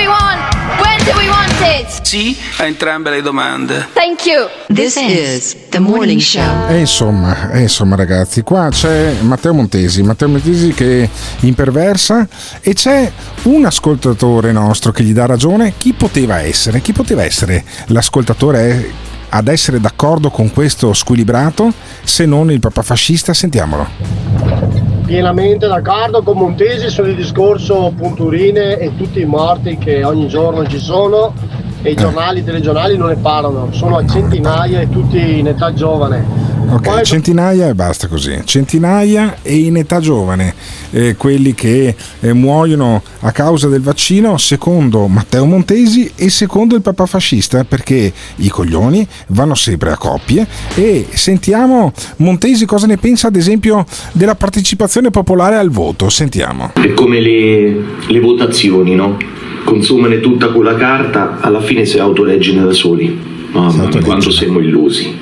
do 1.05 1.17
we 1.17 1.27
want 1.29 1.51
it? 1.61 2.01
Sì 2.03 2.37
a 2.57 2.65
entrambe 2.65 3.09
le 3.09 3.21
domande. 3.21 3.87
Thank 3.93 4.25
you. 4.25 4.47
This 4.67 4.95
is 4.95 5.55
the 5.69 5.79
morning 5.79 6.19
show. 6.19 6.67
E 6.69 6.79
insomma, 6.79 7.49
e 7.51 7.61
insomma 7.61 7.95
ragazzi, 7.95 8.43
qua 8.43 8.69
c'è 8.69 9.15
Matteo 9.21 9.53
Montesi, 9.53 10.03
Matteo 10.03 10.27
Montesi 10.27 10.73
che 10.73 11.09
imperversa 11.39 12.27
e 12.61 12.73
c'è 12.73 13.11
un 13.43 13.65
ascoltatore 13.65 14.51
nostro 14.51 14.91
che 14.91 15.03
gli 15.03 15.13
dà 15.13 15.25
ragione. 15.25 15.73
Chi 15.77 15.93
poteva 15.93 16.39
essere? 16.41 16.81
Chi 16.81 16.93
poteva 16.93 17.23
essere 17.23 17.63
l'ascoltatore 17.87 19.09
ad 19.29 19.47
essere 19.47 19.79
d'accordo 19.79 20.29
con 20.29 20.51
questo 20.51 20.93
squilibrato 20.93 21.73
se 22.03 22.25
non 22.25 22.51
il 22.51 22.59
papà 22.59 22.83
fascista? 22.83 23.33
Sentiamolo. 23.33 25.00
Pienamente 25.11 25.67
d'accordo 25.67 26.21
con 26.21 26.37
Montesi 26.37 26.89
sul 26.89 27.13
discorso 27.13 27.91
punturine 27.93 28.77
e 28.77 28.95
tutti 28.95 29.19
i 29.19 29.25
morti 29.25 29.77
che 29.77 30.05
ogni 30.05 30.29
giorno 30.29 30.65
ci 30.65 30.79
sono 30.79 31.33
e 31.81 31.91
i 31.91 31.95
giornali, 31.95 32.39
i 32.39 32.43
telegiornali 32.45 32.95
non 32.95 33.09
ne 33.09 33.17
parlano, 33.17 33.73
sono 33.73 33.97
a 33.97 34.07
centinaia 34.07 34.79
e 34.79 34.89
tutti 34.89 35.39
in 35.39 35.47
età 35.47 35.73
giovane. 35.73 36.60
Ok, 36.73 37.01
centinaia 37.01 37.67
e 37.67 37.75
basta 37.75 38.07
così. 38.07 38.41
Centinaia 38.45 39.37
e 39.41 39.55
in 39.55 39.75
età 39.75 39.99
giovane, 39.99 40.53
eh, 40.91 41.15
quelli 41.17 41.53
che 41.53 41.93
eh, 42.21 42.33
muoiono 42.33 43.03
a 43.19 43.31
causa 43.31 43.67
del 43.67 43.81
vaccino, 43.81 44.37
secondo 44.37 45.07
Matteo 45.07 45.45
Montesi 45.45 46.11
e 46.15 46.29
secondo 46.29 46.75
il 46.75 46.81
papà 46.81 47.05
fascista, 47.05 47.65
perché 47.65 48.13
i 48.37 48.47
coglioni 48.47 49.05
vanno 49.27 49.53
sempre 49.53 49.91
a 49.91 49.97
coppie. 49.97 50.47
E 50.75 51.07
sentiamo 51.11 51.91
Montesi 52.17 52.65
cosa 52.65 52.87
ne 52.87 52.97
pensa, 52.97 53.27
ad 53.27 53.35
esempio, 53.35 53.85
della 54.13 54.35
partecipazione 54.35 55.09
popolare 55.09 55.57
al 55.57 55.69
voto. 55.69 56.09
Sentiamo. 56.09 56.71
È 56.73 56.93
come 56.93 57.19
le, 57.19 57.83
le 58.07 58.19
votazioni, 58.19 58.95
no? 58.95 59.17
Consumane 59.65 60.21
tutta 60.21 60.47
quella 60.47 60.75
carta, 60.75 61.39
alla 61.41 61.61
fine 61.61 61.85
si 61.85 61.99
autoleggine 61.99 62.63
da 62.63 62.71
soli. 62.71 63.39
Mamma 63.51 63.87
mia, 63.87 64.01
quanto 64.01 64.31
siamo 64.31 64.59
illusi, 64.59 65.13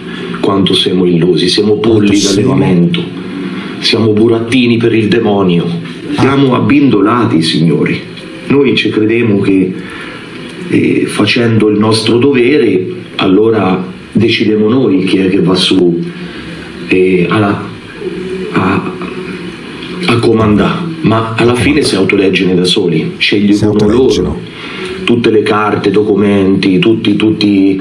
quanto 0.50 0.74
siamo 0.74 1.06
illusi, 1.06 1.48
siamo 1.48 1.76
polli 1.76 2.20
d'allevamento, 2.20 3.04
siamo 3.82 4.14
burattini 4.14 4.78
per 4.78 4.96
il 4.96 5.08
demonio, 5.08 5.64
siamo 6.18 6.56
abbindolati, 6.56 7.44
signori. 7.44 8.02
Noi 8.48 8.76
ci 8.76 8.90
crediamo 8.90 9.42
che 9.42 9.72
eh, 10.70 11.06
facendo 11.06 11.70
il 11.70 11.78
nostro 11.78 12.18
dovere, 12.18 12.84
allora 13.18 13.86
decidiamo 14.12 14.68
noi 14.68 15.04
chi 15.04 15.18
è 15.18 15.30
che 15.30 15.40
va 15.40 15.54
su 15.54 16.04
eh, 16.88 17.28
alla- 17.30 17.68
a, 18.52 18.92
a 20.08 20.18
comandare, 20.18 20.80
ma 21.02 21.36
alla 21.38 21.54
fine 21.54 21.84
si 21.84 21.96
autoleggono 21.96 22.56
da 22.56 22.66
soli, 22.66 23.12
scegliono 23.18 23.88
loro. 23.88 24.40
Tutte 25.04 25.30
le 25.30 25.44
carte, 25.44 25.92
documenti, 25.92 26.80
tutti, 26.80 27.16
tutti, 27.16 27.80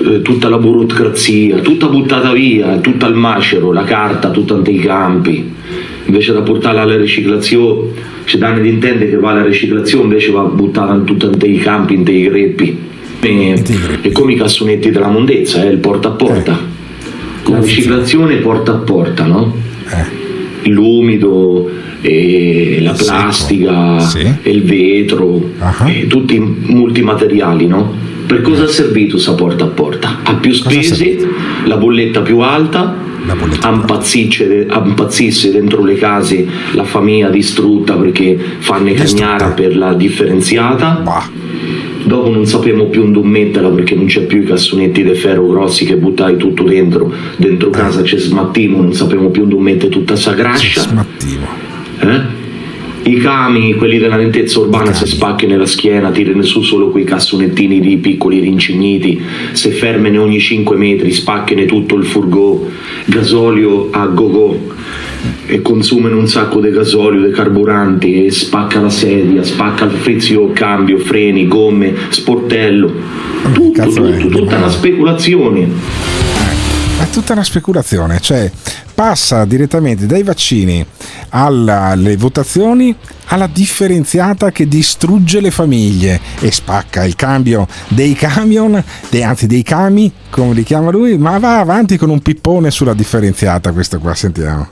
eh, 0.00 0.22
tutta 0.22 0.48
la 0.48 0.58
burocrazia, 0.58 1.58
tutta 1.58 1.86
buttata 1.86 2.32
via, 2.32 2.78
tutta 2.78 3.06
al 3.06 3.14
macero, 3.14 3.72
la 3.72 3.84
carta, 3.84 4.30
tutta 4.30 4.56
nei 4.56 4.78
campi. 4.78 5.52
invece 6.06 6.32
di 6.32 6.40
portarla 6.42 6.82
alla 6.82 6.96
riciclazione, 6.96 7.88
ci 8.24 8.38
danno 8.38 8.60
di 8.60 8.68
intendere 8.68 9.10
che 9.10 9.16
va 9.16 9.30
alla 9.30 9.44
riciclazione, 9.44 10.04
invece 10.04 10.30
va 10.30 10.42
buttata 10.42 10.94
in 10.94 11.04
tutti 11.04 11.50
i 11.50 11.58
campi, 11.58 11.94
in 11.94 12.02
dei 12.04 12.22
greppi. 12.24 12.78
E, 13.20 13.62
e 14.02 14.12
come 14.12 14.32
i 14.32 14.36
cassonetti 14.36 14.90
della 14.90 15.08
mondezza, 15.08 15.62
è 15.62 15.68
il 15.68 15.78
porta 15.78 16.08
a 16.08 16.12
porta. 16.12 16.58
La 17.48 17.60
riciclazione 17.60 18.36
porta 18.36 18.72
a 18.72 18.76
porta, 18.76 19.24
no? 19.24 19.54
L'umido, 20.64 21.70
e 22.00 22.80
la 22.82 22.92
plastica, 22.92 23.96
e 24.42 24.50
il 24.50 24.62
vetro, 24.62 25.50
e 25.86 26.06
tutti 26.06 26.34
i 26.34 26.40
multimateriali, 26.40 27.66
no? 27.66 28.12
Per 28.26 28.40
cosa 28.40 28.64
ha 28.64 28.68
servito 28.68 29.18
sta 29.18 29.32
porta 29.32 29.64
a 29.64 29.68
porta? 29.68 30.18
A 30.22 30.34
più 30.34 30.52
spese, 30.52 31.16
la 31.66 31.76
bolletta 31.76 32.20
più 32.20 32.38
alta, 32.38 32.96
impazzisce, 33.62 34.66
impazzisse 34.70 35.50
dentro 35.50 35.82
le 35.84 35.94
case 35.94 36.46
la 36.72 36.84
famiglia 36.84 37.28
distrutta 37.28 37.94
perché 37.94 38.38
fanno 38.58 38.92
cagnara 38.92 39.48
per 39.48 39.76
la 39.76 39.94
differenziata. 39.94 41.30
Dopo 42.04 42.28
non 42.28 42.44
sappiamo 42.44 42.84
più 42.84 43.10
dove 43.10 43.28
metterla 43.28 43.70
perché 43.70 43.94
non 43.94 44.06
c'è 44.06 44.22
più 44.22 44.42
i 44.42 44.44
cassonetti 44.44 45.02
di 45.02 45.14
ferro 45.14 45.46
grossi 45.46 45.86
che 45.86 45.96
buttai 45.96 46.36
tutto 46.36 46.62
dentro. 46.64 47.10
Dentro 47.36 47.70
casa 47.70 48.02
c'è 48.02 48.18
smattimo, 48.18 48.80
non 48.80 48.92
sappiamo 48.92 49.28
più 49.28 49.46
dove 49.46 49.62
mettere 49.62 49.90
tutta 49.90 50.14
sta 50.14 50.32
grascia. 50.32 51.06
Eh? 52.00 52.33
I 53.06 53.16
cami, 53.18 53.74
quelli 53.74 53.98
della 53.98 54.16
lentezza 54.16 54.60
urbana, 54.60 54.94
se 54.94 55.04
spacchi 55.04 55.46
nella 55.46 55.66
schiena, 55.66 56.10
tirano 56.10 56.42
su 56.42 56.62
solo 56.62 56.88
quei 56.88 57.04
cassonettini 57.04 57.78
di 57.78 57.98
piccoli 57.98 58.38
rincigniti, 58.38 59.20
se 59.52 59.70
fermene 59.70 60.16
ogni 60.16 60.40
5 60.40 60.74
metri, 60.76 61.12
spacchene 61.12 61.66
tutto 61.66 61.96
il 61.96 62.04
furgò, 62.06 62.66
gasolio 63.04 63.88
a 63.90 64.06
go-go. 64.06 64.72
E 65.46 65.60
consumano 65.60 66.18
un 66.18 66.28
sacco 66.28 66.60
di 66.60 66.70
gasolio, 66.70 67.26
di 67.26 67.32
carburanti 67.32 68.24
e 68.24 68.30
spacca 68.30 68.80
la 68.80 68.90
sedia, 68.90 69.42
spacca 69.42 69.84
il 69.84 69.92
frizio, 69.92 70.52
cambio, 70.52 70.96
freni, 70.98 71.46
gomme, 71.46 71.94
sportello, 72.08 72.90
tutto, 73.52 73.82
tutto, 73.82 74.28
tutta 74.28 74.56
una 74.56 74.70
speculazione. 74.70 76.13
Tutta 77.14 77.34
una 77.34 77.44
speculazione, 77.44 78.18
cioè 78.20 78.50
passa 78.92 79.44
direttamente 79.44 80.04
dai 80.04 80.24
vaccini 80.24 80.84
alle 81.28 82.16
votazioni 82.16 82.92
alla 83.26 83.46
differenziata 83.46 84.50
che 84.50 84.66
distrugge 84.66 85.40
le 85.40 85.52
famiglie 85.52 86.20
e 86.40 86.50
spacca 86.50 87.04
il 87.04 87.14
cambio 87.14 87.68
dei 87.86 88.14
camion, 88.14 88.82
dei- 89.10 89.22
anzi 89.22 89.46
dei 89.46 89.62
cami, 89.62 90.10
come 90.28 90.54
li 90.54 90.64
chiama 90.64 90.90
lui, 90.90 91.16
ma 91.16 91.38
va 91.38 91.60
avanti 91.60 91.96
con 91.96 92.10
un 92.10 92.20
pippone 92.20 92.72
sulla 92.72 92.94
differenziata, 92.94 93.70
questo 93.70 94.00
qua 94.00 94.12
sentiamo. 94.14 94.70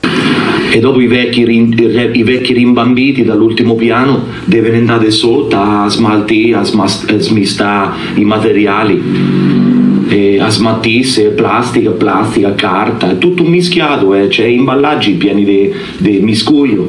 E 0.69 0.79
dopo 0.81 0.99
i 0.99 1.07
vecchi, 1.07 1.41
i 1.41 2.23
vecchi 2.23 2.53
rimbambiti 2.53 3.23
dall'ultimo 3.23 3.75
piano 3.75 4.25
devono 4.43 4.75
andare 4.75 5.11
sotto 5.11 5.55
a 5.57 5.87
smaltire, 5.87 6.57
a 6.57 6.59
a 6.59 7.19
smistare 7.19 7.93
i 8.15 8.25
materiali, 8.25 9.71
e 10.13 10.39
a 10.39 10.47
smattisse, 10.47 11.29
plastica, 11.29 11.89
plastica, 11.89 12.53
carta, 12.53 13.09
è 13.09 13.17
tutto 13.17 13.43
mischiato, 13.43 14.13
eh, 14.13 14.27
c'è 14.27 14.45
imballaggi 14.45 15.13
pieni 15.13 15.43
di 15.43 16.19
miscuglio. 16.19 16.87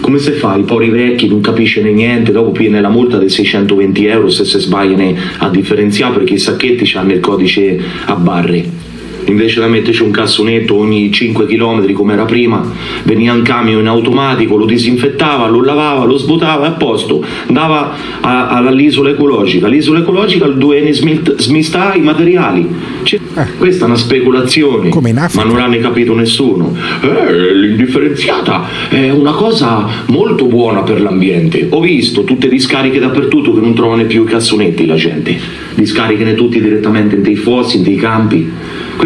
Come 0.00 0.18
se 0.18 0.32
fa? 0.32 0.54
I 0.54 0.64
poveri 0.64 0.90
vecchi 0.90 1.26
non 1.26 1.40
capiscono 1.40 1.88
niente, 1.88 2.32
dopo 2.32 2.50
viene 2.50 2.82
la 2.82 2.90
multa 2.90 3.16
di 3.16 3.30
620 3.30 4.04
euro 4.04 4.28
se 4.28 4.44
si 4.44 4.58
sbagliano 4.58 5.16
a 5.38 5.48
differenziare 5.48 6.18
perché 6.18 6.34
i 6.34 6.38
sacchetti 6.38 6.94
hanno 6.98 7.12
il 7.12 7.20
codice 7.20 7.80
a 8.04 8.14
barre. 8.14 8.84
Invece 9.26 9.60
di 9.62 9.68
metterci 9.68 10.02
un 10.02 10.10
cassonetto 10.10 10.76
ogni 10.76 11.10
5 11.10 11.46
km 11.46 11.92
come 11.92 12.12
era 12.12 12.24
prima, 12.24 12.62
veniva 13.04 13.32
un 13.32 13.42
camion 13.42 13.80
in 13.80 13.86
automatico, 13.86 14.56
lo 14.56 14.66
disinfettava, 14.66 15.48
lo 15.48 15.62
lavava, 15.62 16.04
lo 16.04 16.16
svuotava 16.16 16.64
e 16.64 16.68
a 16.68 16.72
posto. 16.72 17.24
Andava 17.46 17.92
a- 18.20 18.48
a- 18.48 18.56
all'isola 18.66 19.10
ecologica. 19.10 19.66
L'isola 19.68 20.00
ecologica 20.00 20.46
dove 20.46 20.92
smistava 20.92 21.94
i 21.94 22.00
materiali. 22.00 22.68
Cioè, 23.02 23.20
Questa 23.58 23.84
è 23.84 23.86
una 23.88 23.96
speculazione, 23.96 24.88
ma 25.36 25.44
non 25.44 25.56
l'hanno 25.58 25.78
capito 25.78 26.14
nessuno. 26.14 26.74
Eh, 27.02 27.54
l'indifferenziata 27.54 28.64
è 28.88 29.10
una 29.10 29.32
cosa 29.32 29.86
molto 30.06 30.46
buona 30.46 30.82
per 30.82 31.00
l'ambiente. 31.00 31.66
Ho 31.70 31.80
visto 31.80 32.24
tutte 32.24 32.48
discariche 32.48 32.98
dappertutto 32.98 33.52
che 33.52 33.60
non 33.60 33.74
trovano 33.74 34.04
più 34.04 34.22
i 34.22 34.26
cassonetti 34.26 34.86
la 34.86 34.94
gente. 34.96 35.36
Discaricano 35.74 36.34
tutti 36.34 36.60
direttamente 36.60 37.16
in 37.16 37.22
dei 37.22 37.36
fossi, 37.36 37.78
in 37.78 37.82
dei 37.82 37.96
campi. 37.96 38.50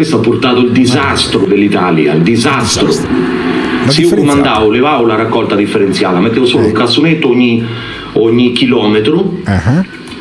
Questo 0.09 0.27
ha 0.27 0.31
portato 0.31 0.61
il 0.61 0.71
disastro 0.71 1.45
dell'Italia, 1.45 2.13
il 2.15 2.23
disastro. 2.23 2.89
Se 3.89 4.01
io 4.01 4.09
comandavo, 4.15 4.71
levavo 4.71 5.05
la 5.05 5.13
raccolta 5.15 5.53
differenziata, 5.55 6.19
mettevo 6.19 6.47
solo 6.47 6.65
un 6.65 6.71
cassonetto 6.71 7.29
ogni, 7.29 7.63
ogni 8.13 8.51
chilometro, 8.53 9.37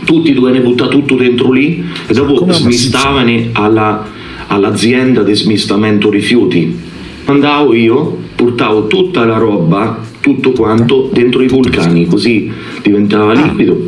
tutti 0.05 0.35
dovevano 0.35 0.63
buttare 0.63 0.91
tutto 0.91 1.15
dentro 1.15 1.51
lì 1.53 1.83
e 2.07 2.13
dopo 2.13 2.35
smistavano 2.53 3.33
alla- 3.53 4.07
all'azienda 4.49 5.23
di 5.23 5.35
smistamento 5.35 6.11
rifiuti. 6.11 6.79
Andavo 7.25 7.73
io, 7.73 8.15
portavo 8.37 8.89
tutta 8.89 9.25
la 9.25 9.39
roba, 9.39 10.01
tutto 10.21 10.53
quanto 10.53 11.09
dentro 11.15 11.41
i 11.43 11.49
vulcani, 11.49 12.05
così 12.07 12.51
diventava 12.83 13.33
liquido. 13.33 13.81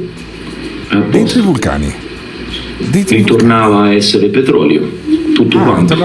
Dentro 1.11 1.39
i 1.41 1.43
vulcani. 1.43 1.93
Ritornava 3.17 3.83
a 3.83 3.93
essere 3.93 4.29
petrolio, 4.29 4.81
tutto 5.43 5.59
quanto. 5.59 5.97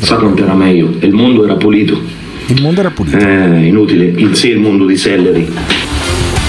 Sa 0.00 0.16
quanto 0.16 0.42
era 0.42 0.54
meglio, 0.54 0.94
e 0.98 1.06
il 1.06 1.12
mondo 1.12 1.44
era 1.44 1.56
pulito. 1.56 2.00
Il 2.46 2.60
mondo 2.60 2.80
era 2.80 2.90
pulito. 2.90 3.18
Eh, 3.18 3.66
inutile, 3.66 4.06
in 4.20 4.34
sé 4.34 4.48
il 4.48 4.60
mondo 4.60 4.86
di 4.86 4.96
Selleri. 4.96 5.52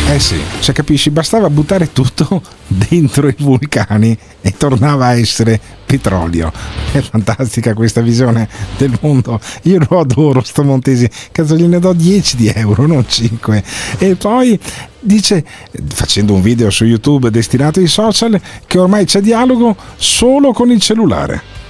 Eh 0.07 0.19
sì, 0.19 0.35
cioè 0.59 0.75
capisci, 0.75 1.09
bastava 1.09 1.49
buttare 1.49 1.91
tutto 1.91 2.41
dentro 2.67 3.27
i 3.27 3.35
vulcani 3.39 4.15
e 4.39 4.53
tornava 4.55 5.07
a 5.07 5.17
essere 5.17 5.59
petrolio. 5.83 6.51
È 6.91 6.99
fantastica 6.99 7.73
questa 7.73 8.01
visione 8.01 8.47
del 8.77 8.95
mondo. 9.01 9.39
Io 9.63 9.79
lo 9.89 9.99
adoro 9.99 10.43
sto 10.43 10.63
Montesi, 10.63 11.09
cazzo 11.31 11.55
gliene 11.55 11.79
do 11.79 11.93
10 11.93 12.35
di 12.35 12.51
euro, 12.53 12.85
non 12.85 13.03
5. 13.07 13.63
E 13.97 14.15
poi 14.15 14.59
dice, 14.99 15.43
facendo 15.87 16.33
un 16.33 16.41
video 16.41 16.69
su 16.69 16.85
YouTube 16.85 17.31
destinato 17.31 17.79
ai 17.79 17.87
social, 17.87 18.39
che 18.67 18.77
ormai 18.77 19.05
c'è 19.05 19.21
dialogo 19.21 19.75
solo 19.95 20.53
con 20.53 20.69
il 20.69 20.81
cellulare. 20.81 21.63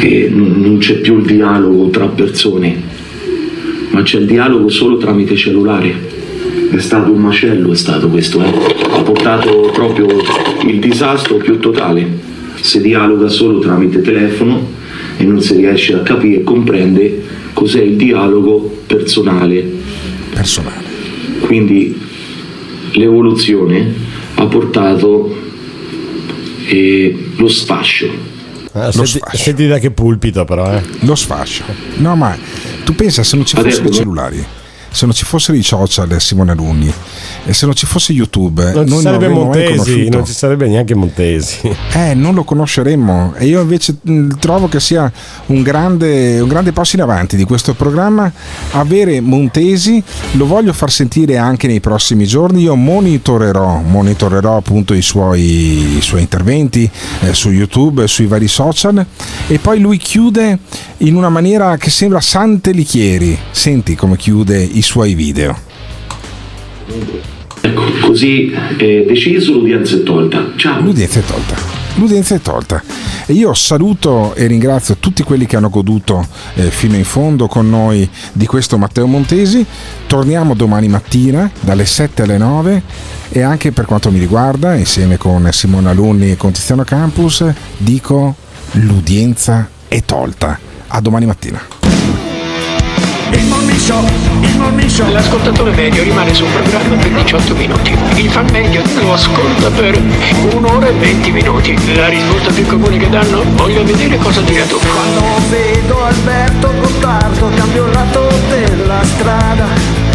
E 0.00 0.28
non 0.30 0.78
c'è 0.78 0.96
più 0.96 1.18
il 1.18 1.24
dialogo 1.24 1.88
tra 1.88 2.06
persone, 2.06 2.76
ma 3.90 4.02
c'è 4.02 4.18
il 4.18 4.26
dialogo 4.26 4.68
solo 4.68 4.96
tramite 4.96 5.36
cellulare. 5.36 6.12
È 6.70 6.78
stato 6.78 7.12
un 7.12 7.20
macello, 7.20 7.72
è 7.72 7.76
stato 7.76 8.08
questo, 8.08 8.42
eh. 8.42 8.52
ha 8.90 9.02
portato 9.02 9.70
proprio 9.72 10.06
il 10.66 10.78
disastro 10.80 11.36
più 11.36 11.58
totale. 11.58 12.32
Si 12.56 12.80
dialoga 12.80 13.28
solo 13.28 13.58
tramite 13.60 14.00
telefono 14.00 14.66
e 15.16 15.24
non 15.24 15.40
si 15.40 15.56
riesce 15.56 15.94
a 15.94 16.00
capire 16.00 16.40
e 16.40 16.42
comprendere 16.42 17.22
cos'è 17.52 17.80
il 17.80 17.96
dialogo 17.96 18.82
personale. 18.86 19.64
Personale. 20.32 20.82
Quindi 21.40 22.00
l'evoluzione 22.92 23.92
ha 24.34 24.46
portato 24.46 25.36
eh, 26.66 27.16
lo 27.36 27.48
sfascio. 27.48 28.32
Ah, 28.76 28.90
senti, 28.90 29.20
senti 29.34 29.66
da 29.68 29.78
che 29.78 29.92
pulpito 29.92 30.44
però, 30.44 30.74
eh. 30.74 30.82
Lo 31.00 31.14
sfascio. 31.14 31.62
No, 31.96 32.16
ma 32.16 32.36
tu 32.84 32.94
pensa 32.94 33.22
se 33.22 33.36
non 33.36 33.46
ci 33.46 33.56
fossero 33.56 33.88
i 33.88 33.92
cellulari, 33.92 34.44
se 34.94 35.06
non 35.06 35.14
ci 35.14 35.24
fossero 35.24 35.58
i 35.58 35.62
social, 35.62 36.20
Simone 36.20 36.52
Alunni, 36.52 36.92
e 37.44 37.52
se 37.52 37.66
non 37.66 37.74
ci 37.74 37.84
fosse 37.84 38.12
YouTube, 38.12 38.72
Non 38.72 38.86
ci 38.86 38.92
non 38.92 39.02
sarebbe 39.02 39.28
mai 39.28 39.34
Montesi, 39.36 40.08
non 40.08 40.24
ci 40.24 40.32
sarebbe 40.32 40.68
neanche 40.68 40.94
Montesi. 40.94 41.68
Eh, 41.94 42.14
non 42.14 42.34
lo 42.34 42.44
conosceremmo 42.44 43.34
e 43.36 43.46
io 43.46 43.60
invece 43.60 43.96
mh, 44.00 44.38
trovo 44.38 44.68
che 44.68 44.78
sia 44.78 45.10
un 45.46 45.62
grande, 45.62 46.38
un 46.40 46.48
grande 46.48 46.72
passo 46.72 46.94
in 46.94 47.02
avanti 47.02 47.36
di 47.36 47.44
questo 47.44 47.74
programma 47.74 48.30
avere 48.72 49.20
Montesi, 49.20 50.02
lo 50.32 50.46
voglio 50.46 50.72
far 50.72 50.90
sentire 50.92 51.38
anche 51.38 51.66
nei 51.66 51.80
prossimi 51.80 52.24
giorni, 52.26 52.62
io 52.62 52.76
monitorerò, 52.76 53.80
monitorerò 53.80 54.56
appunto 54.56 54.94
i 54.94 55.02
suoi, 55.02 55.96
i 55.96 56.00
suoi 56.00 56.20
interventi 56.20 56.88
eh, 57.22 57.34
su 57.34 57.50
YouTube, 57.50 58.06
sui 58.06 58.26
vari 58.26 58.46
social 58.48 59.04
e 59.48 59.58
poi 59.58 59.80
lui 59.80 59.98
chiude 59.98 60.58
in 60.98 61.16
una 61.16 61.28
maniera 61.28 61.76
che 61.76 61.90
sembra 61.90 62.20
Sante 62.20 62.70
Lichieri, 62.70 63.36
senti 63.50 63.96
come 63.96 64.16
chiude 64.16 64.62
i 64.62 64.82
suoi 64.84 65.14
video. 65.14 65.56
Ecco, 67.60 67.82
così 68.02 68.50
è 68.50 69.04
deciso, 69.06 69.52
l'udienza 69.52 69.96
è 69.96 70.02
tolta. 70.02 70.52
Ciao. 70.56 70.80
L'udienza 70.82 71.20
è 71.20 71.22
tolta. 71.24 71.56
L'udienza 71.94 72.34
è 72.34 72.40
tolta. 72.40 72.82
E 73.26 73.32
io 73.32 73.54
saluto 73.54 74.34
e 74.34 74.46
ringrazio 74.46 74.96
tutti 74.98 75.22
quelli 75.22 75.46
che 75.46 75.56
hanno 75.56 75.70
goduto 75.70 76.26
eh, 76.54 76.70
fino 76.70 76.96
in 76.96 77.04
fondo 77.04 77.46
con 77.46 77.70
noi 77.70 78.08
di 78.32 78.46
questo 78.46 78.76
Matteo 78.76 79.06
Montesi. 79.06 79.64
Torniamo 80.06 80.54
domani 80.54 80.88
mattina 80.88 81.50
dalle 81.60 81.86
7 81.86 82.22
alle 82.22 82.36
9 82.36 82.82
e 83.30 83.40
anche 83.40 83.72
per 83.72 83.86
quanto 83.86 84.10
mi 84.10 84.18
riguarda, 84.18 84.74
insieme 84.74 85.16
con 85.16 85.48
Simone 85.50 85.88
Alunni 85.88 86.32
e 86.32 86.36
con 86.36 86.52
Tiziano 86.52 86.84
Campus, 86.84 87.44
dico 87.78 88.34
l'udienza 88.72 89.68
è 89.88 90.04
tolta. 90.04 90.58
A 90.88 91.00
domani 91.00 91.26
mattina. 91.26 92.03
Il 93.36 93.46
morning 93.46 93.78
show, 93.78 94.04
il 94.40 94.56
morning 94.58 94.88
show. 94.88 95.10
L'ascoltatore 95.10 95.70
medio 95.72 96.02
rimane 96.02 96.32
sul 96.34 96.46
programma 96.48 96.96
per 96.96 97.10
18 97.10 97.54
minuti. 97.54 97.96
Il 98.16 98.30
fan 98.30 98.46
medio 98.50 98.82
lo 99.00 99.12
ascolta 99.12 99.70
per 99.70 100.00
un'ora 100.52 100.88
e 100.88 100.92
20 100.92 101.30
minuti. 101.30 101.94
La 101.94 102.08
risposta 102.08 102.52
più 102.52 102.66
comune 102.66 102.98
che 102.98 103.08
danno? 103.08 103.42
Voglio 103.54 103.84
vedere 103.84 104.16
cosa 104.18 104.40
dirà 104.42 104.64
tu. 104.64 104.78
Quando 104.78 105.22
vedo 105.50 106.04
Alberto 106.04 106.72
Gottardo 106.80 107.50
cambio 107.54 107.86
il 107.86 107.92
lato 107.92 108.28
della 108.48 109.02
strada. 109.04 109.66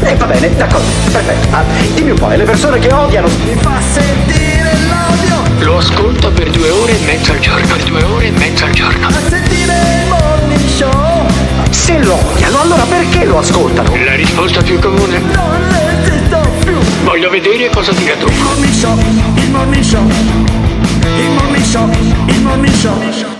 E 0.01 0.15
va 0.15 0.25
bene, 0.25 0.55
d'accordo, 0.55 0.87
perfetto. 1.11 1.55
Ah, 1.55 1.63
dimmi 1.93 2.11
un 2.11 2.17
po', 2.17 2.31
e 2.31 2.37
le 2.37 2.43
persone 2.45 2.79
che 2.79 2.93
odiano. 2.93 3.27
Mi 3.45 3.55
fa 3.55 3.81
sentire 3.91 4.71
l'odio. 4.87 5.65
Lo 5.65 5.77
ascolta 5.77 6.29
per 6.29 6.49
due 6.51 6.69
ore 6.69 6.91
e 6.93 7.05
mezza 7.05 7.33
al 7.33 7.39
giorno. 7.39 7.67
Per 7.67 7.83
due 7.83 8.03
ore 8.03 8.25
e 8.27 8.31
mezza 8.31 8.65
al 8.65 8.71
giorno. 8.71 9.07
A 9.07 9.11
sentire. 9.27 9.68
Se 11.71 11.97
lo 12.03 12.15
odiano, 12.15 12.61
allora 12.61 12.83
perché 12.83 13.25
lo 13.25 13.39
ascoltano? 13.39 13.95
La 14.03 14.15
risposta 14.15 14.61
più 14.61 14.79
comune? 14.79 15.19
Non 15.19 15.71
resisto 15.71 16.39
più. 16.63 16.77
Voglio 17.03 17.29
vedere 17.29 17.69
cosa 17.69 17.91
dirà 17.91 18.15
tu. 18.15 18.27
Il 18.27 18.41
morning 18.41 18.73
show, 18.73 18.97
il 19.35 19.49
morning 19.49 19.83
show. 19.83 20.07
Il 21.17 21.29
morning 21.31 21.63
show, 21.63 21.89
il 22.27 22.41
morning 22.41 22.73
show. 22.75 23.38